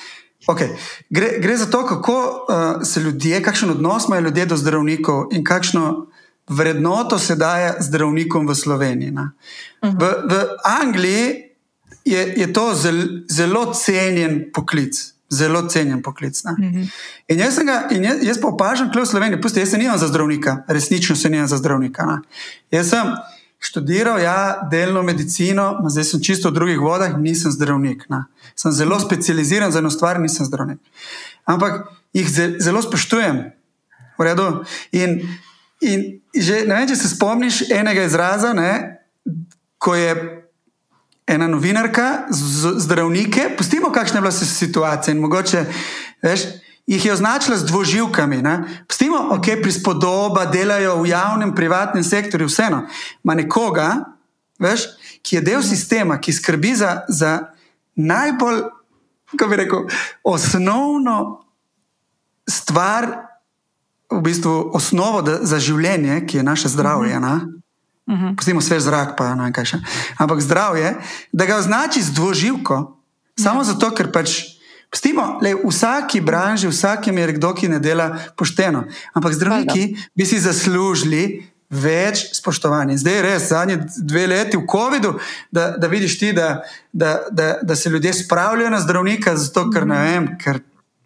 Okay. 0.48 0.74
Gre, 1.10 1.38
gre 1.38 1.58
za 1.58 1.68
to, 1.70 1.86
kako 1.86 2.14
uh, 2.14 2.82
se 2.88 3.00
ljudje, 3.00 3.44
kakšen 3.44 3.70
odnos 3.70 4.08
imajo 4.08 4.22
ljudje 4.22 4.46
do 4.46 4.58
zdravnikov 4.58 5.28
in 5.32 5.44
kakšno 5.44 6.08
vrednoto 6.50 7.20
se 7.20 7.36
daje 7.36 7.76
zdravnikom 7.80 8.48
v 8.48 8.56
Sloveniji. 8.56 9.12
Uh 9.12 9.18
-huh. 9.18 10.00
v, 10.00 10.34
v 10.34 10.48
Angliji 10.82 11.52
je, 12.06 12.34
je 12.38 12.54
to 12.54 12.74
zel, 12.76 13.08
zelo 13.30 13.74
cenjen 13.74 14.52
poklic. 14.54 15.14
Zelo 15.32 15.62
cenjen 15.70 16.02
poklic. 16.02 16.42
Uh 16.46 16.52
-huh. 16.52 16.90
In 17.28 17.40
jaz, 17.40 17.60
ga, 17.66 17.88
in 17.92 18.04
jaz, 18.04 18.24
jaz 18.24 18.42
pa 18.42 18.48
opažam, 18.48 18.92
je 18.96 19.02
v 19.02 19.06
Sloveniji, 19.06 19.42
pusti, 19.42 19.60
jaz 19.60 19.70
se 19.70 19.78
nimam 19.78 19.98
za 19.98 20.08
zdravnika, 20.08 20.64
resnično 20.68 21.16
se 21.16 21.30
nimam 21.30 21.48
za 21.48 21.58
zdravnika. 21.58 22.06
Na. 22.06 22.22
Jaz 22.72 22.90
sem 22.90 23.08
študiral, 23.60 24.20
ja, 24.20 24.68
delno 24.72 25.04
medicino, 25.04 25.80
zdaj 25.88 26.04
sem 26.04 26.22
čisto 26.22 26.50
v 26.50 26.54
drugih 26.54 26.80
vodah, 26.80 27.18
nisem 27.18 27.52
zdravnik. 27.52 28.10
Na. 28.10 28.26
Sem 28.56 28.72
zelo 28.72 29.00
specializiran 29.00 29.72
za 29.72 29.80
eno 29.80 29.90
stvar, 29.90 30.20
nisem 30.20 30.46
zdravnik. 30.46 30.80
Ampak 31.46 31.88
jih 32.14 32.30
zelo 32.60 32.82
spoštujem, 32.82 33.52
v 34.22 34.24
redu. 34.24 34.64
In, 34.92 35.22
in 35.82 36.22
že, 36.36 36.66
ne 36.68 36.76
vem, 36.76 36.88
če 36.88 36.96
se 36.96 37.10
spomniš 37.10 37.66
enega 37.74 38.06
izraza, 38.06 38.54
ne, 38.54 39.02
ko 39.82 39.96
je 39.96 40.41
ena 41.32 41.48
novinarka, 41.48 42.28
zdravnike, 42.78 43.56
pustimo, 43.58 43.92
kakšna 43.92 44.18
je 44.18 44.22
bila 44.22 44.32
situacija 44.32 45.14
in 45.14 45.22
mogoče, 45.22 45.66
veš. 46.22 46.42
Jih 46.88 47.06
je 47.06 47.14
označila 47.14 47.58
z 47.58 47.66
dvoživkami. 47.66 48.42
Pustimo, 48.88 49.18
ok, 49.32 49.46
prispodoba, 49.64 50.46
delajo 50.46 50.98
v 51.02 51.08
javnem, 51.14 51.56
privatnem 51.56 52.04
sektorju, 52.04 52.50
vseeno. 52.50 52.82
Ma 53.24 53.36
nekoga, 53.38 54.18
veš, 54.60 54.88
ki 55.22 55.36
je 55.36 55.42
del 55.42 55.64
sistema, 55.64 56.18
ki 56.20 56.34
skrbi 56.34 56.76
za, 56.76 57.06
za 57.08 57.54
najbolj, 57.96 58.64
kako 59.38 59.50
bi 59.50 59.56
rekel, 59.56 59.86
osnovno 60.24 61.46
stvar, 62.50 63.08
v 64.12 64.22
bistvu 64.22 64.72
osnovo 64.74 65.22
da, 65.22 65.40
za 65.48 65.60
življenje, 65.60 66.26
ki 66.28 66.42
je 66.42 66.44
naše 66.44 66.68
zdravje. 66.68 67.20
Mm 67.20 67.24
-hmm. 67.24 67.61
-huh. 68.08 68.36
Pustimo 68.36 68.62
svež 68.62 68.84
zrak, 68.84 69.18
pa 69.18 69.36
ne 69.36 69.44
vem 69.44 69.54
kaj 69.54 69.66
še. 69.66 69.78
Ampak 70.18 70.42
zdravje, 70.42 70.96
da 71.34 71.46
ga 71.46 71.58
označi 71.58 72.02
z 72.02 72.12
dvoživko, 72.14 72.98
samo 73.40 73.62
ja. 73.62 73.64
zato, 73.64 73.92
ker 73.92 74.12
pač. 74.12 74.58
Pustimo, 74.92 75.40
le 75.40 75.56
v 75.56 75.72
vsaki 75.72 76.20
branži, 76.20 76.68
v 76.68 76.76
vsakem 76.76 77.16
je 77.18 77.40
kdo, 77.40 77.56
ki 77.56 77.72
ne 77.72 77.80
dela 77.80 78.12
pošteno. 78.36 78.92
Ampak 79.16 79.32
zdravniki 79.32 79.96
bi 80.12 80.26
si 80.28 80.36
zaslužili 80.36 81.48
več 81.72 82.26
spoštovanja. 82.36 82.98
Zdaj 83.00 83.16
je 83.16 83.22
res, 83.24 83.48
zadnji 83.48 83.78
dve 84.04 84.26
leti 84.28 84.60
v 84.60 84.68
COVID-u, 84.68 85.14
da, 85.52 85.72
da 85.80 85.88
vidiš 85.88 86.18
ti, 86.20 86.34
da, 86.36 86.64
da, 86.92 87.32
da, 87.32 87.64
da 87.64 87.76
se 87.76 87.90
ljudje 87.90 88.14
spravljajo 88.14 88.70
na 88.70 88.82
zdravnika, 88.84 89.38
zato 89.40 89.70
ker 89.72 89.88
ne 89.88 90.02
vem, 90.04 90.28
ker, 90.42 90.60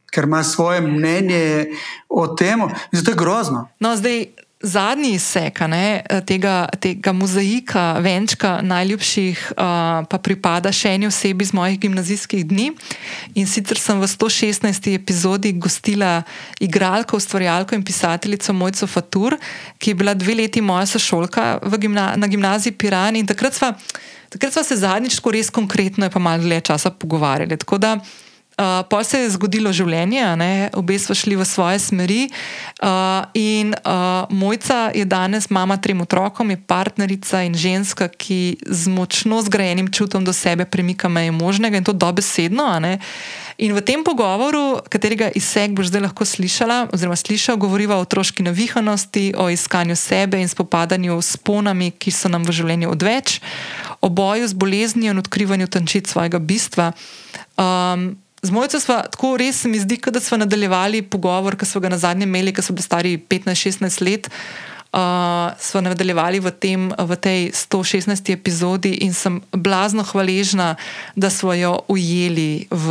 ker 0.10 0.26
ima 0.26 0.42
svoje 0.44 0.82
mnenje 0.82 1.78
o 2.10 2.26
tem. 2.34 2.66
Zato 2.92 3.14
je 3.14 3.22
grozno. 3.22 3.68
No, 3.80 3.94
zdaj, 3.94 4.26
zadnji 4.66 5.20
sek 5.20 5.60
ne, 5.70 6.02
tega, 6.26 6.66
tega 6.82 7.14
mozaika, 7.14 8.00
venčka 8.04 8.60
najljubših, 8.66 9.44
uh, 9.54 10.02
pa 10.10 10.20
pripada 10.20 10.72
še 10.74 10.96
eni 10.98 11.08
osebi 11.08 11.46
iz 11.46 11.54
mojih 11.56 11.78
gimnazijskih 11.86 12.46
dni. 12.50 12.72
In 13.40 13.48
sicer 13.50 13.80
sem 13.80 14.02
v 14.02 14.10
116. 14.10 14.92
epizodi 14.98 15.54
gostila 15.54 16.24
igralko, 16.60 17.22
ustvarjalko 17.22 17.78
in 17.78 17.86
pisateljico 17.86 18.54
Mojco 18.54 18.90
Fatur, 18.90 19.38
ki 19.78 19.94
je 19.94 20.02
bila 20.02 20.18
dve 20.18 20.36
leti 20.42 20.62
moja 20.62 20.90
sošolka 20.90 21.60
gimna, 21.78 22.14
na 22.18 22.28
gimnaziji 22.28 22.76
Piran. 22.76 23.16
In 23.16 23.28
takrat 23.28 23.56
smo 23.56 23.74
se 24.64 24.82
zadnjič, 24.82 25.22
res 25.32 25.50
konkretno, 25.54 26.10
pa 26.10 26.20
malo 26.20 26.44
dlje 26.44 26.62
časa 26.72 26.92
pogovarjali. 26.92 27.58
Tako 27.62 27.78
da 27.78 27.98
Uh, 28.00 28.25
pa 28.90 29.04
se 29.04 29.20
je 29.20 29.30
zgodilo 29.36 29.74
življenje, 29.76 30.24
obe 30.80 31.00
smo 31.00 31.16
šli 31.16 31.36
v 31.36 31.46
svoje 31.46 31.80
smeri. 31.80 32.22
Uh, 32.80 33.28
in 33.34 33.74
uh, 33.76 34.28
mojca 34.30 34.92
je 34.96 35.06
danes 35.06 35.50
mama 35.50 35.78
trem 35.78 36.02
otrokom, 36.02 36.50
je 36.50 36.60
partnerica 36.68 37.44
in 37.44 37.56
ženska, 37.56 38.08
ki 38.08 38.58
z 38.64 38.92
močno 38.92 39.42
zgrajenim 39.42 39.92
čutom 39.92 40.26
do 40.26 40.34
sebe 40.34 40.66
premika 40.66 41.10
meje 41.10 41.32
možnega 41.32 41.78
in 41.78 41.84
to 41.84 41.94
dobesedno. 41.94 42.68
In 43.56 43.72
v 43.72 43.80
tem 43.80 44.04
pogovoru, 44.04 44.84
katerega 44.92 45.30
izseg 45.32 45.72
boš 45.72 45.88
zdaj 45.88 46.04
lahko 46.10 46.28
slišala, 46.28 46.92
oziroma 46.92 47.16
slišal, 47.16 47.56
govoriva 47.56 47.96
o 47.96 48.04
otroški 48.04 48.44
navihanosti, 48.44 49.32
o 49.40 49.48
iskanju 49.48 49.96
sebe 49.96 50.42
in 50.44 50.52
spopadanju 50.52 51.16
s 51.24 51.40
ponami, 51.40 51.92
ki 51.96 52.12
so 52.12 52.28
nam 52.28 52.44
v 52.44 52.52
življenju 52.52 52.92
odveč, 52.92 53.40
o 54.04 54.12
boju 54.12 54.48
z 54.52 54.60
boleznijo 54.60 55.16
in 55.16 55.24
odkrivanju 55.24 55.72
tančic 55.72 56.12
svojega 56.12 56.40
bistva. 56.40 56.92
Um, 57.56 58.20
Z 58.46 58.54
mojco 58.54 58.80
smo 58.80 59.00
tako 59.10 59.38
res, 59.42 59.64
mi 59.66 59.80
zdi, 59.82 59.98
da 59.98 60.20
smo 60.22 60.38
nadaljevali 60.38 61.02
pogovor, 61.02 61.58
ki 61.58 61.66
smo 61.66 61.82
ga 61.82 61.90
na 61.90 61.98
zadnje 61.98 62.28
imeli, 62.30 62.54
ki 62.54 62.62
so 62.62 62.74
bili 62.78 62.86
stari 62.86 63.18
15-16 63.18 64.06
let. 64.06 64.30
Uh, 64.96 65.02
smo 65.60 65.82
nadaljevali 65.82 66.40
v, 66.40 66.52
tem, 66.56 66.88
v 66.88 67.16
tej 67.20 67.50
116. 67.52 68.32
epizodi 68.32 68.94
in 69.04 69.12
sem 69.12 69.42
blazno 69.52 70.06
hvaležna, 70.08 70.76
da 71.16 71.28
smo 71.28 71.52
jo 71.58 71.74
ujeli 71.92 72.70
v, 72.72 72.86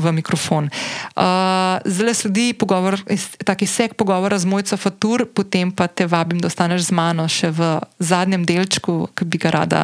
v 0.00 0.12
mikrofon. 0.16 0.70
Uh, 1.12 1.76
zdaj 1.84 2.14
sledi 2.14 2.54
pogovor, 2.56 2.96
taki 3.44 3.68
sek 3.68 3.98
pogovora 4.00 4.38
z 4.38 4.48
mojco 4.48 4.80
Fatur, 4.80 5.26
potem 5.28 5.68
pa 5.74 5.92
te 5.92 6.06
vabim, 6.06 6.40
da 6.40 6.48
ostaneš 6.48 6.88
z 6.88 6.96
mano 6.96 7.28
še 7.28 7.52
v 7.52 7.76
zadnjem 8.00 8.48
delčku, 8.48 9.12
ki 9.12 9.28
bi 9.28 9.36
ga 9.36 9.52
rada, 9.52 9.82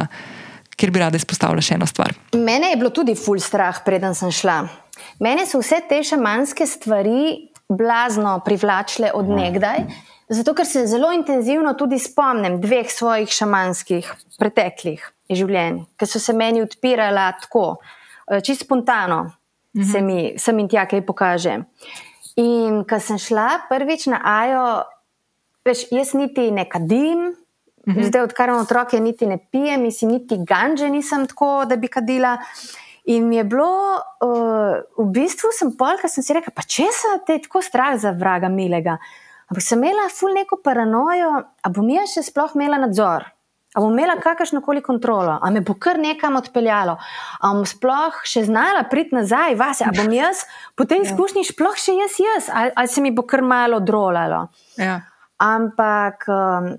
kjer 0.73 0.89
bi 0.89 1.05
rada 1.05 1.21
izpostavila 1.21 1.61
še 1.61 1.77
eno 1.77 1.85
stvar. 1.85 2.17
Mene 2.33 2.73
je 2.73 2.81
bilo 2.81 2.95
tudi 2.97 3.13
ful 3.13 3.43
strah, 3.45 3.85
preden 3.85 4.17
sem 4.17 4.33
šla. 4.33 4.88
Mene 5.21 5.47
so 5.47 5.61
vse 5.63 5.81
te 5.89 6.03
šamanske 6.03 6.67
stvari 6.67 7.49
blazno 7.69 8.41
privlačile 8.45 9.11
od 9.15 9.29
nekdaj, 9.29 9.85
zato 10.29 10.55
ker 10.55 10.67
se 10.67 10.87
zelo 10.87 11.13
intenzivno 11.13 11.75
tudi 11.75 11.99
spomnim 11.99 12.61
dveh 12.61 12.91
svojih 12.93 13.29
šamanskih 13.33 14.13
preteklih 14.39 15.05
življenj, 15.31 15.83
ki 15.99 16.09
so 16.09 16.21
se 16.23 16.33
meni 16.33 16.63
odpirala 16.65 17.31
tako, 17.43 17.79
eh, 18.31 18.41
čisto 18.41 18.65
spontano, 18.65 19.33
mhm. 19.77 19.91
se 19.93 20.01
mi 20.01 20.39
sem 20.39 20.59
in 20.59 20.69
tja 20.69 20.87
kaj 20.87 21.05
pokaže. 21.07 21.59
In 22.37 22.85
ko 22.85 23.01
sem 23.01 23.19
šla 23.19 23.67
prvič 23.69 24.07
na 24.07 24.21
Ajo, 24.23 24.85
veš, 25.67 25.89
jaz 25.91 26.15
niti 26.15 26.51
ne 26.51 26.65
kadim. 26.69 27.35
Mhm. 27.89 28.03
Zdaj, 28.05 28.23
odkar 28.23 28.49
imam 28.49 28.63
otroke, 28.63 29.01
niti 29.01 29.27
ne 29.27 29.39
pijem, 29.39 29.83
mislim, 29.83 30.11
niti 30.13 30.37
ganže 30.45 30.89
nisem 30.89 31.27
tako, 31.27 31.65
da 31.65 31.77
bi 31.77 31.89
kadila. 31.89 32.37
In 33.09 33.29
mi 33.29 33.39
je 33.39 33.45
bilo, 33.49 33.69
uh, 34.21 34.85
v 34.99 35.07
bistvu 35.15 35.49
sem 35.57 35.73
polka, 35.77 36.11
sem 36.13 36.25
si 36.25 36.35
rekla, 36.37 36.53
pa 36.53 36.61
če 36.61 36.91
se 36.93 37.15
te 37.25 37.39
tako 37.41 37.63
strah 37.65 37.97
za 37.97 38.13
vraga 38.13 38.51
milega. 38.53 38.99
Ampak 39.49 39.65
sem 39.65 39.81
imela 39.81 40.11
ful 40.13 40.35
neko 40.37 40.59
paranojo, 40.61 41.31
a 41.65 41.71
bom 41.73 41.89
jaz 41.89 42.13
še 42.19 42.27
sploh 42.27 42.53
imela 42.59 42.77
nadzor, 42.83 43.25
a 43.73 43.81
bom 43.81 43.95
imela 43.97 44.19
kakršno 44.21 44.61
koli 44.61 44.83
kontrolo, 44.85 45.39
a 45.41 45.49
me 45.49 45.63
bo 45.65 45.73
kar 45.81 45.97
nekam 45.97 46.37
odpeljalo, 46.37 46.99
a 47.01 47.53
bom 47.57 47.65
sploh 47.69 48.19
še 48.29 48.45
znala 48.45 48.85
priti 48.93 49.17
nazaj 49.17 49.57
vase, 49.57 49.87
a 49.89 49.95
bom 49.97 50.13
jaz 50.13 50.45
po 50.77 50.85
tej 50.85 51.01
ja. 51.01 51.07
izkušnji 51.09 51.47
sploh 51.49 51.81
še 51.81 51.97
jaz, 51.97 52.19
jaz 52.21 52.51
ali, 52.53 52.75
ali 52.77 52.93
se 52.93 53.05
mi 53.05 53.15
bo 53.17 53.25
kar 53.25 53.41
malo 53.41 53.81
drolalo. 53.81 54.51
Ja. 54.77 54.99
Ampak 55.41 56.29
um, 56.29 56.75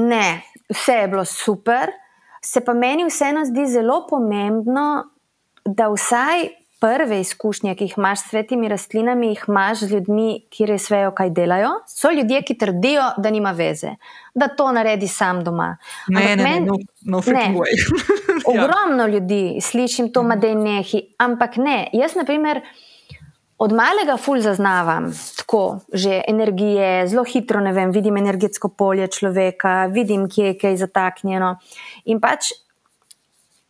ne, 0.00 0.28
vse 0.72 0.96
je 1.02 1.12
bilo 1.12 1.28
super. 1.28 1.92
Se 2.44 2.60
pa 2.60 2.74
meni 2.76 3.06
vseeno 3.08 3.44
zdi 3.48 3.64
zelo 3.72 4.02
pomembno, 4.08 5.04
da 5.64 5.88
vsaj 5.88 6.48
prve 6.84 7.20
izkušnje, 7.20 7.72
ki 7.74 7.84
jih 7.84 7.94
imaš 7.96 8.20
s 8.20 8.28
svetimi 8.30 8.68
rastlinami, 8.68 9.28
jih 9.28 9.44
imaš 9.48 9.78
z 9.78 9.94
ljudmi, 9.94 10.28
ki 10.52 10.66
res 10.68 10.90
vejo, 10.92 11.14
kaj 11.16 11.30
delajo. 11.32 11.70
So 11.88 12.10
ljudje, 12.12 12.42
ki 12.44 12.58
trdijo, 12.60 13.06
da 13.16 13.30
nima 13.32 13.54
veze, 13.56 13.94
da 14.34 14.50
to 14.52 14.68
naredi 14.72 15.08
sam 15.08 15.40
doma. 15.44 15.70
Ne, 16.08 16.20
ne, 16.20 16.36
men, 16.36 16.44
ne, 16.44 16.60
no, 16.66 16.76
no 17.16 17.22
ne. 17.32 17.46
Ogromno 18.52 19.06
ljudi 19.06 19.58
slišim 19.64 20.12
to, 20.12 20.22
da 20.36 20.46
je 20.46 20.54
nehi, 20.54 21.02
ampak 21.18 21.56
ne. 21.56 21.86
Jaz, 21.92 22.18
na 22.20 22.24
primer, 22.28 22.60
od 23.64 23.72
malega 23.72 24.16
ful 24.20 24.42
zaznavam 24.44 25.08
tako, 25.38 25.80
že 25.92 26.20
energije, 26.28 27.06
zelo 27.08 27.24
hitro 27.24 27.60
vem, 27.72 27.92
vidim 27.92 28.16
energetsko 28.16 28.68
polje 28.68 29.08
človeka, 29.08 29.86
vidim, 29.92 30.28
kje 30.28 30.52
je 30.52 30.58
kaj 30.58 30.76
zataknjeno. 30.76 31.54
In 32.04 32.20
pač 32.20 32.52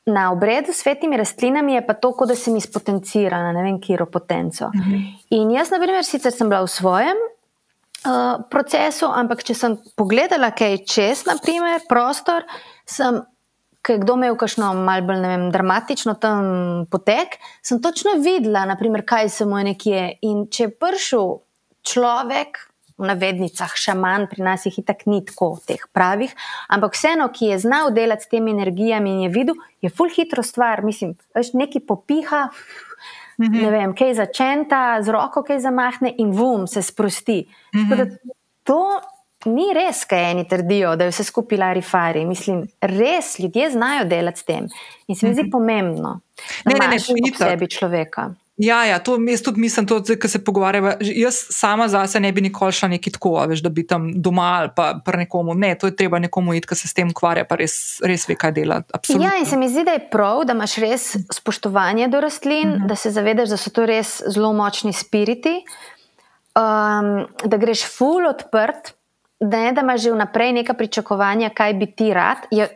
na 0.06 0.30
obredu 0.32 0.72
s 0.72 0.82
svetimi 0.82 1.16
rastlinami 1.16 1.74
je 1.74 1.86
pa 1.86 1.94
to, 1.94 2.12
kot 2.12 2.28
da 2.28 2.36
sem 2.36 2.56
izpotencirana, 2.56 3.52
ne 3.52 3.62
vem, 3.62 3.78
kiro 3.80 4.06
potenco. 4.06 4.70
Mhm. 4.74 5.04
In 5.30 5.54
jaz, 5.54 5.70
na 5.70 5.78
primer, 5.78 6.04
sicer 6.04 6.32
sem 6.32 6.48
bila 6.48 6.64
v 6.64 6.72
svojem. 6.72 7.22
Uh, 8.04 8.42
procesu, 8.52 9.08
ampak 9.08 9.40
če 9.48 9.54
sem 9.56 9.78
pogledala, 9.96 10.50
kaj 10.52 10.74
je 10.74 10.80
čez, 10.84 11.22
naprimer, 11.24 11.86
prostor, 11.88 12.44
sem 12.84 13.22
ker 13.85 14.01
kdo 14.01 14.16
imel 14.19 14.36
kakšno 14.40 14.73
malce 14.81 15.06
bolj 15.09 15.24
vem, 15.27 15.48
dramatično 15.52 16.15
tam 16.20 16.86
potek, 16.90 17.39
sem 17.62 17.82
točno 17.85 18.16
videla, 18.24 18.65
naprimer, 18.69 19.05
kaj 19.06 19.28
se 19.28 19.47
mu 19.47 19.59
je 19.61 19.65
nekje. 19.73 20.05
In 20.24 20.47
če 20.48 20.69
je 20.69 20.77
prišel 20.81 21.35
človek, 21.85 22.65
v 22.94 23.09
navednicah 23.11 23.73
šaman, 23.74 24.28
pri 24.31 24.44
nas 24.47 24.66
jih 24.69 24.77
itak 24.78 25.02
ni 25.11 25.19
tako 25.27 25.56
teh 25.66 25.82
pravih, 25.93 26.31
ampak 26.70 26.94
vseeno, 26.94 27.27
ki 27.35 27.51
je 27.51 27.62
znal 27.66 27.90
delati 27.94 28.23
s 28.23 28.31
temi 28.31 28.55
energijami 28.55 29.11
in 29.11 29.24
je 29.27 29.31
videl, 29.35 29.59
je 29.82 29.90
full 29.90 30.12
hitro 30.15 30.44
stvar, 30.47 30.85
mislim, 30.86 31.16
veš, 31.35 31.52
neki 31.59 31.82
popiha. 31.82 32.48
Mhm. 33.43 33.56
Ne 33.59 33.70
vem, 33.74 33.97
kaj 33.98 34.15
začenta, 34.15 35.02
z 35.02 35.11
roko 35.11 35.43
kaj 35.43 35.59
zamahne, 35.65 36.12
in 36.23 36.31
vum 36.31 36.69
se 36.70 36.82
sprosti. 36.86 37.43
Mhm. 37.74 38.15
To 38.70 39.01
ni 39.44 39.70
res, 39.74 40.04
kaj 40.08 40.30
eni 40.30 40.46
trdijo, 40.48 40.94
da 40.96 41.08
je 41.08 41.14
vse 41.14 41.24
skupaj 41.24 41.58
larifari. 41.58 42.24
Mislim, 42.26 42.64
res 42.80 43.38
ljudje 43.38 43.70
znajo 43.70 44.04
delati 44.08 44.40
s 44.40 44.48
tem. 44.48 44.70
In 45.06 45.16
se 45.16 45.26
mi 45.26 45.34
zdi 45.34 45.42
mhm. 45.42 45.50
pomembno, 45.50 46.20
da 46.64 46.72
ne, 46.72 46.78
ne, 46.78 46.88
ne, 46.88 46.96
ne, 46.96 47.36
sebi 47.38 47.70
človeka. 47.70 48.32
Ja, 48.56 48.84
ja, 48.84 48.98
to 48.98 49.18
jaz 49.30 49.42
tudi 49.42 49.60
mislim, 49.60 49.86
da 49.86 50.28
se 50.28 50.44
pogovarjamo. 50.44 50.92
Jaz 51.00 51.34
sama 51.50 51.88
zase 51.88 52.20
ne 52.20 52.32
bi 52.32 52.40
nikoli 52.40 52.72
šla 52.72 52.88
neki 52.88 53.10
tako, 53.10 53.46
veš, 53.48 53.62
da 53.62 53.68
bi 53.68 53.86
tam 53.86 54.12
doma 54.22 54.42
ali 54.42 54.70
pa 54.76 55.00
pri 55.04 55.16
nekomu. 55.16 55.54
Ne, 55.54 55.74
to 55.74 55.86
je 55.86 55.96
treba 55.96 56.18
nekomu 56.18 56.54
iti, 56.54 56.66
ki 56.66 56.74
se 56.74 56.88
s 56.88 56.94
tem 56.94 57.10
ukvarja, 57.10 57.44
pa 57.44 57.58
res, 57.58 57.98
res 58.04 58.28
ve, 58.28 58.36
kaj 58.38 58.52
dela. 58.52 58.82
Absolutno. 58.94 59.26
Ja, 59.26 59.40
in 59.40 59.46
se 59.46 59.56
mi 59.56 59.68
zdi, 59.68 59.82
da 59.84 59.96
je 59.98 60.06
prav, 60.10 60.44
da 60.46 60.54
imaš 60.54 60.76
res 60.76 61.16
spoštovanje 61.34 62.08
do 62.08 62.20
rastlin, 62.20 62.76
mhm. 62.76 62.86
da 62.86 62.96
se 62.96 63.10
zavedaš, 63.10 63.56
da 63.56 63.58
so 63.58 63.74
to 63.74 63.86
res 63.90 64.20
zelo 64.30 64.52
močni 64.54 64.92
spiriti, 64.94 65.56
um, 66.54 67.16
da 67.44 67.58
greš 67.58 67.88
full 67.90 68.30
odprt 68.30 68.94
ne 69.40 69.73
da 69.73 69.81
imaš 69.81 70.02
že 70.02 70.12
vnaprej 70.12 70.52
neka 70.52 70.74
pričakovanja, 70.74 71.51
kaj 71.51 71.74
bi 71.74 71.86
ti 71.86 72.15
rad. 72.15 72.47
Je 72.51 72.69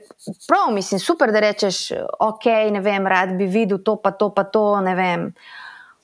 prav, 0.49 0.75
mislim, 0.75 1.01
super, 1.01 1.33
da 1.33 1.41
rečeš, 1.41 1.93
ok, 2.21 2.45
ne 2.73 2.81
vem, 2.81 3.07
rad 3.07 3.37
bi 3.39 3.47
videl 3.47 3.79
to, 3.85 3.97
pa 3.97 4.11
to, 4.11 4.31
pa 4.35 4.45
to, 4.45 4.81
ne 4.81 4.95
vem. 4.95 5.33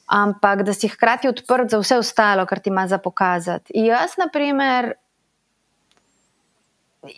Ampak 0.06 0.62
da 0.62 0.72
si 0.74 0.89
hkrati 0.89 1.28
odprt 1.28 1.70
za 1.70 1.78
vse 1.78 1.98
ostalo, 1.98 2.47
kar 2.47 2.60
ti 2.60 2.70
ima 2.70 2.86
za 2.89 2.98
pokazati. 2.98 3.72
Jaz, 3.74 4.18
na 4.18 4.28
primer, 4.32 4.93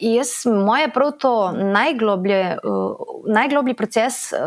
jaz, 0.01 0.29
moje 0.47 0.89
prav 0.93 1.13
to 1.19 1.53
najgloblje, 1.53 2.59
uh, 2.65 2.97
najgloblji 3.27 3.75
proces 3.75 4.33
uh, 4.33 4.39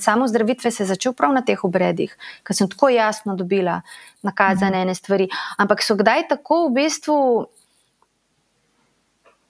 samozdravitve 0.00 0.70
se 0.70 0.82
je 0.82 0.86
začel 0.86 1.12
prav 1.12 1.34
na 1.34 1.42
teh 1.42 1.64
obredih, 1.64 2.16
ker 2.42 2.56
sem 2.56 2.70
tako 2.70 2.88
jasno 2.88 3.34
dobila 3.36 3.80
nakazane 4.22 4.78
mhm. 4.78 4.82
ene 4.82 4.94
stvari. 4.94 5.28
Ampak 5.58 5.82
so 5.82 5.98
kdaj 5.98 6.28
tako 6.28 6.68
v 6.68 6.74
bistvu 6.82 7.18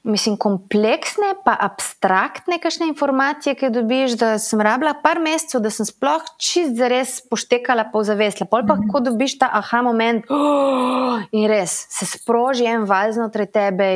mislim, 0.03 0.37
kompleksne, 0.37 1.35
pa 1.45 1.57
abstraktne, 1.61 2.59
kakšne 2.63 2.89
informacije, 2.91 3.55
ki 3.55 3.69
jih 3.69 3.75
dobiš. 3.75 4.17
Da 4.19 4.35
sem 4.43 4.61
rabila 4.61 4.95
par 5.03 5.21
mesecev, 5.23 5.63
da 5.63 5.71
sem 5.71 5.87
sploh 5.87 6.25
čist 6.43 6.75
za 6.79 6.91
res 6.91 7.21
poštekala 7.31 7.89
po 7.93 8.03
zavesla. 8.07 8.49
Pol 8.51 8.67
pa, 8.67 8.77
mhm. 8.77 8.91
ko 8.91 9.03
dobiš 9.05 9.39
ta 9.43 9.51
aha 9.53 9.83
moment 9.87 10.27
oh, 10.31 11.23
in 11.31 11.49
res 11.51 11.87
se 11.91 12.09
sproži 12.09 12.67
en 12.71 12.87
val 12.89 13.15
znotraj 13.15 13.51
tebe. 13.55 13.89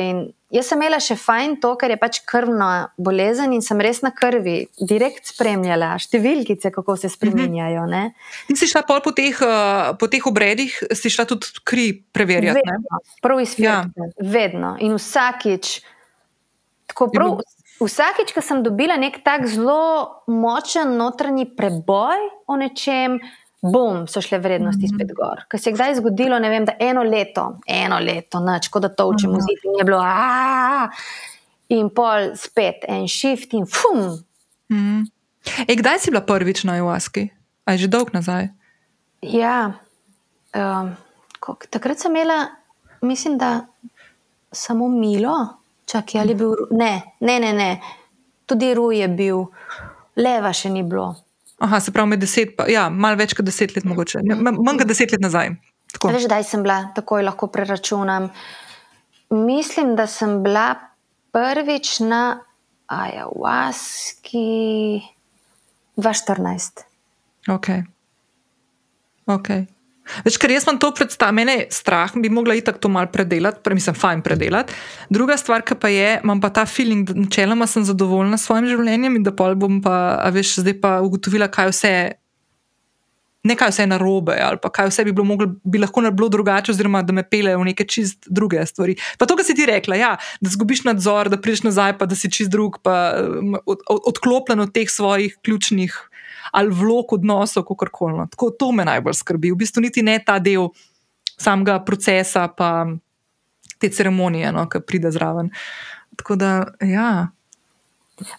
Jaz 0.47 0.69
sem 0.69 0.79
imela 0.79 0.95
še 1.03 1.17
fajn 1.19 1.57
to, 1.59 1.73
ker 1.75 1.91
je 1.91 1.97
pač 1.99 2.21
krvna 2.23 2.87
bolezen 2.95 3.51
in 3.51 3.59
sem 3.59 3.81
res 3.83 3.99
na 3.99 4.13
krvi, 4.15 4.69
direkt 4.79 5.27
spremljala 5.27 5.89
številkice, 5.99 6.71
kako 6.71 6.95
se 6.95 7.11
spremenjajo. 7.11 7.83
In 8.47 8.55
si 8.55 8.69
šla 8.71 8.85
po 8.87 9.11
teh, 9.11 9.35
uh, 9.43 9.91
po 9.99 10.07
teh 10.07 10.23
obredih, 10.23 10.71
si 10.95 11.11
šla 11.11 11.27
tudi 11.27 11.51
kri 11.67 11.89
preverjati? 12.15 12.63
Vedno, 12.63 13.01
prav 13.19 13.43
izpirati. 13.43 13.91
Ja. 13.99 14.09
Vedno 14.23 14.71
in 14.79 14.95
vsakič. 14.95 15.75
Prav, 17.05 17.39
vsakič, 17.77 18.33
ko 18.33 18.41
sem 18.41 18.63
dobila 18.65 18.97
nek 18.97 19.21
tak 19.23 19.45
zelo 19.45 20.23
močen 20.27 20.97
notranji 20.97 21.45
preboj 21.45 22.17
o 22.49 22.57
nečem, 22.57 23.19
bom, 23.61 24.07
so 24.07 24.21
šle 24.21 24.39
vrednosti 24.39 24.85
mm 24.85 24.89
-hmm. 24.89 24.95
spet 24.95 25.15
gor. 25.15 25.43
Ker 25.49 25.59
se 25.59 25.69
je 25.69 25.73
kdaj 25.73 25.95
zgodilo, 25.95 26.39
ne 26.39 26.49
vem, 26.49 26.65
da 26.65 26.73
eno 26.79 27.03
leto, 27.03 27.59
eno 27.67 27.99
leto, 27.99 28.39
noč, 28.39 28.67
kot 28.67 28.81
da 28.81 28.89
to 28.89 29.07
učim 29.07 29.31
v 29.31 29.41
zid, 29.41 29.59
in 29.63 29.77
je 29.79 29.83
bilo, 29.83 29.97
aaa, 29.97 30.89
in 31.69 31.89
pol 31.89 32.35
spet 32.35 32.85
en 32.87 33.07
shift 33.07 33.53
in 33.53 33.65
fum. 33.65 34.23
Mm 34.69 34.77
-hmm. 34.77 35.05
e, 35.67 35.75
kdaj 35.75 35.99
si 35.99 36.11
bila 36.11 36.21
prvič 36.21 36.63
na 36.63 36.77
Iwaski? 36.77 37.29
A 37.65 37.71
je 37.71 37.77
že 37.77 37.87
dolg 37.87 38.13
nazaj? 38.13 38.47
Ja, 39.21 39.73
um, 40.55 40.95
takrat 41.69 41.99
sem 41.99 42.15
imela, 42.15 42.47
mislim, 43.01 43.37
da 43.37 43.65
samo 44.51 44.87
milo. 44.87 45.57
Čakaj, 45.87 46.21
ali 46.21 46.35
je 46.35 46.39
bil. 46.41 46.67
Ne, 46.71 46.93
ne, 47.19 47.39
ne, 47.39 47.53
ne. 47.53 47.71
tudi 48.47 48.73
Ruj 48.73 49.01
je 49.01 49.07
bil, 49.07 49.45
leva 50.15 50.53
še 50.55 50.71
ni 50.71 50.83
bilo. 50.87 51.15
Aha, 51.63 51.79
se 51.81 51.91
pravi, 51.91 52.13
med 52.13 52.21
deset, 52.21 52.55
pa, 52.57 52.67
ja, 52.69 52.87
malo 52.89 53.17
več 53.19 53.33
kot 53.35 53.47
deset 53.47 53.73
let, 53.75 53.85
mogoče. 53.87 54.21
Manj 54.23 54.81
kot 54.83 54.87
deset 54.89 55.11
let 55.15 55.23
nazaj. 55.23 55.55
Veš, 55.97 56.27
kdaj 56.29 56.43
sem 56.45 56.63
bila, 56.65 56.81
takoj 56.95 57.23
lahko 57.25 57.49
preračunam. 57.51 58.29
Mislim, 59.33 59.95
da 59.97 60.05
sem 60.07 60.43
bila 60.43 60.75
prvič 61.35 61.99
na 62.05 62.39
Ajawaski 62.87 64.43
2014. 65.97 66.85
Ok. 67.51 67.67
okay. 69.25 69.65
Več, 70.25 70.37
ker 70.41 70.51
jaz 70.51 70.67
imam 70.67 70.79
to 70.81 70.91
predstavljeno, 70.95 71.37
mene 71.37 71.55
je 71.59 71.65
strah, 71.75 72.13
bi 72.15 72.29
mogla 72.33 72.55
i 72.55 72.61
tako 72.65 72.85
to 72.85 72.91
malo 72.91 73.11
predelati, 73.13 73.61
pre, 73.63 73.75
mislim, 73.77 73.95
fajn 73.95 74.21
predelati. 74.25 74.75
Druga 75.09 75.37
stvar, 75.37 75.65
ki 75.67 75.77
pa 75.79 75.91
je, 75.93 76.19
imam 76.23 76.41
pa 76.41 76.51
ta 76.53 76.65
feeling, 76.65 77.07
da 77.07 77.17
načeloma 77.17 77.67
sem 77.67 77.85
zadovoljna 77.87 78.37
s 78.37 78.47
svojim 78.47 78.69
življenjem 78.71 79.19
in 79.19 79.27
da 79.27 79.35
pol 79.35 79.57
bom 79.59 79.81
pa, 79.83 79.97
veš, 80.33 80.59
zdaj 80.63 80.79
pa 80.81 80.97
ugotovila, 81.05 81.51
kaj 81.51 81.73
vse. 81.73 81.93
Nekaj 83.47 83.69
vse 83.71 83.85
je 83.85 83.87
narobe, 83.87 84.33
ali 84.43 84.59
pa 84.59 84.67
kaj 84.73 84.89
vse 84.89 85.05
bi, 85.07 85.13
bilo 85.15 85.23
moglo, 85.27 85.45
bi 85.63 85.79
lahko 85.79 86.01
bilo 86.09 86.27
drugače, 86.27 86.73
oziroma 86.73 86.99
da 87.05 87.13
me 87.15 87.23
pele 87.23 87.53
v 87.55 87.69
neke 87.69 87.85
čist 87.87 88.27
druge 88.27 88.65
stvari. 88.65 88.97
Pa 89.19 89.27
to, 89.29 89.37
kar 89.39 89.45
si 89.47 89.55
ti 89.55 89.67
rekla, 89.69 89.95
ja, 89.95 90.09
da 90.41 90.51
zgubiš 90.51 90.83
nadzor, 90.83 91.29
da 91.31 91.39
prideš 91.39 91.63
nazaj, 91.69 91.95
pa 92.01 92.09
da 92.09 92.17
si 92.17 92.31
čist 92.33 92.51
drug, 92.51 92.81
pa 92.83 93.13
od, 93.63 93.85
od, 93.87 94.01
odklopljen 94.11 94.65
od 94.65 94.73
teh 94.75 94.91
svojih 94.91 95.37
ključnih 95.45 95.95
ali 96.51 96.73
vlog 96.73 97.13
odnosov, 97.13 97.63
kako 97.63 97.87
koli. 97.91 98.17
No. 98.17 98.27
Tako 98.31 98.49
to 98.49 98.71
me 98.71 98.85
najbolj 98.85 99.13
skrbi. 99.13 99.51
V 99.51 99.55
bistvu 99.63 99.81
niti 99.81 100.03
ne 100.03 100.19
ta 100.25 100.39
del 100.39 100.69
samega 101.37 101.79
procesa, 101.85 102.47
pa 102.47 102.85
te 103.79 103.89
ceremonije, 103.89 104.51
no, 104.51 104.65
ki 104.69 104.81
pride 104.81 105.11
zraven. 105.11 105.51
Tako 106.17 106.35
da, 106.35 106.51
ja. 106.81 107.27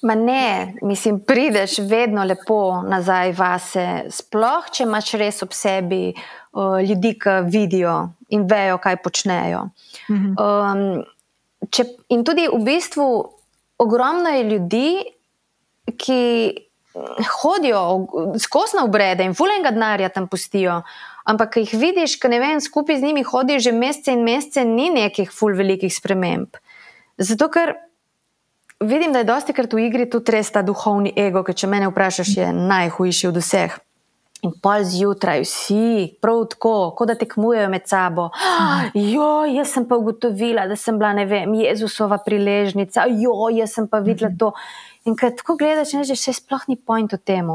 Ma 0.03 0.15
ne, 0.15 0.75
mislim, 0.83 1.21
prideš 1.21 1.79
vedno 1.79 2.25
lepo 2.25 2.83
nazaj 2.83 3.33
vase, 3.39 3.87
sploh 4.11 4.67
če 4.75 4.83
imaš 4.89 5.13
res 5.21 5.43
ob 5.47 5.55
sebi 5.55 6.11
uh, 6.11 6.81
ljudi, 6.83 7.15
ki 7.23 7.37
vidijo 7.47 7.95
in 8.35 8.47
vejo, 8.51 8.81
kaj 8.83 8.99
počnejo. 9.05 9.69
Mhm. 10.11 10.35
Um, 10.35 11.69
če, 11.71 11.87
in 12.11 12.25
tudi 12.27 12.49
v 12.51 12.59
bistvu 12.67 13.07
ogromno 13.79 14.35
je 14.35 14.43
ljudi, 14.51 14.89
ki 15.99 16.23
hodijo 17.43 17.81
skozi 18.39 18.77
na 18.77 18.85
obrede 18.85 19.25
in 19.25 19.35
fulenga 19.35 19.71
denarja 19.71 20.09
tam 20.09 20.29
pustijo. 20.29 20.83
Ampak, 21.29 21.53
ki 21.55 21.67
jih 21.67 21.75
vidiš, 21.81 22.17
ki 22.21 22.31
ne 22.33 22.39
vem, 22.41 22.61
skupaj 22.61 23.01
z 23.01 23.11
njimi 23.11 23.23
hodijo 23.23 23.61
že 23.61 23.73
mesece 23.73 24.15
in 24.17 24.25
mesece, 24.25 24.65
ni 24.65 24.89
nekih 24.91 25.33
ful 25.33 25.53
velikih 25.57 25.93
sprememb. 25.93 26.57
Zato, 27.19 27.51
ker 27.53 27.75
vidim, 28.81 29.13
da 29.13 29.19
je 29.19 29.29
dosti 29.29 29.53
krat 29.53 29.73
v 29.75 29.89
igri 29.89 30.09
tudi 30.11 30.33
res 30.33 30.51
ta 30.55 30.63
duhovni 30.63 31.13
ego, 31.17 31.43
ki 31.45 31.53
če 31.53 31.69
me 31.69 31.83
vprašaš, 31.89 32.37
je 32.37 32.49
najhujši 32.55 33.29
od 33.29 33.43
vseh. 33.43 33.77
In 34.47 34.53
pol 34.63 34.85
zjutraj, 34.87 35.43
vsi, 35.43 36.15
prav 36.23 36.45
tako, 36.53 36.93
kot 36.95 37.11
da 37.11 37.17
tekmujejo 37.19 37.67
med 37.73 37.89
sabo. 37.91 38.29
Jo, 38.95 39.43
jaz 39.51 39.73
sem 39.75 39.89
pa 39.89 39.99
ugotovila, 39.99 40.69
da 40.71 40.77
sem 40.79 40.99
bila, 40.99 41.11
ne 41.19 41.25
vem, 41.27 41.57
Jezusova 41.59 42.21
priležnica, 42.23 43.09
jo, 43.19 43.49
jaz 43.51 43.75
sem 43.75 43.89
pa 43.91 43.99
videla 43.99 44.31
to. 44.39 44.53
In 45.09 45.17
ko 45.17 45.31
tako 45.33 45.57
gledaš, 45.57 45.97
že 46.05 46.13
vse 46.13 46.37
sploh 46.37 46.69
ni 46.69 46.77
point 46.77 47.09
v 47.09 47.19
tem. 47.19 47.49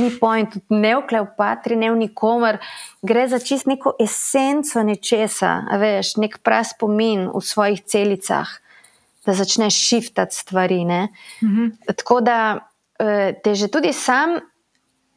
Ni 0.00 0.10
point, 0.18 0.48
ne 0.72 0.92
v 0.96 1.02
Kleopatri, 1.06 1.76
ne 1.76 1.92
v 1.92 2.08
nikomer, 2.08 2.58
gre 3.04 3.28
za 3.28 3.38
čist 3.38 3.68
neko 3.68 3.94
esenco 4.00 4.80
nečesa, 4.82 5.68
veš, 5.76 6.16
nek 6.16 6.40
prav 6.40 6.64
spomin 6.64 7.28
v 7.28 7.42
svojih 7.44 7.84
celicah, 7.84 8.48
da 9.28 9.36
začneš 9.36 9.76
šiftati 9.76 10.34
stvari. 10.36 10.84
Mm 10.84 11.08
-hmm. 11.42 11.68
Tako 11.96 12.20
da 12.20 12.68
eh, 12.98 13.36
te 13.44 13.54
že 13.54 13.68
tudi 13.68 13.92
sam 13.92 14.40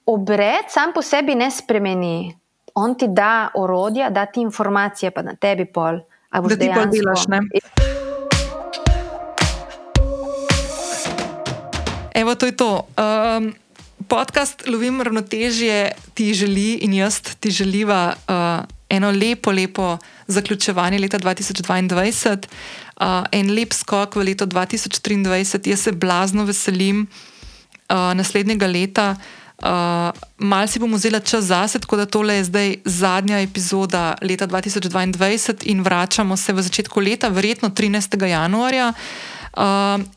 obred, 0.05 0.69
sam 0.69 0.93
po 0.93 1.01
sebi 1.01 1.35
ne 1.35 1.51
spremeni. 1.51 2.37
On 2.75 2.95
ti 2.95 3.07
da 3.07 3.49
orodja, 3.55 4.09
da 4.09 4.25
ti 4.25 4.41
informacije, 4.41 5.11
pa 5.11 5.21
na 5.21 5.35
tebi 5.35 5.65
pol. 5.65 5.99
Da 6.31 6.55
ti 6.57 6.69
pa 6.75 6.85
delaš, 6.85 7.27
ne? 7.27 7.39
Evo, 12.17 12.35
to 12.35 12.45
je 12.45 12.51
to. 12.51 12.81
Um, 12.97 13.53
podcast 14.07 14.63
Lovim 14.67 15.01
ravnotežje 15.01 15.91
ti 16.13 16.33
želi 16.33 16.73
in 16.81 16.93
jaz 16.93 17.21
ti 17.39 17.51
želiva 17.51 18.15
uh, 18.17 18.65
eno 18.89 19.11
lepo, 19.11 19.51
lepo 19.51 19.97
zaključevanje 20.27 20.99
leta 20.99 21.19
2022, 21.19 22.37
uh, 22.37 23.05
en 23.31 23.53
lep 23.53 23.73
skok 23.73 24.15
v 24.15 24.23
leto 24.23 24.45
2023. 24.45 25.69
Jaz 25.69 25.79
se 25.79 25.91
blazno 25.91 26.45
veselim 26.45 27.05
uh, 27.05 28.17
naslednjega 28.17 28.67
leta. 28.67 29.15
Uh, 29.57 29.69
mal 30.37 30.67
si 30.67 30.79
bom 30.79 30.93
vzela 30.93 31.19
čas 31.19 31.45
zase, 31.53 31.79
tako 31.79 31.97
da 31.97 32.05
tole 32.05 32.35
je 32.35 32.43
zdaj 32.43 32.75
zadnja 32.85 33.39
epizoda 33.41 34.15
leta 34.21 34.47
2022 34.47 35.69
in 35.69 35.81
vračamo 35.83 36.37
se 36.37 36.53
v 36.53 36.61
začetku 36.61 36.99
leta, 36.99 37.29
verjetno 37.29 37.69
13. 37.69 38.25
januarja. 38.25 38.89
Uh, 38.89 39.36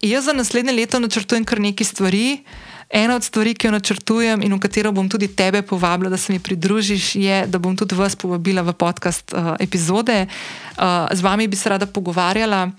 jaz 0.02 0.24
za 0.24 0.32
naslednje 0.32 0.72
leto 0.72 1.00
načrtujem 1.00 1.44
kar 1.44 1.60
nekaj 1.60 1.84
stvari. 1.84 2.44
Ena 2.90 3.14
od 3.14 3.24
stvari, 3.24 3.54
ki 3.54 3.68
jo 3.68 3.70
načrtujem 3.70 4.42
in 4.42 4.54
v 4.54 4.58
katero 4.58 4.90
bom 4.92 5.08
tudi 5.08 5.28
tebe 5.28 5.62
povabila, 5.62 6.10
da 6.10 6.16
se 6.18 6.32
mi 6.32 6.40
pridružiš, 6.42 7.14
je, 7.16 7.46
da 7.46 7.58
bom 7.58 7.76
tudi 7.76 7.94
vas 7.94 8.16
povabila 8.16 8.62
v 8.66 8.74
podcast 8.74 9.30
uh, 9.32 9.54
epizode. 9.62 10.26
Uh, 10.26 11.06
z 11.12 11.22
vami 11.22 11.46
bi 11.48 11.56
se 11.56 11.70
rada 11.70 11.86
pogovarjala. 11.86 12.70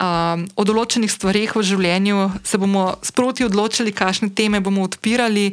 Um, 0.00 0.46
o 0.56 0.64
določenih 0.64 1.12
stvarih 1.12 1.50
v 1.52 1.60
življenju 1.60 2.22
se 2.40 2.56
bomo 2.56 2.86
sproti 3.04 3.44
odločili, 3.44 3.92
kakšne 3.92 4.30
teme 4.32 4.56
bomo 4.64 4.86
odpirali. 4.88 5.50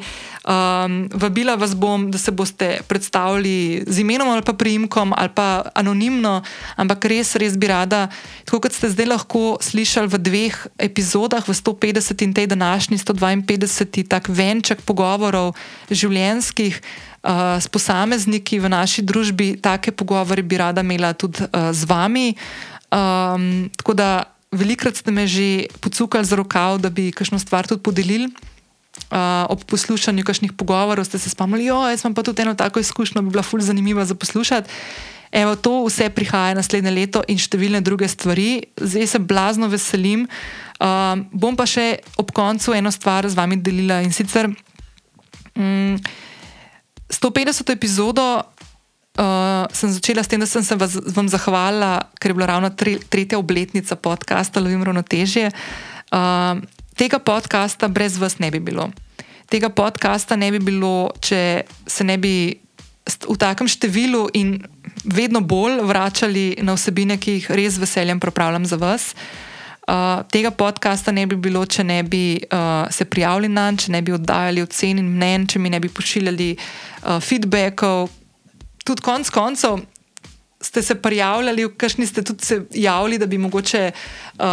Um, 0.48 1.10
vabila 1.11 1.57
vas 1.60 1.74
bom, 1.76 2.06
da 2.07 2.15
se 2.15 2.32
boste 2.32 2.69
predstavili 2.88 3.84
z 3.84 4.06
imenom 4.06 4.32
ali 4.32 4.45
pa 4.48 4.56
primkom 4.56 5.11
ali 5.11 5.34
pa 5.36 5.68
anonimno, 5.76 6.38
ampak 6.80 7.10
res, 7.11 7.34
res 7.36 7.57
bi 7.60 7.68
rada, 7.68 8.06
tako 8.48 8.61
kot 8.64 8.78
ste 8.78 8.88
zdaj 8.94 9.10
lahko 9.11 9.60
slišali 9.60 10.07
v 10.15 10.22
dveh 10.30 10.56
epizodah, 10.80 11.44
v 11.44 11.52
150 11.52 12.24
in 12.24 12.32
tej 12.32 12.48
današnji 12.48 13.02
152, 13.03 14.07
tak 14.07 14.32
venček 14.32 14.80
pogovorov 14.88 15.60
življenjskih. 15.91 16.80
Uh, 17.28 17.60
s 17.60 17.68
posamezniki 17.68 18.61
v 18.64 18.72
naši 18.72 19.03
družbi, 19.03 19.60
take 19.60 19.91
pogovore 19.91 20.40
bi 20.40 20.56
rada 20.56 20.80
imela 20.80 21.11
tudi 21.11 21.44
uh, 21.44 21.76
z 21.76 21.84
vami. 21.84 22.32
Um, 22.88 23.68
tako 23.76 23.91
da 23.91 24.36
velikrat 24.57 24.97
ste 24.97 25.13
me 25.13 25.27
že 25.29 25.69
pocukali 25.79 26.25
za 26.25 26.35
rokav, 26.35 26.81
da 26.81 26.89
bi 26.89 27.11
kakšno 27.13 27.39
stvar 27.39 27.69
tudi 27.69 27.84
podelili. 27.84 28.29
Uh, 29.07 29.45
ob 29.53 29.61
poslušanju 29.69 30.25
kakšnih 30.25 30.57
pogovorov 30.57 31.05
ste 31.05 31.21
se 31.21 31.29
spomnili, 31.29 31.69
da 31.69 31.93
imam 31.93 32.17
pa 32.17 32.25
tudi 32.25 32.41
eno 32.41 32.57
tako 32.57 32.81
izkušnjo, 32.81 33.21
bi 33.21 33.29
bila 33.29 33.45
fulj 33.45 33.69
zanimiva 33.69 34.05
za 34.05 34.17
poslušati. 34.17 34.69
Evo, 35.31 35.55
to 35.55 35.85
vse 35.85 36.09
prihaja 36.09 36.55
naslednje 36.55 36.91
leto 36.91 37.21
in 37.27 37.38
številne 37.38 37.81
druge 37.84 38.07
stvari. 38.07 38.63
Zdaj 38.79 39.07
se 39.07 39.19
blazno 39.19 39.67
veselim. 39.67 40.25
Uh, 40.79 41.19
bom 41.31 41.55
pa 41.55 41.67
še 41.67 41.99
ob 42.17 42.31
koncu 42.31 42.73
eno 42.73 42.91
stvar 42.91 43.27
z 43.27 43.38
vami 43.38 43.59
delila 43.59 43.99
in 44.01 44.13
sicer 44.15 44.49
um, 45.57 45.97
150. 47.09 47.71
epizodo 47.73 48.43
uh, 49.18 49.65
sem 49.73 49.89
začela 49.91 50.23
s 50.23 50.27
tem, 50.27 50.39
da 50.39 50.45
sem 50.45 50.64
se 50.64 50.76
vas, 50.76 50.95
vam 51.14 51.27
zahvalila, 51.30 52.07
ker 52.22 52.31
je 52.31 52.38
bila 52.38 52.48
ravno 52.53 52.69
tre, 52.69 52.98
tretja 53.10 53.38
obletnica 53.38 53.95
podcasta 53.95 54.61
Lovim 54.61 54.84
Ravnotežje. 54.84 55.52
Uh, 56.14 56.61
tega 56.95 57.19
podcasta 57.19 57.88
brez 57.88 58.18
vas 58.18 58.39
ne 58.39 58.52
bi 58.52 58.60
bilo. 58.60 58.89
Tega 59.49 59.69
podcasta 59.69 60.35
ne 60.35 60.52
bi 60.52 60.60
bilo, 60.60 61.11
če 61.19 61.64
se 61.88 62.03
ne 62.03 62.18
bi 62.18 62.60
v 63.07 63.38
takem 63.39 63.68
številu 63.68 64.27
in 64.35 64.60
vedno 65.07 65.39
bolj 65.39 65.80
vračali 65.88 66.60
na 66.60 66.76
vsebine, 66.76 67.15
ki 67.15 67.39
jih 67.39 67.52
res 67.56 67.80
veseljem 67.80 68.19
pripravljam 68.19 68.68
za 68.68 68.76
vas. 68.76 69.14
Uh, 69.88 70.19
tega 70.27 70.52
podcasta 70.52 71.14
ne 71.15 71.23
bi 71.31 71.38
bilo, 71.39 71.64
če 71.64 71.85
ne 71.88 72.02
bi 72.03 72.35
uh, 72.35 72.91
se 72.91 73.07
prijavili 73.07 73.48
na 73.48 73.69
njega, 73.72 73.85
če 73.85 73.91
ne 73.95 74.02
bi 74.03 74.11
oddajali 74.11 74.65
ocen 74.65 74.99
in 74.99 75.07
mnen, 75.15 75.48
če 75.48 75.61
mi 75.64 75.72
ne 75.72 75.80
bi 75.80 75.88
pošiljali 75.88 76.49
uh, 76.57 77.22
feedbackov, 77.23 78.11
tudi 78.88 79.03
konec 79.03 79.30
koncev 79.30 79.84
ste 80.61 80.81
se 80.81 80.95
prijavljali, 80.95 81.69
kakšni 81.77 82.07
ste 82.07 82.22
tudi 82.22 82.45
se 82.45 82.65
javili, 82.73 83.18
da 83.18 83.26
bi 83.26 83.38
mogoče 83.38 83.91
uh, 83.91 84.45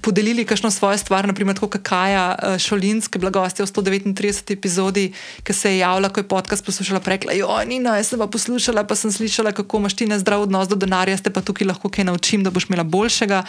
podelili 0.00 0.44
kakšno 0.44 0.70
svojo 0.70 0.98
stvar, 0.98 1.26
naprimer 1.26 1.58
kot 1.58 1.76
Kaja 1.82 2.34
uh, 2.38 2.58
Šolinske, 2.58 3.18
blagostja 3.18 3.64
v 3.64 3.68
139. 3.68 4.52
epizodi, 4.52 5.12
ki 5.42 5.52
se 5.52 5.72
je 5.72 5.78
javila, 5.78 6.08
ko 6.08 6.20
je 6.20 6.28
podcast 6.28 6.64
poslušala, 6.64 7.00
rekla: 7.04 7.32
Jo, 7.32 7.58
Nina, 7.66 7.96
jaz 7.96 8.12
sem 8.12 8.18
pa 8.18 8.26
poslušala, 8.26 8.84
pa 8.84 8.94
sem 8.94 9.12
slišala, 9.12 9.52
kako 9.52 9.78
imaš 9.78 9.96
ti 9.96 10.06
nezdrav 10.06 10.46
odnos 10.46 10.68
do 10.68 10.76
denarja, 10.76 11.16
ste 11.18 11.30
pa 11.30 11.42
tukaj 11.42 11.66
lahko 11.66 11.88
kaj 11.88 12.04
naučim, 12.04 12.44
da 12.44 12.50
boš 12.50 12.68
imela 12.68 12.84
boljšega. 12.84 13.42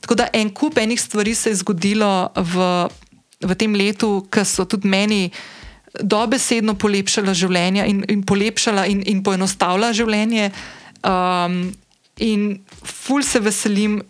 Tako 0.00 0.14
da 0.14 0.28
en 0.32 0.52
kup 0.54 0.78
enih 0.78 1.00
stvari 1.00 1.34
se 1.34 1.50
je 1.50 1.62
zgodilo 1.64 2.28
v, 2.36 2.68
v 3.40 3.54
tem 3.56 3.74
letu, 3.74 4.26
ki 4.30 4.44
so 4.44 4.68
tudi 4.68 4.88
meni 4.88 5.30
dobesedno 5.98 6.76
polepšala 6.78 7.34
življenje 7.34 7.86
in, 7.90 8.04
in 8.08 8.22
polepšala 8.26 8.86
in, 8.90 9.02
in 9.06 9.24
poenostavila 9.26 9.92
življenje. 9.96 10.50
Um, 11.02 11.72
in 12.20 12.60
ful 12.84 13.24
se 13.26 13.40
veselim, 13.40 14.00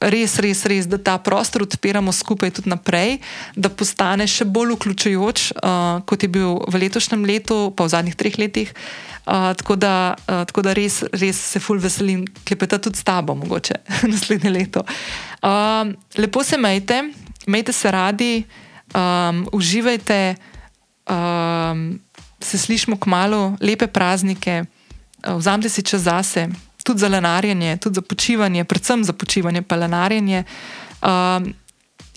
res, 0.00 0.36
res, 0.44 0.62
res, 0.68 0.86
da 0.88 0.98
ta 1.00 1.16
prostor 1.18 1.64
odpiramo 1.64 2.12
skupaj 2.14 2.52
tudi 2.58 2.70
naprej, 2.70 3.18
da 3.56 3.72
postane 3.72 4.26
še 4.28 4.46
bolj 4.48 4.76
vključujoč, 4.76 5.50
uh, 5.56 6.00
kot 6.08 6.24
je 6.24 6.30
bil 6.32 6.60
v 6.68 6.82
letošnjem 6.84 7.26
letu, 7.26 7.58
pa 7.76 7.88
v 7.88 7.94
zadnjih 7.96 8.18
treh 8.18 8.38
letih. 8.40 8.72
Uh, 9.26 9.50
tako, 9.58 9.74
da, 9.74 10.14
uh, 10.30 10.44
tako 10.46 10.62
da 10.62 10.76
res, 10.76 11.00
res 11.10 11.34
se 11.34 11.58
ful 11.58 11.80
veselim, 11.82 12.22
klepeta 12.46 12.78
tudi 12.78 13.00
s 13.00 13.06
tabo, 13.06 13.34
mogoče 13.34 13.80
naslednje 14.12 14.52
leto. 14.54 14.84
Uh, 15.42 15.90
lepo 16.20 16.44
se 16.46 16.60
majte, 16.60 17.02
majte 17.50 17.74
se 17.74 17.90
radi, 17.90 18.44
um, 18.94 19.48
uživajte 19.56 20.36
um, 21.08 21.98
se 22.40 22.58
slišmo 22.58 22.96
k 22.96 23.06
malu, 23.06 23.56
lepe 23.60 23.86
praznike, 23.86 24.64
uh, 25.26 25.36
vzamite 25.38 25.68
si 25.68 25.82
čas 25.82 26.06
zase, 26.06 26.48
tudi 26.84 27.00
za 27.00 27.08
lenarjenje, 27.08 27.76
tudi 27.76 27.94
za 27.94 28.02
počivanje, 28.02 28.64
predvsem 28.64 29.04
za 29.04 29.12
počivanje, 29.12 29.62
pa 29.62 29.76
lenarjenje. 29.76 30.44
Um, 31.02 31.54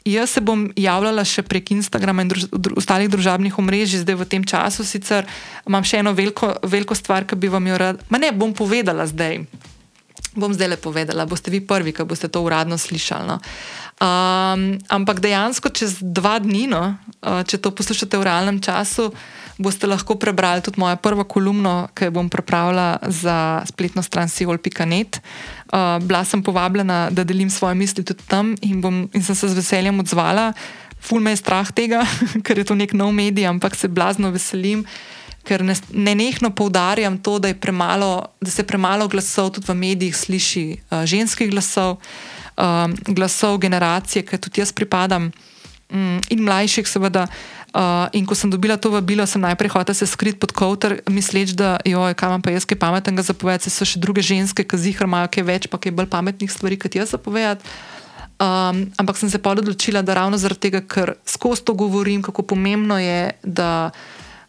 jaz 0.06 0.30
se 0.30 0.42
bom 0.42 0.70
javljala 0.76 1.24
še 1.26 1.44
prek 1.46 1.72
Instagrama 1.76 2.24
in 2.24 2.32
druž 2.32 2.48
ostalih 2.80 3.10
družabnih 3.12 3.58
omrežij, 3.60 4.04
zdaj 4.04 4.20
v 4.22 4.30
tem 4.30 4.46
času. 4.46 4.86
Sicer 4.86 5.28
imam 5.68 5.84
še 5.86 6.04
eno 6.04 6.14
veliko, 6.18 6.54
veliko 6.64 6.98
stvar, 6.98 7.28
ki 7.28 7.40
bi 7.40 7.52
vam 7.52 7.68
jo 7.68 7.80
rada, 7.80 8.06
ma 8.10 8.22
ne 8.22 8.32
bom 8.32 8.54
povedala 8.54 9.08
zdaj. 9.10 9.44
Bom 10.38 10.54
zdaj 10.54 10.70
le 10.70 10.78
povedala, 10.78 11.26
boste 11.26 11.50
vi 11.52 11.60
prvi, 11.66 11.92
ki 11.96 12.06
boste 12.06 12.30
to 12.30 12.42
uradno 12.46 12.78
slišali. 12.78 13.26
No. 13.28 13.40
Um, 14.00 14.80
ampak 14.88 15.20
dejansko 15.20 15.68
čez 15.76 16.00
dva 16.00 16.40
dni, 16.40 16.72
no, 16.72 16.96
uh, 17.20 17.44
če 17.44 17.60
to 17.60 17.68
poslušate 17.76 18.16
v 18.16 18.24
realnem 18.24 18.64
času, 18.64 19.12
boste 19.60 19.92
lahko 19.92 20.16
prebrali 20.16 20.64
tudi 20.64 20.80
mojo 20.80 20.96
prvo 21.04 21.28
kolumno, 21.28 21.92
ki 21.92 22.08
jo 22.08 22.16
bom 22.16 22.30
pripravila 22.32 23.04
za 23.12 23.60
spletno 23.68 24.00
stran 24.00 24.32
siol.net. 24.32 25.20
Uh, 25.68 26.00
bila 26.00 26.24
sem 26.24 26.40
povabljena, 26.40 27.12
da 27.12 27.28
delim 27.28 27.52
svoje 27.52 27.76
misli 27.76 28.08
tudi 28.08 28.24
tam 28.24 28.56
in, 28.64 28.80
bom, 28.80 29.04
in 29.12 29.20
sem 29.20 29.36
se 29.36 29.52
z 29.52 29.60
veseljem 29.60 30.00
odzvala. 30.00 30.54
Ful 31.04 31.20
me 31.20 31.36
je 31.36 31.44
strah 31.44 31.68
tega, 31.68 32.08
ker 32.48 32.56
je 32.56 32.72
to 32.72 32.80
nek 32.80 32.96
nov 32.96 33.12
medij, 33.12 33.52
ampak 33.52 33.76
se 33.76 33.92
blazno 33.92 34.32
veselim. 34.32 34.88
Ker 35.44 35.60
ne, 35.60 35.76
ne 35.92 36.16
nehno 36.16 36.56
poudarjam 36.56 37.20
to, 37.20 37.36
da, 37.44 37.52
premalo, 37.52 38.32
da 38.40 38.48
se 38.48 38.64
premalo 38.64 39.12
glasov 39.12 39.52
tudi 39.60 39.68
v 39.68 39.76
medijih 39.76 40.16
sliši, 40.16 40.68
uh, 40.88 41.04
ženskih 41.04 41.52
glasov 41.52 42.00
um, 42.60 42.96
glasov 43.16 43.58
generacije, 43.58 44.26
ki 44.28 44.38
tudi 44.38 44.62
jaz 44.62 44.74
pripadam, 44.76 45.32
um, 45.90 46.20
in 46.30 46.44
mlajših, 46.44 46.88
seveda. 46.88 47.28
Uh, 47.70 48.10
in 48.18 48.26
ko 48.26 48.34
sem 48.34 48.50
dobila 48.50 48.82
to 48.82 48.90
vabilo, 48.90 49.22
sem 49.30 49.42
najprej 49.42 49.70
hotel 49.70 49.94
se 49.94 50.08
skriti 50.10 50.40
pod 50.42 50.50
kavter, 50.58 51.04
misleč, 51.06 51.54
da 51.54 51.78
jo, 51.86 52.02
kaj 52.18 52.30
imam 52.32 52.42
pa 52.42 52.50
jaz, 52.50 52.66
kaj 52.66 52.80
pametnega 52.82 53.22
zapovedati, 53.22 53.70
so 53.70 53.86
še 53.86 54.02
druge 54.02 54.26
ženske, 54.26 54.66
ki 54.66 54.80
zihar 54.82 55.06
imajo 55.06 55.30
kaj 55.30 55.46
več, 55.46 55.68
pa 55.70 55.78
kaj 55.78 55.94
bolj 55.94 56.10
pametnih 56.10 56.50
stvari, 56.50 56.80
kot 56.82 56.98
jaz 56.98 57.14
zapovedati. 57.14 57.62
Um, 58.40 58.88
ampak 58.98 59.22
sem 59.22 59.30
se 59.30 59.38
pa 59.38 59.54
odločila, 59.54 60.02
da 60.02 60.18
ravno 60.18 60.40
zaradi 60.42 60.66
tega, 60.66 60.82
ker 60.82 61.14
skozi 61.28 61.62
to 61.62 61.78
govorim, 61.78 62.26
kako 62.26 62.42
pomembno 62.42 62.98
je, 62.98 63.36
da, 63.44 63.92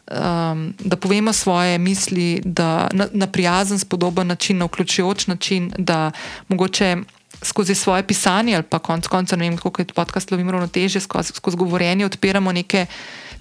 um, 0.08 0.70
da 0.80 0.96
povemo 0.96 1.36
svoje 1.36 1.76
misli 1.76 2.40
na, 2.46 2.88
na 3.12 3.26
prijazen, 3.26 3.78
spodoben 3.78 4.32
način, 4.32 4.62
na 4.62 4.70
vključujoč 4.70 5.26
način, 5.26 5.72
da 5.76 6.08
mogoče 6.48 6.96
skozi 7.42 7.74
svoje 7.74 8.02
pisanje 8.02 8.54
ali 8.54 8.64
pa 8.64 8.78
konec 8.78 9.08
konca, 9.08 9.36
ne 9.36 9.48
vem, 9.48 9.58
kako 9.58 9.82
je 9.82 9.94
podcast 9.94 10.30
Lovim 10.30 10.50
ravnoteže, 10.50 11.00
skozi, 11.00 11.32
skozi 11.32 11.56
govorjenje 11.56 12.06
odpiramo 12.06 12.52
neke 12.52 12.86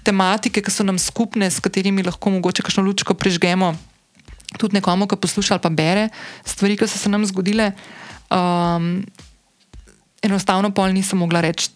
tematike, 0.02 0.62
ki 0.62 0.70
so 0.70 0.84
nam 0.84 0.98
skupne, 0.98 1.50
s 1.50 1.60
katerimi 1.60 2.02
lahko 2.02 2.30
mogoče 2.30 2.62
kakšno 2.62 2.84
lučko 2.84 3.14
prežgemo 3.14 3.74
tudi 4.58 4.80
nekomu, 4.80 5.06
ki 5.06 5.16
posluša 5.16 5.54
ali 5.54 5.62
pa 5.62 5.70
bere 5.70 6.08
stvari, 6.44 6.76
ki 6.76 6.88
so 6.88 6.98
se 6.98 7.08
nam 7.08 7.26
zgodile. 7.26 7.72
Um, 8.30 9.04
enostavno 10.22 10.70
pol 10.74 10.92
nisem 10.94 11.18
mogla 11.18 11.40
reči. 11.40 11.70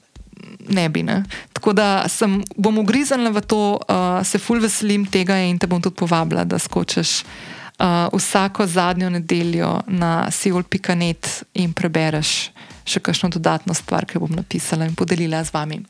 Ne 0.68 0.88
bi. 0.88 1.02
Ne. 1.02 1.22
Tako 1.52 1.72
da 1.72 2.08
sem, 2.08 2.40
bom 2.56 2.78
ugriznila 2.78 3.30
v 3.30 3.40
to, 3.46 3.78
uh, 3.78 4.20
se 4.26 4.38
fulj 4.38 4.64
veselim 4.64 5.06
tega 5.06 5.38
in 5.44 5.58
te 5.58 5.68
bom 5.70 5.82
tudi 5.82 5.96
povabila, 5.96 6.44
da 6.44 6.58
skočiš 6.58 7.22
uh, 7.78 8.08
vsako 8.12 8.66
zadnjo 8.66 9.10
nedeljo 9.10 9.80
na 9.86 10.30
siol.net 10.30 11.44
in 11.54 11.72
prebereš 11.72 12.50
še 12.84 13.00
kakšno 13.00 13.30
dodatno 13.32 13.74
stvar, 13.74 14.04
ki 14.04 14.20
bom 14.20 14.32
napisala 14.36 14.84
in 14.84 14.94
podelila 14.94 15.40
z 15.44 15.54
vami. 15.54 15.80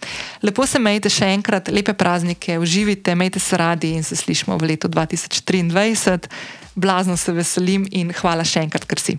Lepo 0.47 0.67
se 0.67 0.79
majte 0.79 1.11
še 1.11 1.33
enkrat, 1.35 1.69
lepe 1.75 1.95
praznike, 1.99 2.59
uživite, 2.63 3.17
majte 3.19 3.43
se 3.43 3.59
radi 3.59 3.95
in 3.99 4.07
se 4.07 4.17
slišmo 4.17 4.55
v 4.59 4.75
letu 4.75 4.89
2023. 4.89 6.31
Blazno 6.75 7.17
se 7.19 7.35
veselim 7.35 7.87
in 7.91 8.15
hvala 8.15 8.47
še 8.47 8.63
enkrat, 8.63 8.87
ker 8.87 9.03
si. 9.03 9.19